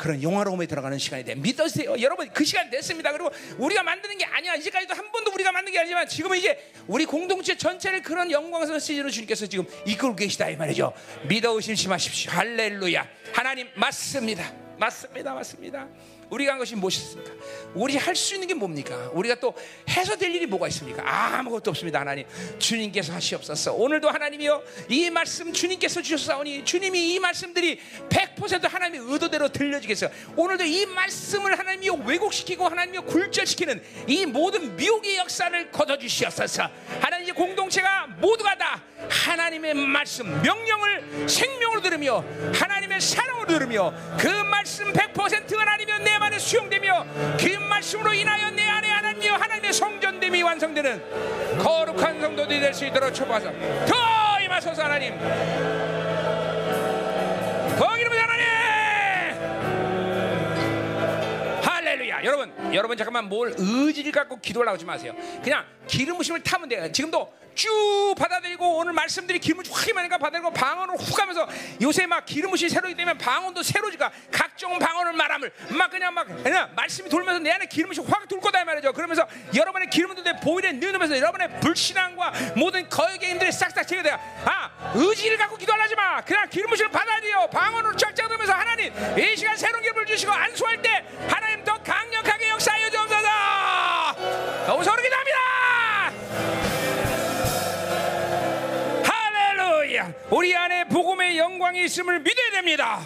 [0.00, 1.34] 그런 영화로움에 들어가는 시간이 돼.
[1.34, 1.94] 믿으세요.
[2.00, 3.12] 여러분 그 시간 됐습니다.
[3.12, 4.54] 그리고 우리가 만드는 게 아니야.
[4.54, 9.10] 이제까지도 한 번도 우리가 만든 게 아니지만 지금은 이제 우리 공동체 전체를 그런 영광스러운 시즌으로
[9.10, 10.94] 주님께서 지금 이끌고 계시다 이 말이죠.
[11.28, 12.32] 믿어 의심치 마십시오.
[12.32, 13.06] 할렐루야.
[13.34, 14.50] 하나님 맞습니다.
[14.78, 15.34] 맞습니다.
[15.34, 15.86] 맞습니다.
[16.30, 17.32] 우리가 한 것이 무엇이습니까?
[17.74, 19.10] 우리 할 수 있는 게 뭡니까?
[19.12, 19.54] 우리가 또
[19.88, 21.02] 해서 될 일이 뭐가 있습니까?
[21.38, 22.00] 아무것도 없습니다.
[22.00, 22.26] 하나님
[22.58, 23.72] 주님께서 하시옵소서.
[23.72, 30.10] 오늘도 하나님이요 이 말씀 주님께서 주셨사오니 주님이 이 말씀들이 100% 하나님의 의도대로 들려지겠어요.
[30.36, 36.68] 오늘도 이 말씀을 하나님이요 왜곡시키고 하나님이요 굴절시키는 이 모든 미혹의 역사를 걷어주시옵소서.
[37.00, 42.24] 하나님 이 공동체가 모두가 다 하나님의 말씀 명령을 생명으로 들으며
[42.54, 47.06] 하나님의 사랑으로 들으며 그 말씀 100% 하나님의 내 안에 수용되며
[47.38, 53.52] 그 말씀으로 인하여 내 안에 하나님이여 하나님의 성전됨이 완성되는 거룩한 성도들이 될 수 있도록 축복하소서.
[53.86, 55.18] 더 임하소서 하나님.
[57.78, 58.44] 거기는 하나님!
[61.62, 62.24] 할렐루야.
[62.24, 65.14] 여러분 여러분 잠깐만 뭘 의지를 갖고 기도를 하지 마세요.
[65.42, 66.92] 그냥 기름 부심을 타면 돼요.
[66.92, 71.48] 지금도 쭉 받아들이고 오늘 말씀들이 기름을 확 임하니까 받아들이고 방언을 훅 하면서
[71.82, 76.70] 요새 막 기름 부심이 새로기 때문에 방언도 새로지가 각종 방언을 말함을 막 그냥 막 그냥
[76.74, 78.92] 말씀이 돌면서 내 안에 기름 부심이 확돌 거다 말이죠.
[78.92, 84.18] 그러면서 여러분의 기름도 내 보일에 넣으면서 여러분의 불신앙과 모든 거역의인들이 싹싹 제거돼요.
[84.44, 86.20] 아 의지를 갖고 기도하지 마.
[86.22, 87.48] 그냥 기름 부심을 받아들여.
[87.50, 92.90] 방언으로 쫙쫙 들으면서 하나님 이 시간 새로운 기름을 주시고 안수할 때 하나님 더 강력하게 역사하여
[92.90, 93.28] 주옵소서.
[94.66, 95.59] 너무 소리 기도합니다
[100.30, 103.00] 우리 안에 복음의 영광이 있음을 믿어야 됩니다.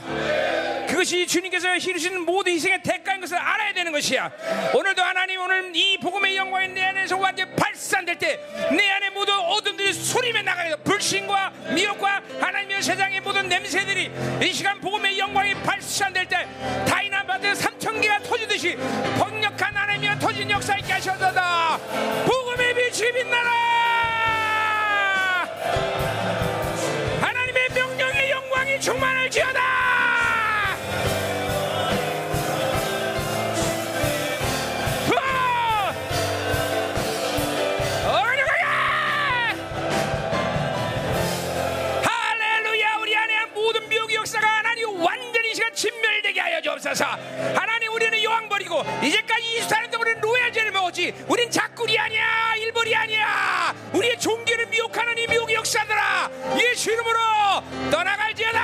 [0.88, 4.30] 그것이 주님께서 이루신 모든 희생의 대가인 것을 알아야 되는 것이야.
[4.74, 9.92] 오늘도 하나님 오늘 이 복음의 영광이 내 안에서 완전 발산될 때 내 안에 모든 어둠들이
[9.92, 14.10] 소리며 나가게 불신과 미혹과 하나님의 세상의 모든 냄새들이
[14.42, 16.48] 이 시간 복음의 영광이 발산될 때
[16.86, 18.76] 다이나마트 삼천 개가 터지듯이
[19.18, 21.78] 번역한 하나님의 터진 역사 있게 하셔서다.
[22.26, 23.50] 복음의 빛이 빛나라
[28.84, 29.60] 충만할지어다
[45.74, 47.04] 진멸되게 하여 주옵소서.
[47.54, 51.14] 하나님 우리는 여왕 버리고 이제까지 24년 동안 우리는 로얄제를 먹었지.
[51.28, 52.54] 우린 작굴이 아니야.
[52.58, 53.74] 일벌이 아니야.
[53.92, 56.30] 우리의 종교를 미혹하는 이 미혹의 역사들아.
[56.58, 57.18] 예수 이름으로
[57.90, 58.60] 떠나갈지어다.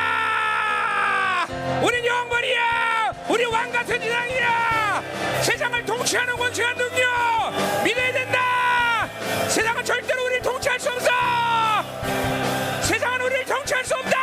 [1.82, 3.12] 우린 영벌이야.
[3.28, 5.02] 우리 왕 같은 지상이야.
[5.42, 7.52] 세상을 통치하는 권세한 능력
[7.84, 9.08] 믿어야 된다.
[9.48, 11.10] 세상은 절대로 우리를 통치할 수 없어.
[12.82, 14.18] 세상은 우리를 통치할 수 없다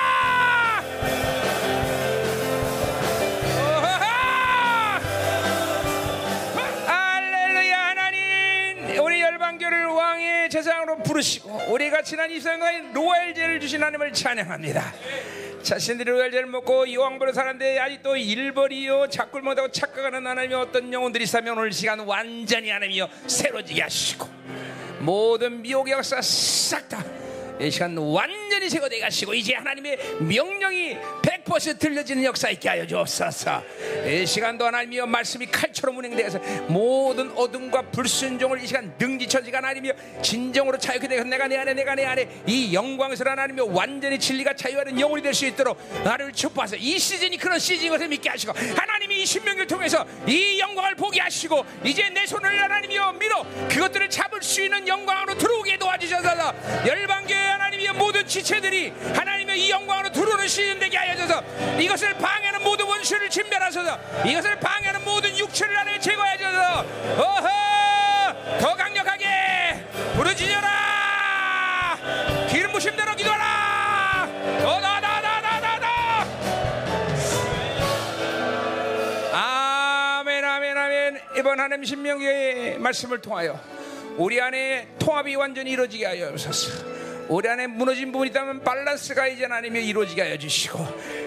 [9.58, 14.94] 열방교를 왕의 제사장으로 부르시고 우리가 지난 24년간 로얄제를 주신 하나님을 찬양합니다.
[15.64, 21.72] 자신들이 로얄제를 먹고 여왕벌을 살았는데 아직도 일벌이요 작굴 못하고 착각하는 하나님이 어떤 영혼들이 있다면 오늘
[21.74, 24.30] 시간 완전히 하나님이요 새로지게 하시고
[25.00, 27.04] 모든 미혹의 역사 싹다
[27.60, 33.64] 이 시간 완전히 제거되게 하시고 이제 하나님의 명령이 100% 들려지는 역사 있게 하여 주옵소서.
[34.06, 41.08] 이 시간도 하나님이여 말씀이 칼처럼 운행되어서 모든 어둠과 불순종을 이 시간 능지처지가 하나님이여 진정으로 자유케
[41.08, 45.38] 되어서 내가 내 안에 내가 내 안에 이 영광스러운 하나님이여 완전히 진리가 자유하는 영혼이 될
[45.38, 46.78] 수 있도록 나를 축복하서.
[46.78, 51.64] 이 시즌이 그런 시즌인 것을 믿게 하시고 하나님이 이 신명을 통해서 이 영광을 보게 하시고
[51.84, 58.26] 이제 내 손을 하나님이여 밀어 그것들을 잡을 수 있는 영광으로 들어오게 도와주셔서 열방교회 하나님의 모든
[58.26, 61.37] 지체들이 하나님의 이 영광으로 들어오는 시즌 되게 하여 주셔서
[61.80, 64.00] 이것을 방해하는 모든 원수를 진멸하셔서.
[64.26, 66.86] 이것을 방해하는 모든 육체를 하나님 제거하여 주셔서.
[67.18, 68.60] 어허!
[68.60, 69.26] 더 강력하게
[70.16, 71.98] 부르짖어라!
[72.50, 74.30] 기름 부심대로 기도하라!
[74.62, 75.88] 더더더더더더
[79.34, 81.22] 아멘 아멘 아멘.
[81.38, 83.60] 이번 하나님 신명기의 말씀을 통하여
[84.18, 86.97] 우리 안에 통합이 완전히 이루어지게 하여 주소서
[87.30, 90.80] 우리 안에 무너진 부분이 있다면 밸런스가 이제 하나님이 이루어지게 하여 주시고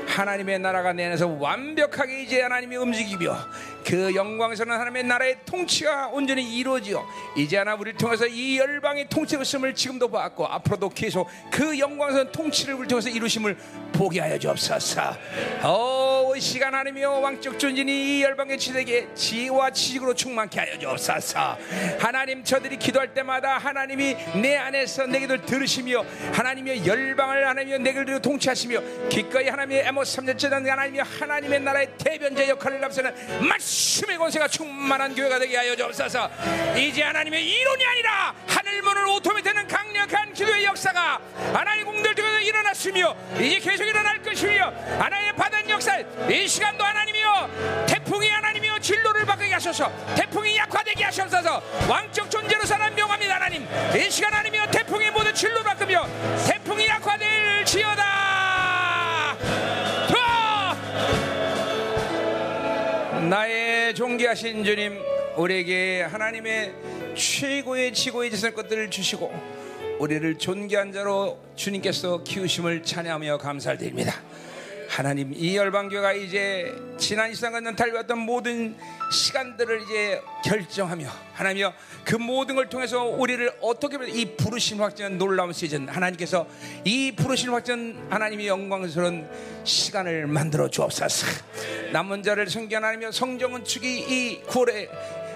[0.06, 3.36] 하나님의 나라가 내 안에서 완벽하게 이제 하나님이 움직이며
[3.84, 7.04] 그 영광스러운 하나님의 나라의 통치가 온전히 이루어지어
[7.36, 12.74] 이제 하나 우리를 통해서 이 열방의 통치가 있음을 지금도 봤고 앞으로도 계속 그 영광스러운 통치를
[12.74, 13.56] 우리 통해서 이루심을
[13.92, 15.16] 보게 하여 주옵소서.
[16.36, 21.58] 이 시간 하나님이여 왕적 존진이 이 열방의 지대에게 지혜와 지식으로 충만케 하여 주옵소서.
[21.98, 25.89] 하나님 저들이 기도할 때마다 하나님이 내 안에서 내게들 들으시며
[26.32, 33.14] 하나님의 열방을 하나님이여 내게들 통치하시며 기꺼이 하나님의 에모스 3년째는 하나님이 하나님의 나라의 대변자 역할을 감싸는
[33.48, 36.30] 말씀의 권세가 충만한 교회가 되게 하여 주옵소서.
[36.76, 41.20] 이제 하나님의 이론이 아니라 하늘 문을 오토매트는 강력한 기도의 역사가
[41.52, 45.98] 하나님 공들 중에서 일어났으며 이제 계속 일어날 것이며 하나님의 받은 역사
[46.28, 49.90] 이 시간도 하나님이여 태풍이 하나님이여 진로를 바꾸게 하소서.
[50.16, 51.62] 태풍이 약화되게 하셔서.
[51.88, 56.06] 왕적 존재로 사는 명합니다 하나님 이 시간 하나님이여 태풍이 모두 진로 바 꾸며
[56.46, 59.36] 태풍이 약화될 지어다
[60.08, 60.14] 더!
[63.22, 64.98] 나의 존귀하신 주님
[65.36, 66.74] 우리에게 하나님의
[67.16, 69.32] 최고의 지고의 지설 것들을 주시고
[69.98, 74.20] 우리를 존귀한 자로 주님께서 키우심을 찬양하며 감사드립니다.
[74.90, 78.74] 하나님 이 열방교가 이제 지난 시간과 달려왔던 모든
[79.12, 81.72] 시간들을 이제 결정하며 하나님이여
[82.04, 85.88] 그 모든 걸 통해서 우리를 어떻게 이 부르심 확전 놀라운 시즌.
[85.88, 86.44] 하나님께서
[86.84, 89.28] 이 부르심 확전 하나님의 영광스러운
[89.62, 91.26] 시간을 만들어 주옵소서.
[91.92, 94.88] 남은 자를 성기 하나님이여 성정은 축이 이 9월에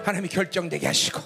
[0.03, 1.21] 하나님이 결정되게 하시고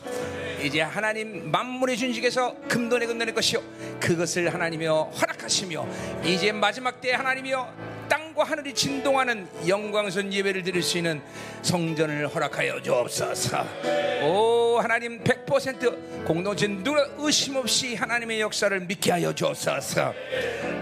[0.64, 3.60] 이제 하나님 만물의 준식에서 금돈에 건너는 것이요.
[4.00, 5.88] 그것을 하나님이여 허락하시며
[6.24, 11.22] 이제 마지막 때 하나님이여 땅과 하늘이 진동하는 영광선 예배를 드릴 수 있는
[11.62, 13.66] 성전을 허락하여 주옵소서.
[14.24, 20.14] 오 하나님 100% 공동체 누구나 의심 없이 하나님의 역사를 믿게 하여 주옵소서.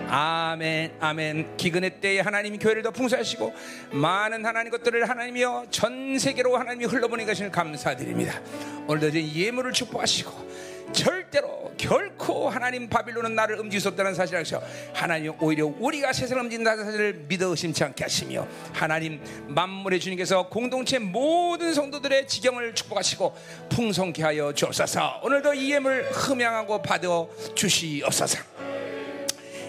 [0.09, 3.53] 아멘 아멘 기근의 때에 하나님이 교회를 더 풍성하시고
[3.91, 8.39] 많은 하나님 것들을 하나님이여 전 세계로 하나님이 흘러보낸 것을 감사드립니다.
[8.87, 10.47] 오늘도 예물을 축복하시고
[10.93, 14.61] 절대로 결코 하나님 바빌론은 나를 움직일 수 없다는 사실을 아셔
[14.93, 21.73] 하나님 오히려 우리가 세상을 움직인다는 사실을 믿어 의심치 않게 하시며 하나님 만물의 주님께서 공동체 모든
[21.73, 23.35] 성도들의 지경을 축복하시고
[23.69, 25.21] 풍성케 하여 주옵소서.
[25.23, 27.07] 오늘도 이 예물 흠양하고 받아
[27.55, 28.39] 주시옵소서.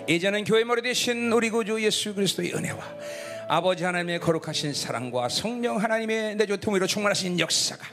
[0.08, 2.78] 이제는 교회 머리 대신 우리 구주 예수 그리스도의 은혜와
[3.48, 7.86] 아버지 하나님의 거룩하신 사랑과 성령 하나님의 내조 통으로 충만하신 역사가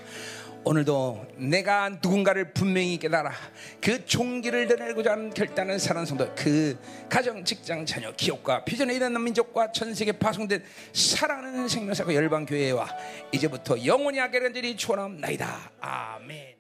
[0.68, 3.32] 오늘도 내가 누군가를 분명히 깨달아
[3.80, 6.76] 그 종기를 드러내고자 하는 결단을 사는 성도 그
[7.08, 12.88] 가정 직장 자녀 기업과 비전에 일어난 민족과 전 세계 파송된 사랑하는 생명사고 열방 교회와
[13.32, 16.55] 이제부터 영원히 된 일이 추원하옵나이다 아멘.